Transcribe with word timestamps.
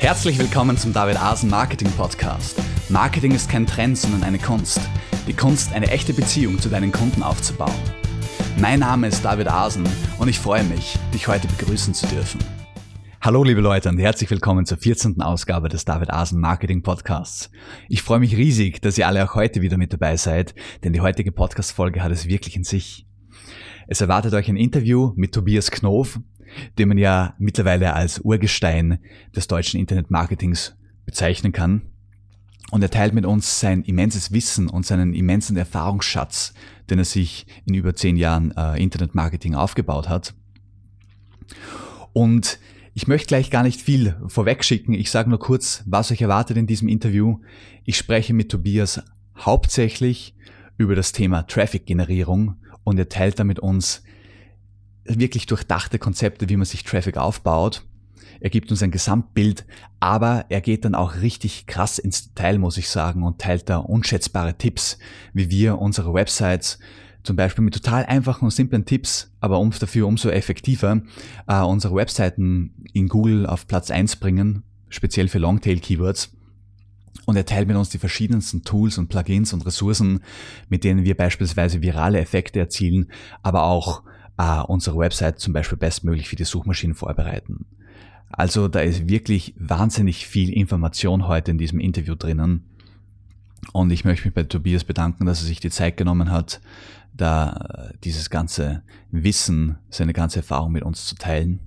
Herzlich 0.00 0.38
willkommen 0.38 0.78
zum 0.78 0.92
David 0.92 1.20
Asen 1.20 1.50
Marketing 1.50 1.90
Podcast. 1.90 2.56
Marketing 2.88 3.32
ist 3.32 3.50
kein 3.50 3.66
Trend, 3.66 3.98
sondern 3.98 4.22
eine 4.22 4.38
Kunst. 4.38 4.80
Die 5.26 5.32
Kunst, 5.32 5.72
eine 5.72 5.90
echte 5.90 6.14
Beziehung 6.14 6.60
zu 6.60 6.68
deinen 6.68 6.92
Kunden 6.92 7.20
aufzubauen. 7.20 7.74
Mein 8.60 8.78
Name 8.78 9.08
ist 9.08 9.24
David 9.24 9.48
Asen 9.48 9.84
und 10.20 10.28
ich 10.28 10.38
freue 10.38 10.62
mich, 10.62 10.96
dich 11.12 11.26
heute 11.26 11.48
begrüßen 11.48 11.94
zu 11.94 12.06
dürfen. 12.06 12.38
Hallo 13.20 13.42
liebe 13.42 13.60
Leute 13.60 13.88
und 13.88 13.98
herzlich 13.98 14.30
willkommen 14.30 14.66
zur 14.66 14.78
14. 14.78 15.20
Ausgabe 15.20 15.68
des 15.68 15.84
David 15.84 16.10
Asen 16.10 16.40
Marketing 16.40 16.84
Podcasts. 16.84 17.50
Ich 17.88 18.02
freue 18.02 18.20
mich 18.20 18.36
riesig, 18.36 18.80
dass 18.80 18.98
ihr 18.98 19.08
alle 19.08 19.24
auch 19.24 19.34
heute 19.34 19.62
wieder 19.62 19.78
mit 19.78 19.92
dabei 19.92 20.16
seid, 20.16 20.54
denn 20.84 20.92
die 20.92 21.00
heutige 21.00 21.32
Podcast-Folge 21.32 22.04
hat 22.04 22.12
es 22.12 22.28
wirklich 22.28 22.54
in 22.54 22.62
sich. 22.62 23.04
Es 23.88 24.00
erwartet 24.00 24.32
euch 24.32 24.48
ein 24.48 24.56
Interview 24.56 25.12
mit 25.16 25.34
Tobias 25.34 25.72
Knof, 25.72 26.20
den 26.78 26.88
man 26.88 26.98
ja 26.98 27.34
mittlerweile 27.38 27.94
als 27.94 28.20
Urgestein 28.20 28.98
des 29.34 29.48
deutschen 29.48 29.80
Internetmarketings 29.80 30.76
bezeichnen 31.06 31.52
kann. 31.52 31.82
Und 32.70 32.82
er 32.82 32.90
teilt 32.90 33.14
mit 33.14 33.24
uns 33.24 33.60
sein 33.60 33.82
immenses 33.82 34.32
Wissen 34.32 34.68
und 34.68 34.84
seinen 34.84 35.14
immensen 35.14 35.56
Erfahrungsschatz, 35.56 36.52
den 36.90 36.98
er 36.98 37.04
sich 37.06 37.46
in 37.64 37.74
über 37.74 37.94
zehn 37.94 38.16
Jahren 38.16 38.54
äh, 38.56 38.82
Internetmarketing 38.82 39.54
aufgebaut 39.54 40.08
hat. 40.08 40.34
Und 42.12 42.58
ich 42.92 43.06
möchte 43.06 43.28
gleich 43.28 43.50
gar 43.50 43.62
nicht 43.62 43.80
viel 43.80 44.16
vorwegschicken. 44.26 44.92
Ich 44.92 45.10
sage 45.10 45.30
nur 45.30 45.38
kurz, 45.38 45.82
was 45.86 46.10
euch 46.10 46.20
erwartet 46.20 46.56
in 46.56 46.66
diesem 46.66 46.88
Interview. 46.88 47.38
Ich 47.84 47.96
spreche 47.96 48.34
mit 48.34 48.50
Tobias 48.50 49.02
hauptsächlich 49.38 50.34
über 50.76 50.94
das 50.94 51.12
Thema 51.12 51.44
Traffic-Generierung 51.46 52.56
und 52.84 52.98
er 52.98 53.08
teilt 53.08 53.38
da 53.38 53.44
mit 53.44 53.60
uns 53.60 54.02
wirklich 55.08 55.46
durchdachte 55.46 55.98
Konzepte, 55.98 56.48
wie 56.48 56.56
man 56.56 56.66
sich 56.66 56.84
Traffic 56.84 57.16
aufbaut. 57.16 57.84
Er 58.40 58.50
gibt 58.50 58.70
uns 58.70 58.82
ein 58.82 58.92
Gesamtbild, 58.92 59.66
aber 59.98 60.46
er 60.48 60.60
geht 60.60 60.84
dann 60.84 60.94
auch 60.94 61.16
richtig 61.16 61.66
krass 61.66 61.98
ins 61.98 62.28
Detail, 62.28 62.58
muss 62.58 62.76
ich 62.76 62.88
sagen, 62.88 63.24
und 63.24 63.40
teilt 63.40 63.68
da 63.68 63.78
unschätzbare 63.78 64.56
Tipps, 64.56 64.98
wie 65.32 65.50
wir 65.50 65.78
unsere 65.78 66.14
Websites 66.14 66.78
zum 67.24 67.36
Beispiel 67.36 67.64
mit 67.64 67.74
total 67.74 68.06
einfachen 68.06 68.44
und 68.44 68.52
simplen 68.52 68.84
Tipps, 68.84 69.32
aber 69.40 69.58
um, 69.58 69.70
dafür 69.70 70.06
umso 70.06 70.30
effektiver, 70.30 71.02
äh, 71.46 71.60
unsere 71.60 71.94
Webseiten 71.94 72.74
in 72.92 73.08
Google 73.08 73.46
auf 73.46 73.66
Platz 73.66 73.90
eins 73.90 74.16
bringen, 74.16 74.62
speziell 74.88 75.28
für 75.28 75.38
Longtail-Keywords. 75.38 76.32
Und 77.26 77.36
er 77.36 77.44
teilt 77.44 77.68
mit 77.68 77.76
uns 77.76 77.90
die 77.90 77.98
verschiedensten 77.98 78.62
Tools 78.62 78.96
und 78.96 79.08
Plugins 79.08 79.52
und 79.52 79.66
Ressourcen, 79.66 80.20
mit 80.70 80.84
denen 80.84 81.04
wir 81.04 81.16
beispielsweise 81.16 81.82
virale 81.82 82.18
Effekte 82.18 82.60
erzielen, 82.60 83.10
aber 83.42 83.64
auch 83.64 84.02
äh, 84.38 84.60
unsere 84.60 84.96
Website 84.96 85.40
zum 85.40 85.52
Beispiel 85.52 85.76
bestmöglich 85.76 86.28
für 86.28 86.36
die 86.36 86.44
Suchmaschinen 86.44 86.94
vorbereiten. 86.94 87.66
Also 88.30 88.68
da 88.68 88.80
ist 88.80 89.08
wirklich 89.08 89.54
wahnsinnig 89.58 90.26
viel 90.26 90.52
Information 90.52 91.26
heute 91.26 91.50
in 91.50 91.58
diesem 91.58 91.80
Interview 91.80 92.14
drinnen. 92.14 92.64
Und 93.72 93.90
ich 93.90 94.04
möchte 94.04 94.26
mich 94.26 94.34
bei 94.34 94.44
Tobias 94.44 94.84
bedanken, 94.84 95.26
dass 95.26 95.40
er 95.40 95.46
sich 95.46 95.60
die 95.60 95.70
Zeit 95.70 95.96
genommen 95.96 96.30
hat, 96.30 96.60
da 97.12 97.90
dieses 98.04 98.30
ganze 98.30 98.82
Wissen, 99.10 99.78
seine 99.90 100.12
ganze 100.12 100.38
Erfahrung 100.38 100.72
mit 100.72 100.84
uns 100.84 101.06
zu 101.06 101.16
teilen. 101.16 101.60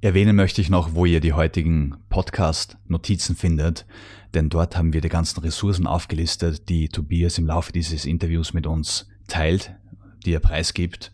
Erwähnen 0.00 0.34
möchte 0.34 0.60
ich 0.60 0.68
noch, 0.68 0.94
wo 0.94 1.06
ihr 1.06 1.20
die 1.20 1.34
heutigen 1.34 1.94
Podcast-Notizen 2.08 3.36
findet, 3.36 3.86
denn 4.34 4.48
dort 4.48 4.76
haben 4.76 4.92
wir 4.92 5.00
die 5.00 5.08
ganzen 5.08 5.40
Ressourcen 5.40 5.86
aufgelistet, 5.86 6.68
die 6.68 6.88
Tobias 6.88 7.38
im 7.38 7.46
Laufe 7.46 7.70
dieses 7.72 8.04
Interviews 8.04 8.52
mit 8.52 8.66
uns 8.66 9.08
teilt 9.28 9.76
die 10.22 10.34
er 10.34 10.40
preisgibt. 10.40 11.12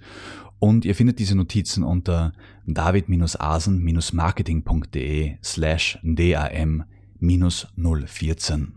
Und 0.58 0.84
ihr 0.84 0.94
findet 0.94 1.18
diese 1.18 1.34
Notizen 1.36 1.82
unter 1.84 2.34
david-asen-marketing.de 2.66 5.36
slash 5.42 5.98
dam-014. 6.02 8.68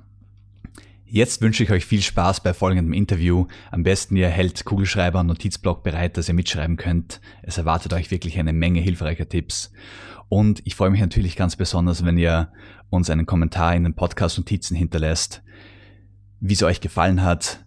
Jetzt 1.14 1.42
wünsche 1.42 1.64
ich 1.64 1.72
euch 1.72 1.86
viel 1.86 2.02
Spaß 2.02 2.42
bei 2.42 2.54
folgendem 2.54 2.94
Interview. 2.94 3.46
Am 3.70 3.84
besten 3.84 4.16
ihr 4.16 4.30
hält 4.30 4.64
Kugelschreiber 4.64 5.20
und 5.20 5.28
Notizblock 5.28 5.84
bereit, 5.84 6.16
dass 6.16 6.30
ihr 6.30 6.34
mitschreiben 6.34 6.78
könnt. 6.78 7.20
Es 7.44 7.58
erwartet 7.58 7.92
euch 7.92 8.12
wirklich 8.12 8.40
eine 8.40 8.54
Menge 8.54 8.80
hilfreicher 8.80 9.28
Tipps. 9.28 9.74
Und 10.30 10.66
ich 10.66 10.76
freue 10.76 10.90
mich 10.90 11.02
natürlich 11.02 11.36
ganz 11.36 11.58
besonders, 11.58 12.06
wenn 12.06 12.18
ihr 12.18 12.54
uns 12.90 13.10
einen 13.10 13.26
Kommentar 13.26 13.76
in 13.76 13.84
den 13.84 13.94
Podcast-Notizen 13.94 14.78
hinterlässt, 14.78 15.44
wie 16.40 16.54
es 16.54 16.64
euch 16.64 16.80
gefallen 16.80 17.24
hat, 17.24 17.66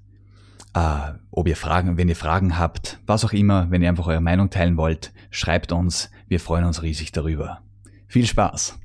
Uh, 0.76 1.14
ob 1.30 1.46
ihr 1.46 1.56
Fragen, 1.56 1.96
wenn 1.96 2.08
ihr 2.08 2.16
Fragen 2.16 2.58
habt, 2.58 2.98
was 3.06 3.24
auch 3.24 3.32
immer, 3.32 3.70
wenn 3.70 3.80
ihr 3.80 3.88
einfach 3.88 4.08
eure 4.08 4.20
Meinung 4.20 4.50
teilen 4.50 4.76
wollt, 4.76 5.12
schreibt 5.30 5.70
uns. 5.70 6.10
Wir 6.26 6.40
freuen 6.40 6.64
uns 6.64 6.82
riesig 6.82 7.12
darüber. 7.12 7.60
Viel 8.08 8.26
Spaß! 8.26 8.76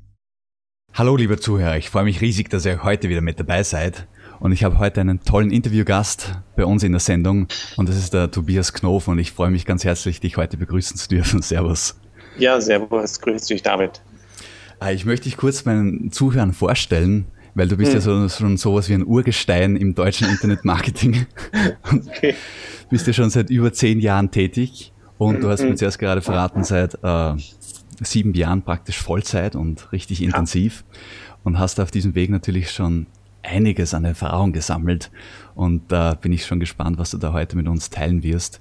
Hallo 0.94 1.16
liebe 1.16 1.38
Zuhörer, 1.38 1.76
ich 1.76 1.90
freue 1.90 2.04
mich 2.04 2.20
riesig, 2.20 2.48
dass 2.48 2.64
ihr 2.64 2.84
heute 2.84 3.08
wieder 3.08 3.20
mit 3.20 3.40
dabei 3.40 3.64
seid. 3.64 4.06
Und 4.38 4.52
ich 4.52 4.62
habe 4.62 4.78
heute 4.78 5.00
einen 5.00 5.24
tollen 5.24 5.50
Interviewgast 5.50 6.38
bei 6.54 6.64
uns 6.64 6.84
in 6.84 6.92
der 6.92 7.00
Sendung 7.00 7.48
und 7.76 7.88
das 7.88 7.96
ist 7.96 8.14
der 8.14 8.30
Tobias 8.30 8.72
Knof 8.72 9.08
und 9.08 9.18
ich 9.18 9.32
freue 9.32 9.50
mich 9.50 9.66
ganz 9.66 9.84
herzlich, 9.84 10.20
dich 10.20 10.36
heute 10.36 10.56
begrüßen 10.56 10.96
zu 10.96 11.08
dürfen. 11.08 11.42
Servus. 11.42 11.98
Ja, 12.38 12.60
servus, 12.60 13.20
grüß 13.20 13.46
dich 13.46 13.62
David. 13.62 14.00
Uh, 14.80 14.90
ich 14.90 15.04
möchte 15.04 15.24
dich 15.24 15.36
kurz 15.36 15.64
meinen 15.64 16.12
Zuhörern 16.12 16.52
vorstellen. 16.52 17.26
Weil 17.54 17.68
du 17.68 17.76
bist 17.76 17.92
hm. 17.92 17.98
ja 17.98 18.00
so, 18.00 18.28
schon 18.28 18.56
sowas 18.56 18.88
wie 18.88 18.94
ein 18.94 19.04
Urgestein 19.04 19.76
im 19.76 19.94
deutschen 19.94 20.28
Internetmarketing. 20.28 21.26
okay. 21.92 22.34
bist 22.88 23.06
ja 23.06 23.12
schon 23.12 23.30
seit 23.30 23.50
über 23.50 23.72
zehn 23.72 24.00
Jahren 24.00 24.30
tätig 24.30 24.92
und 25.18 25.42
du 25.42 25.48
hast 25.48 25.62
mir 25.62 25.70
hm. 25.70 25.76
zuerst 25.76 25.98
gerade 25.98 26.22
verraten, 26.22 26.64
seit 26.64 26.94
äh, 27.02 27.34
sieben 28.00 28.34
Jahren 28.34 28.62
praktisch 28.62 28.98
Vollzeit 28.98 29.56
und 29.56 29.92
richtig 29.92 30.22
intensiv 30.22 30.84
ja. 30.88 30.98
und 31.44 31.58
hast 31.58 31.80
auf 31.80 31.90
diesem 31.90 32.14
Weg 32.14 32.30
natürlich 32.30 32.70
schon 32.70 33.06
einiges 33.42 33.94
an 33.94 34.04
Erfahrung 34.04 34.52
gesammelt 34.52 35.10
und 35.54 35.90
da 35.92 36.12
äh, 36.12 36.16
bin 36.20 36.32
ich 36.32 36.46
schon 36.46 36.60
gespannt, 36.60 36.98
was 36.98 37.10
du 37.10 37.18
da 37.18 37.32
heute 37.32 37.56
mit 37.56 37.66
uns 37.68 37.90
teilen 37.90 38.22
wirst. 38.22 38.60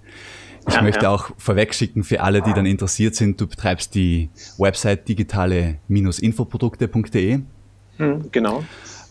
Ich 0.67 0.73
ja, 0.75 0.81
möchte 0.81 1.03
ja. 1.03 1.09
auch 1.09 1.31
vorwegschicken 1.37 2.03
für 2.03 2.19
alle, 2.21 2.41
die 2.41 2.51
dann 2.53 2.65
interessiert 2.65 3.15
sind, 3.15 3.39
du 3.39 3.47
betreibst 3.47 3.95
die 3.95 4.29
Website 4.57 5.07
digitale-infoprodukte.de 5.07 7.39
hm, 7.99 8.31
genau. 8.31 8.63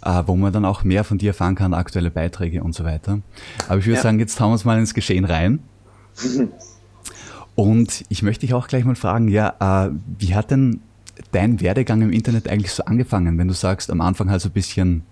Äh, 0.03 0.23
wo 0.27 0.37
man 0.37 0.53
dann 0.53 0.65
auch 0.65 0.85
mehr 0.85 1.05
von 1.05 1.19
dir 1.19 1.31
erfahren 1.31 1.55
kann, 1.55 1.75
aktuelle 1.75 2.11
Beiträge 2.11 2.63
und 2.63 2.75
so 2.75 2.85
weiter. 2.85 3.21
Aber 3.69 3.79
ich 3.79 3.87
würde 3.87 3.97
ja. 3.97 4.03
sagen, 4.03 4.19
jetzt 4.19 4.41
hauen 4.41 4.51
wir 4.51 4.53
uns 4.55 4.65
mal 4.65 4.79
ins 4.79 4.95
Geschehen 4.95 5.25
rein. 5.25 5.61
Und 7.55 8.05
ich 8.09 8.23
möchte 8.23 8.47
dich 8.47 8.55
auch 8.55 8.69
gleich 8.69 8.85
mal 8.85 8.95
fragen, 8.95 9.27
ja, 9.27 9.89
äh, 9.89 9.91
wie 10.19 10.37
hat 10.37 10.53
denn 10.53 10.81
dein 11.33 11.61
Werdegang 11.61 12.03
im 12.03 12.13
Internet 12.13 12.49
eigentlich 12.49 12.71
so 12.71 12.85
angefangen? 12.85 13.37
Wenn 13.37 13.49
du 13.49 13.55
sagst, 13.55 13.91
am 13.91 14.01
Anfang 14.01 14.31
halt 14.31 14.41
so 14.41 14.49
ein 14.49 14.53
bisschen 14.53 15.03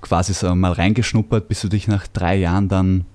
quasi 0.00 0.34
so 0.34 0.54
mal 0.54 0.70
reingeschnuppert, 0.70 1.48
bis 1.48 1.60
du 1.60 1.68
dich 1.68 1.88
nach 1.88 2.06
drei 2.06 2.36
Jahren 2.36 2.68
dann 2.68 3.06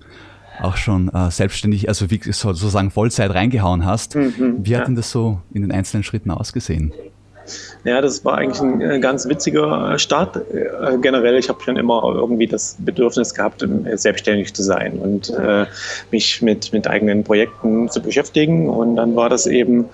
auch 0.62 0.76
schon 0.76 1.08
äh, 1.08 1.32
selbstständig, 1.32 1.88
also 1.88 2.10
wie 2.10 2.20
sozusagen 2.32 2.92
Vollzeit 2.92 3.34
reingehauen 3.34 3.86
hast. 3.86 4.16
Mhm, 4.16 4.58
wie 4.66 4.76
hat 4.76 4.82
ja. 4.82 4.86
denn 4.86 4.96
das 4.96 5.10
so 5.10 5.40
in 5.54 5.62
den 5.62 5.72
einzelnen 5.72 6.04
Schritten 6.04 6.30
ausgesehen? 6.30 6.92
Ja, 7.84 8.02
das 8.02 8.26
war 8.26 8.38
eigentlich 8.38 8.62
ein 8.62 8.82
äh, 8.82 9.00
ganz 9.00 9.28
witziger 9.28 9.94
äh, 9.94 10.00
Start. 10.00 10.38
Äh, 10.38 10.98
generell, 11.02 11.38
ich 11.38 11.50
habe 11.50 11.62
schon 11.64 11.78
immer 11.78 12.04
irgendwie 12.04 12.48
das 12.48 12.76
Bedürfnis 12.80 13.34
gehabt, 13.34 13.66
selbstständig 13.94 14.54
zu 14.54 14.64
sein 14.64 15.00
und 15.00 15.30
äh, 15.30 15.66
mich 16.12 16.42
mit, 16.42 16.74
mit 16.74 16.88
eigenen 16.88 17.24
Projekten 17.24 17.90
zu 17.90 18.02
beschäftigen. 18.02 18.70
Und 18.70 18.98
dann 18.98 19.16
war 19.16 19.30
das 19.30 19.48
eben 19.48 19.86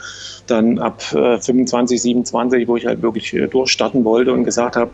dann 0.47 0.79
ab 0.79 1.03
äh, 1.13 1.39
25, 1.39 2.01
27, 2.01 2.67
wo 2.67 2.77
ich 2.77 2.85
halt 2.85 3.01
wirklich 3.01 3.35
durchstarten 3.51 4.03
wollte 4.03 4.33
und 4.33 4.43
gesagt 4.43 4.75
habe, 4.75 4.91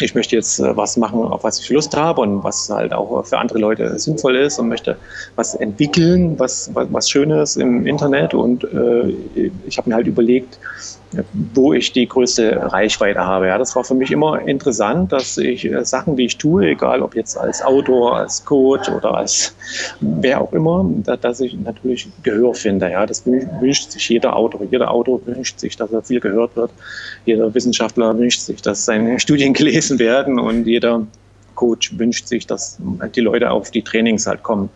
ich 0.00 0.14
möchte 0.14 0.34
jetzt 0.34 0.60
was 0.60 0.96
machen, 0.96 1.22
auf 1.22 1.44
was 1.44 1.60
ich 1.60 1.70
Lust 1.70 1.96
habe 1.96 2.20
und 2.22 2.42
was 2.42 2.68
halt 2.68 2.92
auch 2.92 3.24
für 3.24 3.38
andere 3.38 3.58
Leute 3.58 3.96
sinnvoll 3.98 4.36
ist 4.36 4.58
und 4.58 4.68
möchte 4.68 4.96
was 5.36 5.54
entwickeln, 5.54 6.38
was, 6.38 6.70
was, 6.74 6.88
was 6.90 7.08
Schönes 7.08 7.56
im 7.56 7.86
Internet. 7.86 8.34
Und 8.34 8.64
äh, 8.64 9.14
ich 9.66 9.78
habe 9.78 9.88
mir 9.88 9.94
halt 9.94 10.06
überlegt, 10.06 10.58
wo 11.54 11.72
ich 11.72 11.92
die 11.92 12.06
größte 12.06 12.72
Reichweite 12.72 13.20
habe. 13.20 13.48
Ja, 13.48 13.58
das 13.58 13.74
war 13.76 13.84
für 13.84 13.94
mich 13.94 14.10
immer 14.10 14.40
interessant, 14.40 15.12
dass 15.12 15.38
ich 15.38 15.64
äh, 15.64 15.84
Sachen, 15.84 16.16
die 16.16 16.26
ich 16.26 16.38
tue, 16.38 16.68
egal 16.68 17.02
ob 17.02 17.14
jetzt 17.14 17.36
als 17.36 17.62
Autor, 17.62 18.16
als 18.16 18.44
Coach 18.44 18.88
oder 18.88 19.14
als 19.14 19.54
wer 20.00 20.40
auch 20.40 20.52
immer, 20.52 20.88
da, 21.04 21.16
dass 21.16 21.40
ich 21.40 21.54
natürlich 21.58 22.08
Gehör 22.22 22.54
finde. 22.54 22.90
Ja, 22.90 23.06
das 23.06 23.26
wünscht 23.26 23.90
sich 23.90 24.08
jeder 24.08 24.36
Autor. 24.36 24.62
Jeder 24.70 24.90
Autor 24.90 25.20
wünscht 25.26 25.58
sich, 25.58 25.76
dass 25.76 25.92
er 25.92 26.02
viel 26.02 26.20
gehört 26.20 26.56
wird. 26.56 26.70
Jeder 27.24 27.52
Wissenschaftler 27.54 28.16
wünscht 28.18 28.40
sich, 28.40 28.62
dass 28.62 28.84
seine 28.84 29.20
Studien 29.24 29.52
gelesen 29.52 29.98
werden 29.98 30.38
und 30.38 30.66
jeder 30.66 31.06
Coach 31.54 31.96
wünscht 31.98 32.26
sich, 32.26 32.46
dass 32.46 32.78
die 33.14 33.20
Leute 33.20 33.50
auf 33.50 33.70
die 33.70 33.82
Trainings 33.82 34.26
halt 34.26 34.42
kommen. 34.42 34.70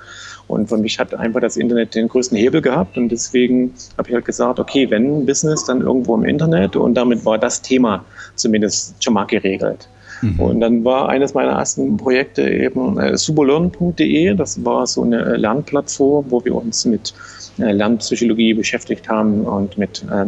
Und 0.49 0.69
für 0.69 0.79
mich 0.79 0.99
hat 0.99 1.15
einfach 1.15 1.41
das 1.41 1.56
Internet 1.56 1.95
den 1.95 2.09
größten 2.09 2.37
Hebel 2.37 2.62
gehabt 2.62 2.97
und 2.97 3.11
deswegen 3.11 3.75
habe 3.99 4.09
ich 4.09 4.15
halt 4.15 4.25
gesagt, 4.25 4.59
okay, 4.59 4.91
wenn 4.91 5.27
Business, 5.27 5.65
dann 5.65 5.83
irgendwo 5.83 6.17
im 6.17 6.25
Internet 6.25 6.75
und 6.75 6.95
damit 6.95 7.25
war 7.25 7.39
das 7.39 7.62
Thema 7.62 8.05
zumindest 8.35 9.03
schon 9.05 9.15
mal 9.15 9.25
geregelt. 9.27 9.89
Mhm. 10.23 10.41
Und 10.41 10.61
dann 10.61 10.85
war 10.85 11.09
eines 11.09 11.35
meiner 11.35 11.53
ersten 11.53 11.97
Projekte 11.97 12.49
eben 12.49 12.99
äh, 12.99 13.17
subolearn.de. 13.17 14.35
Das 14.35 14.65
war 14.65 14.87
so 14.87 15.03
eine 15.03 15.37
Lernplattform, 15.37 16.27
wo 16.29 16.45
wir 16.45 16.55
uns 16.55 16.85
mit 16.87 17.15
äh, 17.59 17.73
Lernpsychologie 17.73 18.55
beschäftigt 18.55 19.09
haben 19.09 19.43
und 19.43 19.79
mit 19.79 20.05
äh, 20.11 20.27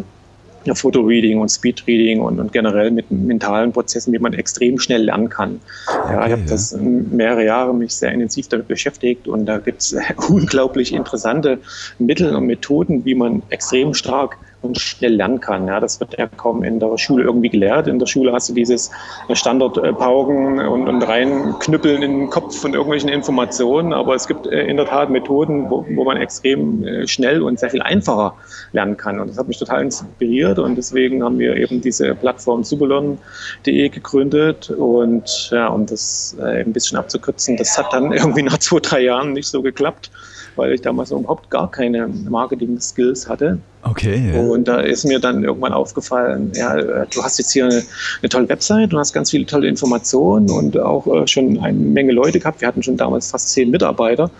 Fotoreading 0.74 1.40
und 1.40 1.48
Speedreading 1.48 2.20
und, 2.20 2.38
und 2.38 2.52
generell 2.52 2.90
mit 2.90 3.10
mentalen 3.10 3.72
Prozessen, 3.72 4.12
wie 4.12 4.18
man 4.18 4.34
extrem 4.34 4.78
schnell 4.78 5.04
lernen 5.04 5.28
kann. 5.28 5.60
Ja, 5.86 5.94
okay, 5.94 6.26
ich 6.26 6.32
habe 6.32 6.42
ja. 6.42 6.48
das 6.48 6.76
mehrere 6.78 7.44
Jahre 7.44 7.74
mich 7.74 7.94
sehr 7.94 8.12
intensiv 8.12 8.48
damit 8.48 8.68
beschäftigt 8.68 9.28
und 9.28 9.46
da 9.46 9.58
gibt 9.58 9.80
es 9.80 9.96
unglaublich 10.28 10.92
interessante 10.92 11.58
Mittel 11.98 12.34
und 12.34 12.46
Methoden, 12.46 13.04
wie 13.04 13.14
man 13.14 13.42
extrem 13.50 13.94
stark 13.94 14.36
schnell 14.74 15.14
lernen 15.14 15.40
kann. 15.40 15.66
Ja, 15.66 15.80
das 15.80 16.00
wird 16.00 16.18
ja 16.18 16.26
kaum 16.26 16.62
in 16.62 16.80
der 16.80 16.96
Schule 16.98 17.24
irgendwie 17.24 17.48
gelehrt. 17.48 17.88
In 17.88 17.98
der 17.98 18.06
Schule 18.06 18.32
hast 18.32 18.48
du 18.48 18.54
dieses 18.54 18.90
Standardpauken 19.32 20.60
und, 20.60 20.88
und 20.88 21.02
reinknüppeln 21.02 22.02
in 22.02 22.18
den 22.18 22.30
Kopf 22.30 22.58
von 22.58 22.74
irgendwelchen 22.74 23.08
Informationen, 23.08 23.92
aber 23.92 24.14
es 24.14 24.26
gibt 24.26 24.46
äh, 24.46 24.66
in 24.66 24.76
der 24.76 24.86
Tat 24.86 25.10
Methoden, 25.10 25.70
wo, 25.70 25.84
wo 25.94 26.04
man 26.04 26.16
extrem 26.16 26.84
äh, 26.84 27.06
schnell 27.06 27.42
und 27.42 27.58
sehr 27.58 27.70
viel 27.70 27.82
einfacher 27.82 28.34
lernen 28.72 28.96
kann. 28.96 29.20
Und 29.20 29.28
das 29.28 29.38
hat 29.38 29.48
mich 29.48 29.58
total 29.58 29.82
inspiriert 29.82 30.58
und 30.58 30.76
deswegen 30.76 31.22
haben 31.24 31.38
wir 31.38 31.56
eben 31.56 31.80
diese 31.80 32.14
Plattform 32.14 32.64
superlearn.de 32.64 33.88
gegründet 33.88 34.70
und 34.70 35.50
ja, 35.50 35.68
um 35.68 35.86
das 35.86 36.36
äh, 36.38 36.62
ein 36.62 36.72
bisschen 36.72 36.98
abzukürzen, 36.98 37.56
das 37.56 37.76
hat 37.78 37.92
dann 37.92 38.12
irgendwie 38.12 38.42
nach 38.42 38.58
zwei, 38.58 38.80
drei 38.80 39.00
Jahren 39.00 39.32
nicht 39.32 39.48
so 39.48 39.62
geklappt 39.62 40.10
weil 40.56 40.72
ich 40.72 40.80
damals 40.80 41.10
überhaupt 41.10 41.50
gar 41.50 41.70
keine 41.70 42.08
Marketing-Skills 42.08 43.28
hatte. 43.28 43.58
Okay. 43.82 44.32
Ja. 44.34 44.40
Und 44.40 44.68
da 44.68 44.80
ist 44.80 45.04
mir 45.04 45.20
dann 45.20 45.42
irgendwann 45.42 45.72
aufgefallen, 45.72 46.52
ja, 46.54 46.76
du 47.04 47.22
hast 47.22 47.38
jetzt 47.38 47.52
hier 47.52 47.64
eine, 47.64 47.82
eine 48.20 48.28
tolle 48.28 48.48
Website, 48.48 48.92
du 48.92 48.98
hast 48.98 49.12
ganz 49.12 49.30
viele 49.30 49.46
tolle 49.46 49.68
Informationen 49.68 50.50
und 50.50 50.78
auch 50.78 51.06
äh, 51.06 51.26
schon 51.26 51.58
eine 51.58 51.78
Menge 51.78 52.12
Leute 52.12 52.40
gehabt. 52.40 52.60
Wir 52.60 52.68
hatten 52.68 52.82
schon 52.82 52.96
damals 52.96 53.30
fast 53.30 53.50
zehn 53.50 53.70
Mitarbeiter. 53.70 54.30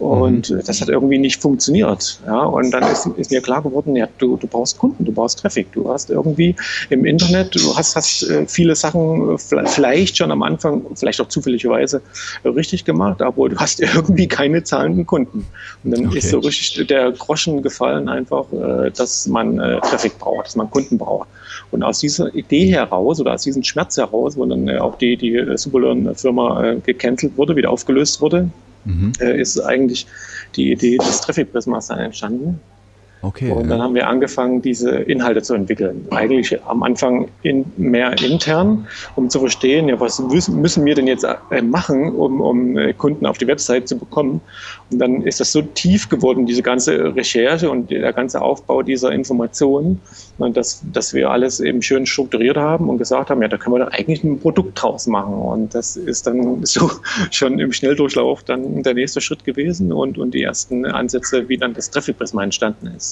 Und 0.00 0.48
mhm. 0.48 0.62
das 0.64 0.80
hat 0.80 0.88
irgendwie 0.88 1.18
nicht 1.18 1.42
funktioniert. 1.42 2.20
Ja, 2.26 2.40
und 2.44 2.70
dann 2.70 2.90
ist, 2.90 3.06
ist 3.18 3.30
mir 3.30 3.42
klar 3.42 3.60
geworden, 3.60 3.94
ja, 3.94 4.08
du, 4.16 4.38
du 4.38 4.46
brauchst 4.46 4.78
Kunden, 4.78 5.04
du 5.04 5.12
brauchst 5.12 5.40
Traffic, 5.40 5.70
du 5.72 5.90
hast 5.90 6.08
irgendwie 6.08 6.56
im 6.88 7.04
Internet, 7.04 7.54
du 7.54 7.76
hast, 7.76 7.96
hast 7.96 8.22
äh, 8.22 8.46
viele 8.46 8.74
Sachen 8.74 9.36
vielleicht 9.38 10.16
schon 10.16 10.32
am 10.32 10.42
Anfang, 10.42 10.82
vielleicht 10.94 11.20
auch 11.20 11.28
zufälligerweise 11.28 12.00
richtig 12.46 12.86
gemacht, 12.86 13.20
aber 13.20 13.50
du 13.50 13.56
hast 13.56 13.80
irgendwie 13.94 14.26
keine 14.26 14.64
zahlenden 14.64 15.04
Kunden. 15.04 15.46
Und 15.84 15.90
dann 15.90 16.06
okay. 16.06 16.18
ist 16.18 16.30
so 16.30 16.38
richtig 16.38 16.86
der 16.86 17.12
Groschen 17.12 17.62
gefallen 17.62 18.08
einfach, 18.08 18.46
äh, 18.54 18.90
dass 18.92 19.26
man 19.26 19.58
äh, 19.58 19.80
Traffic 19.80 20.18
braucht, 20.18 20.46
dass 20.46 20.56
man 20.56 20.70
Kunden 20.70 20.96
braucht. 20.96 21.28
Und 21.72 21.82
aus 21.82 21.98
dieser 21.98 22.34
Idee 22.34 22.72
heraus 22.72 23.20
oder 23.20 23.34
aus 23.34 23.42
diesem 23.42 23.62
Schmerz 23.62 23.98
heraus, 23.98 24.34
wo 24.38 24.46
dann 24.46 24.66
auch 24.78 24.96
die, 24.96 25.18
die 25.18 25.44
Superlearn-Firma 25.56 26.76
gecancelt 26.86 27.36
wurde, 27.36 27.54
wieder 27.54 27.70
aufgelöst 27.70 28.22
wurde, 28.22 28.48
mhm. 28.84 29.12
äh, 29.20 29.40
ist 29.40 29.58
eigentlich 29.60 30.06
die 30.56 30.72
Idee 30.72 30.96
des 30.96 31.20
Traffic 31.20 31.52
Prismas 31.52 31.88
dann 31.88 31.98
entstanden. 31.98 32.60
Okay. 33.22 33.50
Und 33.50 33.68
dann 33.68 33.82
haben 33.82 33.94
wir 33.94 34.08
angefangen, 34.08 34.62
diese 34.62 34.90
Inhalte 34.90 35.42
zu 35.42 35.54
entwickeln. 35.54 36.06
Eigentlich 36.10 36.62
am 36.64 36.82
Anfang 36.82 37.28
in, 37.42 37.66
mehr 37.76 38.18
intern, 38.22 38.86
um 39.14 39.28
zu 39.28 39.40
verstehen, 39.40 39.88
ja, 39.88 40.00
was 40.00 40.20
müssen 40.20 40.84
wir 40.86 40.94
denn 40.94 41.06
jetzt 41.06 41.24
äh, 41.24 41.60
machen, 41.60 42.14
um, 42.14 42.40
um 42.40 42.78
äh, 42.78 42.94
Kunden 42.94 43.26
auf 43.26 43.36
die 43.36 43.46
Website 43.46 43.88
zu 43.88 43.98
bekommen. 43.98 44.40
Und 44.90 44.98
dann 44.98 45.22
ist 45.22 45.38
das 45.38 45.52
so 45.52 45.60
tief 45.60 46.08
geworden, 46.08 46.46
diese 46.46 46.62
ganze 46.62 47.14
Recherche 47.14 47.70
und 47.70 47.90
der 47.90 48.12
ganze 48.14 48.40
Aufbau 48.40 48.82
dieser 48.82 49.12
Informationen, 49.12 50.00
dass, 50.38 50.82
dass 50.90 51.12
wir 51.12 51.30
alles 51.30 51.60
eben 51.60 51.82
schön 51.82 52.06
strukturiert 52.06 52.56
haben 52.56 52.88
und 52.88 52.96
gesagt 52.96 53.28
haben, 53.28 53.42
ja, 53.42 53.48
da 53.48 53.58
können 53.58 53.76
wir 53.76 53.84
doch 53.84 53.92
eigentlich 53.92 54.24
ein 54.24 54.40
Produkt 54.40 54.82
draus 54.82 55.06
machen. 55.06 55.34
Und 55.34 55.74
das 55.74 55.96
ist 55.96 56.26
dann 56.26 56.60
so 56.64 56.90
schon 57.30 57.58
im 57.58 57.72
Schnelldurchlauf 57.72 58.42
dann 58.44 58.82
der 58.82 58.94
nächste 58.94 59.20
Schritt 59.20 59.44
gewesen 59.44 59.92
und, 59.92 60.16
und 60.16 60.32
die 60.32 60.42
ersten 60.42 60.86
Ansätze, 60.86 61.48
wie 61.50 61.58
dann 61.58 61.74
das 61.74 61.90
Traffic 61.90 62.16
Prisma 62.16 62.42
entstanden 62.42 62.86
ist. 62.96 63.09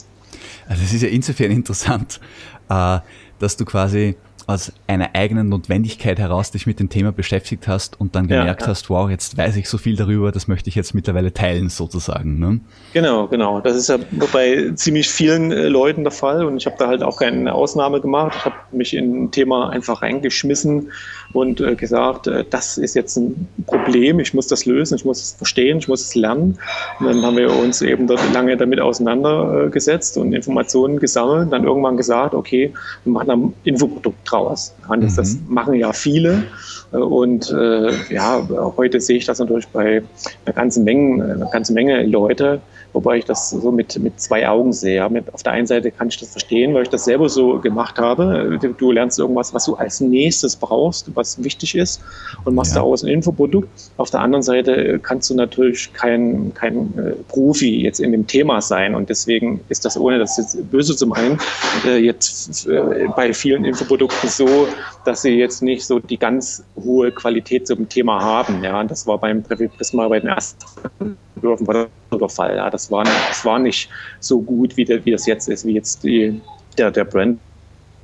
Also 0.68 0.82
es 0.84 0.92
ist 0.92 1.02
ja 1.02 1.08
insofern 1.08 1.50
interessant, 1.50 2.20
äh, 2.68 2.98
dass 3.38 3.56
du 3.56 3.64
quasi 3.64 4.16
aus 4.48 4.72
einer 4.86 5.10
eigenen 5.14 5.50
Notwendigkeit 5.50 6.18
heraus 6.18 6.50
dich 6.50 6.66
mit 6.66 6.80
dem 6.80 6.88
Thema 6.88 7.12
beschäftigt 7.12 7.68
hast 7.68 8.00
und 8.00 8.14
dann 8.14 8.28
gemerkt 8.28 8.62
ja, 8.62 8.66
ja. 8.66 8.70
hast, 8.70 8.88
wow, 8.88 9.10
jetzt 9.10 9.36
weiß 9.36 9.56
ich 9.56 9.68
so 9.68 9.76
viel 9.76 9.94
darüber, 9.94 10.32
das 10.32 10.48
möchte 10.48 10.70
ich 10.70 10.74
jetzt 10.74 10.94
mittlerweile 10.94 11.34
teilen 11.34 11.68
sozusagen. 11.68 12.38
Ne? 12.38 12.60
Genau, 12.94 13.26
genau. 13.28 13.60
Das 13.60 13.76
ist 13.76 13.90
ja 13.90 13.98
bei 14.32 14.70
ziemlich 14.74 15.10
vielen 15.10 15.52
äh, 15.52 15.68
Leuten 15.68 16.02
der 16.02 16.12
Fall 16.12 16.46
und 16.46 16.56
ich 16.56 16.64
habe 16.64 16.76
da 16.78 16.88
halt 16.88 17.02
auch 17.02 17.18
keine 17.18 17.52
Ausnahme 17.52 18.00
gemacht. 18.00 18.36
Ich 18.38 18.44
habe 18.46 18.56
mich 18.72 18.94
in 18.94 19.24
ein 19.24 19.30
Thema 19.30 19.68
einfach 19.68 20.00
reingeschmissen 20.00 20.92
und 21.32 21.60
äh, 21.60 21.74
gesagt, 21.74 22.26
äh, 22.26 22.44
das 22.48 22.78
ist 22.78 22.94
jetzt 22.94 23.16
ein 23.16 23.48
Problem, 23.66 24.18
ich 24.20 24.34
muss 24.34 24.46
das 24.46 24.64
lösen, 24.66 24.96
ich 24.96 25.04
muss 25.04 25.22
es 25.22 25.32
verstehen, 25.32 25.78
ich 25.78 25.88
muss 25.88 26.02
es 26.02 26.14
lernen. 26.14 26.58
Und 27.00 27.06
dann 27.06 27.22
haben 27.22 27.36
wir 27.36 27.54
uns 27.54 27.82
eben 27.82 28.06
dort 28.06 28.20
lange 28.32 28.56
damit 28.56 28.80
auseinandergesetzt 28.80 30.16
und 30.16 30.32
Informationen 30.32 30.98
gesammelt, 30.98 31.52
dann 31.52 31.64
irgendwann 31.64 31.96
gesagt, 31.96 32.34
okay, 32.34 32.72
wir 33.04 33.12
machen 33.12 33.30
ein 33.30 33.54
Infoprodukt 33.64 34.18
draus 34.30 34.74
mhm. 34.88 35.16
das 35.16 35.36
machen 35.48 35.74
ja 35.74 35.92
viele. 35.92 36.44
Und 36.90 37.50
äh, 37.50 37.90
ja, 38.10 38.48
heute 38.76 39.00
sehe 39.00 39.18
ich 39.18 39.26
das 39.26 39.38
natürlich 39.38 39.68
bei 39.68 40.02
einer 40.46 40.54
ganzen 40.54 40.84
Menge, 40.84 41.24
einer 41.24 41.50
ganzen 41.50 41.74
Menge 41.74 42.02
Leute, 42.04 42.60
wobei 42.98 43.18
ich 43.18 43.24
das 43.24 43.50
so 43.50 43.70
mit, 43.70 43.96
mit 44.00 44.20
zwei 44.20 44.48
Augen 44.48 44.72
sehe. 44.72 45.08
Auf 45.32 45.44
der 45.44 45.52
einen 45.52 45.68
Seite 45.68 45.92
kann 45.92 46.08
ich 46.08 46.16
das 46.16 46.30
verstehen, 46.30 46.74
weil 46.74 46.82
ich 46.82 46.88
das 46.88 47.04
selber 47.04 47.28
so 47.28 47.60
gemacht 47.60 47.96
habe. 47.96 48.58
Du 48.76 48.90
lernst 48.90 49.20
irgendwas, 49.20 49.54
was 49.54 49.66
du 49.66 49.76
als 49.76 50.00
nächstes 50.00 50.56
brauchst, 50.56 51.14
was 51.14 51.40
wichtig 51.44 51.76
ist 51.76 52.00
und 52.44 52.56
machst 52.56 52.72
ja. 52.72 52.80
daraus 52.80 53.04
ein 53.04 53.08
Infoprodukt. 53.08 53.68
Auf 53.98 54.10
der 54.10 54.18
anderen 54.18 54.42
Seite 54.42 54.98
kannst 54.98 55.30
du 55.30 55.34
natürlich 55.34 55.92
kein, 55.92 56.52
kein 56.54 56.92
äh, 56.98 57.12
Profi 57.28 57.82
jetzt 57.82 58.00
in 58.00 58.10
dem 58.10 58.26
Thema 58.26 58.60
sein 58.60 58.96
und 58.96 59.08
deswegen 59.08 59.60
ist 59.68 59.84
das, 59.84 59.96
ohne 59.96 60.18
das 60.18 60.36
jetzt 60.36 60.68
böse 60.68 60.96
zu 60.96 61.06
meinen, 61.06 61.38
äh, 61.86 61.98
jetzt 61.98 62.66
äh, 62.66 63.06
bei 63.14 63.32
vielen 63.32 63.64
Infoprodukten 63.64 64.28
so, 64.28 64.66
dass 65.04 65.22
sie 65.22 65.38
jetzt 65.38 65.62
nicht 65.62 65.86
so 65.86 66.00
die 66.00 66.18
ganz 66.18 66.64
hohe 66.74 67.12
Qualität 67.12 67.68
zum 67.68 67.88
Thema 67.88 68.20
haben. 68.20 68.64
Ja, 68.64 68.82
das 68.82 69.06
war 69.06 69.18
beim 69.18 69.44
Prisma 69.44 70.08
bei 70.08 70.18
den 70.18 70.30
ersten 70.30 71.16
Würfen 71.42 71.66
war 71.66 71.86
der 72.12 72.28
Fall. 72.28 72.56
Ja, 72.56 72.70
das 72.70 72.90
war, 72.90 73.04
das 73.04 73.44
war 73.44 73.58
nicht 73.58 73.88
so 74.20 74.40
gut, 74.40 74.76
wie, 74.76 74.84
der, 74.84 75.04
wie 75.04 75.12
das 75.12 75.26
jetzt 75.26 75.48
ist, 75.48 75.64
wie 75.64 75.72
jetzt 75.72 76.04
die, 76.04 76.40
der, 76.76 76.90
der 76.90 77.04
Brand 77.04 77.38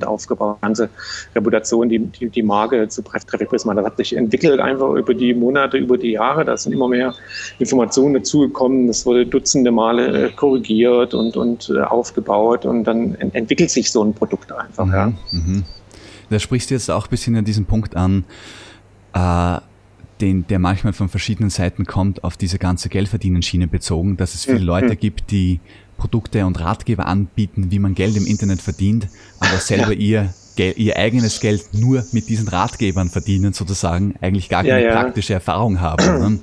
aufgebaut, 0.03 0.61
ganze 0.61 0.89
Reputation, 1.35 1.89
die, 1.89 1.99
die, 2.01 2.29
die 2.29 2.43
Marke 2.43 2.89
zu 2.89 3.03
Traffic 3.03 3.49
Prisma. 3.49 3.75
Das 3.75 3.85
hat 3.85 3.97
sich 3.97 4.17
entwickelt 4.17 4.61
einfach 4.61 4.93
über 4.95 5.15
die 5.15 5.35
Monate, 5.35 5.77
über 5.79 5.97
die 5.97 6.13
Jahre. 6.13 6.45
Da 6.45 6.57
sind 6.57 6.73
immer 6.73 6.89
mehr 6.89 7.15
Informationen 7.59 8.15
dazugekommen. 8.15 8.89
Das 8.89 9.07
wurde 9.07 9.27
dutzende 9.27 9.71
Male 9.71 10.27
äh, 10.27 10.31
korrigiert 10.33 11.15
und, 11.15 11.37
und 11.37 11.71
äh, 11.71 11.81
aufgebaut 11.81 12.65
und 12.65 12.85
dann 12.85 13.15
entwickelt 13.15 13.71
sich 13.71 13.91
so 13.91 14.03
ein 14.03 14.15
Produkt 14.15 14.51
einfach. 14.53 14.87
Mhm, 14.87 14.93
ja. 14.93 15.13
Mhm. 15.31 15.65
Da 16.31 16.39
sprichst 16.39 16.71
du 16.71 16.75
jetzt 16.75 16.91
auch 16.91 17.07
ein 17.07 17.11
bisschen 17.11 17.37
an 17.37 17.45
diesem 17.45 17.67
Punkt 17.67 17.97
an, 17.97 18.25
äh, 19.15 19.59
den, 20.25 20.47
der 20.47 20.59
manchmal 20.59 20.95
von 20.95 21.11
verschiedenen 21.11 21.51
Seiten 21.51 21.85
kommt, 21.85 22.25
auf 22.25 22.39
diese 22.39 22.59
ganze 22.59 22.89
Geldverdienen-Schiene 22.89 23.69
bezogen, 23.69 24.17
dass 24.17 24.35
es 24.35 24.47
viele. 24.47 24.61
Leute 24.61 24.97
gibt, 24.97 25.31
die 25.31 25.61
Produkte 25.99 26.47
und 26.47 26.59
Ratgeber 26.59 27.07
anbieten, 27.07 27.71
wie 27.71 27.79
man 27.79 27.95
Geld 27.95 28.17
im 28.17 28.27
Internet 28.27 28.63
verdient, 28.63 29.09
aber 29.39 29.59
selber 29.59 29.93
ja. 29.93 30.31
ihr, 30.57 30.79
ihr 30.79 30.97
eigenes 30.97 31.41
Geld 31.41 31.75
nur 31.75 32.05
mit 32.13 32.31
diesen 32.31 32.49
Ratgebern 32.49 33.11
verdienen, 33.11 33.53
sozusagen, 33.53 34.15
eigentlich 34.23 34.49
gar 34.49 34.63
keine 34.63 34.83
ja, 34.83 34.95
ja. 34.95 35.03
praktische 35.03 35.35
Erfahrung 35.35 35.81
haben. 35.81 36.05
Ne? 36.05 36.41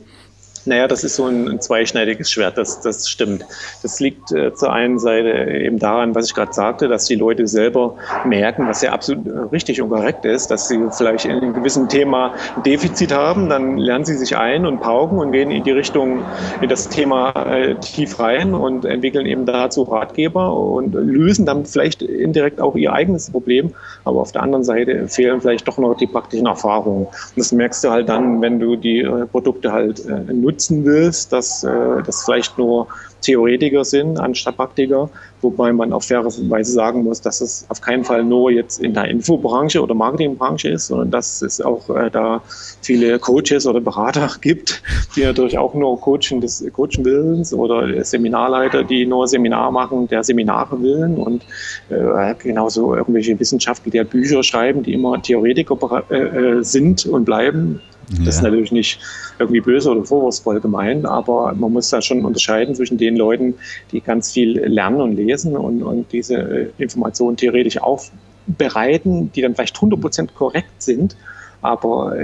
Naja, 0.66 0.88
das 0.88 1.04
ist 1.04 1.16
so 1.16 1.26
ein, 1.26 1.48
ein 1.48 1.62
zweischneidiges 1.62 2.32
Schwert, 2.32 2.58
das, 2.58 2.82
das 2.82 3.10
stimmt. 3.10 3.46
Das 3.82 4.00
liegt 4.00 4.32
äh, 4.32 4.54
zur 4.54 4.72
einen 4.72 5.00
Seite 5.00 5.30
eben 5.30 5.80
daran, 5.80 6.14
was 6.14 6.28
ich 6.28 6.36
gerade 6.36 6.54
sagte, 6.54 6.88
dass 6.88 7.06
die 7.06 7.16
Leute 7.16 7.48
selber 7.48 7.96
merken, 8.26 8.68
was 8.68 8.82
ja 8.82 8.92
absolut 8.92 9.26
äh, 9.28 9.32
richtig 9.52 9.82
und 9.82 9.90
korrekt 9.90 10.26
ist, 10.26 10.52
dass 10.52 10.68
sie 10.68 10.80
vielleicht 10.92 11.26
in 11.26 11.32
einem 11.32 11.54
gewissen 11.54 11.90
Thema 11.90 12.34
ein 12.56 12.64
Defizit 12.64 13.12
haben, 13.12 13.50
dann 13.50 13.78
lernen 13.78 14.06
sie 14.06 14.16
sich 14.16 14.38
ein 14.38 14.66
und 14.66 14.82
pauken 14.82 15.18
und 15.20 15.32
gehen 15.32 15.52
in 15.52 15.64
die 15.64 15.72
Richtung, 15.72 16.24
in 16.62 16.70
das 16.70 16.90
Thema 16.90 17.32
äh, 17.32 17.76
tief 17.76 18.20
rein 18.20 18.54
und 18.54 18.86
entwickeln 18.86 19.26
eben 19.26 19.46
dazu 19.46 19.84
Ratgeber 19.84 20.56
und 20.56 20.94
lösen 20.94 21.46
dann 21.46 21.66
vielleicht 21.66 22.02
indirekt 22.02 22.62
auch 22.62 22.76
ihr 22.76 22.94
eigenes 22.94 23.32
Problem. 23.32 23.74
Aber 24.04 24.22
auf 24.22 24.32
der 24.32 24.44
anderen 24.44 24.64
Seite 24.64 25.08
fehlen 25.08 25.42
vielleicht 25.42 25.68
doch 25.68 25.78
noch 25.78 25.96
die 25.96 26.08
praktischen 26.08 26.48
Erfahrungen. 26.48 27.06
Und 27.06 27.38
das 27.38 27.52
merkst 27.52 27.84
du 27.84 27.90
halt 27.90 28.10
dann, 28.10 28.42
wenn 28.42 28.60
du 28.60 28.76
die 28.76 29.00
äh, 29.00 29.26
Produkte 29.26 29.72
halt 29.72 30.06
äh, 30.06 30.32
nutzen 30.52 30.86
willst, 30.86 31.34
dass 31.34 31.64
äh, 31.64 32.04
das 32.06 32.24
vielleicht 32.24 32.58
nur 32.58 32.88
Theoretiker 33.22 33.86
sind 33.86 34.20
anstatt 34.20 34.58
Praktiker, 34.58 35.10
wobei 35.42 35.72
man 35.72 35.94
auf 35.94 36.06
faire 36.06 36.26
Weise 36.26 36.72
sagen 36.72 37.04
muss, 37.04 37.22
dass 37.22 37.40
es 37.42 37.66
auf 37.70 37.80
keinen 37.80 38.04
Fall 38.04 38.24
nur 38.24 38.52
jetzt 38.52 38.80
in 38.80 38.94
der 38.94 39.06
Infobranche 39.06 39.82
oder 39.82 39.94
Marketingbranche 39.94 40.70
ist, 40.70 40.88
sondern 40.88 41.12
dass 41.12 41.42
es 41.42 41.62
auch 41.62 41.90
äh, 41.90 42.10
da 42.10 42.42
viele 42.82 43.20
Coaches 43.20 43.68
oder 43.68 43.80
Berater 43.80 44.30
gibt, 44.42 44.82
die 45.16 45.24
natürlich 45.24 45.58
auch 45.58 45.74
nur 45.74 46.00
coachen 46.02 46.42
des 46.42 46.66
Coachen 46.74 47.06
Willens 47.06 47.54
oder 47.54 48.04
Seminarleiter, 48.04 48.84
die 48.84 49.06
nur 49.06 49.28
Seminar 49.28 49.72
machen, 49.72 50.08
der 50.08 50.24
Seminare 50.24 50.82
willen 50.82 51.18
und 51.18 51.44
äh, 51.90 52.34
genauso 52.40 52.96
irgendwelche 52.96 53.40
Wissenschaftler, 53.40 53.92
die 53.92 54.00
halt 54.00 54.10
Bücher 54.10 54.44
schreiben, 54.44 54.84
die 54.84 54.94
immer 54.94 55.22
Theoretiker 55.22 56.04
äh, 56.10 56.16
äh 56.16 56.64
sind 56.64 57.06
und 57.06 57.26
bleiben 57.26 57.82
Ja. 58.18 58.26
Das 58.26 58.36
ist 58.36 58.42
natürlich 58.42 58.72
nicht 58.72 59.00
irgendwie 59.40 59.62
böse 59.62 59.92
oder 59.92 60.04
vorwurfsvoll 60.04 60.60
gemeint, 60.60 61.06
aber 61.06 61.54
man 61.54 61.72
muss 61.72 61.90
da 61.90 62.02
schon 62.02 62.26
unterscheiden 62.26 62.76
zwischen 62.76 62.98
den 62.98 63.16
Leuten, 63.16 63.56
die 63.92 64.02
ganz 64.02 64.32
viel 64.32 64.60
lernen 64.60 65.02
und 65.02 65.16
lesen 65.16 65.56
und, 65.56 65.84
und 65.84 66.12
diese 66.12 66.36
äh, 66.36 66.70
Informationen 66.78 67.38
theoretisch 67.38 67.78
aufbereiten, 67.78 69.32
die 69.32 69.42
dann 69.42 69.56
vielleicht 69.56 69.78
100% 69.78 70.30
korrekt 70.34 70.82
sind 70.82 71.16
aber 71.62 72.16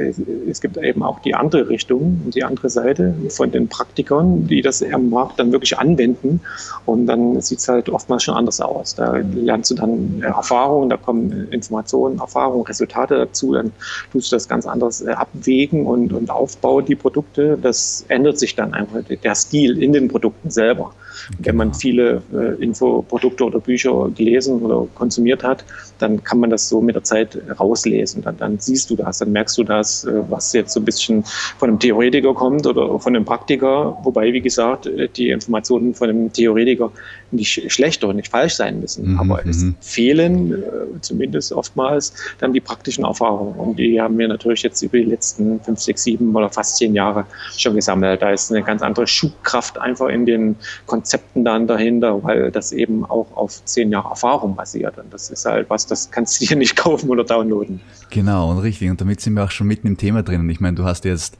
es 0.48 0.62
gibt 0.62 0.78
eben 0.78 1.04
auch 1.04 1.20
die 1.20 1.36
andere 1.36 1.70
Richtung, 1.70 2.32
die 2.34 2.44
andere 2.44 2.70
Seite 2.70 3.14
von 3.30 3.52
den 3.52 3.68
Praktikern, 3.68 4.48
die 4.48 4.62
das 4.62 4.82
am 4.82 5.10
Markt 5.10 5.40
dann 5.40 5.52
wirklich 5.52 5.78
anwenden. 5.78 6.42
Und 6.86 7.06
dann 7.06 7.40
sieht 7.42 7.60
es 7.60 7.68
halt 7.68 7.90
oftmals 7.90 8.24
schon 8.24 8.36
anders 8.36 8.60
aus. 8.62 8.96
Da 8.96 9.18
lernst 9.18 9.72
du 9.72 9.76
dann 9.76 10.22
Erfahrungen, 10.24 10.90
da 10.90 10.98
kommen 10.98 11.48
Informationen, 11.52 12.20
Erfahrungen, 12.20 12.66
Resultate 12.66 13.16
dazu. 13.16 13.54
Dann 13.54 13.72
tust 14.12 14.32
du 14.32 14.36
das 14.36 14.48
ganz 14.48 14.66
anders 14.66 15.02
äh, 15.02 15.12
abwägen 15.12 15.86
und, 15.86 16.14
und 16.14 16.32
aufbauen, 16.32 16.86
die 16.86 16.96
Produkte. 16.96 17.60
Das 17.62 18.06
ändert 18.08 18.40
sich 18.40 18.56
dann 18.56 18.74
einfach, 18.74 19.02
der 19.04 19.36
Stil 19.36 19.82
in 19.82 19.94
den 19.94 20.08
Produkten 20.08 20.50
selber. 20.50 20.94
Wenn 21.40 21.56
man 21.56 21.70
genau. 21.70 21.80
viele 21.80 22.22
äh, 22.34 22.64
Infoprodukte 22.64 23.44
oder 23.44 23.60
Bücher 23.60 24.10
gelesen 24.16 24.62
oder 24.62 24.88
konsumiert 24.96 25.44
hat, 25.44 25.66
dann 26.00 26.24
kann 26.24 26.40
man 26.40 26.50
das 26.50 26.70
so 26.70 26.82
mit 26.82 26.96
der 26.96 27.04
Zeit 27.04 27.38
rauslesen. 27.60 28.22
Dann, 28.24 28.38
dann 28.38 28.60
siehst 28.60 28.90
du 28.90 28.96
das, 28.96 29.20
dann 29.20 29.32
merkst 29.32 29.58
du 29.58 29.64
das, 29.64 30.06
äh, 30.06 30.24
was 30.30 30.54
jetzt 30.54 30.74
so 30.74 30.80
ein 30.80 30.86
bisschen 30.86 31.24
von 31.58 31.70
einem 31.70 31.80
Theoretiker 31.80 32.34
kommt 32.34 32.66
oder 32.66 33.00
von 33.00 33.16
einem 33.16 33.26
Praktiker. 33.26 33.98
Wobei, 34.04 34.34
wie 34.34 34.42
gesagt, 34.42 34.88
äh, 34.88 35.10
die 35.10 35.30
Informationen 35.30 35.94
von 35.94 36.10
einem 36.10 36.32
Theoretiker 36.32 36.92
nicht 37.32 37.72
schlecht 37.72 38.04
oder 38.04 38.14
nicht 38.14 38.30
falsch 38.30 38.56
sein 38.56 38.80
müssen. 38.80 39.14
Mhm, 39.14 39.20
Aber 39.20 39.46
es 39.46 39.64
mhm. 39.64 39.76
fehlen 39.82 40.54
äh, 40.54 41.02
zumindest 41.02 41.52
oftmals 41.52 42.14
dann 42.40 42.54
die 42.54 42.62
praktischen 42.62 43.04
Erfahrungen. 43.04 43.56
Und 43.56 43.80
die 43.80 44.00
haben 44.00 44.18
wir 44.18 44.28
natürlich 44.28 44.64
jetzt 44.64 44.82
über 44.82 44.98
die 44.98 45.04
letzten 45.04 45.60
fünf, 45.62 45.80
sechs, 45.80 46.04
sieben 46.04 46.36
oder 46.36 46.50
fast 46.50 46.78
zehn 46.78 46.96
Jahre 46.96 47.26
schon 47.58 47.76
gesammelt. 47.76 48.22
Da 48.22 48.32
ist 48.32 48.52
eine 48.52 48.64
ganz 48.64 48.82
andere 48.82 49.08
Schubkraft 49.08 49.78
einfach 49.78 50.08
in 50.08 50.26
den 50.26 50.56
Konzepten 50.86 51.44
dann 51.44 51.68
dahinter, 51.68 52.24
weil 52.24 52.52
das 52.52 52.72
eben 52.72 53.06
auch 53.06 53.28
auf 53.36 53.64
zehn 53.66 53.92
Jahre 53.92 54.10
Erfahrung 54.10 54.56
basiert. 54.56 54.98
Und 54.98 55.14
das 55.14 55.30
ist 55.30 55.46
halt 55.46 55.70
was, 55.70 55.86
das 55.86 56.12
kannst 56.12 56.42
du 56.42 56.46
dir 56.48 56.56
nicht 56.56 56.76
kaufen 56.76 57.10
oder 57.10 57.24
downloaden. 57.24 57.82
Genau, 58.10 58.52
und 58.52 58.60
richtig. 58.60 58.90
Und 58.90 59.02
damit 59.02 59.22
sind 59.22 59.34
wir 59.34 59.44
auch 59.44 59.52
schon 59.52 59.68
mitten 59.68 59.88
im 59.88 59.98
Thema 59.98 60.24
drin. 60.24 60.42
Und 60.42 60.50
ich 60.50 60.60
meine, 60.60 60.76
du 60.76 60.86
hast 60.86 61.06
jetzt 61.06 61.38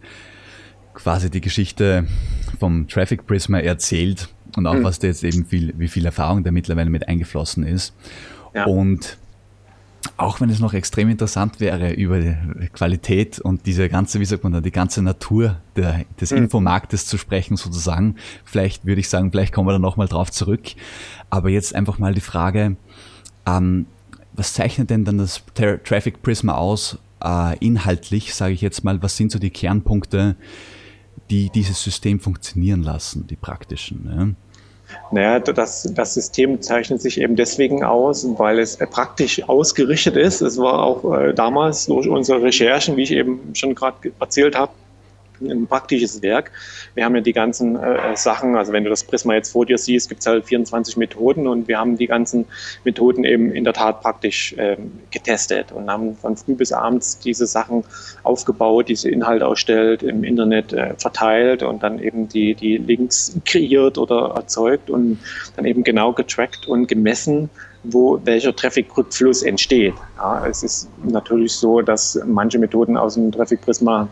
quasi 0.94 1.30
die 1.30 1.42
Geschichte 1.42 2.08
vom 2.60 2.88
Traffic 2.88 3.28
Prisma 3.28 3.60
erzählt 3.60 4.30
und 4.58 4.68
auch 4.68 4.74
mhm. 4.74 4.84
was 4.84 5.00
da 5.00 5.08
jetzt 5.08 5.24
eben 5.24 5.46
viel, 5.46 5.74
wie 5.78 5.88
viel 5.88 6.06
Erfahrung 6.06 6.44
da 6.44 6.52
mittlerweile 6.52 6.90
mit 6.90 7.08
eingeflossen 7.08 7.64
ist. 7.66 7.94
Ja. 8.54 8.66
Und 8.66 9.18
auch 10.18 10.42
wenn 10.42 10.50
es 10.50 10.60
noch 10.60 10.74
extrem 10.74 11.10
interessant 11.10 11.60
wäre, 11.60 11.94
über 11.94 12.20
die 12.20 12.36
Qualität 12.74 13.40
und 13.40 13.66
diese 13.66 13.88
ganze, 13.88 14.20
wie 14.20 14.26
sagt 14.26 14.44
man 14.44 14.54
da, 14.54 14.62
die 14.62 14.72
ganze 14.72 15.02
Natur 15.04 15.58
der, 15.76 16.06
des 16.20 16.32
mhm. 16.32 16.38
Infomarktes 16.38 17.06
zu 17.06 17.18
sprechen, 17.18 17.56
sozusagen, 17.56 18.16
vielleicht 18.44 18.86
würde 18.86 19.00
ich 19.00 19.10
sagen, 19.10 19.32
vielleicht 19.32 19.54
kommen 19.54 19.68
wir 19.68 19.74
da 19.74 19.80
nochmal 19.80 20.08
drauf 20.08 20.32
zurück. 20.32 20.64
Aber 21.30 21.50
jetzt 21.50 21.76
einfach 21.76 22.00
mal 22.00 22.14
die 22.14 22.22
Frage, 22.22 22.78
ähm, 23.46 23.86
was 24.34 24.54
zeichnet 24.54 24.90
denn 24.90 25.06
dann 25.06 25.20
das 25.20 25.44
Tra 25.54 25.78
Traffic 25.78 26.24
Prisma 26.24 26.56
aus, 26.56 26.98
äh, 27.24 27.58
inhaltlich, 27.60 28.34
sage 28.34 28.54
ich 28.54 28.62
jetzt 28.62 28.84
mal, 28.84 29.02
was 29.04 29.18
sind 29.18 29.32
so 29.32 29.40
die 29.40 29.50
Kernpunkte, 29.52 30.36
die 31.30 31.50
dieses 31.50 31.84
System 31.84 32.20
funktionieren 32.20 32.82
lassen, 32.82 33.28
die 33.28 33.36
praktischen? 33.36 34.04
Ne? 34.06 34.36
Naja, 35.12 35.40
das, 35.40 35.90
das 35.94 36.14
System 36.14 36.62
zeichnet 36.62 37.02
sich 37.02 37.20
eben 37.20 37.36
deswegen 37.36 37.84
aus, 37.84 38.26
weil 38.38 38.60
es 38.60 38.78
praktisch 38.78 39.48
ausgerichtet 39.48 40.16
ist. 40.16 40.42
Es 40.42 40.58
war 40.58 40.84
auch 40.84 41.14
äh, 41.14 41.34
damals 41.34 41.86
durch 41.86 42.08
unsere 42.08 42.42
Recherchen, 42.42 42.98
wie 42.98 43.04
ich 43.04 43.12
eben 43.12 43.54
schon 43.54 43.76
gerade 43.76 44.12
erzählt 44.20 44.58
habe, 44.58 44.72
ein 45.42 45.68
praktisches 45.68 46.22
Werk. 46.22 46.52
Wir 46.96 47.06
haben 47.06 47.16
ja 47.16 47.22
die 47.22 47.34
ganzen 47.34 47.76
äh, 47.76 48.16
Sachen, 48.16 48.56
also 48.56 48.74
wenn 48.74 48.84
du 48.84 48.90
das 48.90 49.04
Prisma 49.04 49.34
jetzt 49.34 49.52
vor 49.52 49.66
dir 49.66 49.78
siehst, 49.78 50.10
gibt 50.10 50.22
es 50.22 50.28
halt 50.28 50.46
24 50.46 50.98
Methoden 50.98 51.48
und 51.48 51.68
wir 51.68 51.80
haben 51.80 51.98
die 51.98 52.08
ganzen 52.08 52.46
Methoden 52.84 53.24
eben 53.24 53.52
in 53.52 53.64
der 53.64 53.74
Tat 53.74 54.02
praktisch 54.02 54.54
äh, 54.54 54.78
getestet 55.12 55.72
und 55.72 55.90
haben 55.90 56.16
von 56.16 56.38
früh 56.38 56.56
bis 56.56 56.72
abends 56.72 57.20
diese 57.20 57.46
Sachen 57.46 57.84
aufgebaut, 58.24 58.90
diese 58.90 59.10
Inhalte 59.10 59.46
ausstellt, 59.46 60.04
im 60.04 60.24
Internet 60.24 60.74
äh, 60.74 60.94
verteilt 60.98 61.64
und 61.64 61.84
dann 61.84 62.00
eben 62.00 62.28
die, 62.28 62.56
die 62.56 62.78
Links 62.78 63.40
kreiert 63.46 63.98
oder 63.98 64.34
erzeugt 64.36 64.90
und 64.90 65.20
dann 65.56 65.66
eben 65.66 65.84
genau 65.84 66.14
getrackt 66.14 66.68
und 66.68 66.88
gemessen, 66.88 67.50
wo 67.84 68.20
welcher 68.24 68.56
Traffic-Rückfluss 68.56 69.44
entsteht. 69.44 69.94
Ja, 70.18 70.46
es 70.48 70.64
ist 70.64 70.90
natürlich 71.04 71.54
so, 71.54 71.82
dass 71.82 72.20
manche 72.26 72.60
Methoden 72.60 72.98
aus 72.98 73.16
dem 73.16 73.32
Traffic-Prisma 73.32 74.10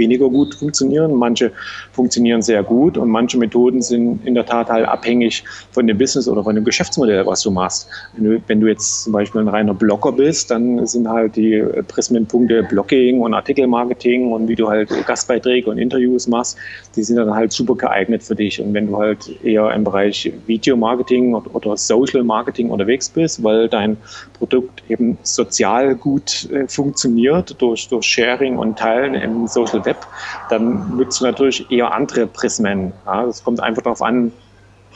weniger 0.00 0.28
gut 0.28 0.56
funktionieren, 0.56 1.14
manche 1.14 1.52
funktionieren 1.92 2.42
sehr 2.42 2.64
gut 2.64 2.98
und 2.98 3.08
manche 3.08 3.38
Methoden 3.38 3.82
sind 3.82 4.26
in 4.26 4.34
der 4.34 4.46
Tat 4.46 4.68
halt 4.68 4.86
abhängig 4.86 5.44
von 5.70 5.86
dem 5.86 5.96
Business 5.96 6.26
oder 6.26 6.42
von 6.42 6.56
dem 6.56 6.64
Geschäftsmodell, 6.64 7.24
was 7.26 7.42
du 7.42 7.52
machst. 7.52 7.88
Wenn 8.16 8.24
du, 8.24 8.42
wenn 8.48 8.60
du 8.60 8.66
jetzt 8.66 9.04
zum 9.04 9.12
Beispiel 9.12 9.42
ein 9.42 9.48
reiner 9.48 9.74
Blogger 9.74 10.12
bist, 10.12 10.50
dann 10.50 10.84
sind 10.86 11.08
halt 11.08 11.36
die 11.36 11.62
Prismenpunkte 11.86 12.64
Blogging 12.64 13.20
und 13.20 13.34
Artikelmarketing 13.34 14.32
und 14.32 14.48
wie 14.48 14.56
du 14.56 14.68
halt 14.68 14.88
Gastbeiträge 15.06 15.70
und 15.70 15.78
Interviews 15.78 16.26
machst, 16.26 16.56
die 16.96 17.02
sind 17.02 17.16
dann 17.16 17.34
halt 17.34 17.52
super 17.52 17.74
geeignet 17.74 18.22
für 18.22 18.34
dich. 18.34 18.60
Und 18.60 18.74
wenn 18.74 18.86
du 18.88 18.96
halt 18.96 19.30
eher 19.44 19.72
im 19.72 19.84
Bereich 19.84 20.32
Videomarketing 20.46 21.34
oder 21.34 21.76
Social 21.76 22.24
Marketing 22.24 22.70
unterwegs 22.70 23.08
bist, 23.08 23.42
weil 23.44 23.68
dein 23.68 23.96
Produkt 24.38 24.82
eben 24.88 25.18
sozial 25.22 25.94
gut 25.94 26.48
äh, 26.50 26.66
funktioniert 26.66 27.60
durch, 27.60 27.88
durch 27.88 28.06
Sharing 28.06 28.56
und 28.58 28.78
Teilen 28.78 29.14
im 29.14 29.46
Social 29.46 29.84
Web, 29.90 30.06
dann 30.48 30.96
nutzt 30.96 31.20
du 31.20 31.24
natürlich 31.24 31.70
eher 31.70 31.92
andere 31.92 32.26
Prismen. 32.26 32.92
Ja, 33.06 33.26
das 33.26 33.42
kommt 33.42 33.60
einfach 33.60 33.82
darauf 33.82 34.02
an, 34.02 34.32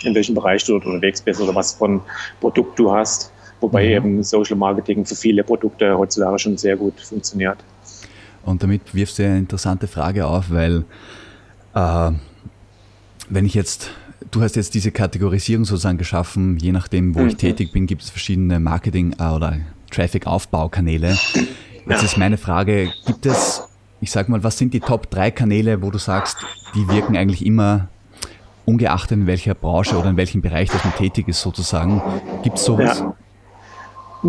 in 0.03 0.15
welchem 0.15 0.35
Bereich 0.35 0.65
du 0.65 0.77
unterwegs 0.77 1.21
bist 1.21 1.41
oder 1.41 1.55
was 1.55 1.75
von 1.75 2.01
Produkt 2.41 2.79
du 2.79 2.93
hast. 2.93 3.33
Wobei 3.61 3.85
mhm. 3.85 3.91
eben 3.91 4.23
Social 4.23 4.57
Marketing 4.57 5.05
für 5.05 5.15
viele 5.15 5.43
Produkte 5.43 5.97
heutzutage 5.97 6.39
schon 6.39 6.57
sehr 6.57 6.77
gut 6.77 7.01
funktioniert. 7.01 7.59
Und 8.45 8.63
damit 8.63 8.95
wirfst 8.95 9.19
du 9.19 9.25
eine 9.25 9.39
interessante 9.39 9.87
Frage 9.87 10.27
auf, 10.27 10.51
weil 10.51 10.85
äh, 11.75 12.11
wenn 13.31 13.47
ich 13.47 13.55
jetzt, 13.55 13.91
du 14.31 14.43
hast 14.43 14.57
jetzt 14.57 14.75
diese 14.75 14.91
Kategorisierung 14.91 15.65
sozusagen 15.65 15.99
geschaffen, 15.99 16.59
je 16.59 16.73
nachdem, 16.73 17.15
wo 17.15 17.21
mhm. 17.21 17.29
ich 17.29 17.37
tätig 17.37 17.73
bin, 17.73 17.87
gibt 17.87 18.03
es 18.03 18.11
verschiedene 18.11 18.61
Marketing- 18.61 19.15
oder 19.15 19.59
Traffic-Aufbaukanäle. 19.91 21.17
Jetzt 21.87 22.01
ja. 22.01 22.03
ist 22.03 22.19
meine 22.19 22.37
Frage, 22.37 22.91
gibt 23.07 23.27
es 23.27 23.63
ich 24.05 24.11
sag 24.11 24.29
mal, 24.29 24.45
was 24.45 24.59
sind 24.59 24.75
die 24.75 24.81
Top 24.81 25.11
3 25.11 25.31
Kanäle, 25.31 25.81
wo 25.83 25.91
du 25.91 25.97
sagst, 25.97 26.37
die 26.75 26.87
wirken 26.89 27.17
eigentlich 27.17 27.45
immer 27.45 27.89
ungeachtet 28.67 29.13
in 29.13 29.27
welcher 29.27 29.55
Branche 29.55 29.97
oder 29.97 30.11
in 30.11 30.19
welchem 30.19 30.43
Bereich 30.43 30.69
das 30.69 30.85
man 30.85 30.95
tätig 30.95 31.27
ist 31.27 31.41
sozusagen. 31.41 32.03
Gibt 32.43 32.59
es 32.59 32.67
sowas? 32.67 32.99
Ja. 33.01 33.17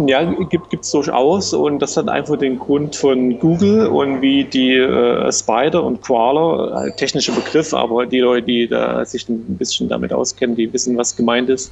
Ja, 0.07 0.23
gibt 0.49 0.73
es 0.73 0.91
durchaus 0.91 1.53
und 1.53 1.79
das 1.79 1.95
hat 1.95 2.09
einfach 2.09 2.37
den 2.37 2.59
Grund 2.59 2.95
von 2.95 3.39
Google 3.39 3.87
und 3.87 4.21
wie 4.21 4.43
die 4.43 4.75
äh, 4.75 5.31
Spider 5.31 5.83
und 5.83 6.01
Crawler, 6.01 6.85
äh, 6.87 6.95
technischer 6.95 7.31
Begriff, 7.31 7.73
aber 7.73 8.05
die 8.05 8.19
Leute, 8.19 8.45
die 8.45 8.67
da 8.67 9.05
sich 9.05 9.29
ein 9.29 9.57
bisschen 9.57 9.87
damit 9.87 10.11
auskennen, 10.11 10.55
die 10.55 10.71
wissen, 10.73 10.97
was 10.97 11.15
gemeint 11.15 11.49
ist. 11.49 11.71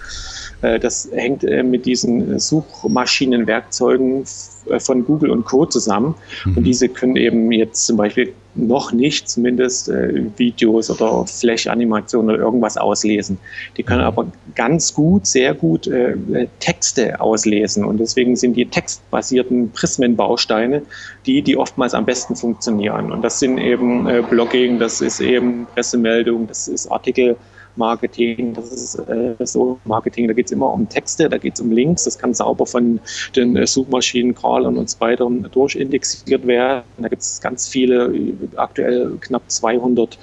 Äh, 0.61 0.79
das 0.79 1.09
hängt 1.13 1.43
äh, 1.43 1.63
mit 1.63 1.85
diesen 1.85 2.39
Suchmaschinenwerkzeugen 2.39 4.23
äh, 4.69 4.79
von 4.79 5.05
Google 5.05 5.29
und 5.29 5.43
Co. 5.43 5.65
zusammen. 5.65 6.15
Mhm. 6.45 6.57
Und 6.57 6.63
diese 6.63 6.87
können 6.89 7.17
eben 7.17 7.51
jetzt 7.51 7.85
zum 7.85 7.97
Beispiel 7.97 8.33
noch 8.55 8.91
nicht 8.91 9.29
zumindest 9.29 9.89
äh, 9.89 10.25
Videos 10.37 10.89
oder 10.89 11.25
Flash-Animationen 11.25 12.35
oder 12.35 12.43
irgendwas 12.43 12.77
auslesen. 12.77 13.37
Die 13.77 13.83
können 13.83 14.01
mhm. 14.01 14.07
aber 14.07 14.27
ganz 14.55 14.93
gut, 14.93 15.25
sehr 15.25 15.53
gut 15.53 15.87
äh, 15.87 16.15
Texte 16.59 17.19
auslesen. 17.19 17.83
Und 17.83 17.97
deswegen 17.97 18.35
sind 18.35 18.55
die 18.55 18.65
textbasierten 18.65 19.71
Prismenbausteine 19.71 20.83
die, 21.25 21.41
die 21.41 21.57
oftmals 21.57 21.93
am 21.93 22.05
besten 22.05 22.35
funktionieren. 22.35 23.11
Und 23.11 23.21
das 23.21 23.39
sind 23.39 23.57
eben 23.57 24.07
äh, 24.07 24.21
Blogging, 24.21 24.79
das 24.79 25.01
ist 25.01 25.19
eben 25.19 25.67
Pressemeldung, 25.73 26.47
das 26.47 26.67
ist 26.67 26.91
Artikel. 26.91 27.35
Marketing, 27.75 28.53
das 28.53 28.71
ist 28.71 28.95
äh, 29.09 29.35
so 29.45 29.79
Marketing, 29.85 30.27
da 30.27 30.33
geht 30.33 30.47
es 30.47 30.51
immer 30.51 30.71
um 30.71 30.87
Texte, 30.87 31.29
da 31.29 31.37
geht 31.37 31.55
es 31.55 31.61
um 31.61 31.71
Links, 31.71 32.03
das 32.03 32.17
kann 32.17 32.33
sauber 32.33 32.65
von 32.65 32.99
den 33.35 33.55
äh, 33.55 33.67
Suchmaschinen, 33.67 34.35
Crawlern 34.35 34.77
und 34.77 34.89
so 34.89 34.99
weiter 34.99 35.29
durchindexiert 35.29 36.45
werden. 36.45 36.83
Da 36.97 37.07
gibt 37.07 37.21
es 37.21 37.41
ganz 37.41 37.67
viele, 37.67 38.13
aktuell 38.55 39.17
knapp 39.19 39.43
200 39.49 40.17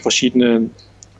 verschiedene 0.00 0.70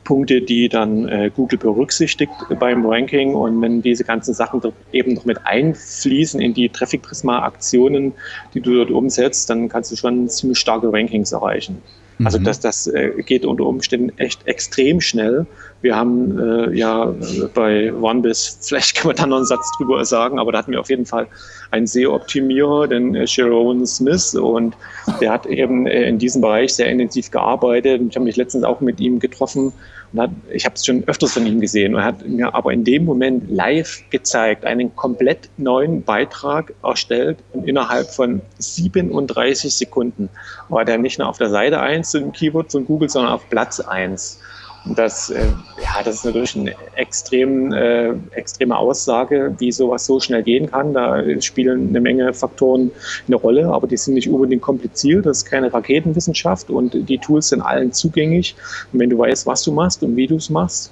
Punkte, 0.09 0.41
die 0.41 0.69
dann 0.69 1.07
äh, 1.07 1.29
Google 1.33 1.59
berücksichtigt 1.59 2.31
beim 2.59 2.83
Ranking. 2.83 3.35
Und 3.35 3.61
wenn 3.61 3.83
diese 3.83 4.03
ganzen 4.03 4.33
Sachen 4.33 4.59
dort 4.59 4.73
eben 4.91 5.13
noch 5.13 5.25
mit 5.25 5.45
einfließen 5.45 6.41
in 6.41 6.55
die 6.55 6.67
Traffic 6.69 7.03
Prisma 7.03 7.43
Aktionen, 7.43 8.13
die 8.55 8.59
du 8.59 8.73
dort 8.73 8.89
umsetzt, 8.89 9.51
dann 9.51 9.69
kannst 9.69 9.91
du 9.91 9.95
schon 9.95 10.27
ziemlich 10.27 10.57
starke 10.57 10.91
Rankings 10.91 11.31
erreichen. 11.31 11.83
Also 12.23 12.39
mhm. 12.39 12.43
das, 12.43 12.59
das 12.59 12.87
äh, 12.87 13.11
geht 13.23 13.45
unter 13.45 13.65
Umständen 13.65 14.17
echt 14.17 14.47
extrem 14.47 14.99
schnell, 14.99 15.45
Wir 15.81 15.95
haben 15.95 16.37
äh, 16.37 16.75
ja 16.75 17.13
bei 17.53 17.93
OneBiz, 17.93 18.59
vielleicht 18.61 18.95
kann 18.95 19.07
man 19.07 19.15
da 19.15 19.25
noch 19.25 19.37
einen 19.37 19.45
Satz 19.45 19.71
drüber 19.77 20.03
sagen, 20.03 20.37
aber 20.37 20.51
da 20.51 20.57
hatten 20.59 20.71
wir 20.71 20.79
auf 20.79 20.89
jeden 20.89 21.05
Fall 21.05 21.27
einen 21.71 21.87
SEO-Optimierer, 21.87 22.87
den 22.87 23.15
äh, 23.15 23.25
Sharon 23.25 23.85
Smith, 23.85 24.35
und 24.35 24.75
der 25.21 25.31
hat 25.31 25.45
eben 25.45 25.87
äh, 25.87 26.03
in 26.03 26.19
diesem 26.19 26.41
Bereich 26.41 26.73
sehr 26.73 26.87
intensiv 26.87 27.31
gearbeitet. 27.31 28.01
Ich 28.09 28.15
habe 28.15 28.25
mich 28.25 28.35
letztens 28.35 28.63
auch 28.65 28.81
mit 28.81 28.99
ihm 28.99 29.19
getroffen 29.19 29.71
und 30.11 30.19
hat, 30.19 30.31
ich 30.51 30.65
habe 30.65 30.75
es 30.75 30.85
schon 30.85 31.03
öfters 31.07 31.33
von 31.33 31.45
ihm 31.45 31.61
gesehen 31.61 31.95
und 31.95 32.03
hat 32.03 32.27
mir 32.27 32.53
aber 32.53 32.73
in 32.73 32.83
dem 32.83 33.05
Moment 33.05 33.49
live 33.49 34.03
gezeigt, 34.09 34.65
einen 34.65 34.95
komplett 34.95 35.49
neuen 35.57 36.03
Beitrag 36.03 36.73
erstellt 36.83 37.37
und 37.53 37.67
innerhalb 37.67 38.09
von 38.09 38.41
37 38.57 39.73
Sekunden 39.73 40.29
war 40.67 40.83
der 40.83 40.97
nicht 40.97 41.19
nur 41.19 41.29
auf 41.29 41.37
der 41.37 41.49
Seite 41.49 41.79
1 41.79 42.09
zu 42.09 42.19
dem 42.19 42.31
Keyword 42.31 42.71
von 42.71 42.85
Google, 42.85 43.09
sondern 43.09 43.33
auf 43.33 43.47
Platz 43.49 43.79
1. 43.79 44.39
Das, 44.85 45.29
äh, 45.29 45.45
ja, 45.83 46.03
das 46.03 46.15
ist 46.15 46.25
natürlich 46.25 46.55
eine 46.55 46.73
extrem, 46.95 47.71
äh, 47.73 48.13
extreme 48.31 48.77
Aussage, 48.77 49.53
wie 49.59 49.71
sowas 49.71 50.05
so 50.05 50.19
schnell 50.19 50.41
gehen 50.43 50.71
kann. 50.71 50.93
Da 50.93 51.21
spielen 51.41 51.89
eine 51.89 52.01
Menge 52.01 52.33
Faktoren 52.33 52.91
eine 53.27 53.35
Rolle, 53.35 53.67
aber 53.67 53.87
die 53.87 53.97
sind 53.97 54.13
nicht 54.13 54.29
unbedingt 54.29 54.61
kompliziert. 54.61 55.25
Das 55.25 55.39
ist 55.39 55.45
keine 55.45 55.73
Raketenwissenschaft 55.73 56.69
und 56.69 56.93
die 56.93 57.17
Tools 57.17 57.49
sind 57.49 57.61
allen 57.61 57.91
zugänglich. 57.91 58.55
Und 58.93 58.99
wenn 58.99 59.09
du 59.09 59.17
weißt, 59.17 59.45
was 59.45 59.63
du 59.63 59.71
machst 59.71 60.01
und 60.01 60.15
wie 60.15 60.27
du 60.27 60.37
es 60.37 60.49
machst, 60.49 60.91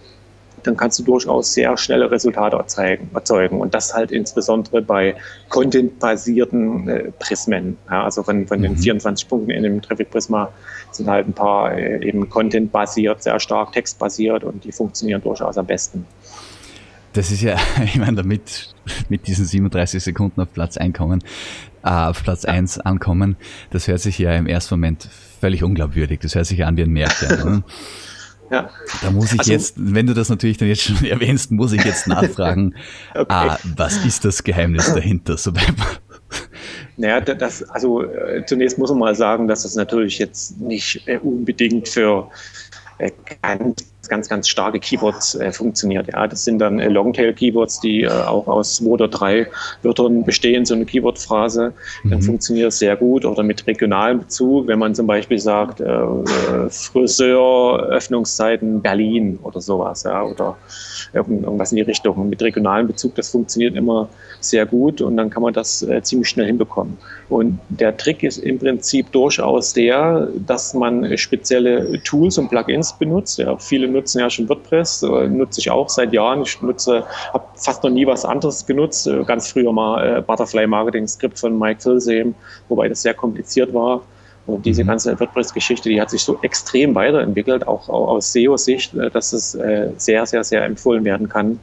dann 0.68 0.78
kannst 0.78 1.00
du 1.00 1.04
durchaus 1.04 1.54
sehr 1.54 1.78
schnelle 1.78 2.12
Resultate 2.12 2.58
erzeugen. 2.58 3.62
Und 3.62 3.74
das 3.74 3.94
halt 3.94 4.12
insbesondere 4.12 4.82
bei 4.82 5.16
content-basierten 5.50 6.90
äh, 6.90 7.12
Prismen. 7.20 7.78
Ja, 7.90 8.04
also 8.04 8.24
von, 8.24 8.48
von 8.48 8.60
mhm. 8.60 8.64
den 8.64 8.78
24 8.78 9.28
Punkten 9.28 9.52
in 9.52 9.64
dem 9.64 9.82
Traffic 9.82 10.12
Prisma 10.12 10.52
sind 10.92 11.08
halt 11.08 11.28
ein 11.28 11.34
paar 11.34 11.74
äh, 11.74 12.06
eben 12.06 12.30
content-basiert, 12.30 13.24
sehr 13.24 13.40
stark 13.40 13.72
textbasiert 13.72 14.44
und 14.44 14.64
die 14.64 14.72
funktionieren 14.72 15.22
durchaus 15.22 15.58
am 15.58 15.66
besten. 15.66 16.06
Das 17.14 17.32
ist 17.32 17.42
ja, 17.42 17.56
ich 17.84 17.96
meine, 17.96 18.18
damit 18.18 18.74
mit 19.10 19.28
diesen 19.28 19.46
37 19.46 20.04
Sekunden 20.04 20.42
auf 20.42 20.52
Platz 20.54 20.78
einkommen, 20.78 21.24
äh, 21.84 21.90
auf 21.90 22.24
Platz 22.24 22.44
ja. 22.44 22.52
1 22.52 22.80
ankommen, 22.80 23.38
das 23.72 23.88
hört 23.88 24.02
sich 24.02 24.20
ja 24.20 24.34
im 24.34 24.48
ersten 24.48 24.76
Moment 24.76 25.10
völlig 25.40 25.64
unglaubwürdig. 25.64 26.20
Das 26.20 26.36
hört 26.36 26.46
sich 26.46 26.66
an 26.66 26.78
wie 26.78 26.84
ein 26.84 26.92
Märchen. 26.92 27.64
Ja. 28.50 28.70
Da 29.01 29.12
muss 29.12 29.34
ich 29.34 29.39
also, 29.39 29.51
jetzt, 29.51 29.75
wenn 29.77 30.08
du 30.08 30.13
das 30.13 30.30
natürlich 30.30 30.58
dann 30.58 30.68
jetzt 30.68 30.84
schon 30.84 31.04
erwähnst, 31.06 31.51
muss 31.51 31.74
ich 31.74 31.84
jetzt 31.84 32.08
nachfragen, 32.08 32.75
okay. 33.16 33.25
ah, 33.30 33.58
was 33.75 33.98
ist 34.06 34.25
das 34.25 34.44
Geheimnis 34.44 34.94
dahinter? 34.94 35.38
So 35.38 35.51
naja, 36.98 37.22
das, 37.22 37.63
also 37.70 38.04
äh, 38.04 38.44
zunächst 38.46 38.77
muss 38.77 38.89
man 38.89 39.00
mal 39.00 39.16
sagen, 39.16 39.48
dass 39.48 39.63
das 39.63 39.75
natürlich 39.75 40.18
jetzt 40.18 40.60
nicht 40.60 41.08
äh, 41.08 41.18
unbedingt 41.18 41.88
für 41.88 42.30
äh, 42.98 43.12
ganz 44.10 44.28
ganz, 44.28 44.30
ganz 44.30 44.48
starke 44.50 44.80
Keywords 44.80 45.36
äh, 45.36 45.52
funktioniert. 45.52 46.08
Ja, 46.08 46.28
das 46.28 46.44
sind 46.44 46.60
dann 46.60 46.80
äh, 46.80 46.90
Longtail-Keywords, 46.90 47.80
die 47.80 48.04
äh, 48.04 48.10
auch 48.10 48.48
aus 48.48 48.78
zwei 48.78 48.88
oder 48.88 49.08
drei 49.08 49.48
Wörtern 49.84 50.24
bestehen, 50.24 50.66
so 50.66 50.74
eine 50.74 50.86
Keyword-Phrase. 50.86 51.74
Dann 52.04 52.20
mhm. 52.20 52.24
funktioniert 52.24 52.70
es 52.70 52.80
sehr 52.80 52.96
gut. 52.96 53.26
Oder 53.26 53.44
mit 53.44 53.66
regionalem 53.68 54.20
Bezug, 54.20 54.68
wenn 54.68 54.80
man 54.80 54.96
zum 54.96 55.08
Beispiel 55.08 55.40
sagt, 55.40 55.82
äh, 55.82 55.86
äh 55.86 56.70
Friseur, 56.70 57.84
Öffnungszeiten 57.90 58.82
Berlin 58.82 59.40
oder 59.44 59.62
sowas. 59.62 60.04
Ja, 60.04 60.24
oder 60.24 60.58
irgendwas 61.14 61.72
in 61.72 61.78
die 61.78 61.84
Richtung. 61.84 62.30
Mit 62.30 62.42
regionalem 62.42 62.88
Bezug, 62.88 63.16
das 63.16 63.30
funktioniert 63.30 63.76
immer 63.76 64.10
sehr 64.40 64.66
gut 64.66 65.02
und 65.02 65.18
dann 65.18 65.30
kann 65.30 65.44
man 65.44 65.54
das 65.54 65.84
äh, 65.84 66.02
ziemlich 66.02 66.30
schnell 66.30 66.48
hinbekommen. 66.48 66.98
Und 67.30 67.60
der 67.70 67.96
Trick 67.98 68.24
ist 68.24 68.38
im 68.38 68.60
Prinzip 68.60 69.12
durchaus 69.12 69.74
der, 69.74 70.28
dass 70.46 70.74
man 70.74 71.18
spezielle 71.18 72.02
Tools 72.04 72.38
und 72.38 72.50
Plugins 72.50 72.98
benutzt. 72.98 73.38
Ja, 73.40 73.58
viele 73.58 73.88
nutzen 73.98 74.20
ja 74.20 74.30
schon 74.30 74.48
WordPress, 74.48 75.04
äh, 75.04 75.27
nutze 75.27 75.60
ich 75.60 75.70
auch 75.70 75.89
seit 75.89 76.13
Jahren. 76.13 76.44
Ich 76.44 76.62
nutze, 76.62 77.04
habe 77.34 77.46
fast 77.56 77.84
noch 77.84 77.89
nie 77.89 78.06
was 78.08 78.24
anderes 78.25 78.66
genutzt. 78.66 79.08
Äh, 79.08 79.24
ganz 79.24 79.51
früher 79.51 79.74
mal 79.74 80.18
äh, 80.18 80.22
Butterfly 80.22 80.68
Marketing 80.68 81.08
Skript 81.08 81.39
von 81.39 81.58
Mike 81.58 81.82
Filsheim, 81.82 82.36
wobei 82.70 82.88
das 82.88 83.01
sehr 83.01 83.13
kompliziert 83.13 83.74
war. 83.74 84.01
Und 84.46 84.66
diese 84.66 84.84
mhm. 84.84 84.88
ganze 84.88 85.20
WordPress-Geschichte, 85.20 85.89
die 85.89 86.00
hat 86.00 86.10
sich 86.10 86.24
so 86.24 86.39
extrem 86.42 86.96
weiterentwickelt, 86.96 87.68
auch, 87.68 87.89
aus 87.89 88.32
SEO-Sicht, 88.32 88.94
dass 89.12 89.34
es 89.34 89.51
sehr, 89.98 90.25
sehr, 90.25 90.44
sehr 90.46 90.63
empfohlen 90.63 91.04
werden 91.04 91.27
kann. 91.27 91.60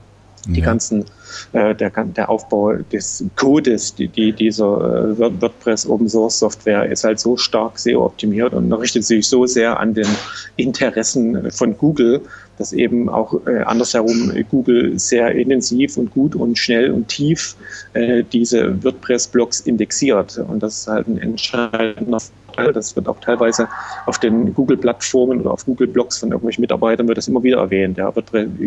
Die 0.46 0.60
ja. 0.60 0.66
ganzen, 0.66 1.04
äh, 1.52 1.74
der, 1.74 1.90
der 1.90 2.28
Aufbau 2.28 2.74
des 2.74 3.24
Codes, 3.36 3.94
die, 3.94 4.08
die 4.08 4.32
dieser 4.32 5.14
äh, 5.18 5.40
WordPress 5.40 5.88
Open 5.88 6.08
Source 6.08 6.38
Software 6.38 6.90
ist 6.90 7.04
halt 7.04 7.18
so 7.18 7.36
stark 7.36 7.78
SEO 7.78 8.04
optimiert 8.04 8.52
und 8.52 8.72
richtet 8.72 9.04
sich 9.04 9.26
so 9.26 9.46
sehr 9.46 9.80
an 9.80 9.94
den 9.94 10.08
Interessen 10.56 11.50
von 11.50 11.76
Google, 11.76 12.20
dass 12.58 12.72
eben 12.72 13.08
auch 13.08 13.34
äh, 13.46 13.60
andersherum 13.60 14.32
Google 14.50 14.98
sehr 14.98 15.32
intensiv 15.32 15.96
und 15.96 16.10
gut 16.10 16.34
und 16.34 16.58
schnell 16.58 16.90
und 16.92 17.08
tief 17.08 17.56
äh, 17.94 18.22
diese 18.32 18.82
WordPress-Blogs 18.82 19.60
indexiert. 19.60 20.38
Und 20.38 20.62
das 20.62 20.80
ist 20.80 20.88
halt 20.88 21.08
ein 21.08 21.18
entscheidender. 21.18 22.18
Das 22.56 22.96
wird 22.96 23.08
auch 23.08 23.20
teilweise 23.20 23.68
auf 24.06 24.18
den 24.18 24.54
Google-Plattformen 24.54 25.40
oder 25.40 25.52
auf 25.52 25.64
Google-Blogs 25.64 26.18
von 26.18 26.30
irgendwelchen 26.30 26.62
Mitarbeitern 26.62 27.08
wird 27.08 27.18
das 27.18 27.28
immer 27.28 27.42
wieder 27.42 27.58
erwähnt. 27.58 27.98
Ja, 27.98 28.12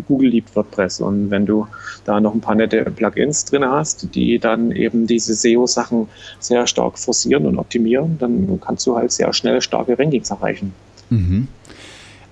Google 0.07 0.29
liebt 0.29 0.55
WordPress. 0.55 1.01
Und 1.01 1.31
wenn 1.31 1.45
du 1.45 1.67
da 2.05 2.19
noch 2.19 2.33
ein 2.33 2.41
paar 2.41 2.55
nette 2.55 2.83
Plugins 2.85 3.45
drin 3.45 3.65
hast, 3.65 4.13
die 4.15 4.39
dann 4.39 4.71
eben 4.71 5.07
diese 5.07 5.33
SEO-Sachen 5.33 6.07
sehr 6.39 6.67
stark 6.67 6.99
forcieren 6.99 7.45
und 7.45 7.57
optimieren, 7.57 8.17
dann 8.19 8.59
kannst 8.61 8.85
du 8.87 8.95
halt 8.95 9.11
sehr 9.11 9.31
schnell 9.33 9.61
starke 9.61 9.97
Rankings 9.97 10.29
erreichen. 10.29 10.73
Mhm. 11.09 11.47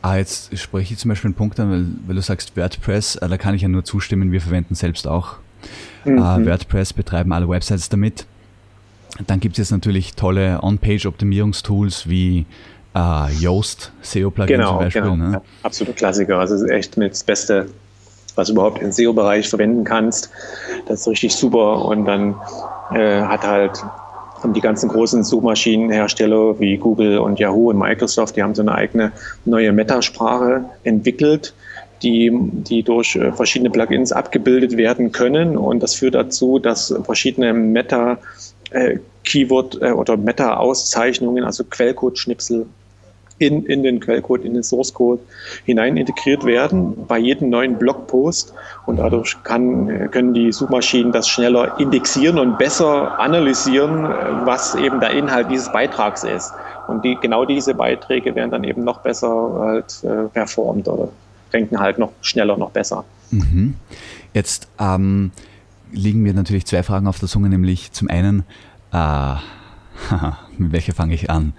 Ah, 0.02 0.18
jetzt 0.18 0.56
spreche 0.58 0.94
ich 0.94 1.00
zum 1.00 1.10
Beispiel 1.10 1.30
einen 1.30 1.36
Punkt 1.36 1.60
an, 1.60 1.72
weil, 1.72 1.86
weil 2.06 2.16
du 2.16 2.22
sagst 2.22 2.56
WordPress, 2.56 3.16
äh, 3.16 3.28
da 3.28 3.38
kann 3.38 3.56
ich 3.56 3.64
ja 3.64 3.68
nur 3.68 3.84
zustimmen, 3.84 4.32
wir 4.32 4.40
verwenden 4.40 4.76
selbst 4.76 5.08
auch 5.08 5.38
mhm. 6.04 6.20
uh, 6.20 6.46
WordPress, 6.46 6.94
betreiben 6.94 7.34
alle 7.34 7.50
Websites 7.50 7.90
damit. 7.90 8.28
Dann 9.28 9.40
gibt 9.40 9.54
es 9.54 9.58
jetzt 9.60 9.72
natürlich 9.72 10.16
tolle 10.16 10.60
On-Page-Optimierungstools 10.62 12.10
wie 12.10 12.46
uh, 12.96 13.28
Yoast, 13.40 13.92
SEO-Plugin 14.02 14.58
genau, 14.58 14.70
zum 14.70 14.78
Beispiel. 14.80 15.02
Genau, 15.02 15.16
ne? 15.16 15.32
ja, 15.34 15.42
absoluter 15.64 15.96
Klassiker. 15.96 16.40
Also 16.40 16.56
ist 16.56 16.70
echt 16.70 16.98
mit 16.98 17.12
das 17.12 17.24
Beste, 17.24 17.68
was 18.36 18.48
du 18.48 18.54
überhaupt 18.54 18.82
im 18.82 18.92
SEO-Bereich 18.92 19.48
verwenden 19.48 19.84
kannst. 19.84 20.30
Das 20.88 21.02
ist 21.02 21.08
richtig 21.08 21.36
super 21.36 21.86
und 21.86 22.06
dann 22.06 22.36
äh, 22.92 23.22
hat 23.22 23.44
halt 23.44 23.84
haben 24.44 24.54
die 24.54 24.62
ganzen 24.62 24.90
großen 24.90 25.24
Suchmaschinenhersteller 25.24 26.60
wie 26.60 26.78
Google 26.78 27.18
und 27.18 27.40
Yahoo 27.40 27.70
und 27.70 27.80
Microsoft, 27.80 28.36
die 28.36 28.44
haben 28.44 28.54
so 28.54 28.62
eine 28.62 28.76
eigene 28.76 29.12
neue 29.46 29.72
Metasprache 29.72 30.66
entwickelt, 30.84 31.54
die, 32.04 32.32
die 32.32 32.84
durch 32.84 33.16
äh, 33.16 33.32
verschiedene 33.32 33.72
Plugins 33.72 34.12
abgebildet 34.12 34.78
werden 34.78 35.12
können. 35.12 35.58
Und 35.58 35.82
das 35.82 35.96
führt 35.96 36.14
dazu, 36.14 36.60
dass 36.60 36.94
verschiedene 37.06 37.54
Meta 37.54 38.20
äh, 38.76 39.00
Keyword 39.24 39.82
äh, 39.82 39.92
oder 39.92 40.18
Meta-Auszeichnungen, 40.18 41.44
also 41.44 41.64
Quellcode-Schnipsel 41.64 42.66
in, 43.38 43.66
in 43.66 43.84
den 43.84 44.00
Quellcode, 44.00 44.46
in 44.46 44.54
den 44.54 44.64
Source 44.64 44.94
Code 44.94 45.22
hinein 45.66 45.98
integriert 45.98 46.46
werden 46.46 47.06
bei 47.08 47.18
jedem 47.18 47.50
neuen 47.50 47.78
Blogpost 47.78 48.54
und 48.86 48.98
dadurch 48.98 49.36
kann, 49.44 50.10
können 50.12 50.34
die 50.34 50.52
Suchmaschinen 50.54 51.12
das 51.12 51.28
schneller 51.28 51.78
indexieren 51.80 52.40
und 52.40 52.58
besser 52.58 53.20
analysieren, 53.20 54.04
was 54.46 54.76
eben 54.76 55.02
der 55.02 55.12
Inhalt 55.12 55.52
dieses 55.52 55.70
Beitrags 55.72 56.24
ist. 56.24 56.54
Und 56.88 57.04
die, 57.04 57.18
genau 57.20 57.44
diese 57.46 57.74
Beiträge 57.74 58.36
werden 58.36 58.52
dann 58.52 58.64
eben 58.64 58.84
noch 58.84 59.00
besser 59.00 59.58
halt, 59.60 60.04
äh, 60.04 60.30
performt 60.32 60.88
oder 60.88 61.10
ranken 61.54 61.80
halt 61.80 61.98
noch 61.98 62.12
schneller, 62.22 62.58
noch 62.58 62.72
besser. 62.72 63.04
Mhm. 63.32 63.76
Jetzt 64.34 64.68
ähm, 64.80 65.32
liegen 65.96 66.22
mir 66.22 66.34
natürlich 66.34 66.66
zwei 66.66 66.84
Fragen 66.84 67.08
auf 67.08 67.20
der 67.20 67.30
Zunge, 67.30 67.50
nämlich 67.50 67.92
zum 67.92 68.10
einen, 68.10 68.44
äh, 68.92 69.36
mit 70.58 70.72
welcher 70.72 70.94
fange 70.94 71.14
ich 71.16 71.30
an? 71.30 71.54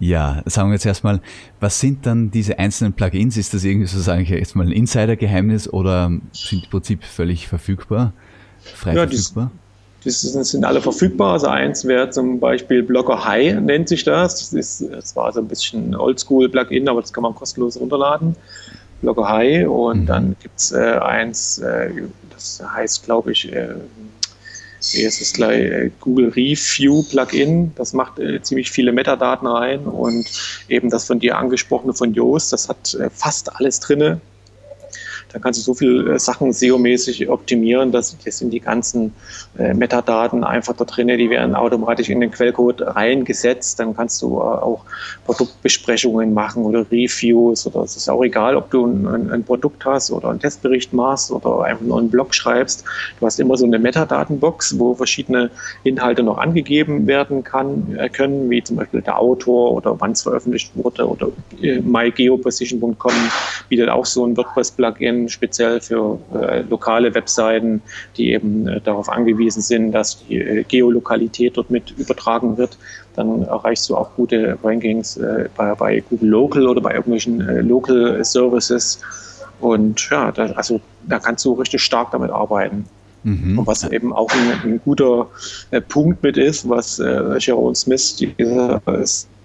Ja, 0.00 0.42
sagen 0.46 0.68
wir 0.70 0.74
jetzt 0.74 0.86
erstmal, 0.86 1.20
was 1.58 1.80
sind 1.80 2.06
dann 2.06 2.30
diese 2.30 2.58
einzelnen 2.58 2.92
Plugins? 2.92 3.36
Ist 3.36 3.52
das 3.54 3.64
irgendwie 3.64 3.88
so, 3.88 3.98
sage 4.00 4.22
ich 4.22 4.28
jetzt 4.28 4.54
mal, 4.54 4.64
ein 4.64 4.72
Insider-Geheimnis 4.72 5.72
oder 5.72 6.12
sind 6.32 6.64
im 6.64 6.70
Prinzip 6.70 7.02
völlig 7.02 7.48
verfügbar, 7.48 8.12
frei 8.62 8.94
ja, 8.94 9.06
verfügbar? 9.06 9.50
Die 10.04 10.10
sind 10.10 10.64
alle 10.64 10.80
verfügbar. 10.80 11.32
Also 11.32 11.48
eins 11.48 11.84
wäre 11.84 12.10
zum 12.10 12.38
Beispiel 12.38 12.84
Blogger 12.84 13.24
High, 13.24 13.60
nennt 13.60 13.88
sich 13.88 14.04
das. 14.04 14.38
Das, 14.38 14.52
ist, 14.52 14.84
das 14.92 15.16
war 15.16 15.32
so 15.32 15.40
ein 15.40 15.48
bisschen 15.48 15.96
Oldschool-Plugin, 15.96 16.88
aber 16.88 17.00
das 17.00 17.12
kann 17.12 17.22
man 17.22 17.34
kostenlos 17.34 17.78
runterladen. 17.78 18.36
Blogger 19.02 19.28
High. 19.28 19.68
Und 19.68 20.02
mhm. 20.02 20.06
dann 20.06 20.36
gibt 20.40 20.58
es 20.58 20.70
äh, 20.70 20.98
eins, 21.00 21.58
äh, 21.58 21.90
das 22.38 22.62
heißt, 22.64 23.04
glaube 23.04 23.32
ich, 23.32 23.52
äh, 23.52 23.74
wie 24.92 25.02
ist 25.02 25.20
es 25.20 25.32
gleich, 25.32 25.60
äh, 25.60 25.90
Google 26.00 26.28
Review 26.28 27.02
Plugin. 27.02 27.72
Das 27.74 27.92
macht 27.92 28.18
äh, 28.18 28.40
ziemlich 28.42 28.70
viele 28.70 28.92
Metadaten 28.92 29.48
rein 29.48 29.80
und 29.80 30.26
eben 30.68 30.88
das 30.88 31.04
von 31.04 31.18
dir 31.18 31.36
angesprochene 31.36 31.94
von 31.94 32.14
Yoast, 32.14 32.52
das 32.52 32.68
hat 32.68 32.94
äh, 32.94 33.10
fast 33.10 33.56
alles 33.56 33.80
drinne. 33.80 34.20
Da 35.32 35.38
kannst 35.38 35.60
du 35.60 35.64
so 35.64 35.74
viele 35.74 36.18
Sachen 36.18 36.52
SEO-mäßig 36.52 37.28
optimieren, 37.28 37.92
dass 37.92 38.16
das 38.24 38.38
sind 38.38 38.50
die 38.50 38.60
ganzen 38.60 39.12
äh, 39.58 39.74
Metadaten 39.74 40.42
einfach 40.42 40.74
da 40.74 40.84
drin, 40.84 41.08
die 41.08 41.30
werden 41.30 41.54
automatisch 41.54 42.08
in 42.08 42.20
den 42.20 42.30
Quellcode 42.30 42.82
reingesetzt. 42.82 43.78
Dann 43.78 43.94
kannst 43.94 44.22
du 44.22 44.38
äh, 44.38 44.40
auch 44.40 44.84
Produktbesprechungen 45.26 46.32
machen 46.32 46.64
oder 46.64 46.80
Reviews 46.90 47.66
oder 47.66 47.82
es 47.82 47.96
ist 47.96 48.08
auch 48.08 48.22
egal, 48.22 48.56
ob 48.56 48.70
du 48.70 48.86
ein, 48.86 49.30
ein 49.30 49.44
Produkt 49.44 49.84
hast 49.84 50.10
oder 50.10 50.30
einen 50.30 50.40
Testbericht 50.40 50.92
machst 50.92 51.30
oder 51.30 51.62
einfach 51.62 51.84
nur 51.84 51.98
einen 51.98 52.10
Blog 52.10 52.34
schreibst. 52.34 52.84
Du 53.20 53.26
hast 53.26 53.38
immer 53.38 53.56
so 53.56 53.66
eine 53.66 53.78
Metadatenbox, 53.78 54.78
wo 54.78 54.94
verschiedene 54.94 55.50
Inhalte 55.84 56.22
noch 56.22 56.38
angegeben 56.38 57.06
werden 57.06 57.44
kann, 57.44 57.96
äh, 57.96 58.08
können, 58.08 58.48
wie 58.48 58.62
zum 58.62 58.76
Beispiel 58.76 59.02
der 59.02 59.18
Autor 59.18 59.72
oder 59.72 60.00
wann 60.00 60.12
es 60.12 60.22
veröffentlicht 60.22 60.72
wurde 60.74 61.06
oder 61.06 61.28
äh, 61.60 61.80
mygeoposition.com 61.80 63.12
bietet 63.68 63.90
auch 63.90 64.06
so 64.06 64.24
ein 64.24 64.36
WordPress-Plugin 64.36 65.17
speziell 65.26 65.80
für 65.80 66.20
äh, 66.34 66.60
lokale 66.60 67.14
Webseiten, 67.14 67.82
die 68.16 68.32
eben 68.32 68.68
äh, 68.68 68.80
darauf 68.80 69.08
angewiesen 69.08 69.62
sind, 69.62 69.92
dass 69.92 70.24
die 70.26 70.36
äh, 70.36 70.64
Geolokalität 70.64 71.56
dort 71.56 71.70
mit 71.70 71.90
übertragen 71.98 72.56
wird. 72.58 72.78
Dann 73.16 73.42
erreichst 73.42 73.88
du 73.88 73.96
auch 73.96 74.14
gute 74.14 74.56
Rankings 74.62 75.16
äh, 75.16 75.48
bei, 75.56 75.74
bei, 75.74 76.00
Google 76.08 76.28
Local 76.28 76.68
oder 76.68 76.80
bei 76.80 76.94
irgendwelchen 76.94 77.40
äh, 77.40 77.60
Local 77.62 78.24
Services. 78.24 79.00
Und 79.60 80.08
ja, 80.10 80.30
da, 80.30 80.52
also 80.52 80.80
da 81.06 81.18
kannst 81.18 81.44
du 81.44 81.54
richtig 81.54 81.82
stark 81.82 82.12
damit 82.12 82.30
arbeiten. 82.30 82.84
Mhm. 83.24 83.58
Und 83.58 83.66
was 83.66 83.82
eben 83.90 84.12
auch 84.12 84.30
ein, 84.30 84.70
ein 84.70 84.80
guter 84.84 85.28
äh, 85.70 85.80
Punkt 85.80 86.22
mit 86.22 86.36
ist, 86.36 86.68
was 86.68 87.00
äh, 87.00 87.38
Jerome 87.38 87.74
Smith, 87.74 88.16
dieser 88.16 88.80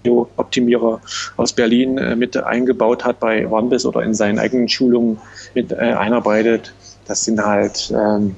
Optimierer 0.08 1.00
aus 1.36 1.52
Berlin 1.52 1.98
äh, 1.98 2.16
mit 2.16 2.36
eingebaut 2.36 3.04
hat 3.04 3.20
bei 3.20 3.46
OneBiz 3.46 3.84
oder 3.86 4.02
in 4.02 4.14
seinen 4.14 4.38
eigenen 4.38 4.68
Schulungen 4.68 5.18
mit 5.54 5.72
äh, 5.72 5.76
einarbeitet. 5.76 6.72
Das 7.06 7.24
sind 7.24 7.44
halt, 7.44 7.92
ähm, 7.94 8.36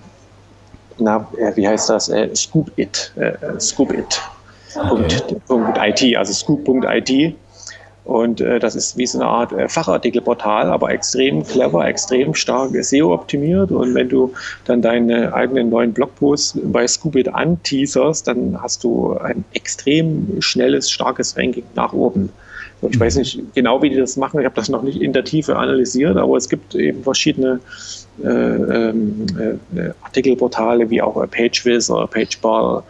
na, 0.99 1.29
äh, 1.39 1.55
wie 1.57 1.67
heißt 1.67 1.91
das? 1.91 2.09
Äh, 2.09 2.35
Scoop 2.35 2.71
It. 2.77 3.13
Äh, 3.17 3.61
Scoop 3.61 3.93
It. 3.93 4.21
Punkt, 4.89 5.47
Punkt 5.47 5.79
IT, 5.79 6.17
also 6.17 6.33
scoop.it. 6.33 7.35
Und 8.07 8.41
äh, 8.41 8.61
das 8.61 8.77
ist 8.77 8.97
wie 8.97 9.05
so 9.05 9.19
eine 9.19 9.29
Art 9.29 9.53
äh, 9.53 9.69
Fachartikelportal, 9.69 10.71
aber 10.71 10.91
extrem 10.91 11.45
clever, 11.45 11.85
extrem 11.89 12.35
stark 12.35 12.71
SEO-optimiert. 12.73 13.73
Und 13.73 13.97
wenn 13.97 14.09
du 14.09 14.33
dann 14.65 14.81
deine 14.81 15.35
eigenen 15.35 15.71
neuen 15.71 15.93
Blogposts 15.93 16.57
bei 16.63 16.87
Scoopit 16.87 17.35
anteaserst, 17.35 18.29
dann 18.29 18.63
hast 18.63 18.85
du 18.85 19.15
ein 19.19 19.45
extrem 19.55 20.41
schnelles, 20.41 20.89
starkes 20.89 21.37
Ranking 21.37 21.65
nach 21.75 21.93
oben. 21.93 22.31
Und 22.81 22.95
ich 22.95 23.01
weiß 23.01 23.17
nicht 23.17 23.41
genau, 23.57 23.83
wie 23.83 23.91
die 23.91 23.97
das 23.97 24.17
machen. 24.17 24.39
Ich 24.39 24.47
habe 24.47 24.55
das 24.55 24.69
noch 24.69 24.83
nicht 24.83 25.03
in 25.03 25.13
der 25.13 25.25
Tiefe 25.25 25.57
analysiert, 25.57 26.17
aber 26.17 26.37
es 26.37 26.49
gibt 26.49 26.77
eben 26.77 27.03
verschiedene 27.03 27.59
äh, 28.23 28.29
ähm, 28.29 29.27
äh, 29.75 29.91
Artikelportale 30.03 30.89
wie 30.91 31.03
auch 31.03 31.15
PageWiz 31.29 31.91
oder 31.91 32.07
PageBall 32.07 32.85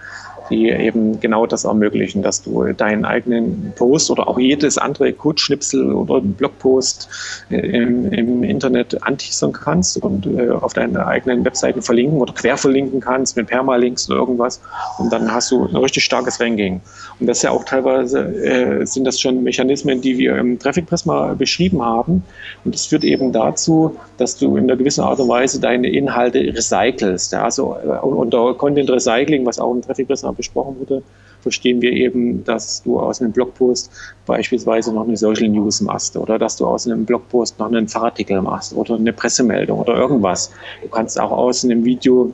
die 0.51 0.71
eben 0.71 1.21
genau 1.21 1.47
das 1.47 1.65
ermöglichen, 1.65 2.23
dass 2.23 2.43
du 2.43 2.73
deinen 2.73 3.05
eigenen 3.05 3.73
Post 3.77 4.11
oder 4.11 4.29
auch 4.29 4.39
jedes 4.39 4.79
andere 4.79 5.13
Codeschnipsel 5.13 5.93
oder 5.93 6.21
Blogpost 6.21 7.09
äh, 7.51 7.57
im, 7.57 8.13
im 8.13 8.43
Internet 8.43 9.03
anteasern 9.03 9.53
kannst 9.53 10.03
und 10.03 10.27
äh, 10.27 10.51
auf 10.51 10.73
deine 10.73 11.07
eigenen 11.07 11.45
Webseiten 11.45 11.83
verlinken 11.83 12.21
oder 12.21 12.33
quer 12.33 12.57
verlinken 12.57 13.01
kannst 13.01 13.37
mit 13.37 13.49
Permalinks 13.49 14.09
oder 14.09 14.19
irgendwas 14.19 14.61
und 14.99 15.13
dann 15.13 15.33
hast 15.33 15.51
du 15.51 15.67
ein 15.67 15.77
richtig 15.77 16.05
starkes 16.05 16.41
Ranking. 16.41 16.81
Und 17.19 17.27
das 17.27 17.39
ist 17.39 17.43
ja 17.43 17.51
auch 17.51 17.65
teilweise, 17.65 18.21
äh, 18.21 18.87
sind 18.87 19.05
das 19.05 19.21
schon 19.21 19.43
Mechanismen, 19.43 20.01
die 20.01 20.19
wir 20.19 20.37
im 20.37 20.59
Traffic 20.59 20.87
Prisma 20.87 21.35
beschrieben 21.35 21.83
haben 21.83 22.25
und 22.65 22.75
das 22.75 22.87
führt 22.87 23.05
eben 23.05 23.33
dazu, 23.33 23.97
dass 24.19 24.37
du 24.37 24.57
in 24.57 24.65
einer 24.65 24.77
gewissen 24.77 25.03
Art 25.03 25.21
und 25.21 25.29
Weise 25.29 25.61
deine 25.61 25.89
Inhalte 25.89 26.39
recycelst. 26.39 27.33
Ja? 27.33 27.45
Also 27.45 27.77
äh, 27.85 28.05
unter 28.05 28.55
Content 28.55 28.91
Recycling, 28.91 29.45
was 29.47 29.59
auch 29.59 29.73
im 29.73 29.83
Traffic 29.83 30.09
Prisma 30.09 30.33
besprochen 30.37 30.79
wurde, 30.79 31.03
verstehen 31.41 31.81
wir 31.81 31.93
eben, 31.93 32.43
dass 32.45 32.83
du 32.83 32.99
aus 32.99 33.21
einem 33.21 33.33
Blogpost 33.33 33.91
beispielsweise 34.27 34.93
noch 34.93 35.07
eine 35.07 35.17
Social 35.17 35.49
News 35.49 35.81
machst 35.81 36.17
oder 36.17 36.39
dass 36.39 36.57
du 36.57 36.67
aus 36.67 36.87
einem 36.87 37.05
Blogpost 37.05 37.59
noch 37.59 37.67
einen 37.67 37.87
Fachartikel 37.87 38.43
machst 38.43 38.75
oder 38.75 38.97
eine 38.97 39.13
Pressemeldung 39.13 39.79
oder 39.81 39.95
irgendwas. 39.97 40.51
Du 40.83 40.89
kannst 40.89 41.21
auch 41.21 41.31
aus 41.31 41.65
einem 41.65 41.85
Video 41.85 42.33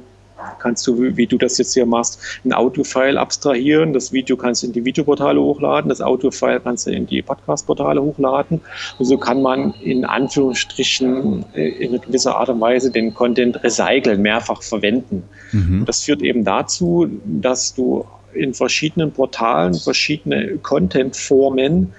kannst 0.59 0.87
du, 0.87 1.16
wie 1.16 1.26
du 1.26 1.38
das 1.38 1.59
jetzt 1.59 1.74
hier 1.74 1.87
machst, 1.87 2.20
ein 2.44 2.52
Audio-File 2.52 3.18
abstrahieren. 3.18 3.92
Das 3.92 4.12
Video 4.12 4.37
kannst 4.37 4.62
du 4.62 4.68
in 4.68 4.72
die 4.72 4.85
Videoportale 4.85 5.40
hochladen, 5.40 5.88
das 5.88 6.00
Audio-File 6.00 6.61
kannst 6.61 6.87
du 6.87 6.90
in 6.90 7.07
die 7.07 7.22
Podcast-Portale 7.22 8.02
hochladen. 8.02 8.61
Und 8.98 9.05
so 9.05 9.18
kann 9.18 9.42
man 9.42 9.74
in 9.83 10.05
Anführungsstrichen 10.05 11.44
äh, 11.55 11.68
in 11.68 12.00
gewisser 12.00 12.37
Art 12.37 12.48
und 12.48 12.61
Weise 12.61 12.90
den 12.90 13.14
Content 13.14 13.62
recyceln, 13.62 14.22
mehrfach 14.22 14.62
verwenden. 14.62 15.24
Mhm. 15.52 15.85
Das 15.87 16.02
führt 16.02 16.22
eben 16.22 16.44
dazu, 16.44 17.09
dass 17.24 17.74
du 17.74 18.05
in 18.35 18.55
verschiedenen 18.55 19.12
Portalen 19.12 19.74
verschiedene 19.74 20.59
Content-Formen 20.59 21.92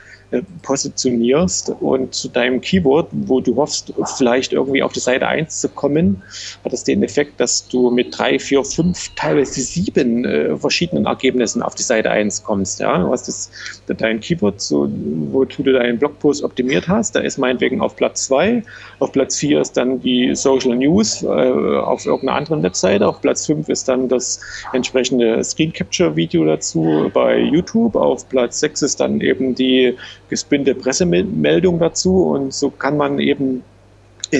positionierst 0.61 1.73
und 1.79 2.13
zu 2.13 2.29
deinem 2.29 2.61
Keyword, 2.61 3.09
wo 3.11 3.41
du 3.41 3.55
hoffst, 3.55 3.93
vielleicht 4.17 4.53
irgendwie 4.53 4.81
auf 4.81 4.93
die 4.93 4.99
Seite 4.99 5.27
1 5.27 5.61
zu 5.61 5.69
kommen, 5.69 6.21
hat 6.63 6.73
das 6.73 6.83
den 6.83 7.03
Effekt, 7.03 7.39
dass 7.39 7.67
du 7.67 7.91
mit 7.91 8.17
drei, 8.17 8.39
vier, 8.39 8.63
fünf, 8.63 9.09
teilweise 9.15 9.61
sieben 9.61 10.25
äh, 10.25 10.55
verschiedenen 10.57 11.05
Ergebnissen 11.05 11.61
auf 11.61 11.75
die 11.75 11.83
Seite 11.83 12.09
1 12.09 12.43
kommst. 12.43 12.79
Ja? 12.79 12.97
Du 12.97 13.09
hast 13.09 13.27
das, 13.27 13.51
dein 13.87 14.19
Keyword, 14.19 14.61
so, 14.61 14.89
wo 15.31 15.45
du 15.45 15.63
deinen 15.63 15.99
Blogpost 15.99 16.43
optimiert 16.43 16.87
hast, 16.87 17.15
da 17.15 17.19
ist 17.19 17.37
meinetwegen 17.37 17.81
auf 17.81 17.95
Platz 17.95 18.25
2, 18.25 18.63
auf 18.99 19.11
Platz 19.11 19.37
4 19.37 19.61
ist 19.61 19.77
dann 19.77 19.99
die 19.99 20.33
Social 20.35 20.75
News 20.75 21.23
äh, 21.23 21.27
auf 21.27 22.05
irgendeiner 22.05 22.37
anderen 22.37 22.63
Webseite, 22.63 23.07
auf 23.07 23.21
Platz 23.21 23.45
5 23.45 23.69
ist 23.69 23.87
dann 23.87 24.07
das 24.07 24.39
entsprechende 24.71 25.43
Screen 25.43 25.73
Capture 25.73 26.15
Video 26.15 26.45
dazu 26.45 27.11
bei 27.13 27.39
YouTube, 27.39 27.95
auf 27.95 28.27
Platz 28.29 28.59
6 28.59 28.81
ist 28.83 28.99
dann 28.99 29.21
eben 29.21 29.55
die 29.55 29.95
gespinnte 30.29 30.75
Pressemeldung 30.75 31.79
dazu. 31.79 32.23
Und 32.27 32.53
so 32.53 32.69
kann 32.69 32.97
man 32.97 33.19
eben 33.19 33.63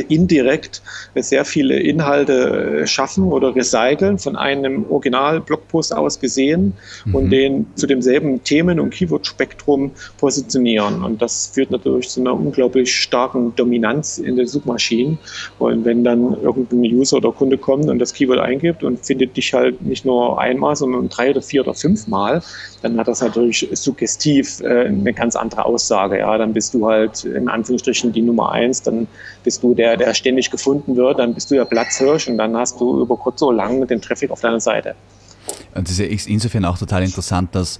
indirekt 0.02 0.82
sehr 1.16 1.46
viele 1.46 1.80
Inhalte 1.80 2.82
äh, 2.82 2.88
schaffen 2.88 3.26
oder 3.26 3.56
recyceln 3.56 4.18
von 4.20 4.36
einem 4.36 4.86
Original-Blogpost 4.90 5.96
aus 5.96 6.20
gesehen 6.20 6.74
mhm. 7.06 7.16
und 7.16 7.30
den 7.30 7.66
zu 7.76 7.88
demselben 7.88 8.44
Themen- 8.44 8.80
und 8.80 8.92
Keyword-Spektrum 8.92 9.92
positionieren. 10.18 11.04
Und 11.04 11.22
das 11.22 11.48
führt 11.54 11.72
natürlich 11.72 12.10
zu 12.10 12.22
einer 12.22 12.34
unglaublich 12.34 12.94
starken 12.96 13.56
Dominanz 13.56 14.18
in 14.18 14.36
den 14.36 14.48
Suchmaschinen. 14.48 15.18
Und 15.60 15.86
wenn 15.86 16.04
dann 16.04 16.42
irgendein 16.42 16.80
User 16.80 17.18
oder 17.18 17.32
Kunde 17.32 17.58
kommt 17.58 17.90
und 17.90 18.00
das 18.00 18.14
Keyword 18.14 18.40
eingibt 18.40 18.84
und 18.84 19.06
findet 19.06 19.36
dich 19.38 19.54
halt 19.54 19.82
nicht 19.82 20.06
nur 20.06 20.40
einmal, 20.40 20.76
sondern 20.76 21.10
drei 21.10 21.32
oder 21.32 21.42
vier 21.42 21.62
oder 21.62 21.74
fünfmal, 21.74 22.42
dann 22.82 22.98
hat 22.98 23.08
das 23.08 23.22
natürlich 23.22 23.68
suggestiv 23.72 24.60
äh, 24.62 24.88
eine 24.88 25.14
ganz 25.14 25.36
andere 25.36 25.66
Aussage. 25.66 26.20
Ja, 26.20 26.38
dann 26.38 26.54
bist 26.54 26.74
du 26.74 26.86
halt 26.88 27.24
in 27.24 27.48
Anführungsstrichen 27.48 28.12
die 28.12 28.22
Nummer 28.22 28.52
eins, 28.52 28.82
dann 28.82 29.08
bist 29.44 29.64
du 29.64 29.74
der, 29.74 29.83
der 29.98 30.14
ständig 30.14 30.50
gefunden 30.50 30.96
wird, 30.96 31.20
dann 31.20 31.34
bist 31.34 31.52
du 31.52 31.56
ja 31.56 31.66
Platzhirsch 31.66 32.28
und 32.28 32.38
dann 32.38 32.56
hast 32.58 32.80
du 32.80 33.02
über 33.02 33.18
kurz 33.18 33.42
oder 33.42 33.58
lang 33.58 33.86
den 33.88 34.02
Traffic 34.02 34.32
auf 34.32 34.42
deiner 34.42 34.60
Seite. 34.60 34.96
Und 35.76 35.90
das 35.90 36.00
ist 36.00 36.28
insofern 36.28 36.66
auch 36.66 36.78
total 36.78 37.04
interessant, 37.04 37.54
dass 37.56 37.80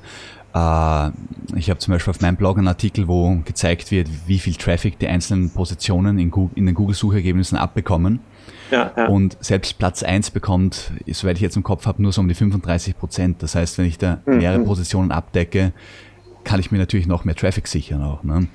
äh, 0.54 1.10
ich 1.56 1.70
habe 1.70 1.80
zum 1.80 1.94
Beispiel 1.94 2.12
auf 2.12 2.22
meinem 2.22 2.36
Blog 2.36 2.58
einen 2.58 2.68
Artikel, 2.68 3.08
wo 3.08 3.38
gezeigt 3.46 3.92
wird, 3.92 4.10
wie 4.28 4.40
viel 4.40 4.56
Traffic 4.56 5.00
die 5.00 5.08
einzelnen 5.08 5.50
Positionen 5.52 6.20
in, 6.20 6.32
Google, 6.32 6.58
in 6.58 6.66
den 6.66 6.76
Google-Suchergebnissen 6.76 7.58
abbekommen. 7.58 8.20
Ja, 8.72 8.92
ja. 8.96 9.08
Und 9.08 9.38
selbst 9.40 9.78
Platz 9.78 10.04
1 10.04 10.32
bekommt, 10.32 10.92
soweit 11.08 11.38
ich 11.38 11.42
jetzt 11.42 11.56
im 11.56 11.64
Kopf 11.64 11.86
habe, 11.86 12.02
nur 12.02 12.12
so 12.12 12.22
um 12.22 12.28
die 12.28 12.34
35 12.34 12.98
Prozent. 12.98 13.44
Das 13.44 13.56
heißt, 13.56 13.78
wenn 13.78 13.86
ich 13.86 13.98
da 13.98 14.20
mhm. 14.26 14.38
mehrere 14.38 14.60
Positionen 14.64 15.12
abdecke, 15.12 15.74
kann 16.44 16.60
ich 16.60 16.72
mir 16.72 16.78
natürlich 16.78 17.08
noch 17.08 17.24
mehr 17.24 17.36
Traffic 17.36 17.68
sichern 17.68 18.02
auch. 18.02 18.24
Ne? 18.24 18.48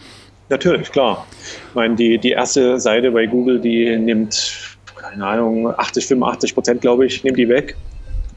Natürlich, 0.49 0.91
klar. 0.91 1.27
Ich 1.69 1.75
meine, 1.75 1.95
die, 1.95 2.19
die 2.19 2.31
erste 2.31 2.81
Seite 2.81 3.11
bei 3.11 3.27
Google, 3.27 3.61
die 3.61 3.97
nimmt, 3.97 4.79
keine 4.97 5.27
Ahnung, 5.27 5.69
80, 5.77 6.07
85 6.07 6.55
Prozent, 6.55 6.81
glaube 6.81 7.07
ich, 7.07 7.23
nimmt 7.23 7.39
die 7.39 7.49
weg. 7.49 7.77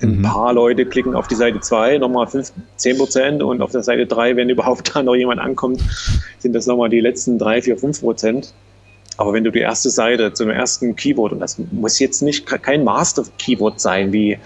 Ein 0.01 0.17
mhm. 0.17 0.21
paar 0.23 0.53
Leute 0.53 0.85
klicken 0.85 1.15
auf 1.15 1.27
die 1.27 1.35
Seite 1.35 1.59
2, 1.59 1.99
nochmal 1.99 2.27
5, 2.27 2.51
10 2.77 2.97
Prozent 2.97 3.43
und 3.43 3.61
auf 3.61 3.71
der 3.71 3.83
Seite 3.83 4.07
3, 4.07 4.35
wenn 4.35 4.49
überhaupt 4.49 4.91
da 4.95 5.03
noch 5.03 5.15
jemand 5.15 5.39
ankommt, 5.39 5.81
sind 6.39 6.53
das 6.53 6.65
nochmal 6.65 6.89
die 6.89 6.99
letzten 6.99 7.37
3, 7.37 7.61
4, 7.61 7.77
5 7.77 8.01
Prozent. 8.01 8.53
Aber 9.17 9.33
wenn 9.33 9.43
du 9.43 9.51
die 9.51 9.59
erste 9.59 9.89
Seite 9.89 10.33
zum 10.33 10.49
ersten 10.49 10.95
Keyboard, 10.95 11.33
und 11.33 11.39
das 11.39 11.59
muss 11.71 11.99
jetzt 11.99 12.21
nicht 12.21 12.45
kein 12.45 12.83
Master-Keyboard 12.83 13.79
sein, 13.79 14.11
wie 14.11 14.39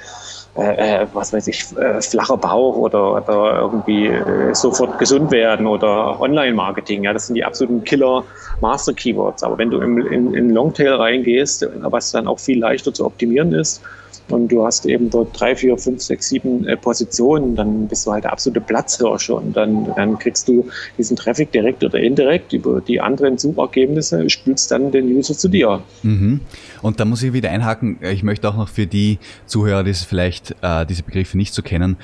äh, 0.57 1.01
äh, 1.01 1.07
was 1.11 1.33
weiß 1.33 1.47
ich, 1.47 1.65
äh, 1.77 2.01
flacher 2.01 2.37
Bauch 2.37 2.77
oder, 2.77 3.15
oder 3.17 3.59
irgendwie 3.59 4.07
äh, 4.07 4.55
sofort 4.55 4.97
gesund 4.99 5.31
werden 5.31 5.67
oder 5.67 6.19
Online-Marketing. 6.21 7.03
Ja, 7.03 7.11
das 7.11 7.27
sind 7.27 7.35
die 7.35 7.43
absoluten 7.43 7.83
Killer-Master-Keywords. 7.83 9.43
Aber 9.43 9.57
wenn 9.57 9.69
du 9.69 9.81
im, 9.81 9.97
in, 10.07 10.33
in 10.33 10.51
Longtail 10.51 10.93
reingehst, 10.93 11.67
was 11.81 12.11
dann 12.11 12.27
auch 12.27 12.39
viel 12.39 12.59
leichter 12.59 12.93
zu 12.93 13.05
optimieren 13.05 13.51
ist, 13.51 13.81
und 14.29 14.47
du 14.49 14.65
hast 14.65 14.85
eben 14.85 15.09
dort 15.09 15.39
drei, 15.39 15.55
vier, 15.55 15.77
fünf, 15.77 16.01
sechs, 16.01 16.29
sieben 16.29 16.67
äh, 16.67 16.77
Positionen, 16.77 17.55
dann 17.55 17.87
bist 17.87 18.05
du 18.07 18.11
halt 18.11 18.23
der 18.23 18.31
absolute 18.31 18.61
Platzhirsche 18.61 19.35
und 19.35 19.55
dann, 19.55 19.93
dann 19.95 20.17
kriegst 20.17 20.47
du 20.47 20.67
diesen 20.97 21.15
Traffic 21.15 21.51
direkt 21.51 21.83
oder 21.83 21.99
indirekt 21.99 22.53
über 22.53 22.81
die 22.81 22.99
anderen 22.99 23.37
Suchergebnisse, 23.37 24.29
spülst 24.29 24.71
dann 24.71 24.91
den 24.91 25.05
User 25.05 25.35
zu 25.35 25.47
dir. 25.47 25.81
Mhm. 26.03 26.41
Und 26.81 26.99
da 26.99 27.05
muss 27.05 27.23
ich 27.23 27.33
wieder 27.33 27.51
einhaken, 27.51 27.97
ich 28.01 28.23
möchte 28.23 28.49
auch 28.49 28.57
noch 28.57 28.69
für 28.69 28.87
die 28.87 29.19
Zuhörer, 29.45 29.83
die 29.83 29.93
vielleicht 29.93 30.55
äh, 30.61 30.85
diese 30.85 31.03
Begriffe 31.03 31.37
nicht 31.37 31.53
so 31.53 31.61
kennen, 31.61 31.97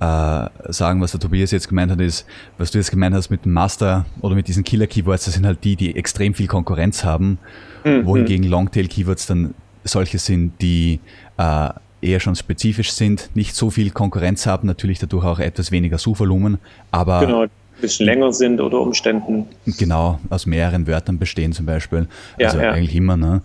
äh, 0.00 0.48
sagen, 0.68 1.00
was 1.00 1.12
der 1.12 1.20
Tobias 1.20 1.50
jetzt 1.50 1.68
gemeint 1.68 1.90
hat, 1.90 2.00
ist, 2.00 2.26
was 2.58 2.70
du 2.70 2.78
jetzt 2.78 2.90
gemeint 2.90 3.14
hast 3.14 3.30
mit 3.30 3.44
dem 3.44 3.52
Master 3.52 4.04
oder 4.20 4.34
mit 4.34 4.48
diesen 4.48 4.62
Killer-Keywords, 4.62 5.24
das 5.24 5.34
sind 5.34 5.46
halt 5.46 5.64
die, 5.64 5.76
die 5.76 5.96
extrem 5.96 6.34
viel 6.34 6.46
Konkurrenz 6.46 7.04
haben, 7.04 7.38
mhm. 7.84 8.04
wohingegen 8.04 8.44
Longtail-Keywords 8.44 9.26
dann 9.26 9.54
solche 9.84 10.18
sind, 10.18 10.60
die 10.60 11.00
äh, 11.38 11.68
eher 12.00 12.20
schon 12.20 12.36
spezifisch 12.36 12.92
sind, 12.92 13.30
nicht 13.34 13.54
so 13.54 13.70
viel 13.70 13.90
Konkurrenz 13.90 14.46
haben, 14.46 14.66
natürlich 14.66 14.98
dadurch 14.98 15.24
auch 15.24 15.38
etwas 15.38 15.70
weniger 15.70 15.98
Suchvolumen, 15.98 16.58
aber 16.90 17.20
genau, 17.20 17.42
ein 17.42 17.50
bisschen 17.80 18.06
länger 18.06 18.32
sind 18.32 18.60
oder 18.60 18.80
Umständen. 18.80 19.46
Genau, 19.78 20.20
aus 20.30 20.46
mehreren 20.46 20.86
Wörtern 20.86 21.18
bestehen 21.18 21.52
zum 21.52 21.66
Beispiel. 21.66 22.08
Ja, 22.38 22.48
also 22.48 22.60
ja. 22.60 22.70
eigentlich 22.70 22.94
immer. 22.94 23.16
Ne? 23.16 23.42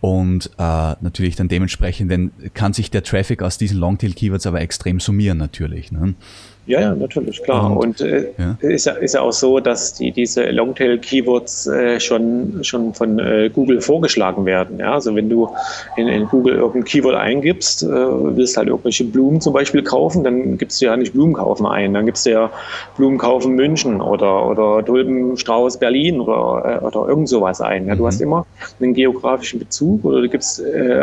Und 0.00 0.50
äh, 0.58 0.94
natürlich 1.00 1.36
dann 1.36 1.48
dementsprechend 1.48 2.10
denn 2.10 2.32
kann 2.54 2.72
sich 2.72 2.90
der 2.90 3.02
Traffic 3.02 3.42
aus 3.42 3.58
diesen 3.58 3.78
Longtail-Keywords 3.78 4.46
aber 4.46 4.60
extrem 4.60 5.00
summieren 5.00 5.38
natürlich. 5.38 5.92
Ne? 5.92 6.14
Ja, 6.64 6.80
ja, 6.80 6.94
natürlich, 6.94 7.42
klar. 7.42 7.76
Und, 7.76 8.00
äh, 8.00 8.28
ja. 8.38 8.56
Ist, 8.60 8.86
ja, 8.86 8.92
ist 8.92 9.14
ja 9.14 9.20
auch 9.20 9.32
so, 9.32 9.58
dass 9.58 9.94
die, 9.94 10.12
diese 10.12 10.44
Longtail-Keywords 10.50 11.66
äh, 11.66 11.98
schon, 11.98 12.62
schon 12.62 12.94
von 12.94 13.18
äh, 13.18 13.50
Google 13.52 13.80
vorgeschlagen 13.80 14.46
werden. 14.46 14.78
Ja? 14.78 14.94
Also 14.94 15.16
wenn 15.16 15.28
du 15.28 15.48
in, 15.96 16.06
in 16.06 16.26
Google 16.28 16.54
irgendein 16.54 16.84
Keyword 16.84 17.16
eingibst, 17.16 17.82
äh, 17.82 17.88
willst 17.88 18.56
halt 18.56 18.68
irgendwelche 18.68 19.04
Blumen 19.04 19.40
zum 19.40 19.52
Beispiel 19.52 19.82
kaufen, 19.82 20.22
dann 20.22 20.56
gibst 20.56 20.80
du 20.80 20.86
ja 20.86 20.96
nicht 20.96 21.14
Blumen 21.14 21.34
kaufen 21.34 21.66
ein, 21.66 21.94
dann 21.94 22.06
gibst 22.06 22.26
du 22.26 22.30
ja 22.30 22.50
Blumen 22.96 23.18
kaufen 23.18 23.54
München 23.54 24.00
oder, 24.00 24.46
oder 24.48 24.84
Tulpenstrauß 24.84 25.78
Berlin 25.78 26.20
oder, 26.20 26.80
äh, 26.80 26.84
oder 26.84 27.08
irgend 27.08 27.28
sowas 27.28 27.60
ein. 27.60 27.88
Ja? 27.88 27.96
Du 27.96 28.02
mhm. 28.02 28.06
hast 28.06 28.20
immer 28.20 28.46
einen 28.80 28.94
geografischen 28.94 29.58
Bezug 29.58 30.04
oder 30.04 30.20
du 30.20 30.28
gibst 30.28 30.60
äh, 30.60 31.02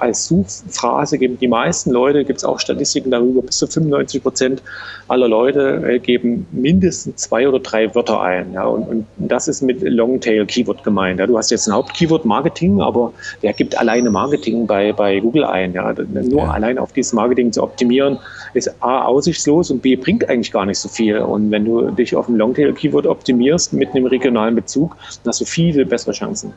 als 0.00 0.26
Suchphrase 0.26 1.16
geben 1.16 1.38
die 1.38 1.46
meisten 1.46 1.92
Leute, 1.92 2.24
gibt 2.24 2.38
es 2.38 2.44
auch 2.44 2.58
Statistiken 2.58 3.12
darüber, 3.12 3.40
bis 3.42 3.58
zu 3.58 3.68
95 3.68 4.20
Prozent 4.20 4.63
aller 5.08 5.28
Leute 5.28 5.82
äh, 5.86 5.98
geben 5.98 6.46
mindestens 6.50 7.16
zwei 7.16 7.48
oder 7.48 7.58
drei 7.58 7.94
Wörter 7.94 8.20
ein. 8.20 8.52
Ja, 8.52 8.64
und, 8.64 8.84
und 8.84 9.06
das 9.18 9.48
ist 9.48 9.62
mit 9.62 9.82
Longtail-Keyword 9.82 10.82
gemeint. 10.82 11.20
Ja. 11.20 11.26
Du 11.26 11.36
hast 11.36 11.50
jetzt 11.50 11.66
ein 11.66 11.74
Hauptkeyword 11.74 12.24
Marketing, 12.24 12.80
aber 12.80 13.12
der 13.42 13.52
gibt 13.52 13.78
alleine 13.78 14.10
Marketing 14.10 14.66
bei, 14.66 14.92
bei 14.92 15.20
Google 15.20 15.44
ein. 15.44 15.72
Ja. 15.72 15.92
Nur 15.92 16.42
ja. 16.42 16.50
allein 16.50 16.78
auf 16.78 16.92
dieses 16.92 17.12
Marketing 17.12 17.52
zu 17.52 17.62
optimieren, 17.62 18.18
ist 18.54 18.74
A, 18.82 19.04
aussichtslos 19.04 19.70
und 19.70 19.82
B, 19.82 19.96
bringt 19.96 20.28
eigentlich 20.28 20.52
gar 20.52 20.64
nicht 20.64 20.78
so 20.78 20.88
viel. 20.88 21.18
Und 21.18 21.50
wenn 21.50 21.64
du 21.64 21.90
dich 21.90 22.16
auf 22.16 22.28
ein 22.28 22.36
Longtail-Keyword 22.36 23.06
optimierst 23.06 23.72
mit 23.72 23.90
einem 23.90 24.06
regionalen 24.06 24.54
Bezug, 24.54 24.96
dann 25.22 25.30
hast 25.30 25.40
du 25.40 25.44
viel, 25.44 25.74
viel 25.74 25.86
bessere 25.86 26.12
Chancen. 26.12 26.52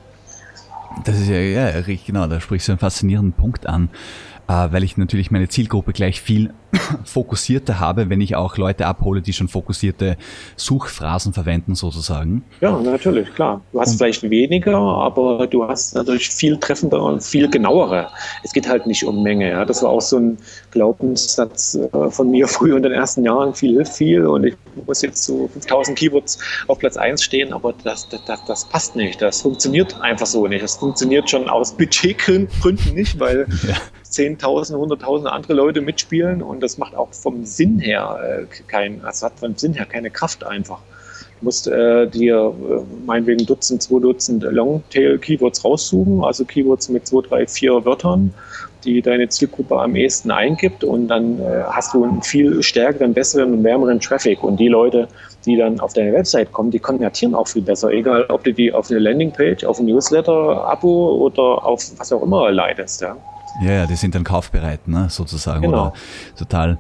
Das 1.04 1.20
ist 1.20 1.30
ja, 1.30 1.38
ja, 1.38 1.72
genau, 2.06 2.28
da 2.28 2.40
sprichst 2.40 2.68
du 2.68 2.72
einen 2.72 2.80
faszinierenden 2.80 3.34
Punkt 3.34 3.68
an, 3.68 3.90
weil 4.48 4.84
ich 4.84 4.98
natürlich 4.98 5.30
meine 5.30 5.50
Zielgruppe 5.50 5.94
gleich 5.94 6.22
viel 6.22 6.54
fokussierter 7.06 7.80
habe, 7.80 8.10
wenn 8.10 8.22
ich 8.22 8.36
auch 8.36 8.58
Leute 8.58 8.86
abhole, 8.86 9.22
die 9.22 9.34
schon 9.34 9.48
fokussierte 9.48 10.18
Suchphrasen 10.56 11.34
verwenden 11.34 11.76
sozusagen. 11.76 12.44
Ja, 12.62 12.80
natürlich, 12.80 13.34
klar. 13.34 13.62
Du 13.72 13.80
hast 13.80 13.92
und 13.92 13.98
vielleicht 13.98 14.30
weniger, 14.30 14.78
aber 14.78 15.48
du 15.48 15.68
hast 15.68 15.96
natürlich 15.96 16.30
viel 16.30 16.58
treffender 16.58 17.02
und 17.04 17.24
viel 17.24 17.50
genauere. 17.50 18.10
Es 18.44 18.54
geht 18.54 18.68
halt 18.68 18.88
nicht 18.88 19.04
um 19.04 19.22
Menge. 19.22 19.50
Ja. 19.50 19.66
Das 19.66 19.84
war 19.84 19.90
auch 19.90 20.02
so 20.02 20.18
ein 20.18 20.38
Glaubenssatz 20.72 21.76
äh, 21.76 22.10
von 22.10 22.32
mir 22.32 22.48
früher 22.48 22.78
in 22.78 22.84
den 22.84 22.94
ersten 22.94 23.24
Jahren. 23.24 23.54
Viel 23.54 23.76
hilft 23.76 23.94
viel 23.94 24.26
und 24.26 24.46
ich 24.46 24.56
muss 24.86 25.02
jetzt 25.02 25.24
so 25.24 25.50
5000 25.54 25.98
Keywords 25.98 26.40
auf 26.68 26.80
Platz 26.80 26.98
1 26.98 27.22
stehen, 27.22 27.54
aber 27.54 27.74
das, 27.84 28.08
das, 28.10 28.46
das 28.46 28.66
passt 28.70 28.96
nicht. 28.96 29.22
Das 29.22 29.42
funktioniert 29.42 30.00
einfach 30.02 30.26
so 30.26 30.48
nicht. 30.48 30.64
Das 30.64 30.76
funktioniert 30.76 31.30
schon 31.30 31.50
aus 31.50 31.76
Budgetgründen 31.76 32.94
nicht, 32.94 33.20
weil 33.20 33.48
ja. 33.68 33.76
10.000, 34.18 34.74
100.000 34.74 35.26
andere 35.26 35.54
Leute 35.54 35.82
mitspielen 35.82 36.42
und 36.42 36.62
das 36.62 36.78
macht 36.78 36.96
auch 36.96 37.10
vom 37.12 37.46
Sinn 37.46 37.80
her 37.80 38.20
äh, 38.24 38.64
kein, 38.68 39.04
also 39.06 39.28
hat 39.28 39.40
vom 39.40 39.56
Sinn 39.56 39.74
her 39.74 39.86
keine 39.86 40.10
Kraft 40.10 40.44
einfach. 40.44 40.80
Du 41.40 41.46
musst 41.46 41.68
äh, 41.68 42.08
dir 42.08 42.52
äh, 42.52 43.06
meinetwegen 43.06 43.46
Dutzend, 43.46 43.84
zwei 43.84 44.00
Dutzend 44.00 44.44
Longtail-Keywords 44.44 45.64
raussuchen, 45.64 46.24
also 46.24 46.46
Keywords 46.46 46.90
mit 46.90 47.06
zwei, 47.06 47.22
drei, 47.22 47.46
vier 47.46 47.86
Wörtern, 47.86 48.34
die 48.84 49.02
deine 49.04 49.30
Zielgruppe 49.30 49.80
am 49.80 49.96
ehesten 49.96 50.32
eingibt 50.32 50.84
und 50.84 51.08
dann 51.10 51.40
äh, 51.40 51.64
hast 51.70 51.94
du 51.94 52.04
einen 52.04 52.24
viel 52.24 52.64
stärkeren, 52.64 53.14
besseren 53.14 53.54
und 53.54 53.64
wärmeren 53.64 54.00
Traffic 54.00 54.44
und 54.44 54.60
die 54.60 54.68
Leute, 54.68 55.08
die 55.46 55.58
dann 55.58 55.80
auf 55.80 55.94
deine 55.94 56.12
Website 56.14 56.52
kommen, 56.52 56.72
die 56.72 56.80
konvertieren 56.80 57.36
auch 57.36 57.48
viel 57.48 57.62
besser, 57.62 57.92
egal 57.92 58.26
ob 58.30 58.44
du 58.44 58.52
die 58.52 58.74
auf 58.74 58.90
eine 58.90 59.00
Landingpage, 59.00 59.64
auf 59.64 59.80
ein 59.80 59.86
Newsletter, 59.86 60.68
Abo 60.68 61.18
oder 61.18 61.64
auf 61.66 61.84
was 61.98 62.12
auch 62.12 62.24
immer 62.24 62.52
leitest. 62.52 63.02
Ja. 63.02 63.16
Ja, 63.62 63.72
ja, 63.72 63.86
die 63.86 63.96
sind 63.96 64.16
dann 64.16 64.24
kaufbereit, 64.24 64.88
ne, 64.88 65.08
sozusagen. 65.10 65.64
Genau. 65.64 65.88
Oder 65.88 65.94
total 66.38 66.78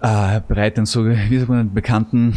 äh, 0.00 0.40
bereit, 0.46 0.78
dann 0.78 0.86
so, 0.86 1.06
wie 1.06 1.38
sagt 1.38 1.48
man, 1.48 1.60
einen 1.60 1.74
bekannten 1.74 2.36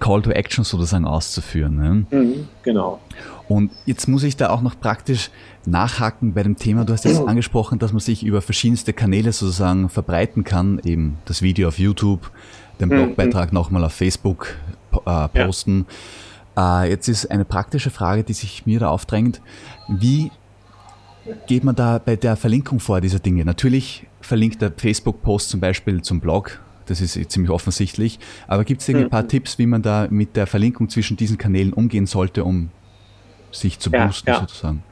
Call 0.00 0.22
to 0.22 0.30
Action 0.30 0.64
sozusagen 0.64 1.06
auszuführen. 1.06 1.76
Ne? 1.76 2.06
Mhm, 2.10 2.48
genau. 2.62 3.00
Und 3.48 3.70
jetzt 3.86 4.06
muss 4.06 4.22
ich 4.22 4.36
da 4.36 4.50
auch 4.50 4.60
noch 4.60 4.78
praktisch 4.78 5.30
nachhaken 5.64 6.34
bei 6.34 6.42
dem 6.42 6.56
Thema. 6.56 6.84
Du 6.84 6.92
hast 6.92 7.04
jetzt 7.04 7.22
mhm. 7.22 7.28
angesprochen, 7.28 7.78
dass 7.78 7.92
man 7.92 8.00
sich 8.00 8.22
über 8.24 8.42
verschiedenste 8.42 8.92
Kanäle 8.92 9.32
sozusagen 9.32 9.88
verbreiten 9.88 10.44
kann, 10.44 10.80
eben 10.84 11.18
das 11.24 11.40
Video 11.40 11.68
auf 11.68 11.78
YouTube, 11.78 12.30
den 12.80 12.88
mhm. 12.88 12.94
Blogbeitrag 12.94 13.52
mhm. 13.52 13.56
nochmal 13.56 13.84
auf 13.84 13.94
Facebook 13.94 14.56
äh, 15.06 15.28
posten. 15.28 15.86
Ja. 16.54 16.84
Äh, 16.84 16.90
jetzt 16.90 17.08
ist 17.08 17.30
eine 17.30 17.46
praktische 17.46 17.90
Frage, 17.90 18.24
die 18.24 18.34
sich 18.34 18.66
mir 18.66 18.80
da 18.80 18.88
aufdrängt. 18.88 19.40
Wie 19.88 20.30
geht 21.46 21.64
man 21.64 21.74
da 21.74 21.98
bei 21.98 22.16
der 22.16 22.36
Verlinkung 22.36 22.80
vor 22.80 23.00
dieser 23.00 23.18
Dinge? 23.18 23.44
Natürlich 23.44 24.06
verlinkt 24.20 24.60
der 24.62 24.72
Facebook-Post 24.76 25.50
zum 25.50 25.60
Beispiel 25.60 26.02
zum 26.02 26.20
Blog, 26.20 26.60
das 26.86 27.00
ist 27.00 27.30
ziemlich 27.30 27.50
offensichtlich, 27.50 28.18
aber 28.46 28.64
gibt 28.64 28.80
es 28.80 28.88
ein 28.88 29.10
paar 29.10 29.22
mhm. 29.22 29.28
Tipps, 29.28 29.58
wie 29.58 29.66
man 29.66 29.82
da 29.82 30.08
mit 30.10 30.36
der 30.36 30.46
Verlinkung 30.46 30.88
zwischen 30.88 31.16
diesen 31.16 31.38
Kanälen 31.38 31.72
umgehen 31.72 32.06
sollte, 32.06 32.44
um 32.44 32.70
sich 33.50 33.78
zu 33.78 33.90
boosten 33.90 34.28
ja, 34.28 34.34
ja. 34.34 34.40
sozusagen? 34.40 34.82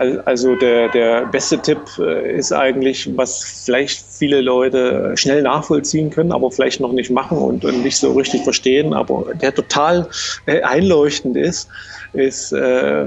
Also 0.00 0.54
der, 0.54 0.88
der 0.88 1.26
beste 1.26 1.58
Tipp 1.58 1.78
äh, 1.98 2.38
ist 2.38 2.52
eigentlich, 2.52 3.10
was 3.18 3.62
vielleicht 3.66 4.02
viele 4.10 4.40
Leute 4.40 5.12
schnell 5.14 5.42
nachvollziehen 5.42 6.08
können, 6.08 6.32
aber 6.32 6.50
vielleicht 6.50 6.80
noch 6.80 6.92
nicht 6.92 7.10
machen 7.10 7.36
und, 7.36 7.66
und 7.66 7.82
nicht 7.82 7.98
so 7.98 8.12
richtig 8.12 8.42
verstehen, 8.42 8.94
aber 8.94 9.26
der 9.34 9.54
total 9.54 10.08
äh, 10.46 10.62
einleuchtend 10.62 11.36
ist, 11.36 11.68
ist 12.14 12.52
äh, 12.52 13.06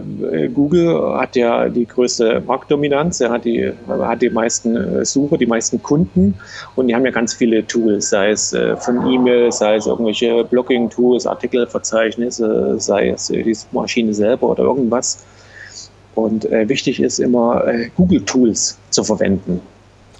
Google 0.53 1.15
hat 1.15 1.35
ja 1.35 1.67
die 1.67 1.87
größte 1.87 2.41
Marktdominanz, 2.45 3.19
er 3.21 3.31
hat 3.31 3.45
die, 3.45 3.73
hat 3.87 4.21
die 4.21 4.29
meisten 4.29 4.75
äh, 4.75 5.03
Sucher, 5.03 5.37
die 5.37 5.47
meisten 5.47 5.81
Kunden 5.81 6.35
und 6.75 6.87
die 6.87 6.95
haben 6.95 7.05
ja 7.05 7.11
ganz 7.11 7.33
viele 7.33 7.65
Tools, 7.65 8.09
sei 8.09 8.29
es 8.29 8.53
äh, 8.53 8.77
von 8.77 9.11
E-Mail, 9.11 9.51
sei 9.51 9.75
es 9.75 9.87
irgendwelche 9.87 10.43
Blogging-Tools, 10.43 11.25
Artikelverzeichnisse, 11.25 12.75
sei 12.79 13.09
es 13.09 13.31
äh, 13.31 13.41
die 13.41 13.57
Maschine 13.71 14.13
selber 14.13 14.51
oder 14.51 14.63
irgendwas. 14.63 15.25
Und 16.15 16.45
äh, 16.45 16.67
wichtig 16.69 17.01
ist 17.01 17.19
immer, 17.19 17.67
äh, 17.67 17.89
Google-Tools 17.95 18.77
zu 18.89 19.03
verwenden. 19.03 19.61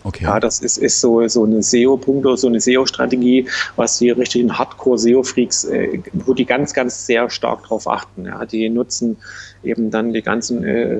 Okay. 0.06 0.25
Ja, 0.25 0.39
das 0.39 0.60
ist, 0.60 0.77
ist 0.77 0.99
so, 0.99 1.25
so 1.27 1.45
eine 1.45 1.63
SEO-Punkte, 1.63 2.36
so 2.36 2.47
eine 2.47 2.60
SEO-Strategie, 2.60 3.47
was 3.77 3.99
die 3.99 4.10
richtigen 4.10 4.58
Hardcore-SEO-Freaks, 4.58 5.65
äh, 5.65 5.99
wo 6.13 6.34
die 6.34 6.45
ganz, 6.45 6.73
ganz 6.73 7.06
sehr 7.06 7.29
stark 7.29 7.63
drauf 7.63 7.88
achten. 7.88 8.25
Ja, 8.25 8.45
die 8.45 8.69
nutzen 8.69 9.17
eben 9.63 9.91
dann 9.91 10.12
die 10.12 10.21
ganzen 10.21 10.63
äh, 10.65 10.97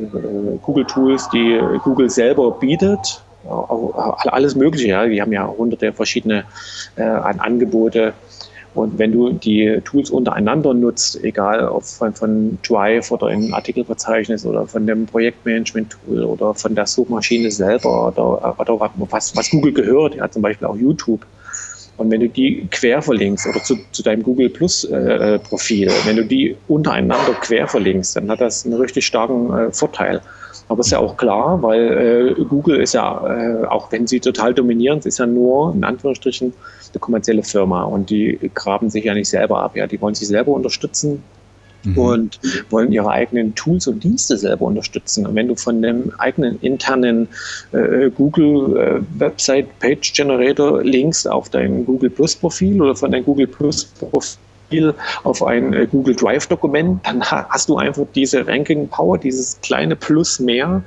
Google-Tools, 0.62 1.30
die 1.34 1.60
Google 1.84 2.10
selber 2.10 2.52
bietet. 2.52 3.24
Alles 3.46 4.56
Mögliche, 4.56 4.88
ja. 4.88 5.06
Die 5.06 5.22
haben 5.22 5.34
ja 5.34 5.46
hunderte 5.46 5.92
verschiedene 5.92 6.46
äh, 6.96 7.04
Angebote 7.04 8.14
und 8.76 8.98
wenn 8.98 9.12
du 9.12 9.32
die 9.32 9.80
Tools 9.86 10.10
untereinander 10.10 10.74
nutzt, 10.74 11.24
egal 11.24 11.68
ob 11.68 11.84
von, 11.84 12.14
von 12.14 12.58
Drive 12.68 13.12
oder 13.12 13.30
im 13.30 13.54
Artikelverzeichnis 13.54 14.46
oder 14.46 14.66
von 14.66 14.88
dem 14.88 15.06
Projektmanagement-Tool 15.06 16.24
oder 16.24 16.56
von 16.56 16.74
der 16.74 16.88
Suchmaschine 16.88 17.52
selber 17.52 18.08
oder, 18.08 18.60
oder 18.60 18.92
was, 19.12 19.36
was 19.36 19.52
Google 19.52 19.74
gehört, 19.74 20.16
ja, 20.16 20.30
zum 20.30 20.42
Beispiel 20.42 20.68
auch 20.68 20.76
YouTube. 20.76 21.24
Und 21.98 22.10
wenn 22.10 22.22
du 22.22 22.30
die 22.30 22.68
quer 22.72 23.04
verlinkst 23.04 23.46
oder 23.46 23.64
zu, 23.64 23.78
zu 23.92 24.02
deinem 24.02 24.24
Google 24.24 24.50
Plus 24.50 24.84
äh, 24.86 25.38
Profil, 25.38 25.92
wenn 26.06 26.16
du 26.16 26.26
die 26.26 26.56
untereinander 26.68 27.34
quer 27.40 27.68
verlinkst, 27.68 28.16
dann 28.16 28.32
hat 28.32 28.42
das 28.42 28.66
einen 28.66 28.74
richtig 28.74 29.06
starken 29.06 29.54
äh, 29.54 29.72
Vorteil. 29.72 30.22
Aber 30.68 30.80
ist 30.80 30.92
ja 30.92 30.98
auch 30.98 31.18
klar, 31.18 31.62
weil 31.62 32.36
äh, 32.40 32.44
Google 32.46 32.80
ist 32.80 32.94
ja, 32.94 33.62
äh, 33.62 33.66
auch 33.66 33.92
wenn 33.92 34.08
sie 34.08 34.20
total 34.20 34.56
dominieren, 34.56 35.00
ist 35.04 35.20
ja 35.20 35.28
nur 35.28 35.74
in 35.76 35.84
Anführungsstrichen 35.84 36.54
eine 36.94 37.00
kommerzielle 37.00 37.44
Firma 37.44 37.84
und 37.84 38.10
die 38.10 38.40
graben 38.54 38.90
sich 38.90 39.06
ja 39.06 39.14
nicht 39.14 39.30
selber 39.30 39.62
ab. 39.62 39.76
Ja, 39.76 39.88
die 39.88 40.00
wollen 40.02 40.16
sich 40.16 40.28
selber 40.28 40.52
unterstützen 40.52 41.24
mhm. 41.84 41.98
und 41.98 42.40
wollen 42.70 42.92
ihre 42.92 43.10
eigenen 43.10 43.56
Tools 43.56 43.88
und 43.88 44.04
Dienste 44.04 44.38
selber 44.38 44.66
unterstützen. 44.66 45.26
Und 45.26 45.36
wenn 45.36 45.48
du 45.48 45.56
von 45.56 45.82
dem 45.82 46.12
eigenen 46.18 46.60
internen 46.62 47.28
äh, 47.72 48.10
Google 48.10 48.78
äh, 48.78 49.20
Website 49.20 49.68
Page 49.80 50.14
Generator 50.14 50.84
Links 50.84 51.28
auf 51.28 51.50
dein 51.50 51.86
Google 51.86 52.10
Plus 52.10 52.36
Profil 52.36 52.82
oder 52.82 52.96
von 52.96 53.12
deinem 53.12 53.26
Google 53.26 53.48
Plus 53.48 53.86
Profil 53.86 54.94
auf 55.24 55.44
ein 55.44 55.74
äh, 55.74 55.88
Google 55.90 56.16
Drive 56.16 56.48
Dokument, 56.48 57.00
dann 57.06 57.24
hast 57.24 57.70
du 57.70 57.78
einfach 57.78 58.06
diese 58.16 58.48
Ranking 58.48 58.88
Power, 58.88 59.18
dieses 59.18 59.60
kleine 59.62 59.96
Plus 59.96 60.40
mehr, 60.40 60.84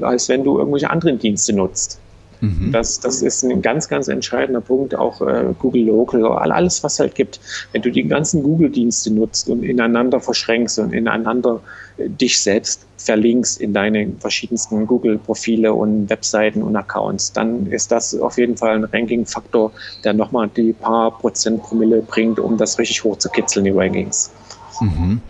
als 0.00 0.28
wenn 0.28 0.44
du 0.44 0.58
irgendwelche 0.58 0.88
anderen 0.88 1.18
Dienste 1.18 1.52
nutzt. 1.52 2.00
Mhm. 2.40 2.72
Das, 2.72 3.00
das 3.00 3.22
ist 3.22 3.42
ein 3.44 3.62
ganz, 3.62 3.88
ganz 3.88 4.08
entscheidender 4.08 4.60
Punkt, 4.60 4.94
auch 4.94 5.20
äh, 5.20 5.54
Google 5.58 5.84
Local, 5.84 6.24
alles, 6.26 6.82
was 6.82 6.98
halt 6.98 7.14
gibt. 7.14 7.40
Wenn 7.72 7.82
du 7.82 7.90
die 7.90 8.04
ganzen 8.04 8.42
Google-Dienste 8.42 9.12
nutzt 9.12 9.48
und 9.48 9.62
ineinander 9.62 10.20
verschränkst 10.20 10.78
und 10.78 10.92
ineinander 10.92 11.60
äh, 11.96 12.08
dich 12.08 12.40
selbst 12.40 12.86
verlinkst 12.98 13.60
in 13.60 13.72
deine 13.72 14.12
verschiedensten 14.18 14.86
Google-Profile 14.86 15.72
und 15.72 16.10
Webseiten 16.10 16.62
und 16.62 16.76
Accounts, 16.76 17.32
dann 17.32 17.66
ist 17.66 17.92
das 17.92 18.18
auf 18.18 18.36
jeden 18.36 18.56
Fall 18.56 18.76
ein 18.76 18.84
Ranking-Faktor, 18.84 19.72
der 20.04 20.12
nochmal 20.12 20.48
die 20.48 20.72
paar 20.72 21.16
Prozent 21.18 21.62
Promille 21.62 22.02
bringt, 22.02 22.38
um 22.38 22.56
das 22.56 22.78
richtig 22.78 23.04
hochzukitzeln, 23.04 23.64
die 23.64 23.70
Rankings. 23.70 24.30
Mhm. 24.80 25.20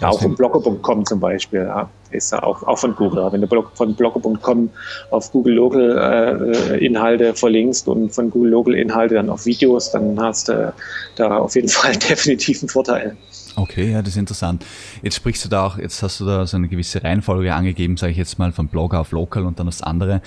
Ja, 0.00 0.08
auch 0.08 0.20
von 0.20 0.34
Blogger.com 0.34 1.04
zum 1.04 1.20
Beispiel, 1.20 1.60
ja, 1.60 1.88
ist 2.10 2.32
auch, 2.34 2.62
auch 2.62 2.78
von 2.78 2.94
Google. 2.94 3.30
Wenn 3.32 3.40
du 3.40 3.48
von 3.74 3.94
Blogger.com 3.94 4.70
auf 5.10 5.32
Google 5.32 5.54
Local 5.54 6.42
äh, 6.72 6.84
Inhalte 6.84 7.34
verlinkst 7.34 7.88
und 7.88 8.10
von 8.14 8.30
Google 8.30 8.50
Local 8.50 8.74
Inhalte 8.74 9.14
dann 9.14 9.30
auf 9.30 9.46
Videos, 9.46 9.90
dann 9.90 10.20
hast 10.20 10.48
du 10.48 10.72
da 11.16 11.38
auf 11.38 11.54
jeden 11.54 11.68
Fall 11.70 11.96
definitiv 11.96 12.62
einen 12.62 12.68
Vorteil. 12.68 13.16
Okay, 13.56 13.92
ja, 13.92 14.00
das 14.00 14.14
ist 14.14 14.18
interessant. 14.18 14.64
Jetzt 15.02 15.16
sprichst 15.16 15.44
du 15.44 15.48
da 15.48 15.66
auch, 15.66 15.76
jetzt 15.76 16.02
hast 16.02 16.20
du 16.20 16.24
da 16.24 16.46
so 16.46 16.56
eine 16.56 16.68
gewisse 16.68 17.02
Reihenfolge 17.02 17.54
angegeben, 17.54 17.96
sage 17.96 18.12
ich 18.12 18.18
jetzt 18.18 18.38
mal, 18.38 18.52
von 18.52 18.68
Blogger 18.68 19.00
auf 19.00 19.10
Local 19.12 19.44
und 19.44 19.58
dann 19.58 19.66
das 19.66 19.82
andere. 19.82 20.22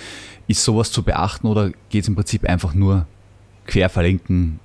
Ist 0.47 0.63
sowas 0.63 0.91
zu 0.91 1.03
beachten 1.03 1.47
oder 1.47 1.71
geht 1.89 2.03
es 2.03 2.07
im 2.07 2.15
Prinzip 2.15 2.43
einfach 2.45 2.73
nur 2.73 3.05
quer 3.65 3.89
verlinken 3.89 4.59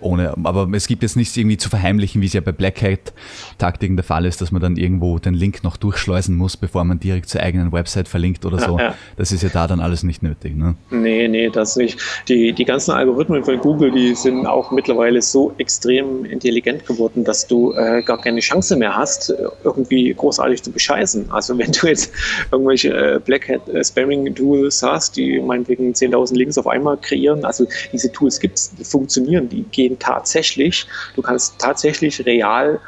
ohne, 0.00 0.34
aber 0.44 0.68
es 0.72 0.86
gibt 0.86 1.02
jetzt 1.02 1.16
nichts 1.16 1.36
irgendwie 1.36 1.56
zu 1.56 1.68
verheimlichen, 1.68 2.20
wie 2.22 2.26
es 2.26 2.32
ja 2.32 2.40
bei 2.40 2.52
Black 2.52 2.82
Hat 2.82 3.12
Taktiken 3.58 3.96
der 3.96 4.04
Fall 4.04 4.24
ist, 4.24 4.40
dass 4.40 4.52
man 4.52 4.62
dann 4.62 4.76
irgendwo 4.76 5.18
den 5.18 5.34
Link 5.34 5.64
noch 5.64 5.76
durchschleusen 5.76 6.36
muss, 6.36 6.56
bevor 6.56 6.84
man 6.84 7.00
direkt 7.00 7.28
zur 7.28 7.42
eigenen 7.42 7.72
Website 7.72 8.08
verlinkt 8.08 8.44
oder 8.44 8.58
so. 8.58 8.78
Ja, 8.78 8.84
ja. 8.84 8.94
Das 9.16 9.32
ist 9.32 9.42
ja 9.42 9.48
da 9.48 9.66
dann 9.66 9.80
alles 9.80 10.02
nicht 10.02 10.22
nötig. 10.22 10.56
Ne? 10.56 10.74
Nee, 10.90 11.28
nee, 11.28 11.50
das 11.50 11.76
nicht. 11.76 11.98
Die, 12.28 12.52
die 12.52 12.64
ganzen 12.64 12.92
Algorithmen 12.92 13.44
von 13.44 13.58
Google, 13.58 13.90
die 13.90 14.14
sind 14.14 14.46
auch 14.46 14.70
mittlerweile 14.70 15.22
so 15.22 15.52
extrem 15.58 16.24
intelligent 16.24 16.86
geworden, 16.86 17.24
dass 17.24 17.46
du 17.46 17.72
äh, 17.72 18.02
gar 18.02 18.20
keine 18.20 18.40
Chance 18.40 18.76
mehr 18.76 18.96
hast, 18.96 19.32
irgendwie 19.64 20.12
großartig 20.14 20.62
zu 20.62 20.70
bescheißen. 20.70 21.30
Also 21.30 21.56
wenn 21.58 21.72
du 21.72 21.86
jetzt 21.86 22.12
irgendwelche 22.50 22.90
äh, 22.90 23.20
Black 23.24 23.48
Hat 23.48 23.68
äh, 23.68 23.84
Spamming 23.84 24.34
Tools 24.34 24.82
hast, 24.82 25.16
die 25.16 25.40
meinetwegen 25.40 25.92
10.000 25.92 26.36
Links 26.36 26.58
auf 26.58 26.66
einmal 26.66 26.96
kreieren, 26.96 27.44
also 27.44 27.66
diese 27.92 28.12
Tools 28.12 28.40
gibt 28.40 28.58
es, 28.58 28.74
die 28.74 28.84
funktionieren, 28.84 29.48
die 29.48 29.62
gehen 29.62 29.87
gehen 29.88 29.98
tatsächlich, 29.98 30.86
du 31.16 31.22
kannst 31.22 31.58
tatsächlich 31.58 32.24
real 32.26 32.80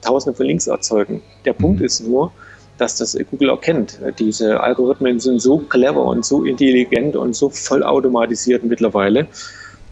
Tausende 0.00 0.36
von 0.36 0.46
Links 0.46 0.68
erzeugen. 0.68 1.22
Der 1.44 1.52
Punkt 1.52 1.80
mhm. 1.80 1.86
ist 1.86 2.00
nur, 2.06 2.30
dass 2.78 2.96
das 2.96 3.18
Google 3.30 3.48
erkennt. 3.50 3.98
Diese 4.18 4.60
Algorithmen 4.60 5.18
sind 5.18 5.40
so 5.40 5.58
clever 5.58 6.04
und 6.04 6.24
so 6.24 6.44
intelligent 6.44 7.16
und 7.16 7.34
so 7.34 7.50
vollautomatisiert 7.50 8.62
mittlerweile, 8.62 9.26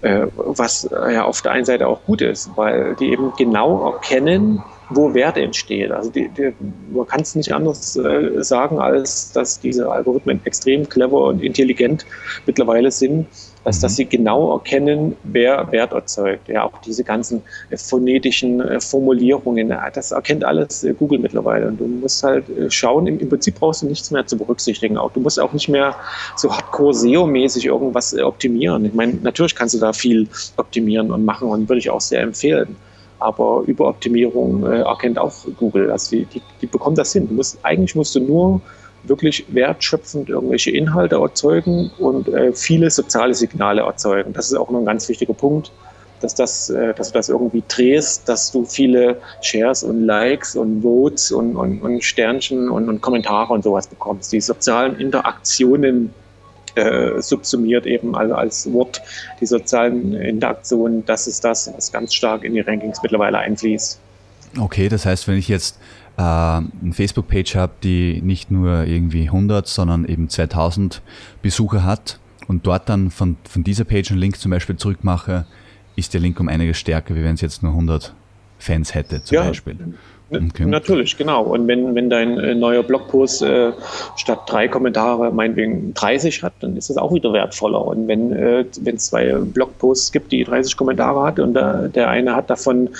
äh, 0.02 0.26
was 0.36 0.88
ja 0.92 1.24
auf 1.24 1.42
der 1.42 1.52
einen 1.52 1.64
Seite 1.64 1.88
auch 1.88 2.04
gut 2.04 2.22
ist, 2.22 2.50
weil 2.54 2.94
die 3.00 3.10
eben 3.10 3.32
genau 3.36 3.92
erkennen, 3.92 4.62
wo 4.90 5.12
Wert 5.14 5.36
entsteht. 5.36 5.90
Also 5.90 6.10
die, 6.10 6.28
die, 6.28 6.52
man 6.92 7.06
kann 7.08 7.22
es 7.22 7.34
nicht 7.34 7.52
anders 7.52 7.96
äh, 7.96 8.44
sagen, 8.44 8.78
als 8.78 9.32
dass 9.32 9.58
diese 9.58 9.90
Algorithmen 9.90 10.40
extrem 10.44 10.88
clever 10.88 11.24
und 11.24 11.42
intelligent 11.42 12.06
mittlerweile 12.46 12.92
sind, 12.92 13.26
als 13.66 13.80
dass 13.80 13.92
mhm. 13.92 13.96
sie 13.96 14.04
genau 14.06 14.52
erkennen, 14.54 15.16
wer 15.24 15.70
Wert 15.72 15.92
erzeugt. 15.92 16.48
Ja, 16.48 16.62
auch 16.62 16.78
diese 16.86 17.02
ganzen 17.02 17.42
äh, 17.70 17.76
phonetischen 17.76 18.60
äh, 18.60 18.80
Formulierungen, 18.80 19.74
das 19.92 20.12
erkennt 20.12 20.44
alles 20.44 20.84
äh, 20.84 20.94
Google 20.94 21.18
mittlerweile. 21.18 21.66
Und 21.66 21.80
du 21.80 21.86
musst 21.86 22.22
halt 22.22 22.44
schauen, 22.68 23.08
im, 23.08 23.28
Prinzip 23.28 23.56
brauchst 23.56 23.82
du 23.82 23.86
nichts 23.86 24.12
mehr 24.12 24.24
zu 24.24 24.38
berücksichtigen. 24.38 24.96
Auch 24.96 25.10
du 25.10 25.20
musst 25.20 25.40
auch 25.40 25.52
nicht 25.52 25.68
mehr 25.68 25.96
so 26.36 26.50
hardcore 26.50 26.94
SEO-mäßig 26.94 27.66
irgendwas 27.66 28.16
optimieren. 28.16 28.84
Ich 28.84 28.94
meine, 28.94 29.14
natürlich 29.14 29.56
kannst 29.56 29.74
du 29.74 29.80
da 29.80 29.92
viel 29.92 30.28
optimieren 30.56 31.10
und 31.10 31.24
machen 31.24 31.48
und 31.48 31.68
würde 31.68 31.80
ich 31.80 31.90
auch 31.90 32.00
sehr 32.00 32.20
empfehlen. 32.20 32.76
Aber 33.18 33.64
Überoptimierung 33.66 34.64
äh, 34.64 34.82
erkennt 34.82 35.18
auch 35.18 35.34
Google. 35.56 35.90
Also 35.90 36.14
die, 36.14 36.24
die, 36.26 36.42
die 36.60 36.66
bekommen 36.66 36.94
das 36.94 37.12
hin. 37.12 37.26
Du 37.26 37.34
musst, 37.34 37.58
eigentlich 37.64 37.96
musst 37.96 38.14
du 38.14 38.20
nur 38.20 38.60
wirklich 39.08 39.44
wertschöpfend 39.48 40.28
irgendwelche 40.28 40.70
Inhalte 40.70 41.16
erzeugen 41.16 41.90
und 41.98 42.28
äh, 42.28 42.52
viele 42.52 42.90
soziale 42.90 43.34
Signale 43.34 43.82
erzeugen. 43.82 44.32
Das 44.32 44.50
ist 44.50 44.56
auch 44.56 44.70
noch 44.70 44.80
ein 44.80 44.86
ganz 44.86 45.08
wichtiger 45.08 45.34
Punkt, 45.34 45.72
dass, 46.20 46.34
das, 46.34 46.70
äh, 46.70 46.94
dass 46.94 47.12
du 47.12 47.18
das 47.18 47.28
irgendwie 47.28 47.62
drehst, 47.68 48.28
dass 48.28 48.52
du 48.52 48.64
viele 48.64 49.20
Shares 49.42 49.82
und 49.82 50.04
Likes 50.04 50.56
und 50.56 50.82
Votes 50.82 51.30
und, 51.30 51.56
und, 51.56 51.80
und 51.82 52.02
Sternchen 52.02 52.68
und, 52.68 52.88
und 52.88 53.00
Kommentare 53.00 53.52
und 53.52 53.64
sowas 53.64 53.86
bekommst. 53.86 54.32
Die 54.32 54.40
sozialen 54.40 54.98
Interaktionen 54.98 56.12
äh, 56.76 57.20
subsumiert 57.20 57.86
eben 57.86 58.14
also 58.14 58.34
als 58.34 58.72
Wort 58.72 59.00
die 59.40 59.46
sozialen 59.46 60.14
Interaktionen. 60.14 61.04
Das 61.06 61.26
ist 61.26 61.44
das, 61.44 61.72
was 61.74 61.92
ganz 61.92 62.14
stark 62.14 62.44
in 62.44 62.54
die 62.54 62.60
Rankings 62.60 63.00
mittlerweile 63.02 63.38
einfließt. 63.38 64.00
Okay, 64.58 64.88
das 64.88 65.04
heißt, 65.04 65.28
wenn 65.28 65.36
ich 65.36 65.48
jetzt 65.48 65.78
äh, 66.16 66.20
eine 66.20 66.92
Facebook-Page 66.92 67.56
habe, 67.56 67.72
die 67.82 68.20
nicht 68.22 68.50
nur 68.50 68.84
irgendwie 68.84 69.24
100, 69.24 69.66
sondern 69.66 70.04
eben 70.04 70.28
2000 70.28 71.02
Besucher 71.42 71.84
hat 71.84 72.18
und 72.48 72.66
dort 72.66 72.88
dann 72.88 73.10
von, 73.10 73.36
von 73.48 73.64
dieser 73.64 73.84
Page 73.84 74.10
einen 74.10 74.20
Link 74.20 74.38
zum 74.38 74.50
Beispiel 74.50 74.76
zurückmache, 74.76 75.46
ist 75.96 76.14
der 76.14 76.20
Link 76.20 76.38
um 76.40 76.48
einiges 76.48 76.78
stärker, 76.78 77.14
wie 77.14 77.24
wenn 77.24 77.34
es 77.34 77.40
jetzt 77.40 77.62
nur 77.62 77.72
100 77.72 78.14
Fans 78.58 78.94
hätte 78.94 79.22
zum 79.22 79.34
ja, 79.34 79.44
Beispiel. 79.44 79.94
Okay. 80.28 80.64
Natürlich, 80.66 81.16
genau. 81.16 81.44
Und 81.44 81.68
wenn, 81.68 81.94
wenn 81.94 82.10
dein 82.10 82.38
äh, 82.38 82.54
neuer 82.54 82.82
Blogpost 82.82 83.42
äh, 83.42 83.70
statt 84.16 84.40
drei 84.48 84.66
Kommentare 84.66 85.30
meinetwegen 85.30 85.94
30 85.94 86.42
hat, 86.42 86.52
dann 86.60 86.76
ist 86.76 86.90
das 86.90 86.96
auch 86.96 87.14
wieder 87.14 87.32
wertvoller. 87.32 87.84
Und 87.84 88.08
wenn 88.08 88.32
äh, 88.32 88.64
es 88.84 89.06
zwei 89.06 89.34
Blogposts 89.34 90.10
gibt, 90.10 90.32
die 90.32 90.42
30 90.42 90.76
Kommentare 90.76 91.22
hat 91.22 91.38
und 91.38 91.54
der, 91.54 91.88
der 91.88 92.08
eine 92.08 92.34
hat 92.34 92.50
davon 92.50 92.90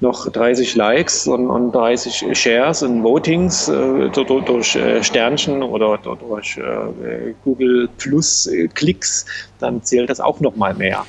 noch 0.00 0.30
30 0.30 0.74
Likes 0.74 1.26
und, 1.26 1.48
und 1.48 1.72
30 1.72 2.38
Shares 2.38 2.82
und 2.82 3.02
Votings 3.02 3.68
äh, 3.68 4.08
durch, 4.08 4.44
durch 4.44 4.76
äh, 4.76 5.04
Sternchen 5.04 5.62
oder 5.62 5.98
durch 5.98 6.56
äh, 6.56 7.34
Google 7.44 7.90
Plus 7.98 8.50
Klicks, 8.74 9.26
dann 9.58 9.82
zählt 9.82 10.08
das 10.08 10.20
auch 10.20 10.40
nochmal 10.40 10.72
mehr. 10.72 11.04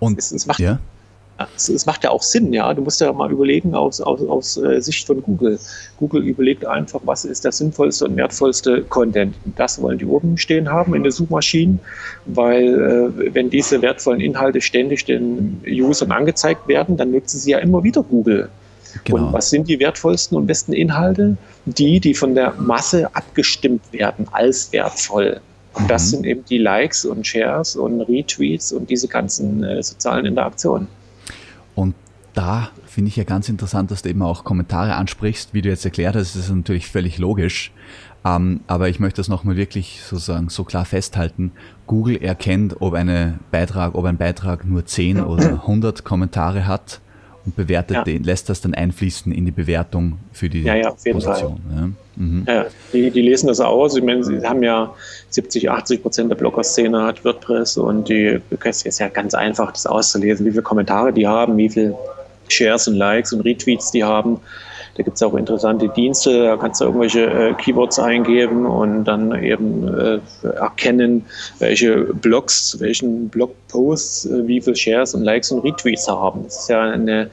Und 0.00 0.18
es, 0.18 0.32
es 0.32 0.46
macht, 0.46 0.58
ja 0.58 0.78
es, 1.56 1.86
macht 1.86 2.04
ja 2.04 2.10
auch 2.10 2.22
Sinn, 2.22 2.52
ja. 2.52 2.72
Du 2.74 2.82
musst 2.82 3.00
ja 3.00 3.12
mal 3.12 3.30
überlegen 3.30 3.74
aus, 3.74 4.00
aus, 4.00 4.20
aus 4.28 4.56
äh, 4.56 4.80
Sicht 4.80 5.06
von 5.06 5.22
Google. 5.22 5.58
Google 5.98 6.22
überlegt 6.22 6.64
einfach, 6.64 7.00
was 7.04 7.24
ist 7.24 7.44
der 7.44 7.52
sinnvollste 7.52 8.04
und 8.04 8.16
wertvollste 8.16 8.82
Content. 8.82 9.34
Das 9.56 9.80
wollen 9.82 9.98
die 9.98 10.06
oben 10.06 10.38
stehen 10.38 10.70
haben 10.70 10.94
in 10.94 11.02
den 11.02 11.12
Suchmaschinen, 11.12 11.80
weil 12.26 13.12
äh, 13.18 13.34
wenn 13.34 13.50
diese 13.50 13.82
wertvollen 13.82 14.20
Inhalte 14.20 14.60
ständig 14.60 15.04
den 15.04 15.60
Usern 15.66 16.12
angezeigt 16.12 16.68
werden, 16.68 16.96
dann 16.96 17.10
nutzen 17.10 17.38
sie 17.38 17.50
ja 17.50 17.58
immer 17.58 17.82
wieder 17.82 18.02
Google. 18.02 18.48
Genau. 19.02 19.26
Und 19.26 19.32
was 19.32 19.50
sind 19.50 19.68
die 19.68 19.80
wertvollsten 19.80 20.36
und 20.36 20.46
besten 20.46 20.72
Inhalte? 20.72 21.36
Die, 21.66 21.98
die 21.98 22.14
von 22.14 22.36
der 22.36 22.54
Masse 22.58 23.08
abgestimmt 23.14 23.82
werden 23.92 24.28
als 24.30 24.72
wertvoll. 24.72 25.40
Und 25.72 25.90
das 25.90 26.04
mhm. 26.04 26.10
sind 26.10 26.26
eben 26.26 26.44
die 26.44 26.58
Likes 26.58 27.04
und 27.04 27.26
Shares 27.26 27.74
und 27.74 28.00
Retweets 28.02 28.72
und 28.72 28.88
diese 28.88 29.08
ganzen 29.08 29.64
äh, 29.64 29.82
sozialen 29.82 30.26
Interaktionen. 30.26 30.86
Da 32.34 32.70
finde 32.84 33.08
ich 33.08 33.16
ja 33.16 33.24
ganz 33.24 33.48
interessant, 33.48 33.90
dass 33.90 34.02
du 34.02 34.08
eben 34.08 34.22
auch 34.22 34.42
Kommentare 34.42 34.96
ansprichst, 34.96 35.54
wie 35.54 35.62
du 35.62 35.68
jetzt 35.68 35.84
erklärt 35.84 36.16
hast, 36.16 36.34
das 36.34 36.44
ist 36.44 36.54
natürlich 36.54 36.88
völlig 36.88 37.18
logisch. 37.18 37.72
Ähm, 38.24 38.60
aber 38.66 38.88
ich 38.88 39.00
möchte 39.00 39.18
das 39.18 39.28
nochmal 39.28 39.56
wirklich 39.56 40.00
sozusagen 40.02 40.48
so 40.48 40.64
klar 40.64 40.84
festhalten. 40.84 41.52
Google 41.86 42.16
erkennt, 42.16 42.80
ob, 42.80 42.94
eine 42.94 43.38
Beitrag, 43.50 43.94
ob 43.94 44.04
ein 44.06 44.16
Beitrag 44.16 44.64
nur 44.64 44.84
10 44.84 45.20
oder 45.24 45.50
100 45.50 46.04
Kommentare 46.04 46.66
hat 46.66 47.00
und 47.44 47.54
bewertet 47.54 47.98
ja. 47.98 48.04
den, 48.04 48.24
lässt 48.24 48.48
das 48.48 48.62
dann 48.62 48.74
einfließen 48.74 49.30
in 49.30 49.44
die 49.44 49.50
Bewertung 49.50 50.18
für 50.32 50.48
die 50.48 50.62
ja, 50.62 50.74
ja, 50.74 50.88
auf 50.88 51.04
jeden 51.04 51.20
Position. 51.20 51.60
Fall. 51.68 51.76
Ja. 51.76 51.90
Mhm. 52.16 52.44
ja 52.48 52.66
die, 52.92 53.10
die, 53.10 53.20
lesen 53.20 53.48
das 53.48 53.60
aus. 53.60 53.96
Ich 53.96 54.02
meine, 54.02 54.24
sie 54.24 54.40
haben 54.42 54.62
ja 54.62 54.94
70, 55.28 55.70
80 55.70 56.02
Prozent 56.02 56.30
der 56.30 56.36
Blogger-Szene 56.36 57.02
hat 57.02 57.24
WordPress 57.24 57.76
und 57.76 58.08
die 58.08 58.40
es 58.64 58.82
ist 58.82 58.98
ja 58.98 59.08
ganz 59.08 59.34
einfach, 59.34 59.72
das 59.72 59.86
auszulesen, 59.86 60.46
wie 60.46 60.50
viele 60.50 60.62
Kommentare 60.62 61.12
die 61.12 61.26
haben, 61.26 61.56
wie 61.58 61.68
viele 61.68 61.94
Shares 62.48 62.88
und 62.88 62.94
Likes 62.94 63.32
und 63.32 63.40
Retweets 63.40 63.90
die 63.90 64.04
haben. 64.04 64.40
Da 64.96 65.02
gibt 65.02 65.16
es 65.16 65.22
auch 65.24 65.34
interessante 65.34 65.88
Dienste, 65.88 66.44
da 66.44 66.56
kannst 66.56 66.80
du 66.80 66.84
irgendwelche 66.84 67.26
äh, 67.26 67.54
Keywords 67.54 67.98
eingeben 67.98 68.64
und 68.64 69.04
dann 69.04 69.42
eben 69.42 69.88
äh, 69.88 70.20
erkennen, 70.56 71.26
welche 71.58 72.04
Blogs, 72.14 72.68
zu 72.68 72.80
welchen 72.80 73.28
Blogposts 73.28 74.26
äh, 74.26 74.46
wie 74.46 74.60
viele 74.60 74.76
Shares 74.76 75.14
und 75.14 75.24
Likes 75.24 75.50
und 75.50 75.64
Retweets 75.64 76.06
haben. 76.06 76.44
Das 76.44 76.60
ist 76.60 76.68
ja 76.68 76.82
eine 76.82 77.28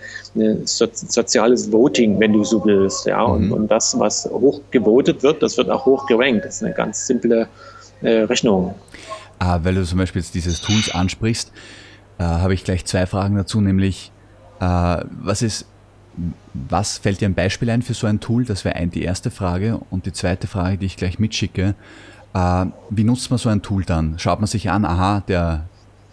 so, 0.64 0.88
soziales 0.92 1.72
Voting, 1.72 2.20
wenn 2.20 2.34
du 2.34 2.44
so 2.44 2.66
willst. 2.66 3.06
Ja? 3.06 3.28
Mhm. 3.28 3.34
Und, 3.34 3.52
und, 3.52 3.68
das, 3.72 3.98
was 4.00 4.26
hoch 4.26 4.62
gewotet 4.72 5.22
wird, 5.22 5.44
das 5.44 5.58
wird 5.58 5.70
auch 5.70 5.86
hoch 5.86 6.08
gerankt. 6.08 6.46
Das 6.46 6.56
ist 6.56 6.64
eine 6.64 6.74
ganz 6.74 7.06
simple 7.06 7.48
äh, 8.02 8.22
Rechnung. 8.24 8.74
Ah, 9.38 9.60
weil 9.62 9.76
du 9.76 9.86
zum 9.86 10.00
Beispiel 10.00 10.22
jetzt 10.22 10.34
dieses 10.34 10.62
Tools 10.62 10.94
ansprichst, 10.94 11.52
äh, 12.18 12.24
habe 12.24 12.54
ich 12.54 12.64
gleich 12.64 12.86
zwei 12.86 13.06
Fragen 13.06 13.36
dazu, 13.36 13.62
nämlich 13.62 14.12
was 14.66 15.42
ist, 15.42 15.66
was 16.54 16.98
fällt 16.98 17.22
dir 17.22 17.30
ein 17.30 17.34
Beispiel 17.34 17.70
ein 17.70 17.82
für 17.82 17.94
so 17.94 18.08
ein 18.08 18.20
Tool? 18.20 18.46
Das 18.46 18.66
wäre 18.66 18.86
die 18.88 19.04
erste 19.04 19.32
Frage. 19.32 19.80
Und 19.90 20.06
die 20.06 20.14
zweite 20.14 20.48
Frage, 20.48 20.78
die 20.78 20.86
ich 20.86 20.98
gleich 20.98 21.20
mitschicke, 21.20 21.76
äh, 22.34 22.66
wie 22.90 23.04
nutzt 23.04 23.30
man 23.30 23.40
so 23.40 23.50
ein 23.50 23.62
Tool 23.62 23.84
dann? 23.84 24.20
Schaut 24.20 24.40
man 24.40 24.48
sich 24.48 24.70
an, 24.70 24.86
aha, 24.86 25.22
der, 25.28 25.66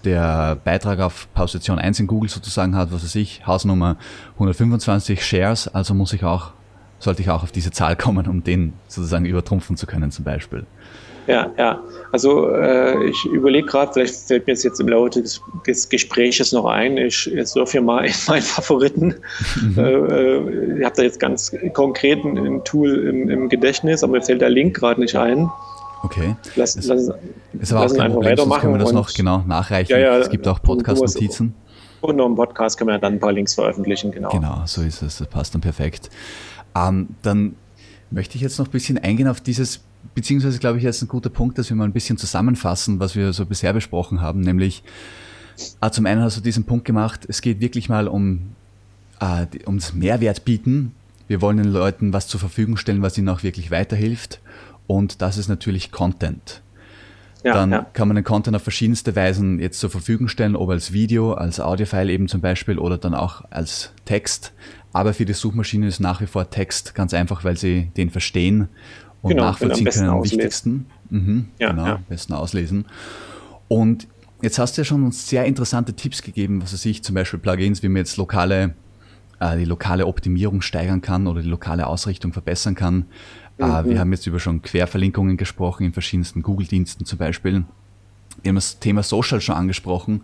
der 0.05 0.57
Beitrag 0.57 1.01
auf 1.01 1.29
Position 1.35 1.79
1 1.79 2.01
in 2.01 2.07
Google 2.07 2.31
sozusagen 2.31 2.77
hat, 2.77 2.93
was 2.93 3.05
weiß 3.05 3.15
ich, 3.17 3.47
Hausnummer 3.47 3.97
125 4.35 5.25
Shares, 5.25 5.69
also 5.69 5.95
muss 5.95 6.13
ich 6.13 6.25
auch, 6.25 6.53
sollte 6.99 7.23
ich 7.23 7.31
auch 7.31 7.43
auf 7.43 7.53
diese 7.53 7.71
Zahl 7.71 7.97
kommen, 7.97 8.27
um 8.27 8.43
den 8.43 8.73
sozusagen 8.89 9.25
übertrumpfen 9.25 9.77
zu 9.77 9.87
können 9.87 10.11
zum 10.11 10.25
Beispiel. 10.25 10.67
Ja, 11.29 11.51
ja. 11.59 11.81
Also 12.11 12.49
äh, 12.49 13.05
ich 13.05 13.24
überlege 13.26 13.66
gerade, 13.66 13.93
vielleicht 13.93 14.14
fällt 14.14 14.47
mir 14.47 14.55
jetzt 14.55 14.81
im 14.81 14.89
Laufe 14.89 15.20
des, 15.20 15.43
des 15.66 15.89
Gespräches 15.89 16.53
noch 16.53 16.64
ein, 16.64 16.97
ich, 16.97 17.31
ich 17.31 17.47
surfe 17.47 17.72
hier 17.72 17.83
mal 17.83 18.05
in 18.07 18.14
meinen 18.26 18.43
Favoriten. 18.43 19.14
Mhm. 19.61 19.79
Äh, 19.79 19.93
äh 19.93 20.79
ich 20.79 20.85
habe 20.85 20.97
da 20.97 21.03
jetzt 21.03 21.20
ganz 21.20 21.55
konkret 21.74 22.24
ein 22.24 22.64
Tool 22.64 23.07
im, 23.07 23.29
im 23.29 23.49
Gedächtnis, 23.51 24.03
aber 24.03 24.14
mir 24.14 24.22
fällt 24.22 24.41
der 24.41 24.49
Link 24.49 24.76
gerade 24.76 25.01
nicht 25.01 25.16
ein. 25.16 25.51
Okay. 26.03 26.35
Lass, 26.57 26.76
es, 26.76 26.87
lass, 26.87 27.11
ist 27.61 27.72
aber 27.72 27.85
auch 27.85 27.89
kein 27.89 28.01
einfach 28.01 28.14
Problem, 28.14 28.33
weitermachen. 28.33 28.61
können 28.62 28.74
wir 28.74 28.79
das 28.79 28.93
noch 28.93 29.12
genau 29.12 29.45
nachreichen. 29.47 29.93
Ja, 29.93 29.99
ja, 29.99 30.18
es 30.18 30.31
gibt 30.31 30.49
auch 30.49 30.62
Podcast-Notizen. 30.62 31.55
Und 32.01 32.16
noch 32.16 32.26
im 32.26 32.37
Podcast 32.37 32.79
können 32.79 32.89
wir 32.89 32.99
dann 32.99 33.14
ein 33.14 33.20
paar 33.20 33.33
Links 33.33 33.55
veröffentlichen, 33.55 34.12
genau. 34.12 34.31
Genau, 34.31 34.62
so 34.64 34.83
ist 34.83 35.03
es. 35.03 35.18
Das 35.18 35.29
passt 35.29 35.55
dann 35.55 35.61
perfekt. 35.61 36.09
Ähm, 36.76 37.09
dann 37.22 37.57
möchte 38.11 38.37
ich 38.37 38.43
jetzt 38.43 38.59
noch 38.59 38.66
ein 38.66 38.70
bisschen 38.70 38.97
eingehen 38.97 39.29
auf 39.29 39.41
dieses 39.41 39.81
beziehungsweise 40.15 40.59
glaube 40.59 40.79
ich, 40.79 40.85
jetzt 40.85 41.03
ein 41.03 41.09
guter 41.09 41.31
Punkt, 41.31 41.59
dass 41.59 41.69
wir 41.69 41.77
mal 41.77 41.85
ein 41.85 41.93
bisschen 41.93 42.19
zusammenfassen, 42.19 43.01
was 43.01 43.15
wir 43.15 43.33
so 43.33 43.47
bisher 43.47 43.73
besprochen 43.73 44.21
haben, 44.21 44.41
nämlich 44.41 44.83
ah, 45.81 45.91
zum 45.91 46.07
einen 46.07 46.23
hast 46.23 46.37
du 46.37 46.41
diesen 46.41 46.65
Punkt 46.65 46.85
gemacht, 46.85 47.25
es 47.29 47.41
geht 47.41 47.61
wirklich 47.61 47.89
mal 47.89 48.09
um 48.09 48.55
äh, 49.21 49.47
ums 49.67 49.95
Mehrwert 49.95 50.45
bieten. 50.45 50.93
Wir 51.27 51.43
wollen 51.43 51.59
den 51.59 51.73
Leuten 51.73 52.13
was 52.13 52.27
zur 52.29 52.41
Verfügung 52.41 52.77
stellen, 52.77 53.03
was 53.03 53.19
ihnen 53.19 53.29
auch 53.29 53.43
wirklich 53.43 53.71
weiterhilft. 53.71 54.41
Und 54.87 55.21
das 55.21 55.37
ist 55.37 55.49
natürlich 55.49 55.91
Content. 55.91 56.63
Ja, 57.45 57.55
dann 57.55 57.71
ja. 57.71 57.87
kann 57.93 58.09
man 58.09 58.17
den 58.17 58.25
Content 58.25 58.57
auf 58.57 58.63
verschiedenste 58.63 59.15
Weisen 59.15 59.61
jetzt 59.61 59.79
zur 59.79 59.91
Verfügung 59.91 60.27
stellen, 60.27 60.57
ob 60.57 60.71
als 60.71 60.93
Video, 60.93 61.35
als 61.35 61.61
Audiofile 61.61 62.11
eben 62.11 62.27
zum 62.27 62.41
Beispiel 62.41 62.79
oder 62.79 62.99
dann 62.99 63.15
auch 63.15 63.45
als 63.51 63.93
Text. 64.07 64.53
Aber 64.93 65.15
für 65.15 65.25
die 65.25 65.35
Suchmaschine 65.35 65.87
ist 65.87 66.01
nach 66.01 66.21
wie 66.21 66.27
vor 66.27 66.51
Text 66.51 66.95
ganz 66.95 67.15
einfach, 67.15 67.45
weil 67.45 67.57
sie 67.57 67.93
den 67.97 68.11
verstehen 68.11 68.69
und 69.29 69.37
genau, 69.37 69.51
nachvollziehen 69.51 69.87
können 69.87 70.09
am 70.09 70.24
wichtigsten. 70.24 70.87
Mhm, 71.11 71.49
ja, 71.59 71.70
genau, 71.70 71.87
ja. 71.87 71.95
am 71.97 72.05
besten 72.09 72.33
auslesen. 72.33 72.87
Und 73.68 74.07
jetzt 74.43 74.59
hast 74.59 74.76
du 74.76 74.83
ja 74.83 74.85
schon 74.85 75.05
uns 75.05 75.29
sehr 75.29 75.45
interessante 75.45 75.95
Tipps 75.95 76.22
gegeben, 76.22 76.62
was 76.62 76.72
weiß 76.72 76.85
ich, 76.87 77.03
zum 77.03 77.14
Beispiel 77.14 77.39
Plugins, 77.39 77.83
wie 77.83 77.89
man 77.89 77.99
jetzt 77.99 78.16
lokale, 78.16 78.74
äh, 79.41 79.57
die 79.57 79.64
lokale 79.64 80.07
Optimierung 80.07 80.61
steigern 80.61 81.01
kann 81.01 81.26
oder 81.26 81.43
die 81.43 81.49
lokale 81.49 81.87
Ausrichtung 81.87 82.33
verbessern 82.33 82.74
kann. 82.74 83.07
Äh, 83.59 83.66
mhm. 83.66 83.70
Äh, 83.70 83.85
wir 83.91 84.01
haben 84.01 84.12
jetzt 84.12 84.26
über 84.26 84.41
schon 84.41 84.62
Querverlinkungen 84.62 85.37
gesprochen 85.37 85.85
in 85.85 85.93
verschiedensten 85.93 86.43
Google-Diensten 86.43 87.05
zum 87.05 87.18
Beispiel. 87.18 87.64
Wir 88.43 88.51
haben 88.51 88.57
das 88.57 88.79
Thema 88.79 89.03
Social 89.03 89.41
schon 89.41 89.57
angesprochen. 89.57 90.22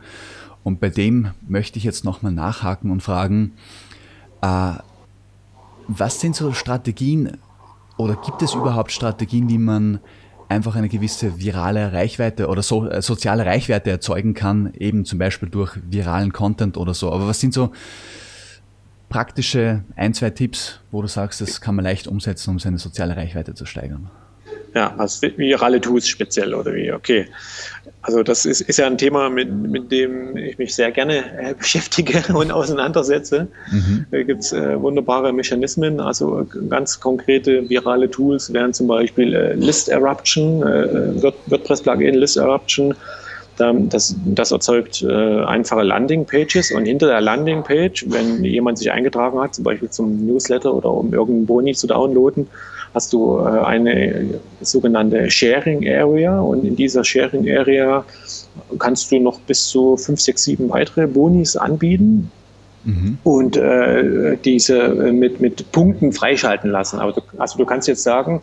Und 0.62 0.80
bei 0.80 0.88
dem 0.88 1.32
möchte 1.46 1.78
ich 1.78 1.84
jetzt 1.84 2.05
nochmal 2.05 2.32
nachhaken 2.32 2.90
und 2.90 3.02
fragen, 3.02 3.52
äh, 4.40 4.72
was 5.86 6.20
sind 6.20 6.34
so 6.34 6.52
Strategien, 6.52 7.36
oder 7.97 8.16
gibt 8.16 8.42
es 8.42 8.55
überhaupt 8.55 8.92
Strategien, 8.92 9.49
wie 9.49 9.59
man 9.59 10.01
einfach 10.49 10.76
eine 10.76 10.88
gewisse 10.88 11.38
virale 11.40 11.92
Reichweite 11.92 12.49
oder 12.49 12.62
so, 12.62 12.88
äh, 12.88 13.03
soziale 13.03 13.47
Reichweite 13.47 13.90
erzeugen 13.90 14.34
kann, 14.34 14.72
eben 14.74 15.05
zum 15.05 15.18
Beispiel 15.18 15.49
durch 15.49 15.78
viralen 15.88 16.32
Content 16.32 16.76
oder 16.76 16.95
so. 16.95 17.12
Aber 17.12 17.26
was 17.26 17.40
sind 17.40 17.55
so 17.55 17.72
praktische 19.09 19.84
ein, 19.97 20.14
zwei 20.14 20.30
Tipps, 20.30 20.80
wo 20.90 21.03
du 21.03 21.09
sagst, 21.09 21.40
das 21.40 21.61
kann 21.61 21.76
man 21.76 21.84
leicht 21.84 22.09
umsetzen, 22.09 22.51
um 22.51 22.59
seine 22.59 22.78
soziale 22.78 23.16
Reichweite 23.16 23.55
zu 23.55 23.64
steigern? 23.66 24.11
Ja, 24.75 24.93
also 24.99 25.29
virale 25.37 25.81
Tools 25.81 26.09
speziell 26.09 26.53
oder 26.53 26.75
wie? 26.75 26.93
Okay. 26.93 27.27
Also 28.03 28.22
das 28.22 28.45
ist, 28.45 28.61
ist 28.61 28.79
ja 28.79 28.87
ein 28.87 28.99
Thema, 28.99 29.31
mit, 29.31 29.51
mit 29.51 29.93
dem 29.93 30.37
ich 30.37 30.59
mich 30.59 30.75
sehr 30.75 30.91
gerne 30.91 31.18
äh, 31.39 31.55
beschäftige 31.59 32.22
und 32.35 32.51
auseinandersetze. 32.51 33.47
Mhm. 33.70 34.07
Da 34.11 34.22
gibt 34.22 34.43
es 34.43 34.53
äh, 34.53 34.81
wunderbare 34.81 35.33
Mechanismen. 35.33 36.01
Also 36.01 36.47
ganz 36.68 36.99
konkrete 36.99 37.68
virale 37.70 38.11
Tools 38.11 38.53
wären 38.53 38.75
zum 38.75 38.89
Beispiel 38.89 39.33
äh, 39.33 39.55
List 39.55 39.89
Eruption, 39.89 40.62
äh, 40.62 41.22
WordPress-Plugin 41.22 42.14
List 42.14 42.37
Eruption. 42.37 42.95
Das, 43.57 44.16
das 44.25 44.51
erzeugt 44.51 45.03
äh, 45.03 45.45
einfache 45.45 45.85
Landingpages 45.85 46.72
und 46.72 46.87
hinter 46.87 47.07
der 47.07 47.20
Landingpage, 47.20 48.07
wenn 48.09 48.43
jemand 48.43 48.79
sich 48.79 48.91
eingetragen 48.91 49.39
hat, 49.39 49.55
zum 49.55 49.62
Beispiel 49.62 49.89
zum 49.91 50.27
Newsletter 50.27 50.75
oder 50.75 50.91
um 50.91 51.14
irgendeinen 51.14 51.47
Boni 51.47 51.72
zu 51.72 51.87
downloaden, 51.87 52.49
hast 52.95 53.12
du 53.12 53.38
äh, 53.38 53.42
eine 53.64 54.40
sogenannte 54.61 55.30
Sharing 55.30 55.86
Area 55.88 56.40
und 56.40 56.64
in 56.64 56.76
dieser 56.76 57.05
Sharing 57.05 57.51
Area 57.51 58.05
kannst 58.78 59.11
du 59.11 59.18
noch 59.18 59.40
bis 59.40 59.66
zu 59.66 59.97
fünf, 59.97 60.20
sechs, 60.20 60.45
sieben 60.45 60.70
weitere 60.70 61.07
Bonis 61.07 61.57
anbieten. 61.57 62.30
Mhm. 62.84 63.18
Und 63.24 63.57
äh, 63.57 64.36
diese 64.45 64.78
äh, 64.78 65.12
mit, 65.12 65.40
mit 65.40 65.72
Punkten 65.72 66.12
freischalten 66.12 66.70
lassen. 66.70 67.01
Aber 67.01 67.12
du, 67.12 67.22
also 67.38 67.57
du 67.57 67.64
kannst 67.64 67.88
jetzt 67.88 68.03
sagen, 68.03 68.42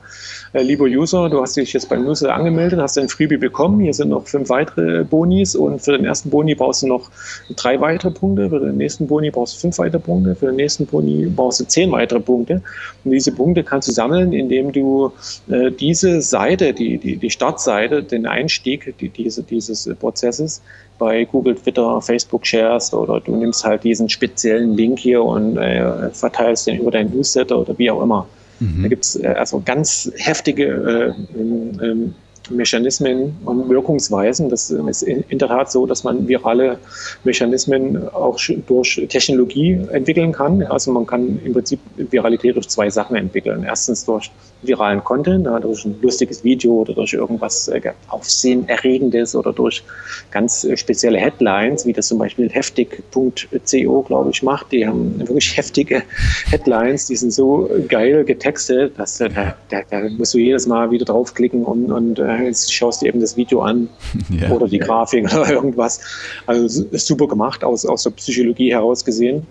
äh, 0.53 0.61
lieber 0.61 0.85
User, 0.85 1.29
du 1.29 1.41
hast 1.41 1.55
dich 1.55 1.73
jetzt 1.73 1.89
beim 1.89 2.03
Newsletter 2.03 2.35
angemeldet, 2.35 2.79
hast 2.79 2.97
ein 2.97 3.09
Freebie 3.09 3.37
bekommen, 3.37 3.79
hier 3.79 3.93
sind 3.93 4.09
noch 4.09 4.27
fünf 4.27 4.49
weitere 4.49 5.03
Bonis 5.03 5.55
und 5.55 5.79
für 5.79 5.93
den 5.93 6.05
ersten 6.05 6.29
Boni 6.29 6.55
brauchst 6.55 6.83
du 6.83 6.87
noch 6.87 7.09
drei 7.55 7.79
weitere 7.79 8.11
Punkte, 8.11 8.49
für 8.49 8.59
den 8.59 8.77
nächsten 8.77 9.07
Boni 9.07 9.31
brauchst 9.31 9.55
du 9.55 9.59
fünf 9.59 9.77
weitere 9.77 9.99
Punkte, 9.99 10.35
für 10.35 10.47
den 10.47 10.57
nächsten 10.57 10.85
Boni 10.85 11.31
brauchst 11.33 11.59
du 11.61 11.65
zehn 11.65 11.91
weitere 11.91 12.19
Punkte. 12.19 12.61
Und 13.03 13.11
diese 13.11 13.31
Punkte 13.31 13.63
kannst 13.63 13.87
du 13.87 13.93
sammeln, 13.93 14.33
indem 14.33 14.71
du 14.71 15.11
äh, 15.49 15.71
diese 15.71 16.21
Seite, 16.21 16.73
die, 16.73 16.97
die, 16.97 17.17
die 17.17 17.29
Startseite, 17.29 18.03
den 18.03 18.25
Einstieg 18.25 18.93
die, 18.99 19.09
diese, 19.09 19.43
dieses 19.43 19.89
Prozesses 19.99 20.61
bei 20.97 21.25
Google, 21.25 21.55
Twitter, 21.55 22.01
Facebook 22.01 22.45
shares 22.45 22.93
oder 22.93 23.19
du 23.19 23.35
nimmst 23.35 23.65
halt 23.65 23.83
diesen 23.83 24.07
speziellen 24.09 24.75
Link 24.75 24.99
hier 24.99 25.23
und 25.23 25.57
äh, 25.57 26.09
verteilst 26.11 26.67
den 26.67 26.79
über 26.79 26.91
deinen 26.91 27.11
Newsletter 27.11 27.57
oder 27.57 27.77
wie 27.77 27.89
auch 27.89 28.03
immer. 28.03 28.27
Mhm. 28.61 28.83
Da 28.83 28.87
gibt 28.89 29.03
es 29.03 29.15
äh, 29.15 29.27
also 29.27 29.61
ganz 29.65 30.11
heftige 30.17 31.15
äh, 31.35 31.39
ähm, 31.39 32.13
Mechanismen 32.55 33.37
und 33.45 33.69
Wirkungsweisen. 33.69 34.49
Das 34.49 34.69
ist 34.69 35.03
in 35.03 35.37
der 35.37 35.47
Tat 35.47 35.71
so, 35.71 35.85
dass 35.85 36.03
man 36.03 36.27
virale 36.27 36.77
Mechanismen 37.23 38.07
auch 38.09 38.39
durch 38.67 39.01
Technologie 39.09 39.79
entwickeln 39.91 40.31
kann. 40.31 40.63
Also 40.63 40.91
man 40.91 41.05
kann 41.05 41.39
im 41.43 41.53
Prinzip 41.53 41.79
Viralität 41.97 42.55
durch 42.55 42.69
zwei 42.69 42.89
Sachen 42.89 43.15
entwickeln. 43.15 43.63
Erstens 43.63 44.05
durch 44.05 44.31
viralen 44.63 45.03
Content, 45.03 45.47
durch 45.63 45.85
ein 45.85 45.95
lustiges 46.01 46.43
Video 46.43 46.81
oder 46.81 46.93
durch 46.93 47.13
irgendwas 47.13 47.67
äh, 47.67 47.81
Aufsehenerregendes 48.09 49.35
oder 49.35 49.53
durch 49.53 49.83
ganz 50.29 50.63
äh, 50.63 50.77
spezielle 50.77 51.17
Headlines, 51.17 51.85
wie 51.85 51.93
das 51.93 52.07
zum 52.07 52.19
Beispiel 52.19 52.49
heftig.co, 52.49 54.01
glaube 54.03 54.29
ich, 54.31 54.43
macht. 54.43 54.71
Die 54.71 54.85
haben 54.85 55.19
wirklich 55.19 55.57
heftige 55.57 56.03
Headlines, 56.49 57.07
die 57.07 57.15
sind 57.15 57.31
so 57.31 57.69
geil 57.87 58.23
getextet, 58.23 58.97
dass 58.97 59.17
da, 59.17 59.55
da, 59.69 59.81
da 59.89 60.09
musst 60.09 60.33
du 60.33 60.37
jedes 60.37 60.67
Mal 60.67 60.91
wieder 60.91 61.05
draufklicken 61.05 61.63
und, 61.63 61.91
und 61.91 62.19
äh, 62.19 62.40
schaust 62.71 63.01
dir 63.01 63.07
eben 63.07 63.19
das 63.19 63.37
Video 63.37 63.61
an 63.61 63.89
yeah. 64.31 64.51
oder 64.51 64.67
die 64.67 64.79
Grafik 64.79 65.25
oder 65.33 65.49
irgendwas. 65.49 65.99
Also 66.47 66.85
super 66.93 67.27
gemacht, 67.27 67.63
aus, 67.63 67.85
aus 67.85 68.03
der 68.03 68.11
Psychologie 68.11 68.71
heraus 68.71 69.03
gesehen. 69.03 69.45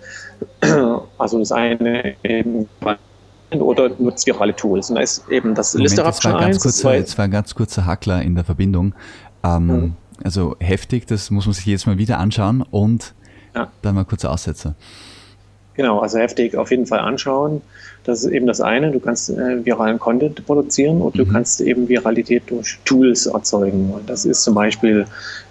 Also 1.18 1.38
das 1.38 1.52
eine 1.52 2.14
eben 2.22 2.66
oder 3.58 3.90
nutzt 3.98 4.26
virale 4.26 4.54
Tools. 4.54 4.90
Und 4.90 4.96
da 4.96 5.02
ist 5.02 5.28
eben 5.28 5.54
das 5.54 5.74
Moment, 5.74 5.90
Liste 5.90 6.02
jetzt 6.02 6.24
war, 6.24 6.32
ganz 6.32 6.56
1, 6.56 6.62
kurzer, 6.62 6.94
jetzt 6.94 7.18
war 7.18 7.24
ein 7.24 7.30
ganz 7.30 7.54
kurzer 7.54 7.84
Hackler 7.84 8.22
in 8.22 8.34
der 8.34 8.44
Verbindung. 8.44 8.94
Ähm, 9.42 9.66
mhm. 9.66 9.92
Also 10.22 10.56
heftig, 10.60 11.06
das 11.06 11.30
muss 11.30 11.46
man 11.46 11.54
sich 11.54 11.66
jetzt 11.66 11.86
mal 11.86 11.98
wieder 11.98 12.18
anschauen 12.18 12.62
und 12.62 13.14
ja. 13.54 13.70
dann 13.82 13.94
mal 13.94 14.04
kurz 14.04 14.24
Aussetzer. 14.24 14.74
Genau, 15.80 16.00
also 16.00 16.18
heftig 16.18 16.58
auf 16.58 16.70
jeden 16.70 16.84
Fall 16.84 16.98
anschauen. 16.98 17.62
Das 18.04 18.22
ist 18.22 18.30
eben 18.30 18.46
das 18.46 18.60
eine. 18.60 18.90
Du 18.90 19.00
kannst 19.00 19.30
äh, 19.30 19.64
viralen 19.64 19.98
Content 19.98 20.44
produzieren 20.44 21.00
und 21.00 21.14
mhm. 21.14 21.18
du 21.20 21.32
kannst 21.32 21.62
eben 21.62 21.88
Viralität 21.88 22.42
durch 22.48 22.78
Tools 22.84 23.24
erzeugen. 23.24 23.90
Und 23.94 24.10
das 24.10 24.26
ist 24.26 24.42
zum 24.42 24.54
Beispiel, 24.54 25.06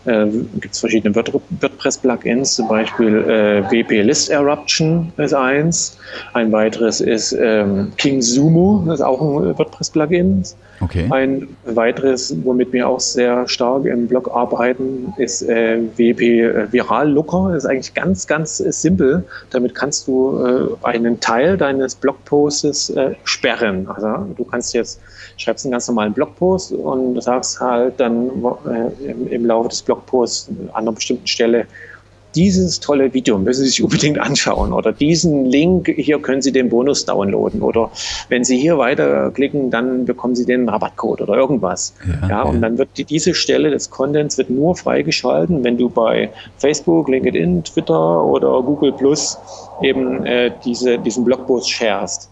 äh, 0.06 0.28
gibt 0.62 0.76
es 0.76 0.80
verschiedene 0.80 1.16
WordPress-Plugins, 1.16 2.54
zum 2.54 2.68
Beispiel 2.68 3.18
äh, 3.18 3.72
WP 3.72 4.04
List 4.04 4.30
Eruption 4.30 5.12
ist 5.18 5.34
eins. 5.34 5.98
Ein 6.34 6.52
weiteres 6.52 7.02
ist 7.02 7.32
ähm, 7.34 7.92
King 7.98 8.22
Sumo, 8.22 8.84
das 8.86 9.00
ist 9.00 9.06
auch 9.06 9.22
ein 9.22 9.58
WordPress-Plugin. 9.58 10.44
Okay. 10.82 11.08
Ein 11.10 11.48
weiteres, 11.66 12.34
womit 12.44 12.72
wir 12.72 12.88
auch 12.88 13.00
sehr 13.00 13.48
stark 13.48 13.86
im 13.86 14.08
Blog 14.08 14.32
arbeiten, 14.34 15.14
ist 15.18 15.42
äh, 15.42 15.80
WP 15.98 16.22
äh, 16.22 16.72
Viral 16.72 17.12
Looker. 17.12 17.50
Das 17.54 17.64
ist 17.64 17.70
eigentlich 17.70 17.94
ganz, 17.94 18.28
ganz 18.28 18.60
äh, 18.60 18.72
simpel. 18.72 19.26
Damit 19.50 19.76
kannst 19.76 20.08
du 20.08 20.19
äh, 20.84 20.86
einen 20.88 21.20
Teil 21.20 21.58
deines 21.58 21.96
Blogposts 21.96 22.90
äh, 22.92 23.16
sperren. 23.24 23.88
Also 23.88 24.34
du 24.36 24.44
kannst 24.44 24.74
jetzt 24.74 25.00
schreibst 25.38 25.66
einen 25.66 25.72
ganz 25.72 25.88
normalen 25.88 26.14
Blogpost 26.14 26.74
und 26.74 27.22
sagst 27.22 27.60
halt 27.60 28.00
dann 28.00 28.30
äh, 28.66 29.12
im, 29.12 29.28
im 29.28 29.46
Laufe 29.46 29.70
des 29.70 29.82
Blogposts 29.82 30.50
an 30.74 30.84
einer 30.84 30.92
bestimmten 30.92 31.28
Stelle 31.28 31.66
dieses 32.36 32.80
tolle 32.80 33.14
Video 33.14 33.38
müssen 33.38 33.64
Sie 33.64 33.70
sich 33.70 33.84
unbedingt 33.84 34.20
anschauen 34.20 34.74
oder 34.74 34.92
diesen 34.92 35.46
Link, 35.46 35.88
hier 35.96 36.20
können 36.20 36.42
Sie 36.42 36.52
den 36.52 36.70
Bonus 36.70 37.06
downloaden 37.06 37.62
oder 37.62 37.92
wenn 38.30 38.44
Sie 38.44 38.58
hier 38.58 38.78
weiterklicken, 38.78 39.72
dann 39.72 40.06
bekommen 40.06 40.36
Sie 40.36 40.46
den 40.46 40.70
Rabattcode 40.70 41.22
oder 41.22 41.36
irgendwas. 41.36 41.94
Ja, 42.22 42.30
ja 42.30 42.42
und 42.44 42.62
dann 42.62 42.78
wird 42.78 42.90
die, 42.98 43.04
diese 43.04 43.34
Stelle 43.34 43.72
des 43.72 43.90
Contents 43.90 44.38
wird 44.38 44.50
nur 44.50 44.76
freigeschalten, 44.76 45.64
wenn 45.64 45.78
du 45.78 45.90
bei 45.90 46.30
Facebook, 46.58 47.10
LinkedIn, 47.10 47.64
Twitter 47.64 48.24
oder 48.24 48.62
Google 48.62 48.92
Plus 48.92 49.38
eben 49.82 50.26
äh, 50.26 50.52
diese, 50.64 51.00
diesen 51.00 51.24
Blogpost 51.26 51.70
sharest. 51.70 52.30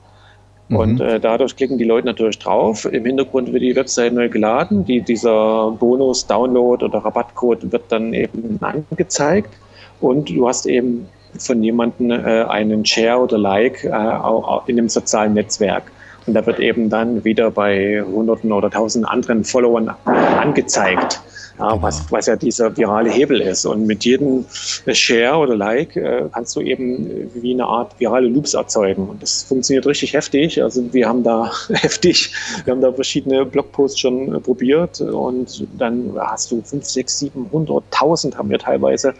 Und 0.70 0.96
mhm. 0.96 1.02
äh, 1.02 1.20
dadurch 1.20 1.56
klicken 1.56 1.78
die 1.78 1.86
Leute 1.86 2.08
natürlich 2.08 2.40
drauf. 2.40 2.84
Im 2.92 3.06
Hintergrund 3.06 3.54
wird 3.54 3.64
die 3.64 3.76
Website 3.76 4.12
neu 4.12 4.28
geladen. 4.28 4.84
Die, 4.84 5.00
dieser 5.00 5.72
Bonus, 5.72 6.28
Download 6.28 6.84
oder 6.84 7.00
Rabattcode 7.00 7.72
wird 7.72 7.84
dann 7.88 8.14
eben 8.14 8.60
angezeigt 8.62 9.50
und 10.00 10.30
du 10.30 10.48
hast 10.48 10.66
eben 10.66 11.08
von 11.38 11.62
jemandem 11.62 12.12
äh, 12.12 12.44
einen 12.44 12.86
Share 12.86 13.20
oder 13.20 13.38
Like 13.38 13.84
äh, 13.84 13.92
auch 13.92 14.68
in 14.68 14.78
dem 14.78 14.90
sozialen 14.90 15.34
Netzwerk. 15.34 15.92
Und 16.26 16.34
da 16.34 16.46
wird 16.46 16.60
eben 16.60 16.90
dann 16.90 17.24
wieder 17.24 17.52
bei 17.52 18.04
Hunderten 18.04 18.52
oder 18.52 18.70
Tausenden 18.70 19.10
anderen 19.10 19.44
Followern 19.46 19.92
angezeigt 20.06 21.22
ja, 21.60 21.70
genau. 21.70 21.82
was, 21.82 22.12
was 22.12 22.26
ja 22.28 22.36
dieser 22.36 22.76
virale 22.76 23.10
Hebel 23.10 23.42
ist. 23.42 23.66
Und 23.66 23.86
mit 23.86 24.06
jedem 24.06 24.46
Share 24.92 25.38
oder 25.38 25.56
Like 25.56 25.96
äh, 25.96 26.26
kannst 26.32 26.56
du 26.56 26.62
eben 26.62 27.30
wie 27.34 27.54
eine 27.54 27.66
Art 27.66 28.00
virale 28.00 28.28
Loops 28.28 28.54
erzeugen. 28.54 29.08
Und 29.10 29.24
das 29.24 29.44
funktioniert 29.44 29.86
richtig 29.86 30.14
heftig. 30.14 30.62
Also 30.62 30.94
wir 30.94 31.08
haben 31.08 31.24
da 31.24 31.52
heftig, 31.70 32.34
wir 32.66 32.74
haben 32.74 32.82
da 32.82 32.92
verschiedene 32.92 33.46
Blogposts 33.46 34.00
schon 34.00 34.36
äh, 34.36 34.40
probiert 34.40 35.02
und 35.02 35.68
dann 35.78 36.14
hast 36.18 36.52
du 36.52 36.62
5, 36.62 36.84
6, 36.84 37.20
700, 37.20 37.84
1000 37.92 38.38
haben 38.38 38.50
wir 38.50 38.60
teilweise 38.60 39.14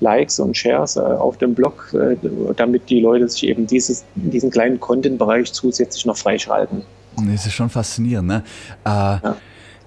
Likes 0.00 0.38
und 0.40 0.56
Shares 0.56 0.96
äh, 0.96 1.00
auf 1.00 1.38
dem 1.38 1.54
Blog, 1.54 1.94
äh, 1.94 2.16
damit 2.56 2.90
die 2.90 3.00
Leute 3.00 3.28
sich 3.28 3.46
eben 3.46 3.66
dieses, 3.66 4.04
diesen 4.14 4.50
kleinen 4.50 4.80
Content-Bereich 4.80 5.52
zusätzlich 5.52 6.06
noch 6.06 6.16
freischalten. 6.16 6.82
Das 7.16 7.46
ist 7.46 7.52
schon 7.52 7.70
faszinierend. 7.70 8.28
Ne? 8.28 8.42
Äh, 8.84 8.88
ja. 8.88 9.36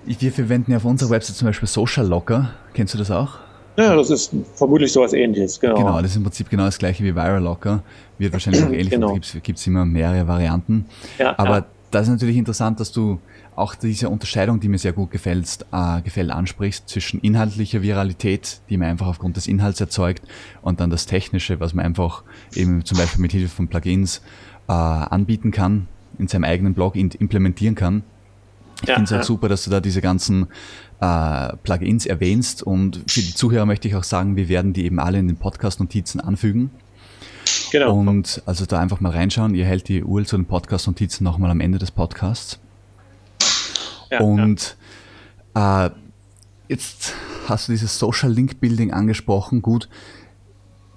Wir 0.08 0.32
verwenden 0.32 0.72
ja 0.72 0.78
auf 0.78 0.86
unserer 0.86 1.10
Website 1.10 1.36
zum 1.36 1.48
Beispiel 1.48 1.68
Social 1.68 2.08
Locker. 2.08 2.54
Kennst 2.74 2.94
du 2.94 2.98
das 2.98 3.12
auch? 3.12 3.40
Ja, 3.76 3.96
das 3.96 4.10
ist 4.10 4.32
vermutlich 4.56 4.92
sowas 4.92 5.14
ähnliches, 5.14 5.60
genau. 5.60 5.76
Genau, 5.76 6.02
das 6.02 6.12
ist 6.12 6.18
im 6.18 6.24
Prinzip 6.24 6.50
genau 6.50 6.64
das 6.64 6.80
gleiche 6.80 7.04
wie 7.04 7.14
Viral 7.14 7.44
Locker. 7.44 7.84
Wird 8.18 8.34
wahrscheinlich 8.34 8.64
auch 8.64 8.70
ähnlich, 8.72 8.90
genau. 8.90 9.14
gibt 9.14 9.60
es 9.60 9.68
immer 9.68 9.86
mehrere 9.86 10.28
Varianten. 10.28 10.86
Ja, 11.20 11.38
Aber 11.38 11.58
ja. 11.60 11.66
das 11.92 12.04
ist 12.04 12.14
natürlich 12.14 12.38
interessant, 12.38 12.80
dass 12.80 12.92
du 12.92 13.20
auch 13.56 13.76
diese 13.76 14.10
Unterscheidung, 14.10 14.60
die 14.60 14.70
mir 14.70 14.78
sehr 14.78 14.94
gut 14.94 15.12
gefällt, 15.12 15.66
äh, 15.72 16.02
gefällt 16.02 16.32
ansprichst, 16.32 16.88
zwischen 16.88 17.20
inhaltlicher 17.20 17.82
Viralität, 17.82 18.62
die 18.70 18.78
man 18.78 18.88
einfach 18.88 19.08
aufgrund 19.08 19.36
des 19.36 19.48
Inhalts 19.48 19.82
erzeugt, 19.82 20.24
und 20.62 20.80
dann 20.80 20.90
das 20.90 21.06
Technische, 21.06 21.60
was 21.60 21.74
man 21.74 21.86
einfach 21.86 22.24
eben 22.56 22.86
zum 22.86 22.98
Beispiel 22.98 23.22
mit 23.22 23.32
Hilfe 23.32 23.50
von 23.56 23.68
Plugins 23.68 24.22
äh, 24.70 24.72
anbieten 24.72 25.52
kann, 25.52 25.88
in 26.18 26.28
seinem 26.28 26.46
eigenen 26.46 26.74
Blog 26.74 26.96
implementieren 26.96 27.76
kann. 27.76 28.04
Ich 28.82 28.90
ja, 28.90 28.96
finde 28.96 29.06
es 29.06 29.12
halt 29.12 29.22
ja. 29.24 29.26
super, 29.26 29.50
dass 29.50 29.64
du 29.64 29.72
da 29.72 29.80
diese 29.80 30.02
ganzen 30.02 30.48
äh, 31.00 31.56
Plugins 31.64 32.06
erwähnst 32.06 32.64
und 32.64 33.04
für 33.08 33.22
die 33.22 33.34
Zuhörer 33.34 33.66
möchte 33.66 33.88
ich 33.88 33.96
auch 33.96 34.04
sagen, 34.04 34.36
wir 34.36 34.50
werden 34.50 34.74
die 34.74 34.86
eben 34.86 35.00
alle 35.00 35.20
in 35.20 35.28
den 35.28 35.38
Podcast-Notizen 35.38 36.20
anfügen. 36.20 36.72
Genau. 37.72 37.98
Und 37.98 38.42
also 38.46 38.66
da 38.66 38.80
einfach 38.80 39.00
mal 39.00 39.12
reinschauen. 39.12 39.56
Ihr 39.56 39.66
hält 39.66 39.88
die 39.88 40.04
URL 40.04 40.26
zu 40.26 40.38
den 40.38 40.46
Podcast-Notizen 40.46 41.24
nochmal 41.24 41.52
am 41.52 41.60
Ende 41.60 41.80
des 41.80 41.92
Podcasts. 41.92 42.60
Ja, 44.10 44.22
und 44.22 44.78
äh, 45.54 45.90
jetzt 46.68 47.14
hast 47.48 47.68
du 47.68 47.74
dieses 47.74 47.98
Social 48.00 48.32
Link 48.32 48.60
Building 48.60 48.94
angesprochen. 48.94 49.62
Gut, 49.62 49.90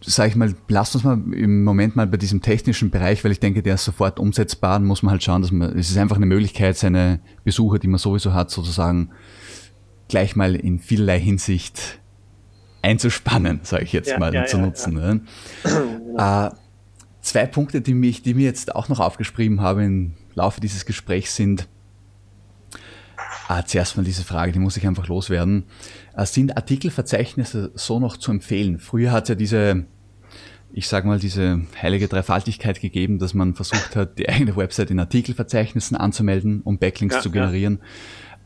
sage 0.03 0.31
ich 0.31 0.37
mal, 0.37 0.55
lasst 0.69 0.95
uns 0.95 1.05
mal 1.05 1.21
im 1.33 1.63
Moment 1.63 1.97
mal 1.97 2.07
bei 2.07 2.17
diesem 2.17 2.41
technischen 2.41 2.91
Bereich, 2.91 3.23
weil 3.23 3.33
ich 3.33 3.41
denke, 3.41 3.63
der 3.63 3.75
ist 3.75 3.85
sofort 3.85 4.19
umsetzbar, 4.19 4.79
muss 4.81 5.03
man 5.03 5.13
halt 5.13 5.23
schauen, 5.23 5.43
dass 5.43 5.53
man, 5.53 5.77
es 5.77 5.91
ist 5.91 5.99
einfach 5.99 6.17
eine 6.17 6.27
Möglichkeit, 6.27 6.77
seine 6.77 7.21
Besucher, 7.45 7.79
die 7.79 7.89
man 7.89 7.99
sowieso 7.99 8.33
hat, 8.33 8.51
sozusagen 8.51 9.11
gleich 10.09 10.37
mal 10.37 10.57
in 10.57 10.79
vielerlei 10.79 11.21
Hinsicht 11.21 12.01
einzuspannen, 12.83 13.61
sage 13.63 13.85
ich 13.85 13.93
jetzt 13.93 14.11
ja, 14.11 14.19
mal, 14.19 14.35
ja, 14.35 14.47
zu 14.47 14.57
ja, 14.57 14.65
nutzen. 14.65 14.95
Ne? 14.95 15.21
äh, 16.17 16.51
zwei 17.21 17.47
Punkte, 17.47 17.81
die, 17.81 17.95
mich, 17.95 18.23
die 18.23 18.35
mir 18.35 18.45
jetzt 18.45 18.75
auch 18.75 18.89
noch 18.89 19.01
aufgeschrieben 19.01 19.61
habe 19.61 19.85
im 19.85 20.15
Laufe 20.35 20.61
dieses 20.61 20.87
Gesprächs 20.87 21.37
sind, 21.37 21.69
Ah, 23.53 23.65
zuerst 23.65 23.97
mal 23.97 24.05
diese 24.05 24.23
Frage, 24.23 24.53
die 24.53 24.61
muss 24.61 24.77
ich 24.77 24.87
einfach 24.87 25.09
loswerden. 25.09 25.65
Äh, 26.15 26.25
sind 26.25 26.57
Artikelverzeichnisse 26.57 27.73
so 27.75 27.99
noch 27.99 28.17
zu 28.17 28.31
empfehlen? 28.31 28.79
Früher 28.79 29.11
hat 29.11 29.25
es 29.25 29.31
ja 29.31 29.35
diese, 29.35 29.87
ich 30.73 30.87
sage 30.87 31.09
mal, 31.09 31.19
diese 31.19 31.63
heilige 31.83 32.07
Dreifaltigkeit 32.07 32.81
gegeben, 32.81 33.19
dass 33.19 33.35
man 33.35 33.55
versucht 33.55 33.97
hat, 33.97 34.21
die 34.21 34.29
eigene 34.29 34.55
Website 34.55 34.93
in 34.93 35.01
Artikelverzeichnissen 35.01 35.97
anzumelden, 35.97 36.61
um 36.63 36.79
Backlinks 36.79 37.17
ja, 37.17 37.21
zu 37.23 37.33
generieren. 37.33 37.81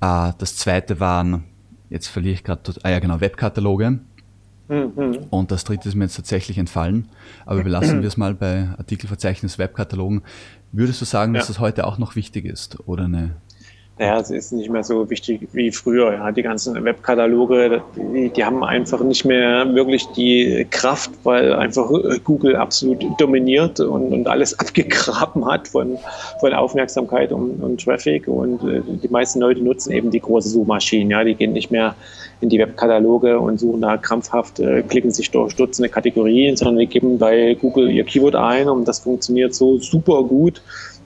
Ja. 0.00 0.30
Äh, 0.30 0.32
das 0.38 0.56
zweite 0.56 1.00
waren, 1.00 1.44
jetzt 1.90 2.06
verliere 2.06 2.32
ich 2.32 2.42
gerade, 2.42 2.72
ah 2.82 2.88
ja 2.88 2.98
genau, 2.98 3.20
Webkataloge. 3.20 4.00
Mhm. 4.68 5.26
Und 5.28 5.50
das 5.50 5.64
dritte 5.64 5.86
ist 5.86 5.96
mir 5.96 6.04
jetzt 6.04 6.16
tatsächlich 6.16 6.56
entfallen. 6.56 7.08
Aber 7.44 7.62
belassen 7.62 8.00
wir 8.00 8.08
es 8.08 8.16
mal 8.16 8.32
bei 8.32 8.70
Artikelverzeichnis, 8.78 9.58
Webkatalogen. 9.58 10.22
Würdest 10.72 11.02
du 11.02 11.04
sagen, 11.04 11.34
ja. 11.34 11.40
dass 11.40 11.48
das 11.48 11.58
heute 11.58 11.86
auch 11.86 11.98
noch 11.98 12.16
wichtig 12.16 12.46
ist 12.46 12.78
oder 12.88 13.04
eine 13.04 13.36
naja, 13.96 14.18
es 14.18 14.30
ist 14.30 14.52
nicht 14.52 14.70
mehr 14.70 14.82
so 14.82 15.08
wichtig 15.08 15.46
wie 15.52 15.70
früher. 15.70 16.12
Ja. 16.12 16.32
Die 16.32 16.42
ganzen 16.42 16.82
Webkataloge, 16.84 17.80
die, 17.94 18.28
die 18.28 18.44
haben 18.44 18.64
einfach 18.64 19.00
nicht 19.04 19.24
mehr 19.24 19.72
wirklich 19.72 20.06
die 20.16 20.66
Kraft, 20.68 21.12
weil 21.22 21.52
einfach 21.52 21.88
Google 22.24 22.56
absolut 22.56 23.04
dominiert 23.20 23.78
und, 23.78 24.12
und 24.12 24.26
alles 24.26 24.58
abgegraben 24.58 25.46
hat 25.46 25.68
von, 25.68 25.96
von 26.40 26.52
Aufmerksamkeit 26.52 27.30
und, 27.30 27.62
und 27.62 27.84
Traffic. 27.84 28.26
Und 28.26 28.64
äh, 28.64 28.82
die 28.84 29.08
meisten 29.08 29.40
Leute 29.40 29.62
nutzen 29.62 29.92
eben 29.92 30.10
die 30.10 30.20
großen 30.20 30.50
Suchmaschinen. 30.50 31.10
Ja. 31.10 31.22
Die 31.22 31.36
gehen 31.36 31.52
nicht 31.52 31.70
mehr 31.70 31.94
in 32.40 32.48
die 32.48 32.58
Webkataloge 32.58 33.38
und 33.38 33.60
suchen 33.60 33.80
da 33.80 33.96
krampfhaft, 33.96 34.58
äh, 34.58 34.82
klicken 34.82 35.12
sich 35.12 35.30
durch 35.30 35.54
Dutzende 35.54 35.88
Kategorien, 35.88 36.56
sondern 36.56 36.78
die 36.78 36.88
geben 36.88 37.18
bei 37.18 37.54
Google 37.54 37.88
ihr 37.90 38.04
Keyword 38.04 38.34
ein 38.34 38.68
und 38.68 38.88
das 38.88 38.98
funktioniert 38.98 39.54
so 39.54 39.78
super 39.78 40.24
gut 40.24 40.60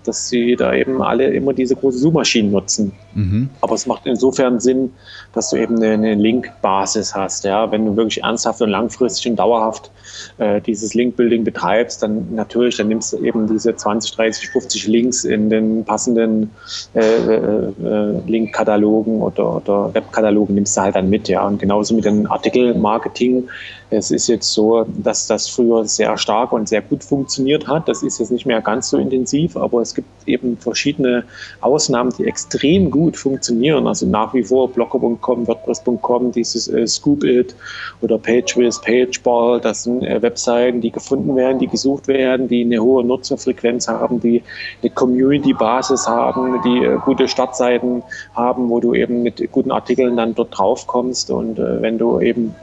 dass 0.04 0.28
sie 0.28 0.56
da 0.56 0.74
eben 0.74 1.02
alle 1.02 1.28
immer 1.28 1.52
diese 1.52 1.76
große 1.76 1.98
Suchmaschinen 1.98 2.50
nutzen. 2.50 2.92
Mhm. 3.14 3.50
Aber 3.60 3.74
es 3.74 3.86
macht 3.86 4.06
insofern 4.06 4.60
Sinn, 4.60 4.92
dass 5.32 5.50
du 5.50 5.56
eben 5.56 5.76
eine, 5.76 5.92
eine 5.92 6.14
Link-Basis 6.14 7.14
hast. 7.14 7.44
Ja? 7.44 7.70
Wenn 7.70 7.86
du 7.86 7.96
wirklich 7.96 8.22
ernsthaft 8.22 8.62
und 8.62 8.70
langfristig 8.70 9.30
und 9.30 9.36
dauerhaft 9.36 9.90
äh, 10.38 10.60
dieses 10.60 10.94
Link-Building 10.94 11.44
betreibst, 11.44 12.02
dann 12.02 12.34
natürlich, 12.34 12.76
dann 12.76 12.88
nimmst 12.88 13.12
du 13.12 13.18
eben 13.18 13.46
diese 13.46 13.74
20, 13.74 14.12
30, 14.12 14.48
50 14.50 14.86
Links 14.86 15.24
in 15.24 15.50
den 15.50 15.84
passenden 15.84 16.50
äh, 16.94 17.00
äh, 17.00 17.72
äh, 17.84 18.20
Link-Katalogen 18.26 19.20
oder, 19.20 19.56
oder 19.56 19.94
Web-Katalogen 19.94 20.54
nimmst 20.54 20.76
du 20.76 20.80
halt 20.80 20.96
dann 20.96 21.10
mit. 21.10 21.28
Ja? 21.28 21.46
Und 21.46 21.58
genauso 21.58 21.94
mit 21.94 22.04
dem 22.04 22.30
Artikel-Marketing 22.30 23.48
es 23.90 24.10
ist 24.10 24.28
jetzt 24.28 24.52
so, 24.52 24.84
dass 24.86 25.26
das 25.26 25.48
früher 25.48 25.86
sehr 25.86 26.18
stark 26.18 26.52
und 26.52 26.68
sehr 26.68 26.82
gut 26.82 27.02
funktioniert 27.02 27.66
hat. 27.68 27.88
Das 27.88 28.02
ist 28.02 28.18
jetzt 28.18 28.30
nicht 28.30 28.44
mehr 28.44 28.60
ganz 28.60 28.90
so 28.90 28.98
intensiv, 28.98 29.56
aber 29.56 29.80
es 29.80 29.94
gibt 29.94 30.08
eben 30.26 30.58
verschiedene 30.58 31.24
Ausnahmen, 31.62 32.12
die 32.18 32.26
extrem 32.26 32.90
gut 32.90 33.16
funktionieren. 33.16 33.86
Also 33.86 34.06
nach 34.06 34.34
wie 34.34 34.42
vor 34.42 34.68
Blogger.com, 34.68 35.46
WordPress.com, 35.46 36.32
dieses 36.32 36.68
äh, 36.68 36.86
Scoop-It 36.86 37.54
oder 38.02 38.18
PageWiz, 38.18 38.80
PageBall, 38.82 39.60
das 39.60 39.84
sind 39.84 40.02
äh, 40.02 40.20
Webseiten, 40.20 40.82
die 40.82 40.90
gefunden 40.90 41.34
werden, 41.34 41.58
die 41.58 41.68
gesucht 41.68 42.08
werden, 42.08 42.46
die 42.46 42.64
eine 42.64 42.82
hohe 42.82 43.04
Nutzerfrequenz 43.04 43.88
haben, 43.88 44.20
die 44.20 44.42
eine 44.82 44.90
Community-Basis 44.90 46.06
haben, 46.06 46.60
die 46.62 46.84
äh, 46.84 46.98
gute 47.04 47.26
Startseiten 47.26 48.02
haben, 48.34 48.68
wo 48.68 48.80
du 48.80 48.92
eben 48.92 49.22
mit 49.22 49.50
guten 49.50 49.70
Artikeln 49.70 50.18
dann 50.18 50.34
dort 50.34 50.58
drauf 50.58 50.86
kommst. 50.86 51.30
Und 51.30 51.58
äh, 51.58 51.80
wenn 51.80 51.96
du 51.96 52.20
eben 52.20 52.54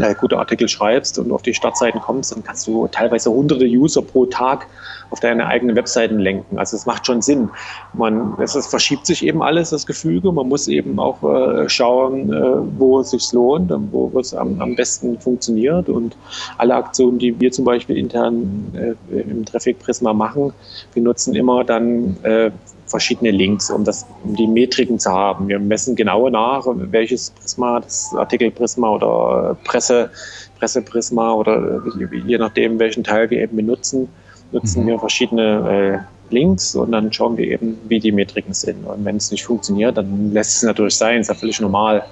äh, 0.00 0.14
gute 0.14 0.38
Artikel 0.38 0.68
schreibst 0.68 1.18
und 1.18 1.32
auf 1.32 1.42
die 1.42 1.54
Startseiten 1.54 2.00
kommst, 2.00 2.32
dann 2.32 2.42
kannst 2.42 2.66
du 2.66 2.88
teilweise 2.88 3.30
hunderte 3.30 3.64
User 3.66 4.02
pro 4.02 4.26
Tag 4.26 4.66
auf 5.10 5.20
deine 5.20 5.46
eigenen 5.46 5.76
Webseiten 5.76 6.18
lenken. 6.18 6.58
Also 6.58 6.76
es 6.76 6.86
macht 6.86 7.06
schon 7.06 7.20
Sinn. 7.20 7.50
Man, 7.92 8.34
es, 8.40 8.54
es 8.54 8.66
verschiebt 8.66 9.04
sich 9.04 9.24
eben 9.26 9.42
alles, 9.42 9.70
das 9.70 9.86
Gefüge. 9.86 10.32
Man 10.32 10.48
muss 10.48 10.68
eben 10.68 10.98
auch 10.98 11.22
äh, 11.22 11.68
schauen, 11.68 12.32
äh, 12.32 12.78
wo 12.78 13.00
es 13.00 13.10
sich 13.10 13.30
lohnt, 13.32 13.70
wo 13.92 14.10
es 14.18 14.32
am, 14.32 14.60
am 14.60 14.74
besten 14.74 15.18
funktioniert. 15.20 15.90
Und 15.90 16.16
alle 16.56 16.74
Aktionen, 16.74 17.18
die 17.18 17.38
wir 17.38 17.52
zum 17.52 17.66
Beispiel 17.66 17.98
intern 17.98 18.72
äh, 18.74 19.20
im 19.20 19.44
Traffic 19.44 19.78
Prisma 19.80 20.14
machen, 20.14 20.54
wir 20.94 21.02
nutzen 21.02 21.34
immer 21.34 21.62
dann 21.62 22.16
äh, 22.22 22.50
verschiedene 22.92 23.32
Links, 23.32 23.70
um, 23.70 23.84
das, 23.84 24.06
um 24.22 24.36
die 24.36 24.46
Metriken 24.46 24.98
zu 24.98 25.10
haben. 25.10 25.48
Wir 25.48 25.58
messen 25.58 25.96
genau 25.96 26.28
nach, 26.28 26.64
welches 26.66 27.30
Prisma, 27.30 27.80
das 27.80 28.14
Artikelprisma 28.16 28.88
oder 28.90 29.56
Presse, 29.64 30.10
Presseprisma 30.58 31.32
oder 31.32 31.82
je 32.26 32.38
nachdem, 32.38 32.78
welchen 32.78 33.02
Teil 33.02 33.28
wir 33.30 33.40
eben 33.40 33.56
benutzen, 33.56 34.08
nutzen 34.52 34.84
mhm. 34.84 34.88
wir 34.88 34.98
verschiedene 35.00 36.04
äh, 36.30 36.32
Links 36.32 36.74
und 36.74 36.92
dann 36.92 37.12
schauen 37.12 37.36
wir 37.36 37.46
eben, 37.46 37.78
wie 37.88 37.98
die 37.98 38.12
Metriken 38.12 38.54
sind. 38.54 38.84
Und 38.86 39.04
wenn 39.04 39.16
es 39.16 39.30
nicht 39.30 39.44
funktioniert, 39.44 39.96
dann 39.96 40.32
lässt 40.32 40.56
es 40.56 40.62
natürlich 40.62 40.96
sein, 40.96 41.20
ist 41.20 41.28
ja 41.28 41.34
völlig 41.34 41.60
normal. 41.60 42.04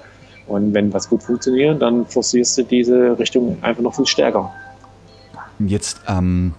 Und 0.47 0.73
wenn 0.73 0.91
was 0.93 1.07
gut 1.09 1.23
funktioniert, 1.23 1.81
dann 1.81 2.05
forcierst 2.05 2.57
du 2.57 2.63
diese 2.63 3.17
Richtung 3.17 3.57
einfach 3.61 3.81
noch 3.81 3.95
viel 3.95 4.05
stärker. 4.05 4.51
Jetzt 5.59 6.01
ähm, 6.07 6.53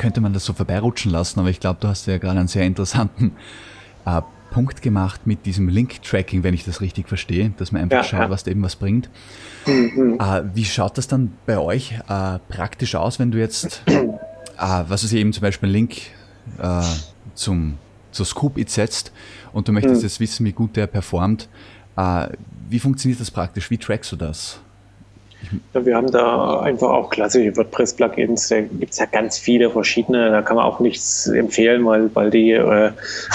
könnte 0.00 0.20
man 0.20 0.32
das 0.32 0.44
so 0.44 0.52
vorbeirutschen 0.52 1.12
lassen, 1.12 1.38
aber 1.38 1.50
ich 1.50 1.60
glaube, 1.60 1.78
du 1.80 1.86
hast 1.86 2.06
ja 2.06 2.18
gerade 2.18 2.38
einen 2.40 2.48
sehr 2.48 2.64
interessanten 2.64 3.32
äh, 4.06 4.22
Punkt 4.50 4.82
gemacht 4.82 5.26
mit 5.26 5.46
diesem 5.46 5.68
Link-Tracking, 5.68 6.42
wenn 6.42 6.54
ich 6.54 6.64
das 6.64 6.80
richtig 6.80 7.06
verstehe, 7.06 7.52
dass 7.58 7.70
man 7.70 7.82
einfach 7.82 7.98
ja, 7.98 8.04
schaut, 8.04 8.20
ja. 8.20 8.30
was 8.30 8.46
eben 8.46 8.62
was 8.62 8.76
bringt. 8.76 9.08
Mhm. 9.66 10.18
Äh, 10.18 10.42
wie 10.54 10.64
schaut 10.64 10.98
das 10.98 11.06
dann 11.06 11.32
bei 11.46 11.58
euch 11.58 11.92
äh, 12.08 12.38
praktisch 12.48 12.94
aus, 12.94 13.18
wenn 13.18 13.30
du 13.30 13.38
jetzt 13.38 13.82
ah, 14.56 14.84
was 14.88 15.04
ist 15.04 15.12
eben 15.12 15.32
zum 15.32 15.42
Beispiel 15.42 15.68
ein 15.68 15.72
Link 15.72 15.96
äh, 16.58 16.82
zum, 17.34 17.78
zur 18.10 18.26
Scoop 18.26 18.58
It 18.58 18.70
setzt 18.70 19.12
und 19.52 19.68
du 19.68 19.72
möchtest 19.72 19.96
mhm. 19.96 20.02
jetzt 20.02 20.20
wissen, 20.20 20.46
wie 20.46 20.52
gut 20.52 20.76
der 20.76 20.86
performt. 20.86 21.48
Äh, 21.96 22.28
wie 22.68 22.78
funktioniert 22.78 23.20
das 23.20 23.30
praktisch? 23.30 23.70
Wie 23.70 23.78
trackst 23.78 24.12
du 24.12 24.16
das? 24.16 24.60
Ja, 25.74 25.84
wir 25.84 25.96
haben 25.96 26.10
da 26.10 26.60
einfach 26.60 26.90
auch 26.90 27.10
klassische 27.10 27.56
WordPress-Plugins. 27.56 28.48
Da 28.48 28.60
gibt 28.60 28.92
es 28.92 28.98
ja 28.98 29.06
ganz 29.06 29.38
viele 29.38 29.70
verschiedene. 29.70 30.30
Da 30.30 30.42
kann 30.42 30.56
man 30.56 30.64
auch 30.64 30.80
nichts 30.80 31.26
empfehlen, 31.26 31.84
weil, 31.84 32.10
weil 32.14 32.30
die 32.30 32.52
äh, 32.52 32.90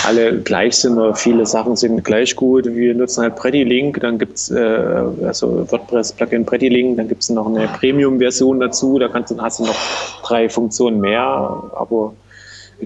alle 0.06 0.40
gleich 0.40 0.78
sind 0.78 0.98
oder 0.98 1.16
viele 1.16 1.46
Sachen 1.46 1.76
sind 1.76 2.04
gleich 2.04 2.36
gut. 2.36 2.66
Wir 2.66 2.94
nutzen 2.94 3.24
halt 3.24 3.36
PrettyLink, 3.36 4.00
dann 4.02 4.18
gibt 4.18 4.36
es 4.36 4.52
äh, 4.52 4.60
also 4.60 5.70
WordPress-Plugin 5.72 6.46
PrettyLink, 6.46 6.98
dann 6.98 7.08
gibt 7.08 7.24
es 7.24 7.30
noch 7.30 7.48
eine 7.48 7.68
Premium-Version 7.68 8.60
dazu. 8.60 9.00
Da 9.00 9.08
kannst, 9.08 9.36
hast 9.40 9.60
du 9.60 9.66
noch 9.66 9.78
drei 10.24 10.48
Funktionen 10.48 11.00
mehr, 11.00 11.22
aber 11.22 12.14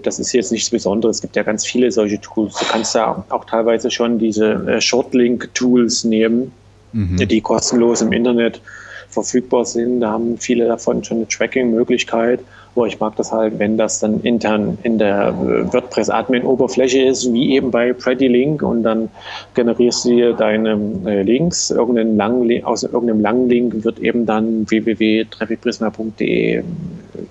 das 0.04 0.20
ist 0.20 0.34
jetzt 0.34 0.52
nichts 0.52 0.70
Besonderes. 0.70 1.18
Es 1.18 1.22
gibt 1.22 1.36
ja 1.36 1.44
ganz 1.44 1.66
viele 1.66 1.92
solche 1.92 2.22
Tools. 2.22 2.56
Du 2.56 2.66
kannst 2.66 2.96
da 2.96 3.24
auch 3.30 3.46
teilweise 3.46 3.92
schon 3.92 4.18
diese 4.18 4.54
äh, 4.68 4.82
Shortlink-Tools 4.82 6.04
nehmen, 6.06 6.52
mhm. 6.94 7.28
die 7.28 7.42
kostenlos 7.42 8.02
im 8.02 8.12
Internet 8.12 8.62
verfügbar 9.10 9.66
sind. 9.66 10.02
Da 10.02 10.12
haben 10.12 10.38
viele 10.38 10.68
davon 10.68 11.04
schon 11.04 11.18
eine 11.18 11.28
Tracking-Möglichkeit. 11.28 12.40
Aber 12.76 12.86
ich 12.88 13.00
mag 13.00 13.16
das 13.16 13.32
halt, 13.32 13.58
wenn 13.60 13.78
das 13.78 14.00
dann 14.00 14.22
intern 14.22 14.78
in 14.84 15.00
der 15.00 15.30
äh, 15.30 15.74
WordPress-Admin-Oberfläche 15.74 17.04
ist, 17.04 17.34
wie 17.34 17.56
eben 17.56 17.72
bei 17.72 17.94
PrettyLink 17.94 18.62
und 18.62 18.84
dann 18.84 19.10
generierst 19.56 20.06
du 20.06 20.10
dir 20.10 20.34
deine 20.34 20.80
äh, 21.06 21.24
Links. 21.24 21.72
Irgendeinen 21.72 22.16
langen, 22.16 22.64
aus 22.64 22.84
irgendeinem 22.84 23.22
langen 23.22 23.50
Link 23.50 23.84
wird 23.84 24.00
eben 24.00 24.26
dann 24.26 24.70
www.trafficprisma.de 24.70 26.64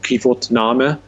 Keyword-Name. 0.03 0.99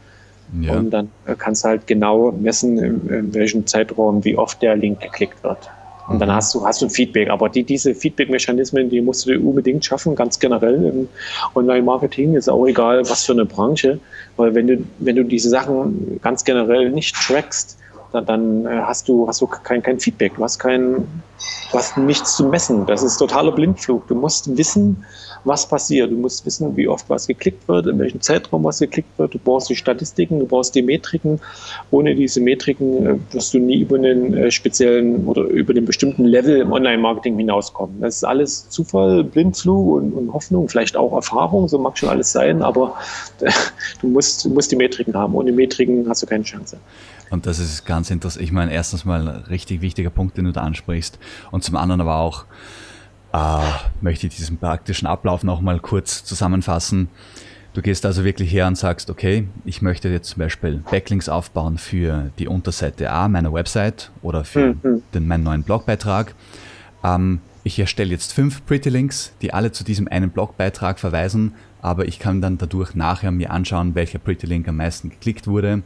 Ja. 0.62 0.77
Und 0.79 0.91
dann 0.91 1.09
kannst 1.39 1.64
du 1.64 1.68
halt 1.68 1.87
genau 1.87 2.33
messen, 2.33 2.79
in 2.79 3.35
welchem 3.35 3.66
Zeitraum, 3.66 4.25
wie 4.25 4.37
oft 4.37 4.61
der 4.62 4.77
Link 4.77 5.01
geklickt 5.01 5.45
wird. 5.45 5.71
Und 6.11 6.19
dann 6.19 6.33
hast 6.33 6.53
du, 6.55 6.67
hast 6.67 6.83
du 6.83 6.87
ein 6.87 6.91
Feedback. 6.91 7.31
Aber 7.31 7.49
die, 7.49 7.63
diese 7.63 7.95
Feedback-Mechanismen, 7.95 8.91
die 8.91 9.01
musst 9.01 9.27
du 9.27 9.39
unbedingt 9.39 9.85
schaffen, 9.85 10.17
ganz 10.17 10.41
generell 10.41 10.85
im 10.85 11.09
Online-Marketing. 11.55 12.35
Ist 12.35 12.49
auch 12.49 12.67
egal, 12.67 13.09
was 13.09 13.25
für 13.25 13.33
eine 13.33 13.45
Branche. 13.45 14.01
Weil 14.37 14.55
wenn 14.57 14.67
du, 14.67 14.85
wenn 14.99 15.15
du 15.15 15.23
diese 15.23 15.49
Sachen 15.49 16.19
ganz 16.21 16.43
generell 16.43 16.91
nicht 16.91 17.15
trackst, 17.15 17.79
dann, 18.13 18.27
dann 18.27 18.67
äh, 18.67 18.81
hast 18.83 19.09
du, 19.09 19.27
hast 19.29 19.41
du 19.41 19.47
kein, 19.47 19.83
kein 19.83 19.99
Feedback. 20.01 20.35
Du 20.37 20.45
hast 20.45 20.59
kein, 20.59 20.95
du 20.95 21.79
hast 21.79 21.97
nichts 21.97 22.37
zu 22.37 22.47
messen. 22.47 22.87
Das 22.87 23.03
ist 23.03 23.19
totaler 23.19 23.53
Blindflug. 23.53 24.07
Du 24.09 24.15
musst 24.15 24.57
wissen, 24.57 25.05
was 25.45 25.67
passiert. 25.67 26.11
Du 26.11 26.17
musst 26.17 26.45
wissen, 26.45 26.77
wie 26.77 26.89
oft 26.89 27.09
was 27.09 27.27
geklickt 27.27 27.67
wird, 27.69 27.87
in 27.87 27.99
welchem 27.99 28.21
Zeitraum 28.21 28.65
was 28.65 28.81
geklickt 28.81 29.19
wird. 29.19 29.35
Du 29.35 29.39
brauchst 29.39 29.71
die 29.71 29.77
Statistiken, 29.77 30.39
du 30.39 30.47
brauchst 30.47 30.75
die 30.75 30.83
Metriken. 30.83 31.41
Ohne 31.91 32.15
diese 32.15 32.41
Metriken 32.41 33.07
äh, 33.07 33.19
wirst 33.33 33.55
du 33.55 33.59
nie 33.59 33.81
über 33.81 33.97
einen 33.97 34.35
äh, 34.35 34.51
speziellen 34.51 35.27
oder 35.27 35.43
über 35.43 35.75
den 35.75 35.85
bestimmten 35.85 36.25
Level 36.25 36.61
im 36.61 36.73
Online-Marketing 36.73 37.37
hinauskommen. 37.39 38.01
Das 38.01 38.17
ist 38.17 38.25
alles 38.25 38.69
Zufall, 38.69 39.25
Blindflug 39.25 39.95
und, 39.97 40.13
und, 40.13 40.33
Hoffnung, 40.33 40.69
vielleicht 40.69 40.97
auch 40.97 41.13
Erfahrung, 41.13 41.69
so 41.69 41.79
mag 41.79 41.99
schon 41.99 42.09
alles 42.09 42.33
sein, 42.33 42.63
aber 42.63 42.95
du 44.01 44.09
musst, 44.09 44.45
du 44.45 44.51
musst 44.51 44.71
die 44.71 44.77
Metriken 44.77 45.15
haben. 45.15 45.35
Ohne 45.35 45.53
Metriken 45.53 46.09
hast 46.09 46.23
du 46.23 46.27
keine 46.27 46.45
Chance. 46.45 46.79
Und 47.31 47.47
das 47.47 47.61
ist 47.61 47.87
ganz 47.87 48.11
interessant. 48.11 48.45
Ich 48.45 48.53
meine, 48.53 48.72
erstens 48.72 49.05
mal 49.05 49.28
ein 49.28 49.37
richtig 49.45 49.81
wichtiger 49.81 50.11
Punkt, 50.11 50.37
den 50.37 50.45
du 50.47 50.53
da 50.53 50.62
ansprichst. 50.62 51.18
Und 51.51 51.62
zum 51.64 51.76
anderen 51.76 52.01
aber 52.01 52.16
auch, 52.16 52.45
äh, 53.33 53.61
möchte 54.01 54.26
ich 54.26 54.37
diesen 54.37 54.59
praktischen 54.59 55.07
Ablauf 55.07 55.45
nochmal 55.45 55.78
kurz 55.78 56.24
zusammenfassen. 56.24 57.09
Du 57.72 57.83
gehst 57.83 58.05
also 58.05 58.24
wirklich 58.24 58.53
her 58.53 58.66
und 58.66 58.76
sagst, 58.76 59.11
okay, 59.11 59.47
ich 59.64 59.81
möchte 59.81 60.09
jetzt 60.09 60.31
zum 60.31 60.41
Beispiel 60.41 60.83
Backlinks 60.91 61.28
aufbauen 61.28 61.78
für 61.78 62.33
die 62.41 62.49
Unterseite 62.49 63.12
A 63.12 63.28
meiner 63.28 63.53
Website 63.53 64.11
oder 64.22 64.45
für 64.45 64.74
mhm. 64.83 65.03
den, 65.14 65.28
meinen 65.28 65.45
neuen 65.45 65.62
Blogbeitrag. 65.62 66.35
Ähm, 67.05 67.41
ich 67.62 67.78
erstelle 67.78 68.11
jetzt 68.11 68.33
fünf 68.33 68.66
Pretty 68.66 68.89
Links, 68.89 69.35
die 69.41 69.55
alle 69.55 69.70
zu 69.70 69.85
diesem 69.85 70.09
einen 70.09 70.31
Blogbeitrag 70.31 70.99
verweisen, 70.99 71.55
aber 71.81 72.07
ich 72.07 72.18
kann 72.18 72.41
dann 72.41 72.59
dadurch 72.59 72.97
nachher 72.97 73.31
mir 73.31 73.53
anschauen, 73.53 73.95
welcher 73.95 74.18
Pretty 74.18 74.47
Link 74.47 74.66
am 74.66 74.78
meisten 74.78 75.11
geklickt 75.11 75.47
wurde 75.47 75.85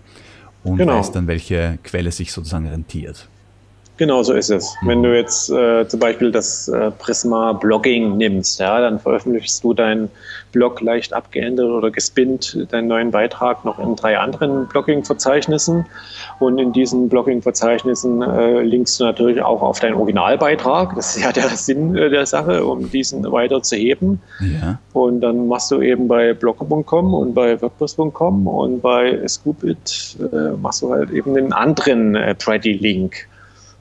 und 0.64 0.78
genau. 0.78 0.98
weiß 0.98 1.12
dann, 1.12 1.26
welche 1.26 1.78
Quelle 1.84 2.10
sich 2.10 2.32
sozusagen 2.32 2.66
rentiert. 2.66 3.28
Genau 3.96 4.24
so 4.24 4.32
ist 4.32 4.50
es. 4.50 4.74
Wenn 4.82 5.04
du 5.04 5.16
jetzt 5.16 5.50
äh, 5.50 5.86
zum 5.86 6.00
Beispiel 6.00 6.32
das 6.32 6.66
äh, 6.66 6.90
Prisma 6.90 7.52
Blogging 7.52 8.16
nimmst, 8.16 8.58
ja, 8.58 8.80
dann 8.80 8.98
veröffentlichst 8.98 9.62
du 9.62 9.72
deinen 9.72 10.10
Blog 10.50 10.80
leicht 10.80 11.12
abgeändert 11.12 11.68
oder 11.68 11.92
gespinnt, 11.92 12.66
deinen 12.72 12.88
neuen 12.88 13.12
Beitrag 13.12 13.64
noch 13.64 13.78
in 13.78 13.94
drei 13.94 14.18
anderen 14.18 14.66
Blogging-Verzeichnissen. 14.66 15.86
Und 16.40 16.58
in 16.58 16.72
diesen 16.72 17.08
Blogging-Verzeichnissen 17.08 18.20
äh, 18.22 18.62
linkst 18.62 18.98
du 18.98 19.04
natürlich 19.04 19.40
auch 19.42 19.62
auf 19.62 19.78
deinen 19.78 19.94
Originalbeitrag. 19.94 20.96
Das 20.96 21.16
ist 21.16 21.22
ja 21.22 21.30
der 21.30 21.48
Sinn 21.56 21.96
äh, 21.96 22.10
der 22.10 22.26
Sache, 22.26 22.64
um 22.64 22.90
diesen 22.90 23.30
weiter 23.30 23.62
zu 23.62 23.76
heben. 23.76 24.20
Ja. 24.40 24.80
Und 24.92 25.20
dann 25.20 25.46
machst 25.46 25.70
du 25.70 25.80
eben 25.80 26.08
bei 26.08 26.34
blogger.com 26.34 27.14
und 27.14 27.34
bei 27.34 27.60
WordPress.com 27.62 28.48
und 28.48 28.80
bei 28.80 29.20
Scoopit 29.28 30.16
äh, 30.32 30.56
machst 30.60 30.82
du 30.82 30.90
halt 30.90 31.10
eben 31.10 31.36
einen 31.36 31.52
anderen 31.52 32.16
äh, 32.16 32.34
Pretty-Link 32.34 33.28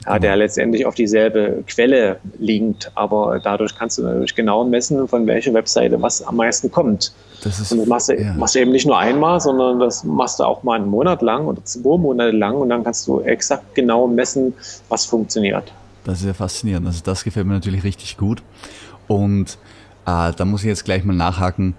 ja, 0.05 0.19
der 0.19 0.35
letztendlich 0.35 0.85
auf 0.85 0.95
dieselbe 0.95 1.63
Quelle 1.67 2.19
liegt, 2.37 2.91
aber 2.95 3.39
dadurch 3.43 3.75
kannst 3.75 3.97
du 3.97 4.03
natürlich 4.03 4.35
genau 4.35 4.63
messen, 4.63 5.07
von 5.07 5.25
welcher 5.27 5.53
Webseite 5.53 6.01
was 6.01 6.21
am 6.21 6.37
meisten 6.37 6.71
kommt. 6.71 7.13
Das 7.43 7.59
ist, 7.59 7.71
und 7.71 7.79
das 7.79 7.87
machst 7.87 8.09
du, 8.09 8.21
ja. 8.21 8.33
machst 8.33 8.55
du 8.55 8.59
eben 8.59 8.71
nicht 8.71 8.85
nur 8.85 8.97
einmal, 8.97 9.39
sondern 9.39 9.79
das 9.79 10.03
machst 10.03 10.39
du 10.39 10.43
auch 10.43 10.63
mal 10.63 10.75
einen 10.75 10.89
Monat 10.89 11.21
lang 11.21 11.45
oder 11.45 11.63
zwei 11.65 11.97
Monate 11.97 12.35
lang 12.35 12.55
und 12.55 12.69
dann 12.69 12.83
kannst 12.83 13.07
du 13.07 13.21
exakt 13.21 13.75
genau 13.75 14.07
messen, 14.07 14.53
was 14.89 15.05
funktioniert. 15.05 15.71
Das 16.03 16.19
ist 16.19 16.25
ja 16.25 16.33
faszinierend. 16.33 16.87
Also 16.87 17.01
das 17.03 17.23
gefällt 17.23 17.45
mir 17.45 17.53
natürlich 17.53 17.83
richtig 17.83 18.17
gut. 18.17 18.43
Und 19.07 19.57
äh, 20.05 20.31
da 20.31 20.45
muss 20.45 20.61
ich 20.61 20.67
jetzt 20.67 20.85
gleich 20.85 21.03
mal 21.03 21.15
nachhaken. 21.15 21.75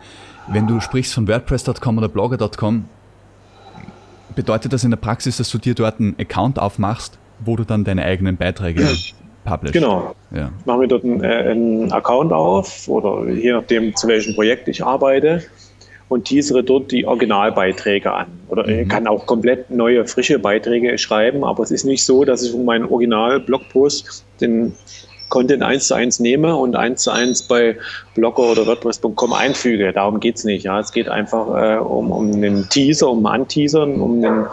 Wenn 0.49 0.67
du 0.67 0.81
sprichst 0.81 1.15
von 1.15 1.29
WordPress.com 1.29 1.99
oder 1.99 2.09
Blogger.com, 2.09 2.87
bedeutet 4.35 4.73
das 4.73 4.85
in 4.85 4.91
der 4.91 4.99
Praxis, 4.99 5.37
dass 5.37 5.51
du 5.51 5.59
dir 5.59 5.75
dort 5.75 6.01
einen 6.01 6.17
Account 6.19 6.59
aufmachst 6.59 7.19
wo 7.41 7.57
du 7.57 7.65
dann 7.65 7.85
deine 7.85 8.05
eigenen 8.05 8.37
Beiträge 8.37 8.87
publish. 9.45 9.73
Genau. 9.73 10.15
Ja. 10.35 10.51
Ich 10.59 10.67
mache 10.67 10.79
mir 10.79 10.89
dort 10.89 11.05
einen, 11.05 11.23
äh, 11.23 11.27
einen 11.27 11.93
Account 11.93 12.33
auf 12.33 12.89
oder 12.89 13.29
je 13.29 13.53
nachdem, 13.53 13.95
zu 13.95 14.09
welchem 14.09 14.35
Projekt 14.35 14.69
ich 14.69 14.85
arbeite 14.85 15.43
und 16.09 16.25
teasere 16.25 16.63
dort 16.63 16.93
die 16.93 17.07
Originalbeiträge 17.07 18.13
an. 18.13 18.27
Oder 18.49 18.67
mhm. 18.67 18.81
ich 18.81 18.89
kann 18.89 19.07
auch 19.07 19.27
komplett 19.27 19.71
neue, 19.71 20.07
frische 20.07 20.39
Beiträge 20.39 20.97
schreiben, 20.99 21.45
aber 21.45 21.63
es 21.63 21.71
ist 21.71 21.85
nicht 21.85 22.05
so, 22.05 22.25
dass 22.25 22.43
ich 22.43 22.53
von 22.53 22.65
meinem 22.65 22.91
Original-Blogpost 22.91 24.25
den 24.41 24.75
Content 25.29 25.63
eins 25.63 25.89
zu 25.89 25.95
eins 25.95 26.21
nehme 26.21 26.55
und 26.55 26.77
eins 26.77 27.03
zu 27.03 27.11
eins 27.11 27.43
bei 27.43 27.77
Blogger 28.15 28.45
oder 28.45 28.67
WordPress.com 28.67 29.33
einfüge. 29.33 29.93
Darum 29.93 30.21
geht 30.21 30.37
es 30.37 30.45
nicht. 30.45 30.65
Ja. 30.65 30.81
Es 30.81 30.93
geht 30.93 31.09
einfach 31.09 31.49
äh, 31.49 31.79
um, 31.79 32.11
um 32.11 32.33
einen 32.33 32.69
Teaser, 32.69 33.11
um 33.11 33.27
Anteasern, 33.27 34.01
um 34.01 34.25
einen 34.25 34.47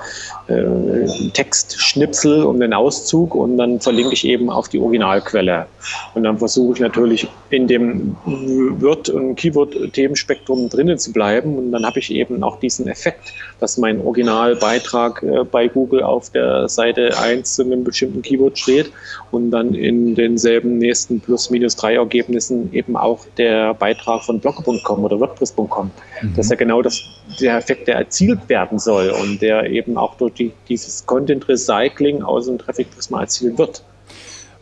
äh, 0.47 1.29
Textschnipsel 1.33 2.43
und 2.43 2.61
einen 2.61 2.73
Auszug 2.73 3.35
und 3.35 3.57
dann 3.57 3.79
verlinke 3.79 4.13
ich 4.13 4.25
eben 4.25 4.49
auf 4.49 4.69
die 4.69 4.79
Originalquelle. 4.79 5.67
Und 6.13 6.23
dann 6.23 6.37
versuche 6.37 6.73
ich 6.73 6.79
natürlich 6.79 7.27
in 7.49 7.67
dem 7.67 8.15
Word- 8.25 9.09
und 9.09 9.35
Keyword-Themenspektrum 9.35 10.69
drinnen 10.69 10.97
zu 10.97 11.11
bleiben. 11.11 11.57
Und 11.57 11.71
dann 11.71 11.85
habe 11.85 11.99
ich 11.99 12.11
eben 12.11 12.43
auch 12.43 12.59
diesen 12.59 12.87
Effekt, 12.87 13.33
dass 13.59 13.77
mein 13.77 14.01
Originalbeitrag 14.01 15.23
äh, 15.23 15.43
bei 15.43 15.67
Google 15.67 16.03
auf 16.03 16.29
der 16.31 16.67
Seite 16.67 17.17
1 17.19 17.55
zu 17.55 17.63
einem 17.63 17.83
bestimmten 17.83 18.21
Keyword 18.21 18.57
steht 18.57 18.91
und 19.31 19.51
dann 19.51 19.73
in 19.73 20.15
denselben 20.15 20.77
nächsten 20.77 21.19
plus 21.19 21.49
minus 21.49 21.75
drei 21.75 21.95
Ergebnissen 21.95 22.73
eben 22.73 22.95
auch 22.95 23.25
der 23.37 23.50
Beitrag 23.77 24.23
von 24.23 24.39
blogger.com 24.39 25.03
oder 25.03 25.19
WordPress.com. 25.19 25.91
Mhm. 26.21 26.33
Das 26.35 26.45
ist 26.45 26.51
ja 26.51 26.57
genau 26.57 26.81
das, 26.81 27.01
der 27.39 27.57
Effekt, 27.57 27.87
der 27.87 27.95
erzielt 27.95 28.47
werden 28.49 28.79
soll 28.79 29.09
und 29.09 29.41
der 29.41 29.69
eben 29.69 29.97
auch 29.97 30.15
durch 30.15 30.33
die, 30.33 30.51
dieses 30.67 31.05
Content 31.05 31.47
Recycling 31.47 32.23
aus 32.23 32.45
dem 32.45 32.57
Traffic 32.57 32.91
Prisma 32.91 33.21
erzielt 33.21 33.57
wird. 33.57 33.83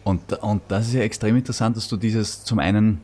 Und, 0.04 0.34
und 0.42 0.62
das 0.68 0.88
ist 0.88 0.94
ja 0.94 1.02
extrem 1.02 1.36
interessant, 1.36 1.78
dass 1.78 1.88
du 1.88 1.98
dieses 1.98 2.44
zum 2.44 2.60
einen 2.60 3.02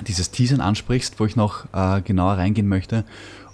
dieses 0.00 0.30
Teasern 0.30 0.60
ansprichst, 0.60 1.20
wo 1.20 1.26
ich 1.26 1.36
noch 1.36 1.66
äh, 1.74 2.00
genauer 2.00 2.32
reingehen 2.32 2.68
möchte. 2.68 3.04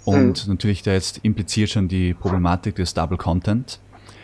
Und 0.05 0.47
mhm. 0.47 0.53
natürlich 0.53 0.83
da 0.83 0.91
jetzt 0.91 1.19
impliziert 1.23 1.69
schon 1.69 1.87
die 1.87 2.13
Problematik 2.13 2.75
des 2.75 2.93
Double 2.93 3.17
Content. 3.17 3.79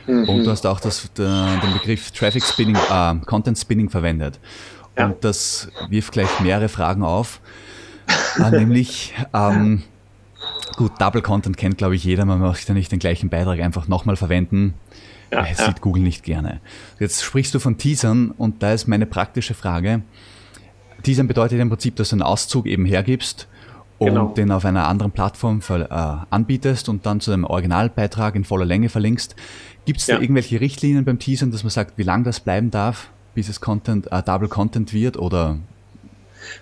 Mhm. 0.08 0.30
Und 0.30 0.44
du 0.46 0.52
hast 0.52 0.66
auch 0.66 0.80
das, 0.80 1.12
der, 1.14 1.60
den 1.62 1.74
Begriff 1.74 2.12
Traffic 2.12 2.44
Spinning, 2.44 2.76
äh, 2.76 3.16
Content 3.26 3.58
Spinning 3.58 3.90
verwendet. 3.90 4.40
Ja. 4.98 5.08
Und 5.08 5.24
das 5.24 5.70
wirft 5.90 6.14
gleich 6.14 6.40
mehrere 6.40 6.70
Fragen 6.70 7.04
auf. 7.04 7.42
äh, 8.40 8.50
nämlich, 8.52 9.14
ähm, 9.34 9.84
gut, 10.78 10.92
Double 11.00 11.22
Content 11.22 11.58
kennt, 11.58 11.78
glaube 11.78 11.96
ich, 11.96 12.04
jeder. 12.04 12.26
Man 12.26 12.40
möchte 12.40 12.74
nicht 12.74 12.92
den 12.92 13.00
gleichen 13.00 13.30
Beitrag 13.30 13.60
einfach 13.60 13.88
nochmal 13.88 14.16
verwenden. 14.16 14.74
Ja, 15.32 15.42
das 15.42 15.60
ja. 15.60 15.66
sieht 15.66 15.82
Google 15.82 16.04
nicht 16.04 16.24
gerne. 16.24 16.62
Jetzt 17.00 17.24
sprichst 17.24 17.54
du 17.54 17.60
von 17.60 17.78
Teasern 17.78 18.32
und 18.32 18.62
da 18.64 18.74
ist 18.74 18.88
meine 18.88 19.06
praktische 19.06 19.54
Frage. 19.54 20.04
Teasern 21.04 21.28
bedeutet 21.28 21.60
im 21.60 21.70
Prinzip, 21.70 21.96
dass 21.96 22.10
du 22.10 22.16
einen 22.16 22.22
Auszug 22.22 22.66
eben 22.66 22.86
hergibst 22.86 23.48
und 23.98 24.10
genau. 24.10 24.28
den 24.30 24.52
auf 24.52 24.66
einer 24.66 24.88
anderen 24.88 25.12
Plattform 25.12 25.62
für, 25.62 25.90
äh, 25.90 26.26
anbietest 26.34 26.90
und 26.90 27.06
dann 27.06 27.20
zu 27.20 27.32
einem 27.32 27.44
Originalbeitrag 27.44 28.36
in 28.36 28.44
voller 28.44 28.66
Länge 28.66 28.90
verlinkst. 28.90 29.36
Gibt 29.86 30.00
es 30.00 30.08
ja. 30.08 30.16
da 30.16 30.22
irgendwelche 30.22 30.60
Richtlinien 30.62 31.06
beim 31.06 31.20
Teasern, 31.20 31.52
dass 31.52 31.64
man 31.64 31.70
sagt, 31.70 31.98
wie 31.98 32.04
lange 32.04 32.24
das 32.24 32.40
bleiben 32.40 32.72
darf, 32.72 33.10
bis 33.36 33.50
es 33.50 33.62
Content, 33.62 34.12
äh, 34.12 34.24
Double 34.24 34.48
Content 34.48 34.94
wird 34.94 35.18
oder 35.18 35.58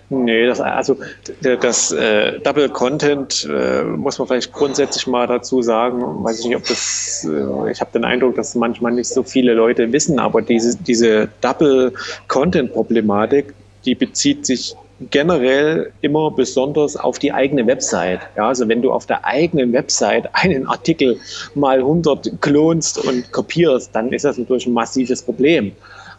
Nee, 0.08 0.46
das, 0.46 0.60
also 0.60 0.96
das 1.42 1.92
äh, 1.92 2.38
Double 2.40 2.68
Content 2.68 3.48
äh, 3.50 3.84
muss 3.84 4.18
man 4.18 4.28
vielleicht 4.28 4.52
grundsätzlich 4.52 5.06
mal 5.06 5.26
dazu 5.26 5.62
sagen. 5.62 6.24
Weiß 6.24 6.40
ich 6.40 6.46
nicht, 6.46 6.56
ob 6.56 6.66
das, 6.66 7.26
äh, 7.28 7.70
ich 7.70 7.80
habe 7.80 7.90
den 7.92 8.04
Eindruck, 8.04 8.34
dass 8.34 8.54
manchmal 8.54 8.92
nicht 8.92 9.08
so 9.08 9.22
viele 9.22 9.54
Leute 9.54 9.92
wissen, 9.92 10.18
aber 10.18 10.42
diese, 10.42 10.76
diese 10.76 11.28
Double 11.40 11.92
Content 12.28 12.72
Problematik, 12.72 13.54
die 13.84 13.94
bezieht 13.94 14.46
sich 14.46 14.74
generell 15.10 15.92
immer 16.00 16.30
besonders 16.30 16.96
auf 16.96 17.18
die 17.18 17.32
eigene 17.32 17.66
Website. 17.66 18.20
Ja, 18.36 18.48
also 18.48 18.68
wenn 18.68 18.80
du 18.80 18.92
auf 18.92 19.06
der 19.06 19.24
eigenen 19.24 19.72
Website 19.72 20.28
einen 20.32 20.66
Artikel 20.66 21.18
mal 21.54 21.78
100 21.78 22.40
klonst 22.40 23.04
und 23.04 23.32
kopierst, 23.32 23.90
dann 23.94 24.12
ist 24.12 24.24
das 24.24 24.38
natürlich 24.38 24.66
ein 24.66 24.72
massives 24.72 25.22
Problem. 25.22 25.72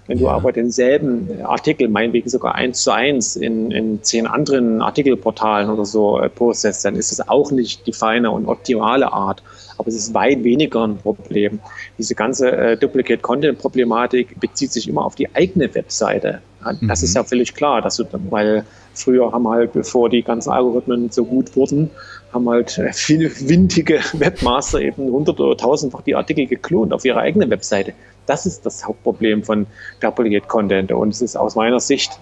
Wenn 0.08 0.20
du 0.20 0.30
aber 0.30 0.52
denselben 0.52 1.42
Artikel, 1.44 1.88
meinetwegen 1.88 2.30
sogar 2.30 2.54
eins 2.54 2.84
zu 2.84 2.92
eins, 2.92 3.36
in, 3.36 3.72
in 3.72 4.04
zehn 4.04 4.28
anderen 4.28 4.82
Artikelportalen 4.82 5.70
oder 5.70 5.86
so 5.86 6.20
äh, 6.20 6.30
postest, 6.30 6.86
dann 6.86 6.96
ist 6.96 7.12
es 7.12 7.28
auch 7.28 7.52
nicht 7.52 7.88
die 7.88 7.94
feine 7.94 8.30
und 8.30 8.46
optimale 8.46 9.12
Art. 9.12 9.42
Aber 9.78 9.88
es 9.88 9.96
ist 9.96 10.14
weit 10.14 10.44
weniger 10.44 10.86
ein 10.86 10.98
Problem. 10.98 11.60
Diese 11.98 12.14
ganze 12.14 12.52
äh, 12.52 12.78
Duplicate-Content-Problematik 12.78 14.40
bezieht 14.40 14.72
sich 14.72 14.88
immer 14.88 15.04
auf 15.04 15.16
die 15.16 15.34
eigene 15.36 15.74
Webseite. 15.74 16.42
Das 16.82 17.02
mhm. 17.02 17.06
ist 17.06 17.16
ja 17.16 17.24
völlig 17.24 17.54
klar, 17.54 17.82
dass 17.82 17.98
du, 17.98 18.06
weil 18.30 18.66
früher 18.94 19.32
haben 19.32 19.48
halt, 19.48 19.74
bevor 19.74 20.10
die 20.10 20.24
ganzen 20.24 20.52
Algorithmen 20.52 21.12
so 21.12 21.26
gut 21.26 21.56
wurden, 21.56 21.92
haben 22.36 22.50
halt 22.50 22.80
viele 22.94 23.32
windige 23.50 24.02
Webmaster 24.14 24.82
eben 24.82 25.10
hundert 25.10 25.40
oder 25.40 25.58
tausendfach 25.58 26.02
die 26.02 26.16
Artikel 26.16 26.46
geklont 26.46 26.94
auf 26.94 27.06
ihrer 27.06 27.22
eigenen 27.22 27.50
Webseite. 27.50 27.94
Das 28.28 28.46
ist 28.46 28.66
das 28.66 28.86
Hauptproblem 28.86 29.44
von 29.44 29.66
Duplicate 30.02 30.48
Content. 30.48 30.92
Und 30.92 31.10
es 31.10 31.22
ist 31.22 31.36
aus 31.36 31.56
meiner 31.56 31.80
Sicht 31.80 32.20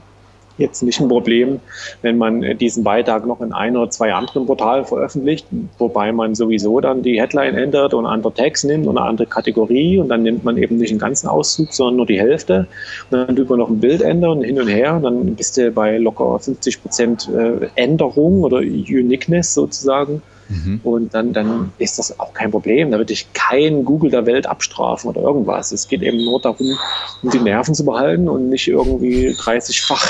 jetzt 0.58 0.84
nicht 0.84 0.99
ein 0.99 1.08
Problem, 1.08 1.60
wenn 2.01 2.18
man 2.18 2.58
diesen 2.58 2.84
Beitrag 2.84 3.26
noch 3.26 3.41
in 3.41 3.54
ein 3.54 3.76
oder 3.76 3.89
zwei 3.89 4.14
anderen 4.14 4.45
Portalen 4.45 4.86
veröffentlicht, 4.86 5.47
wobei 5.78 6.12
man 6.12 6.36
sowieso 6.36 6.80
dann 6.80 7.01
die 7.01 7.20
Headline 7.20 7.56
ändert 7.56 7.93
und 7.93 8.06
andere 8.06 8.34
Tags 8.34 8.64
nimmt 8.64 8.88
und 8.88 8.97
eine 8.97 9.08
andere 9.08 9.28
Kategorie 9.28 9.97
und 9.97 10.10
dann 10.10 10.24
nimmt 10.24 10.43
man 10.43 10.58
eben 10.58 10.78
nicht 10.78 10.91
einen 10.91 10.99
ganzen 10.99 11.28
Auszug, 11.28 11.74
sondern 11.74 11.97
nur 11.97 12.06
die 12.06 12.20
Hälfte 12.20 12.68
und 13.10 13.28
dann 13.28 13.36
tut 13.36 13.49
man 13.49 13.60
noch 13.60 13.70
ein 13.70 13.80
Bild 13.80 14.01
ändern 14.01 14.43
hin 14.43 14.60
und 14.60 14.68
her 14.68 14.95
und 14.95 15.04
dann 15.04 15.36
bist 15.36 15.58
du 15.58 15.72
bei 15.72 15.97
locker 15.97 16.39
50 16.39 16.82
Prozent 16.82 17.30
äh, 17.30 17.68
Änderung 17.76 18.43
oder 18.43 18.58
Uniqueness 18.58 19.54
sozusagen 19.54 20.22
Mhm. 20.50 20.82
Und 20.84 21.14
dann, 21.14 21.34
dann 21.34 21.72
ist 21.78 22.00
das 22.00 22.20
auch 22.20 22.34
kein 22.34 22.52
Problem. 22.52 22.91
Da 22.91 22.98
würde 22.98 23.14
ich 23.14 23.32
kein 23.34 23.86
Google 23.86 24.12
der 24.12 24.26
Welt 24.26 24.46
abstrafen 24.46 25.10
oder 25.10 25.22
irgendwas. 25.22 25.72
Es 25.72 25.88
geht 25.88 26.02
eben 26.02 26.24
nur 26.24 26.41
darum, 26.41 26.78
um 27.22 27.30
die 27.30 27.39
Nerven 27.39 27.74
zu 27.74 27.86
behalten 27.86 28.28
und 28.30 28.50
nicht 28.50 28.68
irgendwie 28.68 29.30
30-fach 29.30 30.06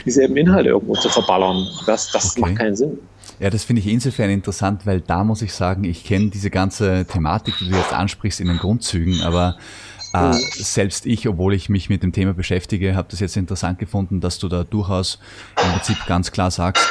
dieselben 0.04 0.36
Inhalte 0.36 0.70
irgendwo 0.70 0.94
zu 0.94 1.08
verballern. 1.08 1.66
Das, 1.86 2.10
das 2.12 2.32
okay. 2.32 2.40
macht 2.40 2.56
keinen 2.56 2.76
Sinn. 2.76 2.98
Ja, 3.38 3.50
das 3.50 3.64
finde 3.64 3.80
ich 3.80 3.88
insofern 3.88 4.30
interessant, 4.30 4.86
weil 4.86 5.00
da 5.00 5.24
muss 5.24 5.42
ich 5.42 5.52
sagen, 5.52 5.84
ich 5.84 6.04
kenne 6.04 6.30
diese 6.30 6.50
ganze 6.50 7.06
Thematik, 7.06 7.54
die 7.58 7.68
du 7.68 7.76
jetzt 7.76 7.92
ansprichst, 7.92 8.40
in 8.40 8.46
den 8.46 8.58
Grundzügen, 8.58 9.20
aber 9.22 9.56
äh, 10.14 10.28
mhm. 10.28 10.32
selbst 10.52 11.06
ich, 11.06 11.26
obwohl 11.28 11.54
ich 11.54 11.68
mich 11.68 11.88
mit 11.88 12.02
dem 12.02 12.12
Thema 12.12 12.34
beschäftige, 12.34 12.94
habe 12.94 13.08
das 13.10 13.20
jetzt 13.20 13.36
interessant 13.36 13.78
gefunden, 13.78 14.20
dass 14.20 14.38
du 14.38 14.48
da 14.48 14.62
durchaus 14.64 15.18
im 15.62 15.72
Prinzip 15.72 15.96
ganz 16.06 16.30
klar 16.30 16.50
sagst, 16.50 16.86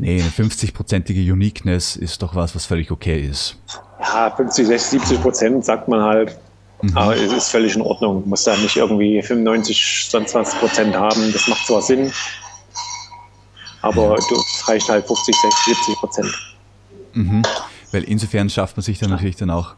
Nee, 0.00 0.20
eine 0.20 0.30
50-prozentige 0.30 1.30
Uniqueness 1.32 1.96
ist 1.96 2.22
doch 2.22 2.34
was, 2.34 2.54
was 2.54 2.66
völlig 2.66 2.90
okay 2.90 3.20
ist. 3.20 3.58
Ja, 4.00 4.30
50, 4.34 4.66
60, 4.66 5.00
70 5.00 5.20
Prozent 5.22 5.64
sagt 5.64 5.88
man 5.88 6.00
halt. 6.00 6.38
Mhm. 6.80 6.96
Aber 6.96 7.14
es 7.14 7.32
ist 7.32 7.48
völlig 7.50 7.76
in 7.76 7.82
Ordnung. 7.82 8.26
Muss 8.26 8.44
da 8.44 8.56
nicht 8.56 8.76
irgendwie 8.76 9.22
95, 9.22 10.08
sonst 10.10 10.34
was 10.34 10.54
Prozent 10.54 10.96
haben. 10.96 11.32
Das 11.32 11.46
macht 11.48 11.66
zwar 11.66 11.82
Sinn, 11.82 12.10
aber 13.82 14.14
es 14.14 14.68
reicht 14.68 14.88
halt 14.88 15.06
50, 15.06 15.34
60, 15.34 15.64
70 15.76 15.94
Prozent. 15.96 16.54
Mhm. 17.12 17.42
Weil 17.92 18.04
insofern 18.04 18.48
schafft 18.48 18.76
man 18.76 18.82
sich 18.82 18.98
dann 18.98 19.10
natürlich 19.10 19.36
dann 19.36 19.50
auch 19.50 19.74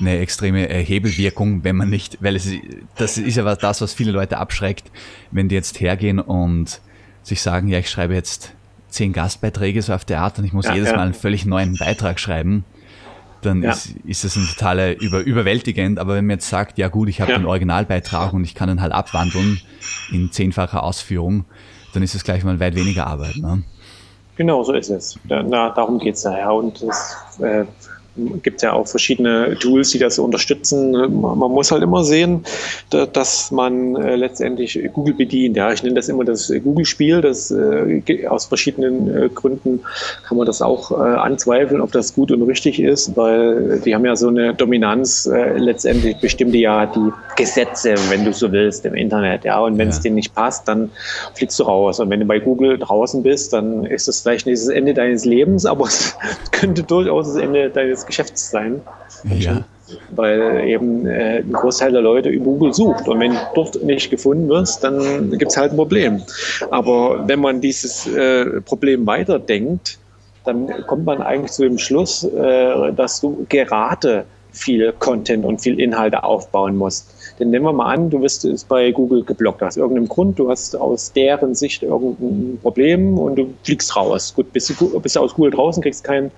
eine 0.00 0.18
extreme 0.18 0.66
Hebelwirkung, 0.66 1.62
wenn 1.62 1.76
man 1.76 1.88
nicht, 1.88 2.18
weil 2.20 2.34
es, 2.34 2.48
das 2.96 3.18
ist 3.18 3.36
ja 3.36 3.54
das, 3.54 3.80
was 3.80 3.94
viele 3.94 4.10
Leute 4.10 4.38
abschreckt, 4.38 4.90
wenn 5.30 5.48
die 5.48 5.54
jetzt 5.54 5.78
hergehen 5.78 6.18
und 6.18 6.80
sich 7.22 7.40
sagen, 7.40 7.68
ja, 7.68 7.78
ich 7.78 7.88
schreibe 7.88 8.14
jetzt 8.14 8.52
zehn 8.94 9.12
Gastbeiträge 9.12 9.82
so 9.82 9.92
auf 9.92 10.04
der 10.04 10.20
Art 10.20 10.38
und 10.38 10.44
ich 10.44 10.52
muss 10.52 10.66
ja, 10.66 10.74
jedes 10.74 10.90
ja. 10.90 10.96
Mal 10.96 11.02
einen 11.02 11.14
völlig 11.14 11.44
neuen 11.44 11.76
Beitrag 11.76 12.20
schreiben, 12.20 12.64
dann 13.42 13.62
ja. 13.62 13.72
ist, 13.72 13.94
ist 14.04 14.24
das 14.24 14.36
ein 14.36 14.46
totaler 14.46 15.00
über, 15.00 15.20
überwältigend. 15.20 15.98
Aber 15.98 16.14
wenn 16.14 16.26
man 16.26 16.36
jetzt 16.36 16.48
sagt, 16.48 16.78
ja 16.78 16.88
gut, 16.88 17.08
ich 17.08 17.20
habe 17.20 17.32
den 17.32 17.44
Originalbeitrag 17.46 18.32
und 18.32 18.44
ich 18.44 18.54
kann 18.54 18.70
ihn 18.70 18.80
halt 18.80 18.92
abwandeln 18.92 19.60
in 20.12 20.30
zehnfacher 20.30 20.82
Ausführung, 20.82 21.44
dann 21.92 22.02
ist 22.02 22.14
es 22.14 22.24
gleich 22.24 22.44
mal 22.44 22.58
weit 22.60 22.74
weniger 22.74 23.06
Arbeit. 23.06 23.36
Ne? 23.36 23.62
Genau, 24.36 24.62
so 24.62 24.72
ist 24.72 24.90
es. 24.90 25.18
Da, 25.24 25.42
na, 25.42 25.70
darum 25.70 25.98
geht 25.98 26.14
es 26.14 26.22
ja. 26.24 26.50
Und 26.50 26.82
das 26.82 27.38
äh, 27.40 27.64
gibt 28.42 28.62
ja 28.62 28.72
auch 28.72 28.86
verschiedene 28.86 29.56
Tools, 29.58 29.90
die 29.90 29.98
das 29.98 30.18
unterstützen. 30.18 30.92
Man 30.92 31.50
muss 31.50 31.70
halt 31.70 31.82
immer 31.82 32.04
sehen, 32.04 32.44
dass 32.90 33.50
man 33.50 33.96
äh, 33.96 34.16
letztendlich 34.16 34.78
Google 34.92 35.14
bedient. 35.14 35.56
Ja, 35.56 35.72
ich 35.72 35.82
nenne 35.82 35.96
das 35.96 36.08
immer 36.08 36.24
das 36.24 36.52
Google-Spiel. 36.62 37.20
Das 37.20 37.50
äh, 37.50 38.26
aus 38.28 38.46
verschiedenen 38.46 39.24
äh, 39.24 39.28
Gründen 39.28 39.80
kann 40.26 40.36
man 40.36 40.46
das 40.46 40.62
auch 40.62 40.90
anzweifeln, 40.90 41.80
ob 41.80 41.92
das 41.92 42.14
gut 42.14 42.30
und 42.30 42.42
richtig 42.42 42.80
ist, 42.80 43.16
weil 43.16 43.80
die 43.84 43.94
haben 43.94 44.04
ja 44.04 44.16
so 44.16 44.28
eine 44.28 44.54
Dominanz. 44.54 45.28
Letztendlich 45.56 46.16
bestimmt 46.18 46.54
die 46.54 46.60
ja 46.60 46.86
die 46.86 47.10
Gesetze, 47.36 47.94
wenn 48.08 48.24
du 48.24 48.32
so 48.32 48.52
willst, 48.52 48.84
im 48.84 48.94
Internet. 48.94 49.44
Ja, 49.44 49.60
und 49.60 49.78
wenn 49.78 49.88
es 49.88 49.96
ja. 49.96 50.02
denen 50.04 50.16
nicht 50.16 50.34
passt, 50.34 50.68
dann 50.68 50.90
fliegst 51.34 51.58
du 51.58 51.64
raus. 51.64 52.00
Und 52.00 52.10
wenn 52.10 52.20
du 52.20 52.26
bei 52.26 52.38
Google 52.38 52.78
draußen 52.78 53.22
bist, 53.22 53.52
dann 53.52 53.84
ist 53.84 54.08
das 54.08 54.20
vielleicht 54.20 54.46
nicht 54.46 54.60
das 54.60 54.68
Ende 54.68 54.94
deines 54.94 55.24
Lebens, 55.24 55.66
aber 55.66 55.84
es 55.86 56.16
könnte 56.52 56.82
durchaus 56.82 57.32
das 57.32 57.42
Ende 57.42 57.70
deines 57.70 58.03
Geschäfts 58.06 58.50
sein. 58.50 58.80
Ja. 59.24 59.64
Weil 60.10 60.64
eben 60.66 61.06
äh, 61.06 61.40
ein 61.40 61.52
Großteil 61.52 61.92
der 61.92 62.00
Leute 62.00 62.30
über 62.30 62.44
Google 62.44 62.72
sucht. 62.72 63.06
Und 63.06 63.20
wenn 63.20 63.32
du 63.32 63.38
dort 63.54 63.82
nicht 63.82 64.10
gefunden 64.10 64.48
wirst, 64.48 64.82
dann 64.82 65.30
gibt 65.30 65.50
es 65.50 65.56
halt 65.56 65.72
ein 65.72 65.76
Problem. 65.76 66.22
Aber 66.70 67.28
wenn 67.28 67.40
man 67.40 67.60
dieses 67.60 68.06
äh, 68.06 68.60
Problem 68.62 69.06
weiterdenkt, 69.06 69.98
dann 70.44 70.86
kommt 70.86 71.04
man 71.04 71.22
eigentlich 71.22 71.52
zu 71.52 71.62
dem 71.62 71.78
Schluss, 71.78 72.24
äh, 72.24 72.92
dass 72.92 73.20
du 73.20 73.46
gerade 73.48 74.24
viel 74.54 74.92
Content 74.98 75.44
und 75.44 75.60
viel 75.60 75.80
Inhalte 75.80 76.22
aufbauen 76.22 76.76
musst. 76.76 77.12
Denn 77.38 77.50
nehmen 77.50 77.64
wir 77.64 77.72
mal 77.72 77.92
an, 77.92 78.10
du 78.10 78.22
wirst 78.22 78.44
es 78.44 78.64
bei 78.64 78.92
Google 78.92 79.24
geblockt, 79.24 79.62
aus 79.62 79.76
irgendeinem 79.76 80.08
Grund, 80.08 80.38
du 80.38 80.48
hast 80.48 80.76
aus 80.76 81.12
deren 81.12 81.54
Sicht 81.54 81.82
irgendein 81.82 82.58
Problem 82.62 83.18
und 83.18 83.36
du 83.36 83.52
fliegst 83.64 83.94
raus. 83.96 84.32
Gut, 84.34 84.52
bist 84.52 84.70
du, 84.78 85.00
bist 85.00 85.16
du 85.16 85.20
aus 85.20 85.34
Google 85.34 85.50
draußen, 85.50 85.82
kriegst 85.82 86.04
keinen 86.04 86.30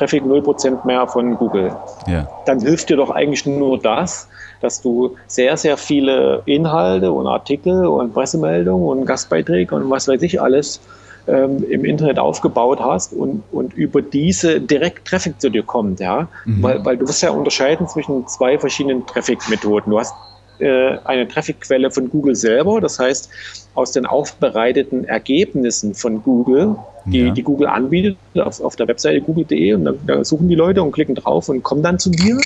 Traffic 0.00 0.24
0% 0.24 0.86
mehr 0.86 1.06
von 1.06 1.36
Google. 1.36 1.76
Ja. 2.06 2.26
Dann 2.46 2.60
hilft 2.60 2.88
dir 2.88 2.96
doch 2.96 3.10
eigentlich 3.10 3.44
nur 3.44 3.78
das, 3.78 4.28
dass 4.62 4.80
du 4.80 5.16
sehr, 5.26 5.58
sehr 5.58 5.76
viele 5.76 6.42
Inhalte 6.46 7.12
und 7.12 7.26
Artikel 7.26 7.84
und 7.84 8.14
Pressemeldungen 8.14 8.88
und 8.88 9.04
Gastbeiträge 9.04 9.74
und 9.74 9.90
was 9.90 10.08
weiß 10.08 10.22
ich 10.22 10.40
alles 10.40 10.80
ähm, 11.26 11.62
im 11.68 11.84
Internet 11.84 12.18
aufgebaut 12.18 12.80
hast 12.80 13.12
und, 13.12 13.42
und 13.52 13.74
über 13.74 14.00
diese 14.00 14.58
direkt 14.58 15.06
Traffic 15.06 15.38
zu 15.38 15.50
dir 15.50 15.64
kommt, 15.64 16.00
ja. 16.00 16.28
Mhm. 16.46 16.62
Weil, 16.62 16.84
weil 16.86 16.96
du 16.96 17.06
wirst 17.06 17.22
ja 17.22 17.30
unterscheiden 17.30 17.86
zwischen 17.86 18.26
zwei 18.26 18.58
verschiedenen 18.58 19.06
Traffic-Methoden. 19.06 19.90
Du 19.90 19.98
hast 19.98 20.14
äh, 20.60 20.98
eine 21.04 21.26
Traffic-Quelle 21.28 21.90
von 21.90 22.10
Google 22.10 22.34
selber, 22.36 22.80
das 22.80 22.98
heißt 22.98 23.30
aus 23.74 23.92
den 23.92 24.06
aufbereiteten 24.06 25.04
Ergebnissen 25.04 25.94
von 25.94 26.22
Google, 26.22 26.76
die, 27.06 27.26
ja. 27.26 27.30
die 27.32 27.42
Google 27.42 27.68
anbietet, 27.68 28.16
auf, 28.36 28.60
auf 28.60 28.76
der 28.76 28.88
Webseite 28.88 29.20
google.de 29.20 29.74
und 29.74 29.84
da, 29.84 29.92
da 30.06 30.24
suchen 30.24 30.48
die 30.48 30.54
Leute 30.54 30.82
und 30.82 30.92
klicken 30.92 31.14
drauf 31.14 31.48
und 31.48 31.62
kommen 31.62 31.82
dann 31.82 31.98
zu 31.98 32.10
dir. 32.10 32.38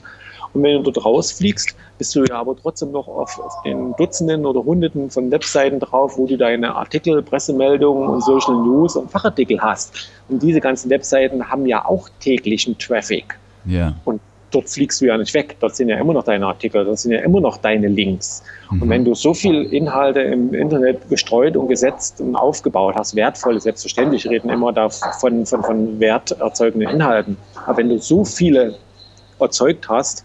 Und 0.53 0.63
wenn 0.63 0.83
du 0.83 0.91
dort 0.91 1.05
rausfliegst, 1.05 1.75
bist 1.99 2.15
du 2.15 2.25
ja 2.29 2.37
aber 2.37 2.57
trotzdem 2.57 2.93
noch 2.93 3.09
auf, 3.09 3.39
auf, 3.41 3.63
den 3.65 3.93
Dutzenden 3.97 4.47
oder 4.47 4.65
Hunderten 4.65 5.11
von 5.11 5.31
Webseiten 5.33 5.81
drauf, 5.81 6.17
wo 6.17 6.27
du 6.27 6.37
deine 6.37 6.77
Artikel, 6.77 7.23
Pressemeldungen 7.23 8.09
und 8.09 8.23
Social 8.23 8.55
News 8.55 8.95
und 8.95 9.11
Fachartikel 9.11 9.61
hast. 9.61 10.11
Und 10.29 10.43
diese 10.43 10.61
ganzen 10.61 10.91
Webseiten 10.91 11.51
haben 11.51 11.67
ja 11.67 11.85
auch 11.85 12.09
täglichen 12.21 12.79
Traffic. 12.79 13.37
Ja. 13.65 13.95
Und 14.05 14.21
dort 14.55 14.69
fliegst 14.69 15.01
du 15.01 15.07
ja 15.07 15.17
nicht 15.19 15.35
weg. 15.35 15.57
Dort 15.61 15.77
sind 15.77 15.89
ja 15.89 15.99
immer 15.99 16.13
noch 16.13 16.25
deine 16.25 16.47
Artikel, 16.47 16.85
dort 16.85 16.99
sind 16.99 17.13
ja 17.13 17.21
immer 17.21 17.41
noch 17.41 17.57
deine 17.57 17.89
Links. 17.89 18.43
Mhm. 18.71 18.83
Und 18.83 18.89
wenn 18.89 19.05
du 19.05 19.15
so 19.15 19.35
viel 19.35 19.65
Inhalte 19.65 20.21
im 20.21 20.55
Internet 20.55 21.09
gestreut 21.09 21.57
und 21.57 21.69
gesetzt 21.69 22.21
und 22.21 22.37
aufgebaut 22.37 22.95
hast, 22.97 23.17
wertvolle, 23.17 23.61
selbstverständlich 23.61 24.29
reden 24.29 24.51
immer 24.51 24.73
da 24.73 24.89
von, 24.89 25.45
von, 25.45 25.63
von 25.63 26.01
werterzeugenden 26.01 26.89
Inhalten. 26.89 27.37
Aber 27.67 27.79
wenn 27.79 27.89
du 27.89 27.99
so 27.99 28.25
viele 28.25 28.77
erzeugt 29.41 29.89
hast, 29.89 30.25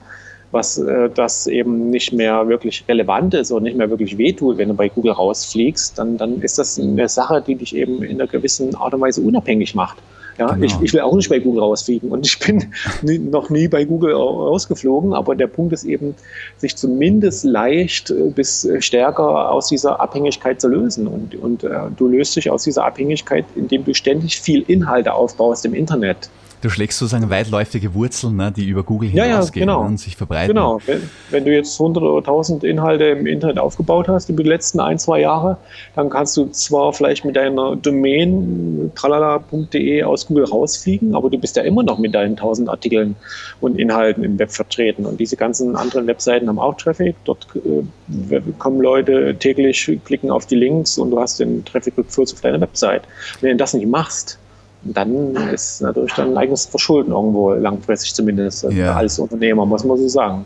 was 0.52 0.78
äh, 0.78 1.10
das 1.14 1.48
eben 1.48 1.90
nicht 1.90 2.12
mehr 2.14 2.48
wirklich 2.48 2.84
relevant 2.88 3.34
ist 3.34 3.52
und 3.52 3.64
nicht 3.64 3.78
mehr 3.78 3.90
wirklich 3.90 4.18
wehtut, 4.18 4.58
wenn 4.58 4.70
du 4.70 4.74
bei 4.74 4.90
Google 4.90 5.12
rausfliegst, 5.12 5.98
dann, 5.98 6.18
dann 6.18 6.42
ist 6.42 6.58
das 6.58 6.80
eine 6.80 7.08
Sache, 7.08 7.44
die 7.46 7.56
dich 7.56 7.76
eben 7.76 8.04
in 8.04 8.20
einer 8.20 8.28
gewissen 8.28 8.76
Art 8.76 8.94
und 8.94 9.02
Weise 9.02 9.22
unabhängig 9.22 9.76
macht. 9.76 9.98
Ja, 10.40 10.54
genau. 10.54 10.66
ich, 10.66 10.82
ich 10.82 10.94
will 10.94 11.02
auch 11.02 11.14
nicht 11.16 11.30
bei 11.30 11.40
Google 11.40 11.62
rausfliegen 11.62 12.12
und 12.12 12.26
ich 12.26 12.40
bin 12.40 12.74
nie, 13.02 13.20
noch 13.20 13.50
nie 13.50 13.68
bei 13.68 13.84
Google 13.84 14.14
rausgeflogen, 14.14 15.14
aber 15.14 15.36
der 15.36 15.48
Punkt 15.48 15.74
ist 15.74 15.84
eben, 15.84 16.16
sich 16.58 16.78
zumindest 16.78 17.44
leicht 17.44 18.10
äh, 18.10 18.30
bis 18.30 18.68
stärker 18.80 19.52
aus 19.52 19.68
dieser 19.68 20.00
Abhängigkeit 20.00 20.62
zu 20.62 20.70
lösen. 20.70 21.08
Und, 21.08 21.36
und 21.36 21.66
äh, 21.66 21.70
du 21.98 22.08
löst 22.08 22.38
dich 22.38 22.50
aus 22.50 22.64
dieser 22.64 22.86
Abhängigkeit, 22.86 23.44
indem 23.56 23.84
du 23.84 23.94
ständig 23.94 24.40
viel 24.40 24.64
Inhalte 24.68 25.14
aufbaust 25.14 25.66
im 25.66 25.74
Internet. 25.74 26.30
Du 26.62 26.70
schlägst 26.70 27.00
sozusagen 27.00 27.30
weitläufige 27.30 27.94
Wurzeln, 27.94 28.36
ne, 28.36 28.52
die 28.52 28.66
über 28.66 28.84
Google 28.84 29.10
hinausgehen 29.10 29.70
ja, 29.70 29.76
genau. 29.76 29.88
und 29.88 29.98
sich 29.98 30.18
verbreiten. 30.18 30.50
Genau. 30.50 30.82
Wenn, 30.86 31.10
wenn, 31.30 31.46
du 31.46 31.54
jetzt 31.54 31.80
100 31.80 32.04
oder 32.04 32.18
1000 32.18 32.66
Inhalte 32.66 33.06
im 33.06 33.26
Internet 33.28 33.60
aufgebaut 33.60 34.10
hast 34.10 34.30
über 34.30 34.44
die 34.44 34.50
letzten 34.50 34.82
ein, 34.82 35.00
zwei 35.00 35.22
Jahre, 35.22 35.58
dann 35.96 36.10
kannst 36.10 36.36
du 36.36 36.48
zwar 36.48 36.92
vielleicht 36.92 37.24
mit 37.24 37.38
deiner 37.38 37.78
Domain 37.78 38.92
tralala.de 38.94 40.04
aus 40.04 40.28
Google 40.28 40.46
rausfliegen, 40.46 41.16
aber 41.16 41.30
du 41.30 41.38
bist 41.38 41.56
ja 41.56 41.64
immer 41.64 41.84
noch 41.84 41.98
mit 41.98 42.14
deinen 42.14 42.32
1000 42.32 42.68
Artikeln 42.68 43.16
und 43.62 43.80
Inhalten 43.80 44.26
im 44.26 44.38
Web 44.38 44.52
vertreten. 44.52 45.06
Und 45.06 45.20
diese 45.20 45.38
ganzen 45.38 45.78
anderen 45.78 46.08
Webseiten 46.08 46.50
haben 46.50 46.60
auch 46.60 46.76
Traffic. 46.76 47.16
Dort 47.24 47.48
äh, 47.56 48.42
kommen 48.58 48.82
Leute 48.82 49.34
täglich, 49.40 49.98
klicken 50.04 50.30
auf 50.30 50.46
die 50.46 50.56
Links 50.56 50.98
und 50.98 51.12
du 51.12 51.20
hast 51.22 51.40
den 51.40 51.64
Traffic-Rückfluss 51.64 52.34
auf 52.34 52.42
deine 52.42 52.60
Website. 52.60 53.04
Wenn 53.40 53.52
du 53.52 53.56
das 53.56 53.74
nicht 53.74 53.88
machst, 53.88 54.38
dann 54.84 55.36
ist 55.54 55.82
natürlich 55.82 56.14
dann 56.14 56.32
ein 56.32 56.38
eigenes 56.38 56.66
Verschulden 56.66 57.12
irgendwo, 57.12 57.54
langfristig 57.54 58.14
zumindest, 58.14 58.64
ja. 58.72 58.96
als 58.96 59.20
Unternehmer, 59.20 59.66
muss 59.66 59.84
man 59.84 59.98
so 59.98 60.08
sagen. 60.08 60.46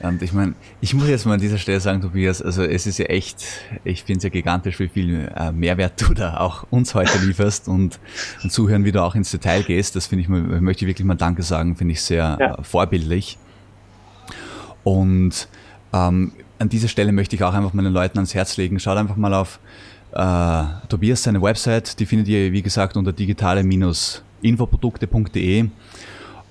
Und 0.00 0.20
ich 0.20 0.32
meine, 0.32 0.54
ich 0.80 0.92
muss 0.92 1.08
jetzt 1.08 1.24
mal 1.24 1.34
an 1.34 1.40
dieser 1.40 1.56
Stelle 1.56 1.80
sagen, 1.80 2.02
Tobias, 2.02 2.42
also 2.42 2.62
es 2.62 2.86
ist 2.86 2.98
ja 2.98 3.06
echt, 3.06 3.44
ich 3.82 4.04
finde 4.04 4.18
es 4.18 4.24
ja 4.24 4.30
gigantisch, 4.30 4.78
wie 4.78 4.88
viel 4.88 5.28
äh, 5.34 5.52
Mehrwert 5.52 5.94
du 6.00 6.12
da 6.12 6.36
auch 6.36 6.66
uns 6.70 6.94
heute 6.94 7.18
lieferst 7.18 7.68
und, 7.68 7.98
und 8.42 8.52
zuhören, 8.52 8.84
wie 8.84 8.92
du 8.92 9.02
auch 9.02 9.14
ins 9.14 9.30
Detail 9.30 9.62
gehst. 9.62 9.96
Das 9.96 10.06
finde 10.06 10.22
ich, 10.22 10.28
möchte 10.28 10.84
ich 10.84 10.88
wirklich 10.88 11.06
mal 11.06 11.14
Danke 11.14 11.42
sagen, 11.42 11.76
finde 11.76 11.92
ich 11.92 12.02
sehr 12.02 12.36
ja. 12.38 12.54
äh, 12.54 12.62
vorbildlich. 12.62 13.38
Und 14.84 15.48
ähm, 15.94 16.32
an 16.58 16.68
dieser 16.68 16.88
Stelle 16.88 17.12
möchte 17.12 17.34
ich 17.34 17.42
auch 17.42 17.54
einfach 17.54 17.72
meinen 17.72 17.92
Leuten 17.92 18.18
ans 18.18 18.34
Herz 18.34 18.56
legen, 18.56 18.78
schaut 18.78 18.98
einfach 18.98 19.16
mal 19.16 19.32
auf 19.34 19.58
äh, 20.16 20.64
Tobias 20.88 21.22
seine 21.22 21.40
Website, 21.42 22.00
die 22.00 22.06
findet 22.06 22.28
ihr 22.28 22.52
wie 22.52 22.62
gesagt 22.62 22.96
unter 22.96 23.12
digitale-infoprodukte.de 23.12 25.68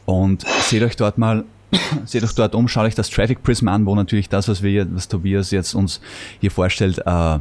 und 0.06 0.46
seht 0.62 0.84
euch 0.84 0.96
dort 0.96 1.18
mal 1.18 1.44
seht 2.06 2.24
euch 2.24 2.36
dort 2.36 2.56
um, 2.56 2.68
schaut 2.68 2.86
euch 2.86 2.96
das 2.96 3.10
Traffic 3.10 3.44
Prism 3.44 3.68
an, 3.68 3.86
wo 3.86 3.96
natürlich 3.96 4.30
das, 4.30 4.48
was 4.48 4.64
wir, 4.64 4.88
was 4.94 5.08
Tobias 5.08 5.52
jetzt 5.52 5.74
uns 5.74 6.00
hier 6.40 6.52
vorstellt, 6.52 7.02
äh, 7.06 7.40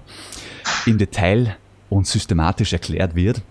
im 0.87 0.99
Detail 0.99 1.57
und 1.91 2.07
systematisch 2.07 2.72
erklärt 2.72 3.14
wird. 3.14 3.43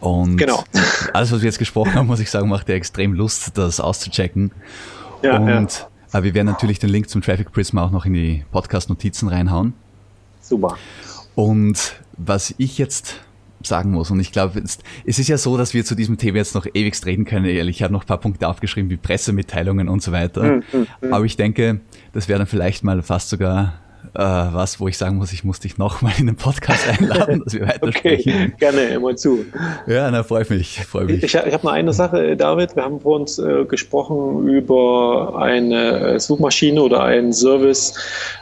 Und 0.00 0.36
genau. 0.36 0.64
alles, 1.12 1.32
was 1.32 1.40
wir 1.40 1.46
jetzt 1.46 1.58
gesprochen 1.58 1.94
haben, 1.94 2.06
muss 2.06 2.20
ich 2.20 2.30
sagen, 2.30 2.48
macht 2.48 2.68
ja 2.68 2.74
extrem 2.74 3.12
Lust, 3.12 3.56
das 3.56 3.80
auszuchecken. 3.80 4.50
Ja, 5.22 5.38
und 5.38 5.86
ja. 6.12 6.18
Äh, 6.18 6.22
wir 6.24 6.34
werden 6.34 6.46
natürlich 6.46 6.78
den 6.78 6.90
Link 6.90 7.08
zum 7.08 7.22
Traffic 7.22 7.52
Prism 7.52 7.78
auch 7.78 7.90
noch 7.90 8.06
in 8.06 8.14
die 8.14 8.44
Podcast-Notizen 8.50 9.28
reinhauen. 9.28 9.74
Super. 10.40 10.76
Und 11.34 12.00
was 12.16 12.54
ich 12.58 12.78
jetzt 12.78 13.20
sagen 13.62 13.90
muss, 13.90 14.10
und 14.10 14.20
ich 14.20 14.32
glaube, 14.32 14.60
es 14.60 14.78
ist 15.04 15.28
ja 15.28 15.36
so, 15.36 15.56
dass 15.56 15.74
wir 15.74 15.84
zu 15.84 15.94
diesem 15.94 16.16
Thema 16.16 16.38
jetzt 16.38 16.54
noch 16.54 16.66
ewig 16.72 16.94
reden 17.04 17.24
können, 17.24 17.44
ehrlich. 17.44 17.76
Ich 17.76 17.82
habe 17.82 17.92
noch 17.92 18.04
ein 18.04 18.06
paar 18.06 18.20
Punkte 18.20 18.48
aufgeschrieben, 18.48 18.90
wie 18.90 18.96
Pressemitteilungen 18.96 19.88
und 19.88 20.02
so 20.02 20.12
weiter. 20.12 20.60
Mhm. 20.72 20.86
Aber 21.10 21.24
ich 21.24 21.36
denke, 21.36 21.80
das 22.12 22.28
wäre 22.28 22.38
dann 22.38 22.46
vielleicht 22.46 22.84
mal 22.84 23.02
fast 23.02 23.28
sogar 23.28 23.74
äh, 24.14 24.18
was, 24.18 24.80
wo 24.80 24.88
ich 24.88 24.98
sagen 24.98 25.16
muss, 25.16 25.32
ich 25.32 25.44
muss 25.44 25.60
dich 25.60 25.78
nochmal 25.78 26.12
in 26.18 26.26
den 26.26 26.36
Podcast 26.36 26.88
einladen, 26.88 27.42
dass 27.44 27.54
wir 27.54 27.68
weitersprechen. 27.68 28.32
okay, 28.32 28.52
gerne, 28.58 28.80
immer 28.88 29.14
zu. 29.16 29.44
Ja, 29.86 30.10
na, 30.10 30.22
freue 30.22 30.44
mich, 30.48 30.80
freu 30.84 31.04
mich. 31.04 31.22
Ich, 31.22 31.34
ich 31.34 31.36
habe 31.36 31.66
noch 31.66 31.72
eine 31.72 31.92
Sache, 31.92 32.36
David. 32.36 32.76
Wir 32.76 32.84
haben 32.84 33.00
vor 33.00 33.16
uns 33.20 33.38
äh, 33.38 33.64
gesprochen 33.64 34.48
über 34.48 35.36
eine 35.38 36.18
Suchmaschine 36.18 36.82
oder 36.82 37.02
einen 37.04 37.32
Service, 37.32 37.94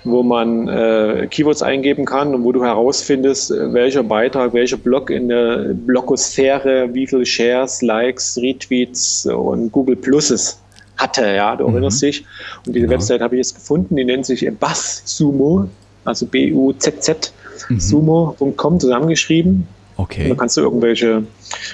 wo 0.04 0.22
man 0.22 0.68
äh, 0.68 1.26
Keywords 1.30 1.62
eingeben 1.62 2.04
kann 2.04 2.34
und 2.34 2.44
wo 2.44 2.52
du 2.52 2.64
herausfindest, 2.64 3.50
welcher 3.50 4.02
Beitrag, 4.02 4.54
welcher 4.54 4.76
Blog 4.76 5.11
in 5.11 5.28
der 5.28 5.74
Blogosphäre, 5.74 6.92
wie 6.92 7.06
viele 7.06 7.26
Shares, 7.26 7.82
Likes, 7.82 8.38
Retweets 8.38 9.26
und 9.26 9.70
Google 9.72 9.96
Pluses 9.96 10.61
hatte, 10.99 11.26
ja, 11.26 11.57
du 11.57 11.66
erinnerst 11.66 12.03
mhm. 12.03 12.07
dich. 12.07 12.24
Und 12.66 12.74
diese 12.74 12.86
genau. 12.86 12.94
Website 12.99 13.20
habe 13.20 13.36
ich 13.36 13.38
jetzt 13.38 13.55
gefunden, 13.55 13.96
die 13.96 14.05
nennt 14.05 14.26
sich 14.26 14.49
Basssumo, 14.59 15.68
also 16.05 16.26
B-U-Z-Z, 16.26 17.32
mhm. 17.68 17.80
sumo.com 17.80 18.80
zusammengeschrieben. 18.80 19.66
Okay. 20.01 20.28
Da 20.28 20.36
kannst 20.36 20.57
du 20.57 20.61
irgendwelche 20.61 21.24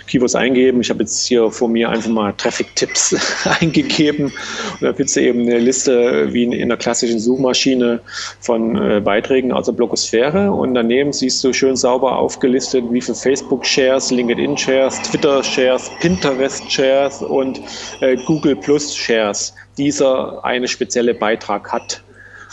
Keywords 0.07 0.35
eingeben. 0.35 0.81
Ich 0.81 0.89
habe 0.89 1.01
jetzt 1.01 1.27
hier 1.27 1.51
vor 1.51 1.69
mir 1.69 1.91
einfach 1.91 2.09
mal 2.09 2.33
Traffic-Tipps 2.33 3.15
eingegeben. 3.61 4.25
Und 4.25 4.83
da 4.83 4.95
findest 4.95 5.17
du 5.17 5.21
eben 5.21 5.43
eine 5.43 5.59
Liste 5.59 6.33
wie 6.33 6.45
in 6.45 6.55
einer 6.55 6.79
klassischen 6.79 7.21
Suchmaschine 7.21 8.01
von 8.41 8.77
äh, 8.77 9.01
Beiträgen 9.01 9.53
aus 9.53 9.67
der 9.67 9.73
Blogosphäre. 9.73 10.51
Und 10.51 10.73
daneben 10.73 11.13
siehst 11.13 11.45
du 11.45 11.53
schön 11.53 11.77
sauber 11.77 12.17
aufgelistet, 12.17 12.87
wie 12.91 13.03
viele 13.03 13.15
Facebook-Shares, 13.15 14.11
LinkedIn-Shares, 14.11 15.03
Twitter-Shares, 15.03 15.91
Pinterest-Shares 16.01 17.21
und 17.21 17.61
äh, 18.01 18.17
Google 18.25 18.57
Plus-Shares 18.57 19.55
dieser 19.77 20.43
eine 20.47 20.67
spezielle 20.67 21.13
Beitrag 21.13 21.71
hat. 21.71 22.03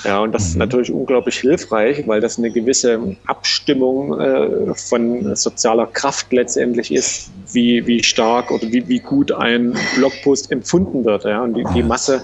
Ja, 0.03 0.19
und 0.19 0.31
das 0.33 0.43
mhm. 0.43 0.49
ist 0.49 0.55
natürlich 0.57 0.91
unglaublich 0.91 1.37
hilfreich, 1.37 2.07
weil 2.07 2.21
das 2.21 2.37
eine 2.37 2.49
gewisse 2.49 2.99
Abstimmung 3.27 4.19
äh, 4.19 4.73
von 4.73 5.35
sozialer 5.35 5.85
Kraft 5.87 6.33
letztendlich 6.33 6.91
ist, 6.91 7.29
wie, 7.51 7.85
wie 7.85 8.03
stark 8.03 8.51
oder 8.51 8.63
wie, 8.71 8.87
wie 8.87 8.99
gut 8.99 9.31
ein 9.31 9.75
Blogpost 9.95 10.51
empfunden 10.51 11.05
wird. 11.05 11.25
Ja, 11.25 11.43
und 11.43 11.53
die, 11.53 11.63
die 11.75 11.83
Masse, 11.83 12.23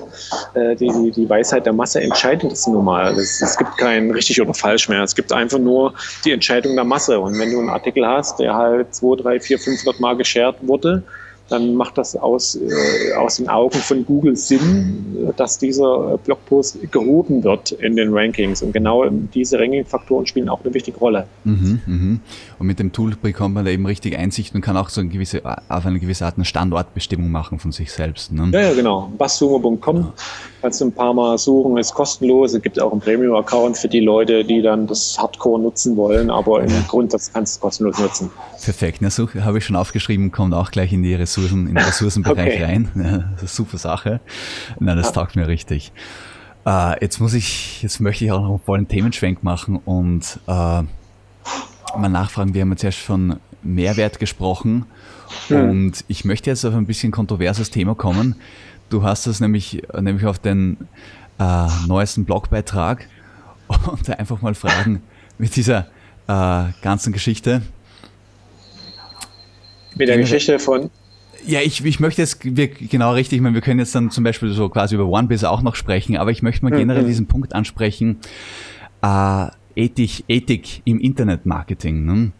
äh, 0.56 0.76
die, 0.76 1.12
die 1.12 1.30
Weisheit 1.30 1.66
der 1.66 1.74
Masse 1.74 2.02
entscheidet 2.02 2.52
das 2.52 2.66
nun 2.68 2.84
mal. 2.84 3.14
Es, 3.18 3.42
es 3.42 3.58
gibt 3.58 3.78
kein 3.78 4.10
richtig 4.12 4.42
oder 4.42 4.54
falsch 4.54 4.90
mehr. 4.90 5.04
Es 5.04 5.16
gibt 5.16 5.32
einfach 5.32 5.60
nur 5.60 5.94
die 6.26 6.32
Entscheidung 6.32 6.76
der 6.76 6.86
Masse. 6.86 7.20
Und 7.20 7.38
wenn 7.40 7.52
du 7.52 7.60
einen 7.60 7.70
Artikel 7.70 8.06
hast, 8.08 8.40
der 8.40 8.56
halt 8.56 8.96
2, 8.96 9.22
3, 9.22 9.40
4, 9.40 9.60
500 9.60 10.00
Mal 10.00 10.18
geshared 10.18 10.56
wurde, 10.62 11.04
dann 11.50 11.76
macht 11.76 11.98
das 11.98 12.16
aus, 12.16 12.56
äh, 12.56 13.14
aus 13.16 13.38
den 13.38 13.50
Augen 13.50 13.78
von 13.80 14.06
Google 14.06 14.36
Sinn, 14.36 15.32
dass 15.38 15.58
dieser 15.58 16.18
Blogpost 16.18 16.92
gehoben 16.92 17.44
wird 17.44 17.72
in 17.72 17.96
den 17.96 18.14
Rankings. 18.14 18.62
Und 18.62 18.74
genau 18.74 19.06
diese 19.10 19.60
Ranking-Faktoren 19.60 20.26
spielen 20.26 20.50
auch 20.50 20.64
eine 20.64 20.74
wichtige 20.74 20.98
Rolle. 20.98 21.28
Mhm, 21.44 21.82
mh. 21.86 22.20
Und 22.60 22.68
mit 22.68 22.80
dem 22.80 22.92
Tool 22.92 23.16
bekommt 23.22 23.56
man 23.56 23.66
da 23.66 23.72
eben 23.72 23.86
richtig 23.86 24.18
Einsicht 24.18 24.54
und 24.56 24.62
kann 24.62 24.78
auch 24.78 24.90
so 24.90 25.02
eine 25.02 25.10
gewisse, 25.10 25.42
auf 25.46 25.86
eine 25.86 26.00
gewisse 26.00 26.26
Art 26.26 26.36
eine 26.36 26.46
Standortbestimmung 26.46 27.32
machen 27.32 27.60
von 27.60 27.72
sich 27.72 27.92
selbst. 27.92 28.32
Ne? 28.32 28.50
Ja, 28.54 28.62
ja, 28.62 28.74
genau. 28.74 29.12
Basssumo.com. 29.18 29.98
Ja. 29.98 30.14
Kannst 30.68 30.82
du 30.82 30.86
ein 30.86 30.92
paar 30.92 31.14
Mal 31.14 31.38
suchen, 31.38 31.78
ist 31.78 31.94
kostenlos. 31.94 32.54
Es 32.54 32.62
gibt 32.62 32.78
auch 32.78 32.92
einen 32.92 33.00
Premium-Account 33.00 33.78
für 33.78 33.88
die 33.88 34.02
Leute, 34.02 34.44
die 34.44 34.62
dann 34.62 34.86
das 34.86 35.18
Hardcore 35.18 35.62
nutzen 35.62 35.96
wollen, 35.96 36.30
aber 36.30 36.62
im 36.62 36.88
Grund 36.90 37.14
das 37.14 37.32
kannst 37.32 37.56
du 37.56 37.62
kostenlos 37.62 37.98
nutzen. 38.00 38.30
Perfekt, 38.62 38.98
na 39.00 39.10
so 39.10 39.30
habe 39.34 39.60
ich 39.60 39.66
schon 39.66 39.78
aufgeschrieben, 39.78 40.30
kommt 40.34 40.54
auch 40.54 40.70
gleich 40.72 40.92
in 40.92 41.04
die 41.04 41.16
Ressourcen, 41.16 41.68
in 41.70 41.76
den 41.76 41.78
Ressourcenbereich 41.86 42.56
okay. 42.56 42.64
rein. 42.66 42.92
Ja, 43.42 43.48
super 43.48 43.78
Sache. 43.78 44.20
Na, 44.78 44.94
das 44.94 45.08
ja. 45.08 45.12
taugt 45.14 45.38
mir 45.38 45.48
richtig. 45.48 45.94
Uh, 46.66 46.96
jetzt 47.00 47.22
muss 47.22 47.34
ich, 47.34 47.82
jetzt 47.82 48.02
möchte 48.02 48.26
ich 48.26 48.34
auch 48.34 48.42
noch 48.42 48.50
einen 48.50 48.60
vollen 48.60 48.88
Themenschwenk 48.90 49.42
machen 49.44 49.80
und 49.86 50.38
uh, 50.50 50.84
mal 51.98 52.10
nachfragen. 52.10 52.54
Wir 52.54 52.64
haben 52.64 52.72
jetzt 52.72 52.84
erst 52.84 53.00
von 53.00 53.38
Mehrwert 53.64 54.20
gesprochen 54.20 54.86
hm. 55.48 55.70
und 55.70 56.04
ich 56.10 56.26
möchte 56.26 56.50
jetzt 56.50 56.66
auf 56.66 56.76
ein 56.76 56.86
bisschen 56.86 57.14
kontroverses 57.14 57.72
Thema 57.72 57.96
kommen. 57.96 58.36
Du 58.90 59.04
hast 59.04 59.28
es 59.28 59.40
nämlich, 59.40 59.82
nämlich 60.00 60.26
auf 60.26 60.40
den 60.40 60.78
uh, 61.40 61.70
neuesten 61.88 62.26
Blogbeitrag 62.26 63.08
und 63.68 64.10
einfach 64.18 64.42
mal 64.42 64.56
fragen 64.56 65.02
mit 65.38 65.56
dieser 65.56 65.88
ganzen 66.82 67.14
Geschichte. 67.14 67.62
Mit 69.96 70.10
der 70.10 70.18
Geschichte 70.18 70.60
von 70.60 70.90
ja, 71.48 71.62
ich, 71.62 71.84
ich 71.84 72.00
möchte 72.00 72.22
jetzt 72.22 72.42
genau 72.42 73.14
richtig, 73.14 73.38
ich 73.38 73.42
meine, 73.42 73.56
wir 73.56 73.62
können 73.62 73.80
jetzt 73.80 73.96
dann 73.96 74.12
zum 74.12 74.24
Beispiel 74.24 74.50
so 74.52 74.68
quasi 74.70 74.96
über 74.96 75.08
OneBase 75.08 75.50
auch 75.50 75.62
noch 75.62 75.76
sprechen, 75.76 76.18
aber 76.18 76.32
ich 76.32 76.42
möchte 76.42 76.66
mal 76.66 76.72
generell 76.72 77.04
mhm. 77.04 77.08
diesen 77.08 77.28
Punkt 77.28 77.56
ansprechen, 77.56 78.18
äh, 79.02 79.48
Ethik, 79.76 80.26
Ethik 80.28 80.82
im 80.84 81.00
Internetmarketing. 81.00 82.06
Ne? 82.06 82.32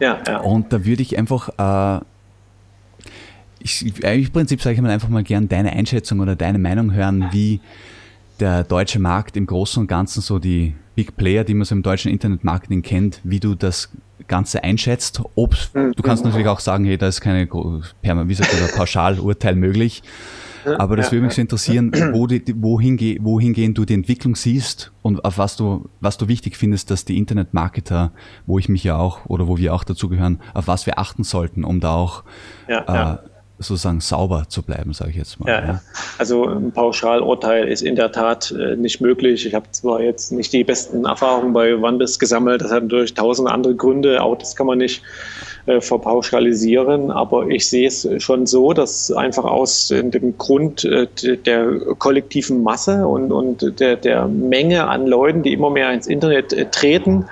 Ja, 0.00 0.22
ja. 0.26 0.40
Und 0.40 0.72
da 0.72 0.84
würde 0.86 1.02
ich 1.02 1.18
einfach, 1.18 1.48
äh, 1.58 2.04
ich, 3.64 4.04
im 4.04 4.30
Prinzip 4.30 4.60
sage 4.60 4.76
ich 4.76 4.82
mal 4.82 4.90
einfach 4.90 5.08
mal 5.08 5.24
gern 5.24 5.48
deine 5.48 5.72
Einschätzung 5.72 6.20
oder 6.20 6.36
deine 6.36 6.58
Meinung 6.58 6.92
hören, 6.92 7.28
wie 7.32 7.60
der 8.38 8.62
deutsche 8.62 8.98
Markt 8.98 9.36
im 9.36 9.46
Großen 9.46 9.80
und 9.80 9.86
Ganzen 9.86 10.20
so 10.20 10.38
die 10.38 10.74
Big 10.94 11.16
Player, 11.16 11.44
die 11.44 11.54
man 11.54 11.64
so 11.64 11.74
im 11.74 11.82
deutschen 11.82 12.12
Internetmarketing 12.12 12.82
kennt, 12.82 13.20
wie 13.24 13.40
du 13.40 13.54
das 13.54 13.90
Ganze 14.28 14.62
einschätzt. 14.62 15.22
Ob, 15.34 15.56
du 15.72 16.02
kannst 16.02 16.24
natürlich 16.24 16.46
auch 16.46 16.60
sagen, 16.60 16.84
hey, 16.84 16.98
da 16.98 17.08
ist 17.08 17.22
keine 17.22 17.46
Pauschalurteil 17.46 19.56
möglich. 19.56 20.02
Aber 20.78 20.96
das 20.96 21.12
würde 21.12 21.26
mich 21.26 21.34
so 21.34 21.42
interessieren, 21.42 21.92
wo 22.12 22.26
die, 22.26 22.42
wohin, 22.56 22.98
wohingehend 23.20 23.76
du 23.76 23.84
die 23.84 23.94
Entwicklung 23.94 24.34
siehst 24.34 24.92
und 25.02 25.24
auf 25.24 25.36
was 25.36 25.56
du, 25.56 25.88
was 26.00 26.16
du 26.16 26.28
wichtig 26.28 26.56
findest, 26.56 26.90
dass 26.90 27.04
die 27.04 27.18
Internetmarketer, 27.18 28.12
wo 28.46 28.58
ich 28.58 28.68
mich 28.68 28.84
ja 28.84 28.96
auch 28.96 29.26
oder 29.26 29.46
wo 29.46 29.58
wir 29.58 29.74
auch 29.74 29.84
dazugehören, 29.84 30.40
auf 30.54 30.66
was 30.66 30.86
wir 30.86 30.98
achten 30.98 31.22
sollten, 31.22 31.64
um 31.64 31.80
da 31.80 31.94
auch 31.94 32.24
ja, 32.66 33.14
äh, 33.14 33.18
sozusagen 33.58 34.00
sauber 34.00 34.46
zu 34.48 34.62
bleiben, 34.62 34.92
sage 34.92 35.10
ich 35.10 35.16
jetzt 35.16 35.38
mal. 35.38 35.48
Ja, 35.48 35.64
ja. 35.64 35.82
Also 36.18 36.46
ein 36.46 36.72
Pauschalurteil 36.72 37.68
ist 37.68 37.82
in 37.82 37.94
der 37.94 38.10
Tat 38.10 38.50
äh, 38.50 38.76
nicht 38.76 39.00
möglich. 39.00 39.46
Ich 39.46 39.54
habe 39.54 39.70
zwar 39.70 40.00
jetzt 40.00 40.32
nicht 40.32 40.52
die 40.52 40.64
besten 40.64 41.04
Erfahrungen 41.04 41.52
bei 41.52 41.80
Wandes 41.80 42.18
gesammelt, 42.18 42.62
das 42.62 42.72
hat 42.72 42.84
natürlich 42.84 43.14
tausend 43.14 43.48
andere 43.48 43.74
Gründe, 43.74 44.22
auch 44.22 44.36
das 44.36 44.56
kann 44.56 44.66
man 44.66 44.78
nicht 44.78 45.02
äh, 45.66 45.80
verpauschalisieren, 45.80 47.10
aber 47.10 47.48
ich 47.48 47.68
sehe 47.68 47.86
es 47.86 48.08
schon 48.18 48.46
so, 48.46 48.72
dass 48.72 49.10
einfach 49.12 49.44
aus 49.44 49.88
dem 49.88 50.36
Grund 50.36 50.84
äh, 50.84 51.06
der 51.36 51.78
kollektiven 51.98 52.62
Masse 52.62 53.06
und, 53.06 53.32
und 53.32 53.80
der, 53.80 53.96
der 53.96 54.26
Menge 54.26 54.88
an 54.88 55.06
Leuten, 55.06 55.42
die 55.42 55.52
immer 55.52 55.70
mehr 55.70 55.92
ins 55.92 56.06
Internet 56.06 56.52
äh, 56.52 56.66
treten, 56.66 57.26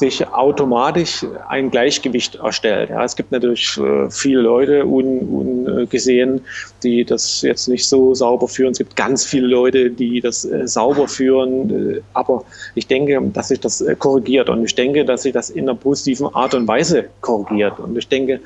sich 0.00 0.26
automatisch 0.28 1.24
ein 1.48 1.70
Gleichgewicht 1.70 2.34
erstellt. 2.36 2.90
Ja, 2.90 3.04
es 3.04 3.14
gibt 3.14 3.30
natürlich 3.30 3.78
äh, 3.78 4.10
viele 4.10 4.40
Leute 4.40 4.84
ungesehen, 4.84 6.32
un, 6.32 6.40
die 6.82 7.04
das 7.04 7.42
jetzt 7.42 7.68
nicht 7.68 7.86
so 7.86 8.14
sauber 8.14 8.48
führen. 8.48 8.72
Es 8.72 8.78
gibt 8.78 8.96
ganz 8.96 9.24
viele 9.24 9.46
Leute, 9.46 9.90
die 9.90 10.20
das 10.20 10.44
äh, 10.44 10.66
sauber 10.66 11.06
führen. 11.06 11.70
Äh, 11.70 12.00
aber 12.14 12.44
ich 12.74 12.86
denke, 12.88 13.20
dass 13.32 13.48
sich 13.48 13.60
das 13.60 13.84
korrigiert 13.98 14.48
und 14.48 14.64
ich 14.64 14.74
denke, 14.74 15.04
dass 15.04 15.22
sich 15.22 15.32
das 15.32 15.50
in 15.50 15.68
einer 15.68 15.78
positiven 15.78 16.34
Art 16.34 16.54
und 16.54 16.66
Weise 16.66 17.04
korrigiert. 17.20 17.78
Und 17.78 17.96
ich 17.96 18.08
denke, 18.08 18.40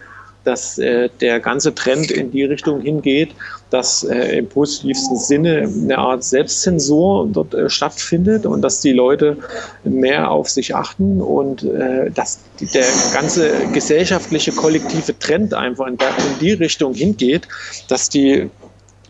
dass 0.45 0.79
äh, 0.79 1.09
der 1.21 1.41
ganze 1.41 1.75
Trend 1.75 2.11
in 2.11 2.31
die 2.31 2.45
Richtung 2.45 2.81
hingeht, 2.81 3.35
dass 3.71 4.05
äh, 4.05 4.39
im 4.39 4.49
positivsten 4.49 5.17
Sinne 5.17 5.69
eine 5.69 5.99
Art 5.99 6.23
Selbstzensur 6.23 7.29
dort 7.33 7.55
äh, 7.55 7.69
stattfindet 7.69 8.47
und 8.47 8.63
dass 8.63 8.81
die 8.81 8.93
Leute 8.93 9.39
mehr 9.83 10.31
auf 10.31 10.49
sich 10.49 10.75
achten 10.75 11.21
und 11.21 11.65
äh, 11.65 12.11
dass 12.11 12.41
der 12.61 12.87
ganze 13.13 13.51
gesellschaftliche 13.73 14.53
kollektive 14.53 15.19
Trend 15.19 15.55
einfach 15.55 15.89
in 15.89 15.95
die 16.41 16.53
Richtung 16.53 16.95
hingeht, 16.95 17.49
dass 17.89 18.09
die 18.09 18.51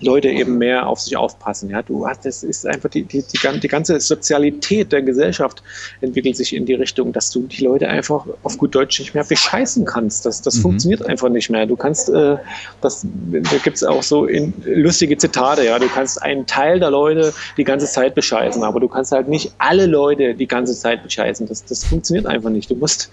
Leute 0.04 0.28
eben 0.28 0.58
mehr 0.58 0.86
auf 0.86 1.00
sich 1.00 1.16
aufpassen. 1.16 1.70
Ja, 1.70 1.82
du 1.82 2.06
hast, 2.06 2.24
das 2.24 2.42
ist 2.42 2.66
einfach 2.66 2.90
die, 2.90 3.02
die, 3.02 3.22
die, 3.22 3.60
die, 3.60 3.68
ganze 3.68 3.98
Sozialität 4.00 4.92
der 4.92 5.02
Gesellschaft 5.02 5.62
entwickelt 6.00 6.36
sich 6.36 6.54
in 6.54 6.66
die 6.66 6.74
Richtung, 6.74 7.12
dass 7.12 7.30
du 7.30 7.42
die 7.42 7.62
Leute 7.64 7.88
einfach 7.88 8.26
auf 8.42 8.58
gut 8.58 8.74
Deutsch 8.74 8.98
nicht 9.00 9.14
mehr 9.14 9.24
bescheißen 9.24 9.84
kannst. 9.84 10.26
Das, 10.26 10.42
das 10.42 10.56
mhm. 10.56 10.62
funktioniert 10.62 11.06
einfach 11.06 11.28
nicht 11.28 11.50
mehr. 11.50 11.66
Du 11.66 11.76
kannst, 11.76 12.08
äh, 12.08 12.36
das, 12.80 13.06
da 13.32 13.56
gibt 13.58 13.76
es 13.76 13.84
auch 13.84 14.02
so 14.02 14.26
in, 14.26 14.52
lustige 14.64 15.16
Zitate, 15.16 15.64
ja, 15.64 15.78
du 15.78 15.88
kannst 15.88 16.22
einen 16.22 16.46
Teil 16.46 16.80
der 16.80 16.90
Leute 16.90 17.32
die 17.56 17.64
ganze 17.64 17.86
Zeit 17.86 18.14
bescheißen, 18.14 18.62
aber 18.62 18.80
du 18.80 18.88
kannst 18.88 19.12
halt 19.12 19.28
nicht 19.28 19.52
alle 19.58 19.86
Leute 19.86 20.34
die 20.34 20.46
ganze 20.46 20.74
Zeit 20.74 21.02
bescheißen. 21.02 21.48
Das, 21.48 21.64
das 21.64 21.84
funktioniert 21.84 22.26
einfach 22.26 22.50
nicht. 22.50 22.70
Du 22.70 22.76
musst 22.76 23.10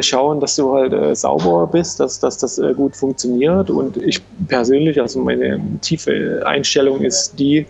schauen, 0.00 0.40
dass 0.40 0.56
du 0.56 0.72
halt 0.74 0.92
äh, 0.92 1.14
sauber 1.14 1.66
bist, 1.66 2.00
dass, 2.00 2.20
dass 2.20 2.38
das 2.38 2.58
äh, 2.58 2.74
gut 2.74 2.96
funktioniert. 2.96 3.70
Und 3.70 3.96
ich 3.96 4.20
persönlich, 4.48 5.00
also 5.00 5.20
meine 5.20 5.60
tiefe 5.80 6.42
Einstellung 6.44 7.02
ist 7.02 7.38
die, 7.38 7.66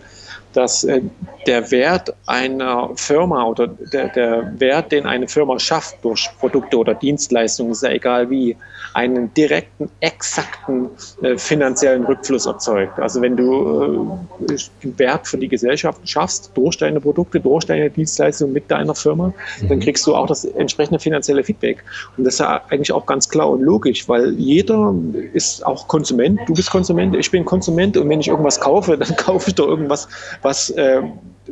dass 0.55 0.83
äh, 0.83 1.01
der 1.47 1.69
Wert 1.71 2.13
einer 2.25 2.89
Firma 2.95 3.43
oder 3.45 3.67
der, 3.67 4.09
der 4.09 4.59
Wert, 4.59 4.91
den 4.91 5.05
eine 5.05 5.27
Firma 5.27 5.59
schafft 5.59 6.03
durch 6.03 6.29
Produkte 6.39 6.77
oder 6.77 6.95
Dienstleistungen, 6.95 7.71
ist 7.71 7.83
ja 7.83 7.89
egal 7.89 8.29
wie, 8.29 8.55
einen 8.95 9.33
direkten, 9.33 9.89
exakten 9.99 10.89
äh, 11.21 11.37
finanziellen 11.37 12.05
Rückfluss 12.05 12.45
erzeugt. 12.45 12.97
Also 12.97 13.21
wenn 13.21 13.35
du 13.35 14.17
äh, 14.47 14.57
Wert 14.97 15.27
für 15.27 15.37
die 15.37 15.49
Gesellschaft 15.49 15.99
schaffst 16.07 16.51
durch 16.55 16.77
deine 16.77 17.01
Produkte, 17.01 17.41
durch 17.41 17.65
deine 17.65 17.89
Dienstleistungen 17.89 18.53
mit 18.53 18.71
deiner 18.71 18.95
Firma, 18.95 19.33
mhm. 19.59 19.67
dann 19.67 19.79
kriegst 19.81 20.07
du 20.07 20.15
auch 20.15 20.27
das 20.27 20.45
entsprechende 20.45 20.97
finanzielle 20.97 21.43
Feedback. 21.43 21.83
Und 22.15 22.23
das 22.23 22.35
ist 22.35 22.39
ja 22.39 22.61
eigentlich 22.69 22.93
auch 22.93 23.05
ganz 23.05 23.27
klar 23.27 23.49
und 23.49 23.63
logisch, 23.63 24.07
weil 24.07 24.33
jeder 24.35 24.95
ist 25.33 25.65
auch 25.65 25.89
Konsument. 25.89 26.39
Du 26.47 26.53
bist 26.53 26.71
Konsument, 26.71 27.17
ich 27.17 27.29
bin 27.29 27.43
Konsument 27.43 27.97
und 27.97 28.07
wenn 28.07 28.21
ich 28.21 28.29
irgendwas 28.29 28.61
kaufe, 28.61 28.97
dann 28.97 29.13
kaufe 29.17 29.49
ich 29.49 29.55
doch 29.55 29.67
irgendwas, 29.67 30.07
was 30.45 30.69
äh, 30.69 31.01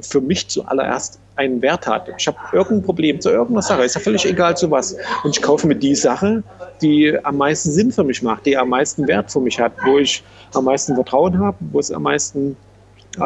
für 0.01 0.21
mich 0.21 0.47
zuallererst 0.47 1.19
einen 1.35 1.61
Wert 1.61 1.87
hat. 1.87 2.09
Ich 2.17 2.27
habe 2.27 2.37
irgendein 2.51 2.83
Problem 2.83 3.19
zu 3.19 3.29
irgendeiner 3.29 3.61
Sache, 3.61 3.83
ist 3.83 3.95
ja 3.95 4.01
völlig 4.01 4.25
egal 4.25 4.55
zu 4.55 4.69
was. 4.69 4.95
Und 5.23 5.35
ich 5.35 5.41
kaufe 5.41 5.67
mir 5.67 5.75
die 5.75 5.95
Sache, 5.95 6.43
die 6.81 7.17
am 7.23 7.37
meisten 7.37 7.71
Sinn 7.71 7.91
für 7.91 8.03
mich 8.03 8.21
macht, 8.21 8.45
die 8.45 8.55
am 8.55 8.69
meisten 8.69 9.07
Wert 9.07 9.31
für 9.31 9.39
mich 9.39 9.59
hat, 9.59 9.73
wo 9.83 9.97
ich 9.97 10.23
am 10.53 10.65
meisten 10.65 10.95
Vertrauen 10.95 11.39
habe, 11.39 11.57
wo 11.71 11.79
es 11.79 11.91
am 11.91 12.03
meisten 12.03 12.55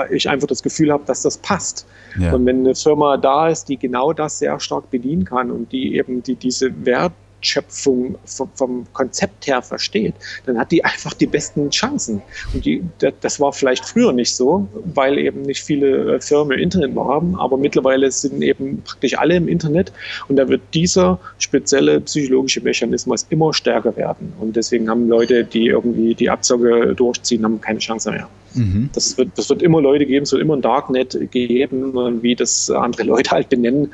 ich 0.09 0.29
einfach 0.29 0.47
das 0.47 0.61
Gefühl 0.61 0.91
habe, 0.91 1.03
dass 1.05 1.21
das 1.21 1.37
passt. 1.37 1.85
Ja. 2.19 2.33
Und 2.33 2.45
wenn 2.45 2.59
eine 2.59 2.75
Firma 2.75 3.15
da 3.15 3.47
ist, 3.47 3.69
die 3.69 3.77
genau 3.77 4.11
das 4.11 4.39
sehr 4.39 4.59
stark 4.59 4.91
bedienen 4.91 5.23
kann 5.23 5.49
und 5.49 5.71
die 5.71 5.95
eben 5.95 6.23
die, 6.23 6.35
diese 6.35 6.85
Wert 6.85 7.13
Wertschöpfung 7.37 8.17
vom, 8.25 8.49
vom, 8.55 8.85
Konzept 8.93 9.47
her 9.47 9.61
versteht, 9.61 10.13
dann 10.45 10.57
hat 10.57 10.71
die 10.71 10.83
einfach 10.83 11.13
die 11.13 11.27
besten 11.27 11.69
Chancen. 11.69 12.21
Und 12.53 12.65
die, 12.65 12.83
das 13.21 13.39
war 13.39 13.53
vielleicht 13.53 13.85
früher 13.85 14.11
nicht 14.11 14.35
so, 14.35 14.67
weil 14.93 15.17
eben 15.17 15.43
nicht 15.43 15.63
viele 15.63 16.15
äh, 16.15 16.21
Firmen 16.21 16.57
Internet 16.57 16.95
haben, 16.95 17.35
aber 17.35 17.57
mittlerweile 17.57 18.11
sind 18.11 18.41
eben 18.41 18.81
praktisch 18.83 19.17
alle 19.17 19.35
im 19.35 19.47
Internet 19.47 19.91
und 20.27 20.37
da 20.37 20.47
wird 20.47 20.61
dieser 20.73 21.19
spezielle 21.37 22.01
psychologische 22.01 22.61
Mechanismus 22.61 23.25
immer 23.29 23.53
stärker 23.53 23.95
werden. 23.95 24.33
Und 24.39 24.55
deswegen 24.55 24.89
haben 24.89 25.07
Leute, 25.07 25.43
die 25.43 25.67
irgendwie 25.67 26.15
die 26.15 26.29
Abzocke 26.29 26.95
durchziehen, 26.95 27.43
haben 27.43 27.61
keine 27.61 27.79
Chance 27.79 28.11
mehr. 28.11 28.27
Mhm. 28.57 28.89
Das, 28.93 29.17
wird, 29.17 29.29
das 29.35 29.49
wird 29.49 29.61
immer 29.61 29.81
Leute 29.81 30.05
geben, 30.05 30.23
es 30.23 30.31
wird 30.31 30.41
immer 30.41 30.55
ein 30.55 30.61
Darknet 30.61 31.17
geben, 31.31 32.21
wie 32.21 32.35
das 32.35 32.69
andere 32.69 33.03
Leute 33.03 33.31
halt 33.31 33.49
benennen. 33.49 33.93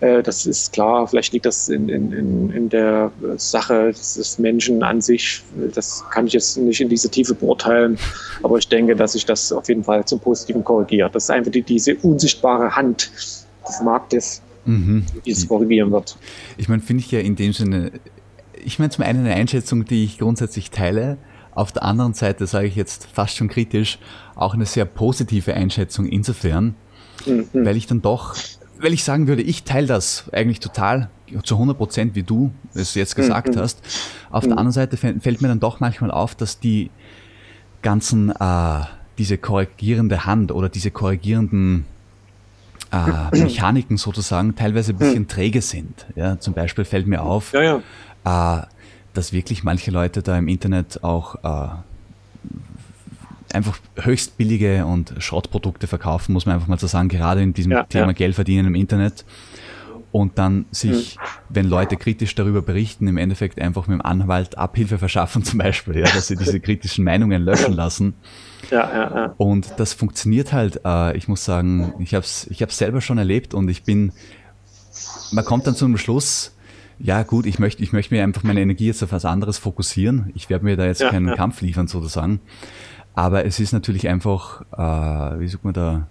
Äh, 0.00 0.22
das 0.22 0.46
ist 0.46 0.72
klar, 0.72 1.06
vielleicht 1.06 1.32
liegt 1.32 1.46
das 1.46 1.68
in, 1.68 1.88
in, 1.88 2.50
in 2.50 2.68
der 2.68 3.10
Sache 3.36 3.88
des 3.88 4.38
Menschen 4.38 4.82
an 4.82 5.00
sich. 5.00 5.42
Das 5.74 6.04
kann 6.10 6.26
ich 6.26 6.32
jetzt 6.32 6.56
nicht 6.56 6.80
in 6.80 6.88
diese 6.88 7.08
Tiefe 7.08 7.34
beurteilen, 7.34 7.98
aber 8.42 8.58
ich 8.58 8.68
denke, 8.68 8.96
dass 8.96 9.12
sich 9.12 9.26
das 9.26 9.52
auf 9.52 9.68
jeden 9.68 9.84
Fall 9.84 10.04
zum 10.04 10.20
Positiven 10.20 10.64
korrigiert. 10.64 11.14
Das 11.14 11.24
ist 11.24 11.30
einfach 11.30 11.52
die, 11.52 11.62
diese 11.62 11.96
unsichtbare 11.96 12.74
Hand 12.74 13.10
des 13.68 13.80
Marktes, 13.82 14.42
mhm. 14.64 15.04
die 15.24 15.30
es 15.30 15.46
korrigieren 15.48 15.90
wird. 15.90 16.16
Ich 16.56 16.68
meine, 16.68 16.82
finde 16.82 17.02
ich 17.02 17.10
ja 17.10 17.20
in 17.20 17.36
dem 17.36 17.52
Sinne, 17.52 17.92
ich 18.64 18.78
meine 18.78 18.90
zum 18.90 19.04
einen 19.04 19.20
eine 19.20 19.34
Einschätzung, 19.34 19.84
die 19.84 20.04
ich 20.04 20.18
grundsätzlich 20.18 20.70
teile, 20.70 21.18
auf 21.54 21.72
der 21.72 21.84
anderen 21.84 22.14
Seite 22.14 22.46
sage 22.46 22.66
ich 22.66 22.76
jetzt 22.76 23.06
fast 23.12 23.36
schon 23.36 23.48
kritisch, 23.48 23.98
auch 24.34 24.54
eine 24.54 24.66
sehr 24.66 24.84
positive 24.84 25.54
Einschätzung 25.54 26.06
insofern, 26.06 26.74
mhm. 27.26 27.48
weil 27.52 27.76
ich 27.76 27.86
dann 27.86 28.02
doch, 28.02 28.34
weil 28.78 28.92
ich 28.92 29.04
sagen 29.04 29.26
würde, 29.26 29.42
ich 29.42 29.64
teile 29.64 29.86
das 29.86 30.24
eigentlich 30.32 30.60
total 30.60 31.10
zu 31.42 31.54
100 31.54 31.76
Prozent, 31.76 32.14
wie 32.14 32.22
du 32.22 32.52
es 32.74 32.94
jetzt 32.94 33.16
gesagt 33.16 33.54
mhm. 33.54 33.60
hast. 33.60 33.80
Auf 34.30 34.44
mhm. 34.44 34.48
der 34.48 34.58
anderen 34.58 34.72
Seite 34.72 34.96
fällt 34.96 35.42
mir 35.42 35.48
dann 35.48 35.60
doch 35.60 35.80
manchmal 35.80 36.10
auf, 36.10 36.34
dass 36.34 36.60
die 36.60 36.90
ganzen 37.82 38.30
äh, 38.30 38.80
diese 39.18 39.38
korrigierende 39.38 40.26
Hand 40.26 40.52
oder 40.52 40.68
diese 40.68 40.90
korrigierenden 40.90 41.84
äh, 42.90 43.38
Mechaniken 43.42 43.96
sozusagen 43.96 44.54
teilweise 44.56 44.92
ein 44.92 44.98
bisschen 44.98 45.16
hm. 45.16 45.28
träge 45.28 45.62
sind. 45.62 46.06
Ja, 46.16 46.38
zum 46.38 46.54
Beispiel 46.54 46.84
fällt 46.84 47.06
mir 47.06 47.22
auf, 47.22 47.52
ja, 47.52 47.62
ja. 48.24 48.58
Äh, 48.60 48.66
dass 49.14 49.32
wirklich 49.32 49.64
manche 49.64 49.90
Leute 49.90 50.22
da 50.22 50.36
im 50.36 50.48
Internet 50.48 51.02
auch 51.02 51.36
äh, 51.42 51.68
einfach 53.54 53.78
höchst 53.96 54.36
billige 54.36 54.84
und 54.84 55.14
Schrottprodukte 55.18 55.86
verkaufen, 55.86 56.32
muss 56.32 56.44
man 56.44 56.56
einfach 56.56 56.68
mal 56.68 56.78
so 56.78 56.86
sagen, 56.86 57.08
gerade 57.08 57.42
in 57.42 57.54
diesem 57.54 57.72
ja, 57.72 57.84
Thema 57.84 58.12
Geld 58.12 58.34
verdienen 58.34 58.66
im 58.66 58.74
Internet. 58.74 59.24
Und 60.10 60.38
dann 60.38 60.66
sich, 60.70 61.16
hm. 61.16 61.22
wenn 61.48 61.68
Leute 61.68 61.96
kritisch 61.96 62.36
darüber 62.36 62.62
berichten, 62.62 63.08
im 63.08 63.16
Endeffekt 63.16 63.60
einfach 63.60 63.88
mit 63.88 63.98
dem 63.98 64.02
Anwalt 64.02 64.56
Abhilfe 64.56 64.98
verschaffen, 64.98 65.42
zum 65.42 65.58
Beispiel, 65.58 65.98
ja, 65.98 66.04
dass 66.04 66.28
sie 66.28 66.36
diese 66.36 66.60
kritischen 66.60 67.04
Meinungen 67.04 67.42
löschen 67.42 67.72
lassen. 67.72 68.14
Ja, 68.70 68.88
ja, 68.92 69.16
ja. 69.16 69.34
Und 69.38 69.74
das 69.78 69.92
funktioniert 69.92 70.52
halt. 70.52 70.80
Äh, 70.84 71.16
ich 71.16 71.26
muss 71.26 71.44
sagen, 71.44 71.94
ich 71.98 72.14
habe 72.14 72.24
es 72.24 72.46
ich 72.48 72.62
hab's 72.62 72.78
selber 72.78 73.00
schon 73.00 73.18
erlebt 73.18 73.54
und 73.54 73.68
ich 73.68 73.82
bin, 73.82 74.12
man 75.32 75.44
kommt 75.44 75.66
dann 75.66 75.74
zu 75.74 75.84
einem 75.84 75.98
Schluss, 75.98 76.54
ja 76.98 77.22
gut, 77.22 77.46
ich 77.46 77.58
möchte, 77.58 77.82
ich 77.82 77.92
möchte 77.92 78.14
mir 78.14 78.22
einfach 78.22 78.42
meine 78.42 78.60
Energie 78.60 78.86
jetzt 78.86 79.02
auf 79.02 79.12
was 79.12 79.24
anderes 79.24 79.58
fokussieren. 79.58 80.32
Ich 80.34 80.50
werde 80.50 80.64
mir 80.64 80.76
da 80.76 80.86
jetzt 80.86 81.00
ja, 81.00 81.10
keinen 81.10 81.28
ja. 81.28 81.36
Kampf 81.36 81.60
liefern 81.60 81.88
sozusagen. 81.88 82.40
Aber 83.14 83.44
es 83.44 83.60
ist 83.60 83.72
natürlich 83.72 84.08
einfach, 84.08 84.62
äh, 84.72 85.40
wie 85.40 85.48
sagt 85.48 85.64
man 85.64 85.74
da, 85.74 86.08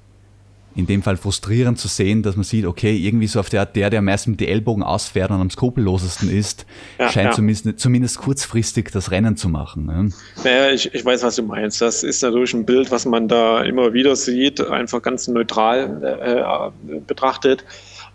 in 0.75 0.87
dem 0.87 1.03
Fall 1.03 1.17
frustrierend 1.17 1.77
zu 1.77 1.87
sehen, 1.87 2.23
dass 2.23 2.35
man 2.35 2.43
sieht, 2.43 2.65
okay, 2.65 2.95
irgendwie 2.95 3.27
so 3.27 3.39
auf 3.39 3.49
der 3.49 3.61
Art, 3.61 3.75
der, 3.75 3.89
der 3.89 3.99
am 3.99 4.05
meisten 4.05 4.31
mit 4.31 4.39
die 4.39 4.47
Ellbogen 4.47 4.81
ausfährt 4.81 5.29
und 5.29 5.39
am 5.39 5.49
skrupellosesten 5.49 6.29
ist, 6.29 6.65
ja, 6.97 7.09
scheint. 7.09 7.33
Zumindest, 7.33 7.79
zumindest 7.79 8.17
kurzfristig 8.17 8.89
das 8.91 9.11
Rennen 9.11 9.37
zu 9.37 9.49
machen. 9.49 9.85
Ne? 9.85 10.09
Naja, 10.43 10.71
ich, 10.71 10.93
ich 10.93 11.05
weiß, 11.05 11.23
was 11.23 11.35
du 11.35 11.43
meinst. 11.43 11.81
Das 11.81 12.03
ist 12.03 12.23
natürlich 12.23 12.53
ein 12.53 12.65
Bild, 12.65 12.89
was 12.91 13.05
man 13.05 13.27
da 13.27 13.61
immer 13.61 13.93
wieder 13.93 14.15
sieht, 14.15 14.61
einfach 14.61 15.01
ganz 15.01 15.27
neutral 15.27 16.71
äh, 16.89 16.99
betrachtet. 17.01 17.63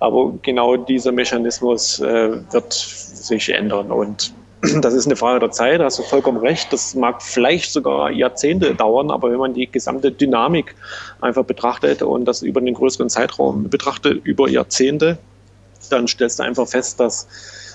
Aber 0.00 0.34
genau 0.42 0.76
dieser 0.76 1.12
Mechanismus 1.12 2.00
äh, 2.00 2.38
wird 2.52 2.72
sich 2.72 3.48
ändern 3.50 3.90
und 3.90 4.32
das 4.80 4.94
ist 4.94 5.06
eine 5.06 5.16
Frage 5.16 5.40
der 5.40 5.50
Zeit, 5.50 5.80
hast 5.80 5.98
du 5.98 6.02
vollkommen 6.02 6.38
recht. 6.38 6.72
Das 6.72 6.94
mag 6.94 7.22
vielleicht 7.22 7.72
sogar 7.72 8.10
Jahrzehnte 8.10 8.74
dauern, 8.74 9.10
aber 9.10 9.30
wenn 9.30 9.38
man 9.38 9.54
die 9.54 9.70
gesamte 9.70 10.10
Dynamik 10.10 10.74
einfach 11.20 11.44
betrachtet 11.44 12.02
und 12.02 12.24
das 12.24 12.42
über 12.42 12.60
einen 12.60 12.74
größeren 12.74 13.08
Zeitraum 13.08 13.68
betrachtet, 13.68 14.24
über 14.24 14.48
Jahrzehnte, 14.48 15.18
dann 15.90 16.08
stellst 16.08 16.40
du 16.40 16.42
einfach 16.42 16.66
fest, 16.66 16.98
dass 16.98 17.28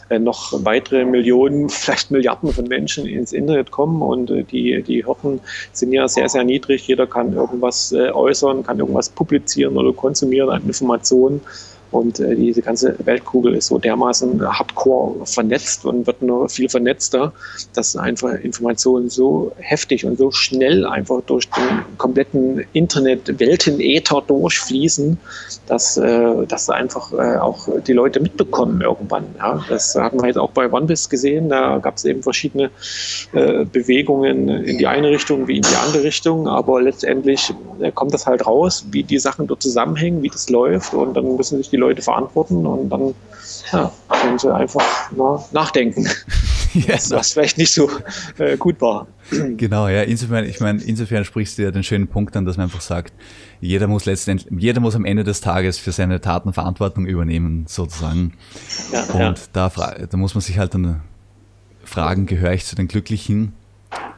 äh, 0.10 0.20
noch 0.20 0.52
weitere 0.66 1.06
Millionen, 1.06 1.70
vielleicht 1.70 2.12
Milliarden 2.12 2.52
von 2.52 2.66
Menschen 2.66 3.06
ins 3.06 3.32
Internet 3.32 3.72
kommen 3.72 4.02
und 4.02 4.30
äh, 4.30 4.44
die, 4.44 4.84
die 4.84 5.06
Hürden 5.06 5.40
sind 5.72 5.94
ja 5.94 6.08
sehr, 6.08 6.28
sehr 6.28 6.44
niedrig. 6.44 6.86
Jeder 6.88 7.08
kann 7.08 7.34
irgendwas 7.34 7.94
äh, 7.94 8.12
äußern, 8.12 8.64
kann 8.64 8.80
irgendwas 8.80 9.10
publizieren 9.10 9.78
oder 9.78 9.94
konsumieren 9.94 10.50
an 10.50 10.64
Informationen. 10.64 11.42
Und 11.94 12.20
äh, 12.20 12.36
diese 12.36 12.64
ganze 12.64 12.96
Weltkugel 13.06 13.54
ist 13.54 13.68
so 13.68 13.78
dermaßen 13.78 14.42
hardcore 14.42 15.26
vernetzt 15.26 15.86
und 15.86 16.08
wird 16.08 16.24
nur 16.24 16.50
viel 16.50 16.68
vernetzter, 16.68 17.34
dass 17.76 17.96
einfach 17.96 18.34
Informationen 18.34 19.10
so 19.10 19.52
heftig 19.60 20.04
und 20.04 20.18
so 20.18 20.32
schnell 20.32 20.88
einfach 20.88 21.22
durch 21.28 21.48
den 21.52 21.84
kompletten 22.00 22.66
Internet-Welten-Äther 22.74 24.24
durchfließen, 24.26 25.20
dass, 25.68 25.98
äh, 25.98 26.46
dass 26.48 26.70
einfach 26.72 27.14
äh, 27.14 27.38
auch 27.38 27.68
die 27.86 27.94
Leute 27.94 28.20
mitbekommen 28.20 28.82
irgendwann. 28.82 29.26
Ja? 29.38 29.64
Das 29.70 29.94
hatten 29.94 30.20
wir 30.20 30.28
jetzt 30.28 30.38
auch 30.38 30.52
bei 30.52 30.72
OnePiece 30.72 31.10
gesehen. 31.10 31.50
Da 31.50 31.78
gab 31.78 31.98
es 31.98 32.06
eben 32.06 32.24
verschiedene 32.24 32.72
äh, 33.34 33.66
Bewegungen 33.66 34.50
in 34.50 34.80
die 34.80 34.88
eine 34.88 35.10
Richtung 35.10 35.48
wie 35.48 35.58
in 35.58 35.62
die 35.62 35.76
andere 35.76 36.04
Richtung. 36.04 36.48
Aber 36.48 36.82
letztendlich 36.82 37.54
äh, 37.80 37.92
kommt 37.92 38.16
das 38.16 38.26
halt 38.26 38.48
raus, 38.48 38.86
wie 38.90 39.04
die 39.04 39.20
Sachen 39.20 39.46
dort 39.46 39.62
zusammenhängen, 39.62 40.24
wie 40.24 40.30
das 40.30 40.50
läuft. 40.50 40.96
Und 40.96 41.14
dann 41.16 41.36
müssen 41.36 41.58
sich 41.58 41.70
die 41.70 41.78
Leute 41.84 42.02
verantworten 42.02 42.66
und 42.66 42.90
dann 42.90 43.14
ja, 43.72 43.92
können 44.10 44.40
sie 44.40 44.54
einfach 44.54 45.12
mal 45.12 45.44
nachdenken, 45.52 46.08
was, 46.88 47.12
was, 47.12 47.34
vielleicht 47.34 47.58
nicht 47.58 47.74
so 47.74 47.90
äh, 48.38 48.58
gut 48.58 48.80
war. 48.82 49.08
Genau, 49.30 49.88
ja, 49.88 50.04
insofern, 50.04 50.46
ich 50.46 50.60
meine, 50.60 50.82
insofern 50.82 51.26
sprichst 51.26 51.58
du 51.58 51.64
ja 51.64 51.72
den 51.72 51.84
schönen 51.84 52.08
Punkt 52.08 52.36
an, 52.36 52.46
dass 52.46 52.58
man 52.58 52.66
einfach 52.66 52.82
sagt, 52.82 53.14
jeder 53.62 53.88
muss 53.88 54.06
letztendlich, 54.06 54.52
jeder 54.58 54.80
muss 54.80 54.96
am 54.96 55.06
Ende 55.06 55.24
des 55.24 55.42
Tages 55.42 55.78
für 55.78 55.92
seine 55.92 56.22
Taten 56.22 56.54
Verantwortung 56.54 57.06
übernehmen, 57.06 57.66
sozusagen. 57.68 58.34
Ja, 58.92 59.04
und 59.14 59.40
ja. 59.40 59.44
Da, 59.54 59.72
da 60.10 60.18
muss 60.18 60.36
man 60.36 60.42
sich 60.42 60.58
halt 60.58 60.74
dann 60.74 61.02
fragen, 61.84 62.26
gehöre 62.26 62.54
ich 62.54 62.66
zu 62.66 62.76
den 62.76 62.88
Glücklichen 62.88 63.54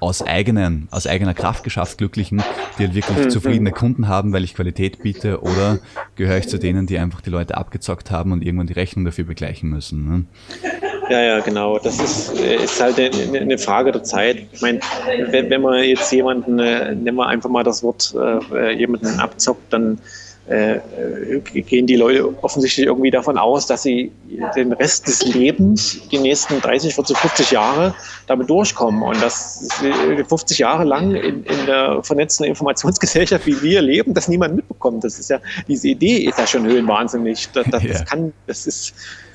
aus, 0.05 0.21
eigenen, 0.21 0.87
aus 0.91 1.07
eigener 1.07 1.33
Kraft 1.33 1.63
geschafft 1.63 1.97
Glücklichen, 1.97 2.43
die 2.77 2.83
halt 2.83 2.95
wirklich 2.95 3.17
mhm. 3.17 3.29
zufriedene 3.29 3.71
Kunden 3.71 4.07
haben, 4.07 4.33
weil 4.33 4.43
ich 4.43 4.55
Qualität 4.55 5.01
biete, 5.01 5.41
oder 5.41 5.79
gehöre 6.15 6.37
ich 6.37 6.47
zu 6.47 6.57
denen, 6.57 6.87
die 6.87 6.97
einfach 6.97 7.21
die 7.21 7.29
Leute 7.29 7.57
abgezockt 7.57 8.11
haben 8.11 8.31
und 8.31 8.43
irgendwann 8.43 8.67
die 8.67 8.73
Rechnung 8.73 9.05
dafür 9.05 9.25
begleichen 9.25 9.69
müssen? 9.69 10.09
Ne? 10.09 10.25
Ja, 11.09 11.21
ja, 11.21 11.39
genau. 11.39 11.77
Das 11.77 11.99
ist, 11.99 12.33
ist 12.39 12.81
halt 12.81 12.99
eine, 12.99 13.39
eine 13.39 13.57
Frage 13.57 13.91
der 13.91 14.03
Zeit. 14.03 14.47
Ich 14.51 14.61
meine, 14.61 14.79
wenn, 15.29 15.49
wenn 15.49 15.61
man 15.61 15.83
jetzt 15.83 16.11
jemanden, 16.11 16.57
äh, 16.59 16.95
nehmen 16.95 17.17
wir 17.17 17.27
einfach 17.27 17.49
mal 17.49 17.63
das 17.63 17.83
Wort, 17.83 18.15
äh, 18.53 18.71
jemanden 18.71 19.19
abzockt, 19.19 19.71
dann 19.71 19.99
äh, 20.47 20.79
gehen 21.39 21.87
die 21.87 21.95
Leute 21.95 22.31
offensichtlich 22.43 22.85
irgendwie 22.85 23.09
davon 23.09 23.37
aus, 23.37 23.65
dass 23.65 23.83
sie 23.83 24.11
den 24.55 24.73
Rest 24.73 25.07
des 25.07 25.25
Lebens, 25.25 25.99
die 26.11 26.19
nächsten 26.19 26.61
30, 26.61 26.93
40, 26.93 27.17
50 27.17 27.51
Jahre 27.51 27.95
damit 28.27 28.49
durchkommen 28.49 29.01
und 29.01 29.21
dass 29.21 29.67
sie 29.79 30.23
50 30.23 30.59
Jahre 30.59 30.83
lang 30.83 31.15
in, 31.15 31.43
in 31.43 31.65
der 31.65 32.03
vernetzten 32.03 32.45
Informationsgesellschaft, 32.45 33.45
wie 33.47 33.59
wir 33.61 33.81
leben, 33.81 34.13
das 34.13 34.27
niemand 34.27 34.55
mitbekommt. 34.55 35.03
Das 35.03 35.17
ist 35.17 35.29
ja, 35.31 35.39
diese 35.67 35.87
Idee 35.87 36.17
ist 36.17 36.37
ja 36.37 36.45
schon 36.45 36.65
höhenwahnsinnig. 36.65 37.49
Das, 37.53 37.65
das, 37.71 37.83
das 37.83 38.05
kann, 38.05 38.31
das 38.45 38.67
ist, 38.67 38.93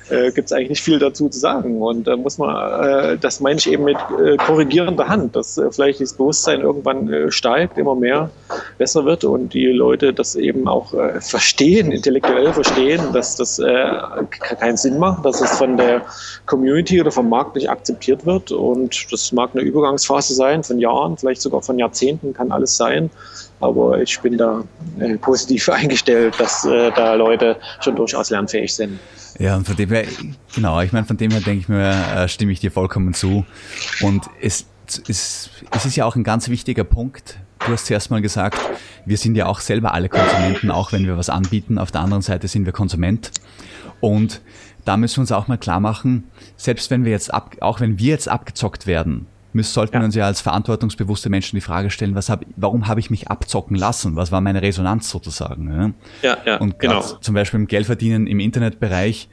äh, 0.09 0.31
gibt 0.31 0.47
es 0.47 0.51
eigentlich 0.51 0.69
nicht 0.69 0.81
viel 0.81 0.99
dazu 0.99 1.29
zu 1.29 1.39
sagen. 1.39 1.81
Und 1.81 2.07
da 2.07 2.15
muss 2.17 2.37
man, 2.37 2.83
äh, 2.83 3.17
das 3.17 3.39
meine 3.39 3.59
ich 3.59 3.71
eben 3.71 3.83
mit 3.83 3.97
äh, 4.23 4.37
korrigierender 4.37 5.07
Hand, 5.07 5.35
dass 5.35 5.57
äh, 5.57 5.71
vielleicht 5.71 6.01
das 6.01 6.13
Bewusstsein 6.13 6.61
irgendwann 6.61 7.11
äh, 7.11 7.31
steigt, 7.31 7.77
immer 7.77 7.95
mehr 7.95 8.29
besser 8.77 9.05
wird 9.05 9.23
und 9.23 9.53
die 9.53 9.67
Leute 9.67 10.13
das 10.13 10.35
eben 10.35 10.67
auch 10.67 10.93
äh, 10.93 11.19
verstehen, 11.21 11.91
intellektuell 11.91 12.53
verstehen, 12.53 13.01
dass 13.13 13.35
das 13.35 13.59
äh, 13.59 13.85
keinen 14.29 14.77
Sinn 14.77 14.97
macht, 14.97 15.25
dass 15.25 15.41
es 15.41 15.51
von 15.57 15.77
der 15.77 16.01
Community 16.45 16.99
oder 16.99 17.11
vom 17.11 17.29
Markt 17.29 17.55
nicht 17.55 17.69
akzeptiert 17.69 18.25
wird. 18.25 18.51
Und 18.51 19.11
das 19.11 19.31
mag 19.31 19.51
eine 19.53 19.61
Übergangsphase 19.61 20.33
sein, 20.33 20.63
von 20.63 20.79
Jahren, 20.79 21.17
vielleicht 21.17 21.41
sogar 21.41 21.61
von 21.61 21.79
Jahrzehnten, 21.79 22.33
kann 22.33 22.51
alles 22.51 22.77
sein. 22.77 23.09
Aber 23.59 24.01
ich 24.01 24.19
bin 24.19 24.37
da 24.37 24.63
äh, 24.99 25.17
positiv 25.17 25.69
eingestellt, 25.69 26.35
dass 26.39 26.65
äh, 26.65 26.91
da 26.91 27.13
Leute 27.13 27.57
schon 27.79 27.95
durchaus 27.95 28.29
lernfähig 28.29 28.73
sind. 28.73 28.99
Ja, 29.41 29.57
und 29.57 29.65
von 29.65 29.75
dem 29.75 29.89
her, 29.89 30.05
genau, 30.53 30.79
ich 30.81 30.91
meine, 30.91 31.07
von 31.07 31.17
dem 31.17 31.31
her 31.31 31.41
denke 31.41 31.61
ich 31.61 31.67
mir, 31.67 31.89
äh, 32.15 32.27
stimme 32.27 32.51
ich 32.51 32.59
dir 32.59 32.71
vollkommen 32.71 33.15
zu. 33.15 33.43
Und 34.01 34.29
es, 34.39 34.67
es, 35.07 35.49
es 35.71 35.85
ist 35.85 35.95
ja 35.95 36.05
auch 36.05 36.15
ein 36.15 36.23
ganz 36.23 36.47
wichtiger 36.47 36.83
Punkt. 36.83 37.39
Du 37.65 37.71
hast 37.71 37.87
zuerst 37.87 38.11
mal 38.11 38.21
gesagt, 38.21 38.59
wir 39.03 39.17
sind 39.17 39.33
ja 39.33 39.47
auch 39.47 39.59
selber 39.59 39.95
alle 39.95 40.09
Konsumenten, 40.09 40.69
auch 40.69 40.91
wenn 40.91 41.07
wir 41.07 41.17
was 41.17 41.31
anbieten. 41.31 41.79
Auf 41.79 41.89
der 41.89 42.01
anderen 42.01 42.21
Seite 42.21 42.47
sind 42.47 42.67
wir 42.67 42.71
Konsument. 42.71 43.31
Und 43.99 44.41
da 44.85 44.95
müssen 44.95 45.17
wir 45.17 45.21
uns 45.21 45.31
auch 45.31 45.47
mal 45.47 45.57
klar 45.57 45.79
machen, 45.79 46.25
selbst 46.55 46.91
wenn 46.91 47.03
wir 47.03 47.11
jetzt 47.11 47.33
ab, 47.33 47.55
auch 47.61 47.79
wenn 47.79 47.97
wir 47.97 48.09
jetzt 48.09 48.29
abgezockt 48.29 48.85
werden, 48.85 49.25
müssen, 49.53 49.73
sollten 49.73 49.95
ja. 49.95 50.01
wir 50.01 50.05
uns 50.05 50.15
ja 50.15 50.25
als 50.25 50.41
verantwortungsbewusste 50.41 51.29
Menschen 51.29 51.55
die 51.57 51.61
Frage 51.61 51.89
stellen, 51.89 52.15
was 52.15 52.29
hab, 52.29 52.45
warum 52.55 52.87
habe 52.87 52.99
ich 52.99 53.09
mich 53.09 53.29
abzocken 53.29 53.75
lassen? 53.75 54.15
Was 54.15 54.31
war 54.31 54.41
meine 54.41 54.61
Resonanz 54.61 55.09
sozusagen? 55.09 55.95
Ja, 56.21 56.37
ja, 56.45 56.57
Und 56.57 56.79
genau. 56.79 57.01
zum 57.01 57.35
Beispiel 57.35 57.59
im 57.59 57.67
Geldverdienen 57.67 58.27
im 58.27 58.39
Internetbereich, 58.39 59.29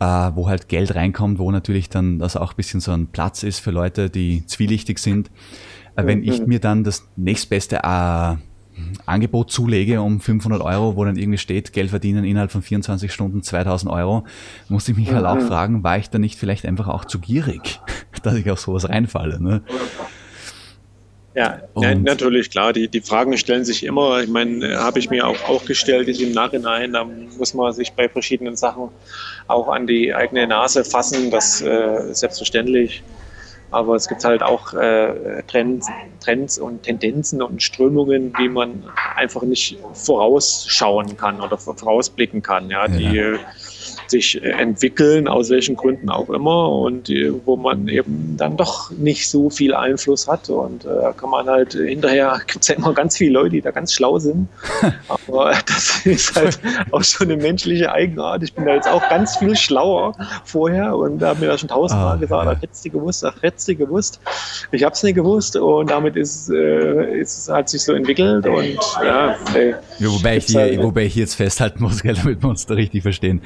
äh, 0.00 0.04
wo 0.04 0.48
halt 0.48 0.68
Geld 0.68 0.94
reinkommt, 0.94 1.38
wo 1.38 1.50
natürlich 1.50 1.88
dann 1.88 2.18
das 2.18 2.36
auch 2.36 2.52
ein 2.52 2.56
bisschen 2.56 2.80
so 2.80 2.92
ein 2.92 3.06
Platz 3.08 3.42
ist 3.42 3.60
für 3.60 3.70
Leute, 3.70 4.10
die 4.10 4.46
zwielichtig 4.46 4.98
sind. 4.98 5.30
Äh, 5.96 6.06
wenn 6.06 6.20
mhm. 6.20 6.28
ich 6.28 6.46
mir 6.46 6.60
dann 6.60 6.84
das 6.84 7.08
nächstbeste 7.16 7.80
äh, 7.82 8.36
Angebot 9.06 9.50
zulege 9.50 10.00
um 10.00 10.20
500 10.20 10.60
Euro, 10.60 10.96
wo 10.96 11.04
dann 11.04 11.16
irgendwie 11.16 11.38
steht, 11.38 11.72
Geld 11.72 11.90
verdienen 11.90 12.24
innerhalb 12.24 12.52
von 12.52 12.62
24 12.62 13.12
Stunden 13.12 13.42
2000 13.42 13.90
Euro, 13.92 14.24
muss 14.68 14.88
ich 14.88 14.96
mich 14.96 15.12
halt 15.12 15.26
auch 15.26 15.36
mhm. 15.36 15.46
fragen, 15.48 15.82
war 15.84 15.98
ich 15.98 16.10
da 16.10 16.18
nicht 16.18 16.38
vielleicht 16.38 16.66
einfach 16.66 16.88
auch 16.88 17.04
zu 17.04 17.18
gierig, 17.18 17.80
dass 18.22 18.34
ich 18.34 18.50
auf 18.50 18.60
sowas 18.60 18.88
reinfalle. 18.88 19.42
Ne? 19.42 19.62
Ja, 21.34 21.60
ja, 21.76 21.94
natürlich, 21.94 22.50
klar. 22.50 22.72
Die, 22.72 22.88
die 22.88 23.00
Fragen 23.00 23.38
stellen 23.38 23.64
sich 23.64 23.84
immer. 23.84 24.20
Ich 24.20 24.28
meine, 24.28 24.78
habe 24.78 24.98
ich 24.98 25.10
mir 25.10 25.26
auch, 25.26 25.48
auch 25.48 25.64
gestellt, 25.64 26.08
ist 26.08 26.20
im 26.20 26.32
Nachhinein. 26.32 26.92
Da 26.92 27.04
muss 27.04 27.54
man 27.54 27.72
sich 27.72 27.92
bei 27.92 28.08
verschiedenen 28.08 28.56
Sachen 28.56 28.88
auch 29.46 29.68
an 29.68 29.86
die 29.86 30.12
eigene 30.12 30.48
Nase 30.48 30.84
fassen. 30.84 31.30
Das 31.30 31.62
äh, 31.62 32.12
selbstverständlich. 32.12 33.04
Aber 33.70 33.94
es 33.94 34.08
gibt 34.08 34.24
halt 34.24 34.42
auch 34.42 34.74
äh, 34.74 35.42
Trends, 35.46 35.88
Trends 36.20 36.58
und 36.58 36.82
Tendenzen 36.82 37.40
und 37.40 37.62
Strömungen, 37.62 38.32
die 38.38 38.48
man 38.48 38.84
einfach 39.16 39.42
nicht 39.42 39.78
vorausschauen 39.92 41.16
kann 41.16 41.40
oder 41.40 41.56
vorausblicken 41.56 42.42
kann. 42.42 42.68
Ja, 42.70 42.88
die, 42.88 43.36
sich 44.10 44.42
äh, 44.42 44.50
entwickeln, 44.50 45.28
aus 45.28 45.50
welchen 45.50 45.76
Gründen 45.76 46.10
auch 46.10 46.30
immer, 46.30 46.68
und 46.70 47.08
äh, 47.10 47.32
wo 47.44 47.56
man 47.56 47.88
eben 47.88 48.36
dann 48.36 48.56
doch 48.56 48.90
nicht 48.90 49.28
so 49.28 49.50
viel 49.50 49.74
Einfluss 49.74 50.28
hat. 50.28 50.48
Und 50.50 50.84
äh, 50.84 50.88
da 50.88 51.12
kann 51.12 51.30
man 51.30 51.46
halt 51.46 51.74
hinterher, 51.74 52.40
gibt 52.46 52.62
es 52.62 52.68
ja 52.68 52.74
immer 52.74 52.92
ganz 52.92 53.16
viele 53.16 53.32
Leute, 53.32 53.50
die 53.50 53.60
da 53.60 53.70
ganz 53.70 53.92
schlau 53.92 54.18
sind. 54.18 54.48
Aber 55.08 55.54
das 55.66 56.04
ist 56.04 56.36
halt 56.36 56.58
auch 56.90 57.04
schon 57.04 57.30
eine 57.30 57.40
menschliche 57.40 57.92
Eigenart. 57.92 58.42
Ich 58.42 58.52
bin 58.52 58.64
da 58.64 58.74
jetzt 58.74 58.88
auch 58.88 59.06
ganz 59.08 59.36
viel 59.36 59.56
schlauer 59.56 60.14
vorher 60.44 60.96
und 60.96 61.22
habe 61.22 61.40
mir 61.40 61.46
das 61.46 61.60
schon 61.60 61.68
tausendmal 61.68 62.16
ah, 62.16 62.20
gesagt, 62.20 62.44
ja. 62.44 62.60
hättest 62.60 62.84
du 62.84 62.90
gewusst, 62.90 63.24
ach, 63.24 63.34
hättest 63.42 63.68
du 63.68 63.76
gewusst. 63.76 64.20
Ich 64.72 64.84
habe 64.84 64.94
es 64.94 65.02
nicht 65.02 65.14
gewusst 65.14 65.56
und 65.56 65.90
damit 65.90 66.16
ist, 66.16 66.50
äh, 66.50 67.20
ist, 67.20 67.48
hat 67.48 67.68
sich 67.68 67.82
so 67.82 67.92
entwickelt 67.92 68.46
und 68.46 68.78
ja. 69.04 69.36
Ey, 69.54 69.74
ja 69.98 70.08
wobei, 70.08 70.36
ich 70.36 70.46
hier, 70.46 70.60
halt, 70.60 70.82
wobei 70.82 71.04
ich 71.04 71.14
jetzt 71.14 71.34
festhalten 71.34 71.82
muss, 71.82 72.02
damit 72.04 72.42
wir 72.42 72.48
uns 72.48 72.66
da 72.66 72.74
richtig 72.74 73.02
verstehen. 73.02 73.42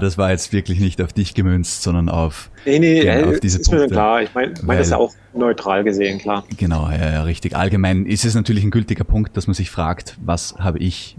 Das 0.00 0.18
war 0.18 0.30
jetzt 0.30 0.52
wirklich 0.52 0.80
nicht 0.80 1.00
auf 1.00 1.12
dich 1.12 1.34
gemünzt, 1.34 1.82
sondern 1.82 2.08
auf, 2.08 2.50
nee, 2.64 2.78
nee, 2.78 3.04
ja, 3.04 3.24
auf 3.26 3.40
diese 3.40 3.58
ist 3.58 3.68
Punkte. 3.68 3.84
Mir 3.86 3.90
klar. 3.90 4.22
Ich 4.22 4.34
meine 4.34 4.54
mein 4.62 4.78
das 4.78 4.90
ja 4.90 4.96
auch 4.96 5.14
neutral 5.34 5.84
gesehen, 5.84 6.18
klar. 6.18 6.44
Genau, 6.56 6.88
ja, 6.90 7.12
ja, 7.12 7.22
richtig. 7.22 7.56
Allgemein 7.56 8.06
ist 8.06 8.24
es 8.24 8.34
natürlich 8.34 8.64
ein 8.64 8.70
gültiger 8.70 9.04
Punkt, 9.04 9.36
dass 9.36 9.46
man 9.46 9.54
sich 9.54 9.70
fragt, 9.70 10.16
was 10.24 10.56
habe 10.58 10.78
ich 10.78 11.16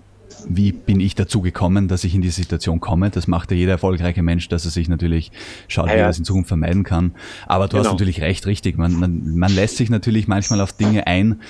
wie 0.49 0.71
bin 0.71 0.99
ich 0.99 1.15
dazu 1.15 1.41
gekommen, 1.41 1.87
dass 1.87 2.03
ich 2.03 2.15
in 2.15 2.21
diese 2.21 2.35
Situation 2.35 2.79
komme. 2.79 3.09
Das 3.09 3.27
macht 3.27 3.51
ja 3.51 3.57
jeder 3.57 3.73
erfolgreiche 3.73 4.21
Mensch, 4.21 4.47
dass 4.49 4.65
er 4.65 4.71
sich 4.71 4.87
natürlich 4.87 5.31
schaut, 5.67 5.87
ja, 5.87 5.95
wie 5.95 5.99
er 5.99 6.07
das 6.07 6.19
in 6.19 6.25
Zukunft 6.25 6.47
vermeiden 6.47 6.83
kann. 6.83 7.13
Aber 7.47 7.67
du 7.67 7.77
genau. 7.77 7.85
hast 7.85 7.93
natürlich 7.93 8.21
recht, 8.21 8.45
richtig. 8.45 8.77
Man, 8.77 8.93
man, 8.93 9.35
man 9.35 9.53
lässt 9.53 9.77
sich 9.77 9.89
natürlich 9.89 10.27
manchmal 10.27 10.61
auf 10.61 10.73
Dinge 10.73 11.07
ein, 11.07 11.41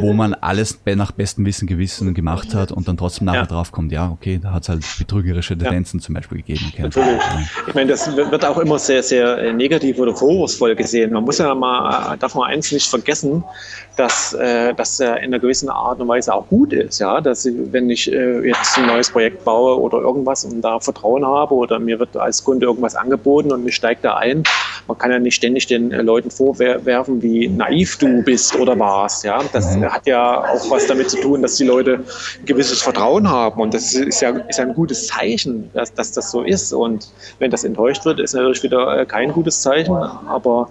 wo 0.00 0.12
man 0.12 0.34
alles 0.34 0.78
nach 0.84 1.12
bestem 1.12 1.44
Wissen, 1.46 1.66
Gewissen 1.66 2.14
gemacht 2.14 2.54
hat 2.54 2.72
und 2.72 2.88
dann 2.88 2.96
trotzdem 2.96 3.26
nachher 3.26 3.40
ja. 3.40 3.46
drauf 3.46 3.72
kommt, 3.72 3.92
ja, 3.92 4.10
okay, 4.10 4.40
da 4.42 4.52
hat 4.52 4.62
es 4.64 4.68
halt 4.68 4.84
betrügerische 4.98 5.56
Tendenzen 5.56 6.00
ja. 6.00 6.04
zum 6.04 6.14
Beispiel 6.14 6.38
gegeben. 6.38 6.72
Natürlich. 6.78 7.20
Ich 7.66 7.74
meine, 7.74 7.90
das 7.90 8.14
wird 8.16 8.44
auch 8.44 8.58
immer 8.58 8.78
sehr, 8.78 9.02
sehr 9.02 9.38
äh, 9.38 9.52
negativ 9.52 9.98
oder 9.98 10.14
vorwurfsvoll 10.14 10.74
gesehen. 10.74 11.12
Man 11.12 11.24
muss 11.24 11.38
ja 11.38 11.54
mal, 11.54 12.14
äh, 12.14 12.18
darf 12.18 12.34
man 12.34 12.48
eins 12.50 12.72
nicht 12.72 12.88
vergessen, 12.88 13.44
dass 13.96 14.32
äh, 14.34 14.74
das 14.74 15.00
in 15.00 15.06
einer 15.06 15.38
gewissen 15.38 15.68
Art 15.68 16.00
und 16.00 16.08
Weise 16.08 16.34
auch 16.34 16.46
gut 16.48 16.72
ist. 16.72 17.00
Ja? 17.00 17.20
Dass 17.20 17.44
ich, 17.44 17.54
wenn 17.70 17.90
ich 17.90 18.06
jetzt 18.06 18.78
ein 18.78 18.86
neues 18.86 19.10
Projekt 19.10 19.44
baue 19.44 19.78
oder 19.78 19.98
irgendwas 19.98 20.44
und 20.44 20.62
da 20.62 20.80
Vertrauen 20.80 21.24
habe 21.24 21.54
oder 21.54 21.78
mir 21.78 21.98
wird 21.98 22.16
als 22.16 22.42
Kunde 22.42 22.66
irgendwas 22.66 22.94
angeboten 22.94 23.52
und 23.52 23.66
ich 23.66 23.74
steige 23.74 24.00
da 24.02 24.16
ein, 24.16 24.42
man 24.88 24.98
kann 24.98 25.10
ja 25.10 25.18
nicht 25.18 25.34
ständig 25.34 25.66
den 25.66 25.90
Leuten 25.90 26.30
vorwerfen, 26.30 27.22
wie 27.22 27.48
naiv 27.48 27.98
du 27.98 28.22
bist 28.22 28.56
oder 28.56 28.78
warst. 28.78 29.24
Ja? 29.24 29.40
Das. 29.52 29.69
Hat 29.78 30.06
ja 30.06 30.44
auch 30.44 30.70
was 30.70 30.86
damit 30.86 31.10
zu 31.10 31.20
tun, 31.20 31.42
dass 31.42 31.56
die 31.56 31.64
Leute 31.64 32.04
ein 32.38 32.46
gewisses 32.46 32.82
Vertrauen 32.82 33.28
haben 33.28 33.60
und 33.60 33.74
das 33.74 33.94
ist 33.94 34.20
ja, 34.20 34.30
ist 34.30 34.60
ein 34.60 34.74
gutes 34.74 35.06
Zeichen, 35.06 35.70
dass, 35.74 35.92
dass 35.94 36.12
das 36.12 36.30
so 36.30 36.42
ist. 36.42 36.72
Und 36.72 37.10
wenn 37.38 37.50
das 37.50 37.64
enttäuscht 37.64 38.04
wird, 38.04 38.20
ist 38.20 38.34
natürlich 38.34 38.62
wieder 38.62 39.00
äh, 39.00 39.06
kein 39.06 39.32
gutes 39.32 39.62
Zeichen, 39.62 39.94
aber 39.94 40.68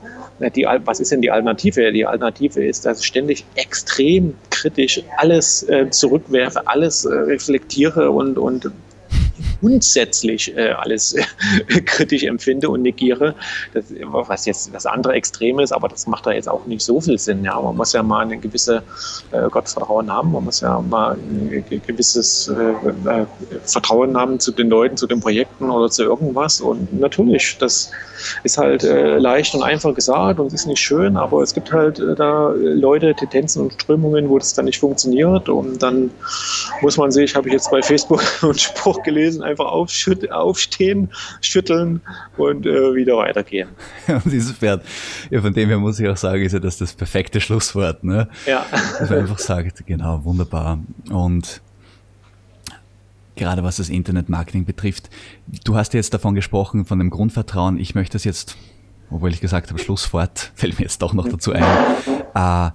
die, 0.56 0.66
was 0.86 1.00
ist 1.00 1.12
denn 1.12 1.22
die 1.22 1.32
Alternative? 1.32 1.92
Die 1.92 2.06
Alternative 2.06 2.64
ist, 2.64 2.86
dass 2.86 3.02
ich 3.02 3.08
ständig 3.08 3.46
extrem 3.56 4.36
kritisch 4.50 5.02
alles 5.18 5.64
äh, 5.64 5.90
zurückwerfe, 5.90 6.62
alles 6.66 7.06
äh, 7.06 7.14
reflektiere 7.14 8.10
und, 8.12 8.38
und 8.38 8.72
grundsätzlich 9.60 10.56
äh, 10.56 10.72
alles 10.72 11.14
äh, 11.14 11.24
kritisch 11.86 12.24
empfinde 12.24 12.70
und 12.70 12.82
negiere. 12.82 13.36
Das, 13.74 13.86
was 14.02 14.46
jetzt 14.46 14.74
das 14.74 14.86
andere 14.86 15.14
Extrem 15.14 15.60
ist, 15.60 15.72
aber 15.72 15.88
das 15.88 16.08
macht 16.08 16.26
da 16.26 16.32
jetzt 16.32 16.50
auch 16.50 16.66
nicht 16.66 16.82
so 16.82 17.00
viel 17.02 17.18
Sinn. 17.18 17.44
Ja, 17.44 17.60
man 17.60 17.76
muss 17.76 17.94
ja 17.94 18.04
mal 18.04 18.30
ein 18.30 18.42
gewisse 18.42 18.84
äh, 19.32 19.50
Gottvertrauen 19.50 20.12
haben. 20.12 20.32
Man 20.32 20.46
muss 20.46 20.62
ja 20.62 20.82
mal 20.82 21.14
ein 21.14 21.64
gewisses 21.86 22.48
äh, 22.48 22.90
äh, 23.10 23.26
Vertrauen 23.66 24.18
haben 24.18 24.40
zu 24.40 24.52
den 24.52 24.70
Leuten, 24.70 24.98
zu 24.98 25.08
den 25.08 25.20
Projekten 25.20 25.70
oder 25.70 25.90
zu 25.90 26.04
irgendwas. 26.04 26.62
Und 26.62 27.00
natürlich, 27.00 27.58
das 27.60 27.92
ist 28.44 28.58
halt 28.58 28.84
äh, 28.84 29.18
leicht 29.18 29.56
und 29.56 29.64
einfach 29.64 29.94
gesagt 29.94 30.40
und 30.40 30.54
ist 30.54 30.66
nicht 30.68 30.80
schön, 30.80 31.18
aber 31.18 31.42
es 31.42 31.54
gibt 31.54 31.72
halt 31.72 32.02
da 32.18 32.50
Leute, 32.50 33.14
Tendenzen 33.16 33.64
und 33.64 33.74
Strömungen, 33.74 34.30
wo 34.30 34.38
das 34.38 34.54
dann 34.54 34.66
nicht 34.66 34.80
funktioniert. 34.80 35.50
Und 35.50 35.82
dann 35.82 36.12
muss 36.82 36.98
man 36.98 37.12
sich, 37.12 37.36
habe 37.36 37.48
ich 37.48 37.54
jetzt 37.54 37.72
bei 37.72 37.82
Facebook 37.82 38.24
einen 38.42 38.58
Spruch 38.58 39.02
gelesen, 39.04 39.44
einfach 39.50 39.66
aufstehen, 39.66 41.10
schütteln 41.42 42.02
und 42.38 42.66
äh, 42.66 42.96
wieder 42.96 43.18
weitergehen. 43.18 43.70
und 44.08 44.26
dieses 44.26 44.54
Pferd, 44.54 44.84
ja, 45.30 45.42
von 45.42 45.54
dem 45.54 45.70
her 45.70 45.78
muss 45.78 46.00
ich 46.00 46.08
auch 46.08 46.18
sagen, 46.18 46.44
ist 46.44 46.54
ja 46.54 46.60
das 46.60 46.78
das 46.78 46.94
perfekte 46.94 47.42
Schlusswort. 47.42 48.04
Ne? 48.04 48.30
Ja. 48.46 48.66
Dass 49.00 49.10
man 49.10 49.20
einfach 49.20 49.40
sagt, 49.40 49.86
genau, 49.86 50.24
wunderbar. 50.24 50.80
Und 51.10 51.62
gerade 53.36 53.64
was 53.64 53.78
das 53.78 53.90
Internetmarketing 53.90 54.66
betrifft, 54.66 55.10
du 55.64 55.76
hast 55.76 55.94
jetzt 55.94 56.14
davon 56.14 56.36
gesprochen, 56.36 56.86
von 56.86 57.00
dem 57.00 57.10
Grundvertrauen. 57.10 57.80
Ich 57.80 57.96
möchte 57.96 58.14
das 58.14 58.26
jetzt, 58.26 58.56
obwohl 59.10 59.32
ich 59.32 59.42
gesagt 59.42 59.70
habe, 59.70 59.80
Schlusswort, 59.80 60.52
fällt 60.56 60.78
mir 60.78 60.84
jetzt 60.84 61.02
doch 61.02 61.14
noch 61.14 61.28
dazu 61.28 61.54
ein. 61.54 61.64
Äh, 62.36 62.72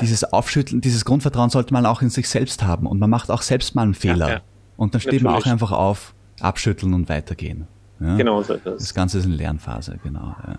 dieses 0.00 0.24
Aufschütteln, 0.24 0.80
dieses 0.80 1.04
Grundvertrauen 1.04 1.50
sollte 1.50 1.72
man 1.72 1.84
auch 1.84 2.02
in 2.02 2.10
sich 2.10 2.28
selbst 2.28 2.62
haben 2.62 2.86
und 2.86 2.98
man 2.98 3.10
macht 3.10 3.30
auch 3.30 3.42
selbst 3.42 3.74
mal 3.74 3.82
einen 3.82 3.94
Fehler. 3.94 4.28
Ja, 4.28 4.34
ja. 4.34 4.40
Und 4.78 4.94
dann 4.94 5.00
steht 5.00 5.22
man 5.22 5.34
auch 5.34 5.44
einfach 5.44 5.72
auf, 5.72 6.14
abschütteln 6.40 6.94
und 6.94 7.08
weitergehen. 7.08 7.66
Ja? 8.00 8.16
Genau 8.16 8.42
so 8.42 8.54
ist 8.54 8.64
das. 8.64 8.78
Das 8.78 8.94
Ganze 8.94 9.18
ist 9.18 9.26
eine 9.26 9.34
Lernphase, 9.34 9.98
genau. 10.02 10.36
Ja. 10.46 10.58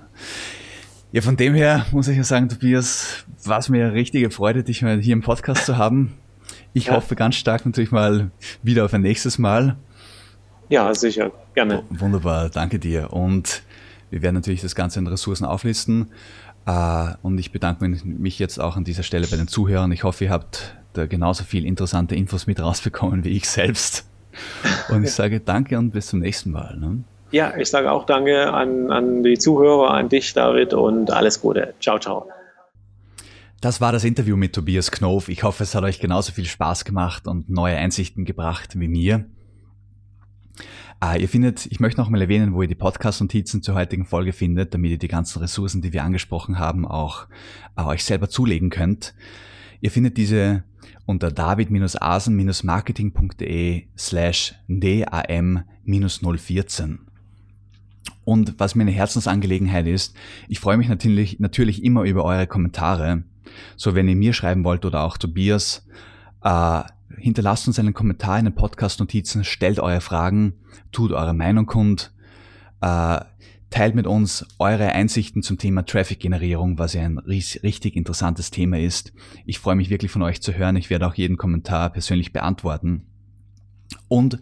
ja, 1.13 1.21
von 1.21 1.37
dem 1.37 1.53
her 1.55 1.85
muss 1.91 2.09
ich 2.09 2.17
ja 2.17 2.25
sagen, 2.25 2.49
Tobias, 2.49 3.25
war 3.45 3.59
es 3.59 3.69
mir 3.69 3.85
eine 3.85 3.93
richtige 3.93 4.29
Freude, 4.29 4.63
dich 4.63 4.81
mal 4.81 4.99
hier 4.99 5.13
im 5.13 5.21
Podcast 5.21 5.65
zu 5.65 5.77
haben. 5.77 6.17
Ich 6.73 6.87
ja. 6.87 6.95
hoffe 6.95 7.15
ganz 7.15 7.35
stark 7.35 7.65
natürlich 7.65 7.91
mal 7.91 8.29
wieder 8.61 8.83
auf 8.83 8.93
ein 8.93 9.01
nächstes 9.01 9.39
Mal. 9.39 9.77
Ja, 10.67 10.93
sicher, 10.93 11.31
gerne. 11.55 11.83
Wunderbar, 11.89 12.49
danke 12.49 12.77
dir. 12.77 13.13
Und 13.13 13.63
wir 14.09 14.21
werden 14.21 14.35
natürlich 14.35 14.61
das 14.61 14.75
Ganze 14.75 14.99
in 14.99 15.07
Ressourcen 15.07 15.45
auflisten. 15.45 16.09
Äh, 16.65 17.13
und 17.21 17.37
ich 17.37 17.53
bedanke 17.53 17.87
mich 17.87 18.37
jetzt 18.37 18.59
auch 18.59 18.75
an 18.75 18.83
dieser 18.83 19.03
Stelle 19.03 19.27
bei 19.27 19.37
den 19.37 19.47
Zuhörern. 19.47 19.93
Ich 19.93 20.03
hoffe, 20.03 20.25
ihr 20.25 20.29
habt 20.29 20.75
da 20.91 21.05
genauso 21.05 21.45
viel 21.45 21.65
interessante 21.65 22.15
Infos 22.15 22.47
mit 22.47 22.59
rausbekommen 22.59 23.23
wie 23.23 23.29
ich 23.29 23.47
selbst. 23.47 24.08
Und 24.89 25.03
ich 25.03 25.11
sage 25.11 25.39
danke 25.39 25.77
und 25.77 25.91
bis 25.91 26.07
zum 26.07 26.19
nächsten 26.19 26.51
Mal. 26.51 26.77
Ne? 26.77 27.03
Ja, 27.31 27.55
ich 27.57 27.69
sage 27.69 27.91
auch 27.91 28.05
danke 28.05 28.51
an, 28.51 28.91
an 28.91 29.23
die 29.23 29.37
Zuhörer, 29.37 29.91
an 29.91 30.09
dich, 30.09 30.33
David, 30.33 30.73
und 30.73 31.11
alles 31.11 31.39
Gute. 31.39 31.75
Ciao, 31.79 31.99
ciao. 31.99 32.27
Das 33.61 33.81
war 33.81 33.91
das 33.91 34.03
Interview 34.03 34.35
mit 34.35 34.53
Tobias 34.53 34.89
Knof. 34.89 35.29
Ich 35.29 35.43
hoffe, 35.43 35.63
es 35.63 35.75
hat 35.75 35.83
euch 35.83 35.99
genauso 35.99 36.31
viel 36.31 36.45
Spaß 36.45 36.85
gemacht 36.85 37.27
und 37.27 37.49
neue 37.49 37.75
Einsichten 37.75 38.25
gebracht 38.25 38.79
wie 38.79 38.87
mir. 38.87 39.25
Ah, 41.01 41.15
ihr 41.15 41.29
findet, 41.29 41.65
ich 41.65 41.79
möchte 41.79 42.01
noch 42.01 42.09
mal 42.09 42.21
erwähnen, 42.21 42.53
wo 42.53 42.61
ihr 42.61 42.67
die 42.67 42.75
Podcast-Notizen 42.75 43.61
zur 43.61 43.75
heutigen 43.75 44.05
Folge 44.05 44.33
findet, 44.33 44.73
damit 44.73 44.91
ihr 44.91 44.97
die 44.97 45.07
ganzen 45.07 45.39
Ressourcen, 45.39 45.81
die 45.81 45.93
wir 45.93 46.03
angesprochen 46.03 46.57
haben, 46.57 46.85
auch 46.85 47.27
äh, 47.77 47.83
euch 47.83 48.03
selber 48.03 48.29
zulegen 48.29 48.69
könnt. 48.69 49.13
Ihr 49.81 49.91
findet 49.91 50.17
diese 50.17 50.63
unter 51.05 51.31
david-asen-marketing.de 51.31 53.83
slash 53.97 54.55
dam-014. 54.67 56.97
Und 58.25 58.59
was 58.59 58.75
mir 58.75 58.81
eine 58.83 58.91
Herzensangelegenheit 58.91 59.87
ist, 59.87 60.15
ich 60.47 60.59
freue 60.59 60.77
mich 60.77 60.87
natürlich, 60.87 61.39
natürlich 61.39 61.83
immer 61.83 62.03
über 62.03 62.25
eure 62.25 62.45
Kommentare. 62.45 63.23
So, 63.75 63.95
wenn 63.95 64.07
ihr 64.07 64.15
mir 64.15 64.33
schreiben 64.33 64.63
wollt 64.63 64.85
oder 64.85 65.01
auch 65.03 65.17
Tobias, 65.17 65.87
äh, 66.43 66.83
hinterlasst 67.17 67.67
uns 67.67 67.79
einen 67.79 67.95
Kommentar 67.95 68.37
in 68.37 68.45
den 68.45 68.53
Podcast-Notizen, 68.53 69.43
stellt 69.43 69.79
eure 69.79 70.01
Fragen, 70.01 70.53
tut 70.91 71.11
eure 71.11 71.33
Meinung 71.33 71.65
kund. 71.65 72.13
Äh, 72.81 73.21
Teilt 73.69 73.93
mit 73.93 74.07
uns 74.07 74.47
eure 74.57 74.93
Einsichten 74.93 75.43
zum 75.43 75.59
Thema 75.59 75.85
Traffic-Generierung, 75.85 76.79
was 76.79 76.93
ja 76.93 77.03
ein 77.03 77.19
richtig 77.19 77.95
interessantes 77.95 78.49
Thema 78.49 78.79
ist. 78.79 79.13
Ich 79.45 79.59
freue 79.59 79.75
mich 79.75 79.91
wirklich 79.91 80.11
von 80.11 80.23
euch 80.23 80.41
zu 80.41 80.55
hören. 80.55 80.75
Ich 80.75 80.89
werde 80.89 81.05
auch 81.05 81.13
jeden 81.13 81.37
Kommentar 81.37 81.91
persönlich 81.91 82.33
beantworten. 82.33 83.05
Und 84.07 84.39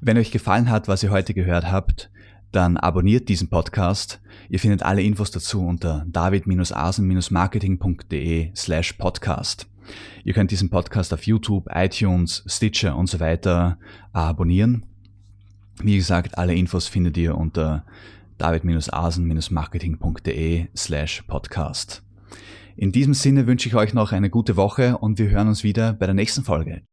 wenn 0.00 0.18
euch 0.18 0.32
gefallen 0.32 0.68
hat, 0.68 0.88
was 0.88 1.04
ihr 1.04 1.10
heute 1.10 1.32
gehört 1.32 1.70
habt, 1.70 2.10
dann 2.52 2.76
abonniert 2.76 3.28
diesen 3.28 3.48
Podcast. 3.48 4.20
Ihr 4.48 4.58
findet 4.58 4.82
alle 4.82 5.02
Infos 5.02 5.30
dazu 5.30 5.64
unter 5.64 6.04
david-asen-marketing.de 6.08 8.50
slash 8.54 8.94
podcast. 8.94 9.68
Ihr 10.24 10.32
könnt 10.32 10.50
diesen 10.50 10.70
Podcast 10.70 11.14
auf 11.14 11.24
YouTube, 11.24 11.68
iTunes, 11.72 12.42
Stitcher 12.46 12.96
und 12.96 13.08
so 13.08 13.20
weiter 13.20 13.78
abonnieren. 14.12 14.84
Wie 15.82 15.96
gesagt, 15.96 16.38
alle 16.38 16.54
Infos 16.54 16.88
findet 16.88 17.16
ihr 17.16 17.36
unter 17.36 17.84
david-asen-marketing.de 18.38 20.68
slash 20.76 21.22
podcast. 21.22 22.02
In 22.76 22.92
diesem 22.92 23.14
Sinne 23.14 23.46
wünsche 23.46 23.68
ich 23.68 23.74
euch 23.74 23.94
noch 23.94 24.12
eine 24.12 24.30
gute 24.30 24.56
Woche 24.56 24.98
und 24.98 25.18
wir 25.18 25.30
hören 25.30 25.48
uns 25.48 25.64
wieder 25.64 25.94
bei 25.94 26.06
der 26.06 26.14
nächsten 26.14 26.44
Folge. 26.44 26.86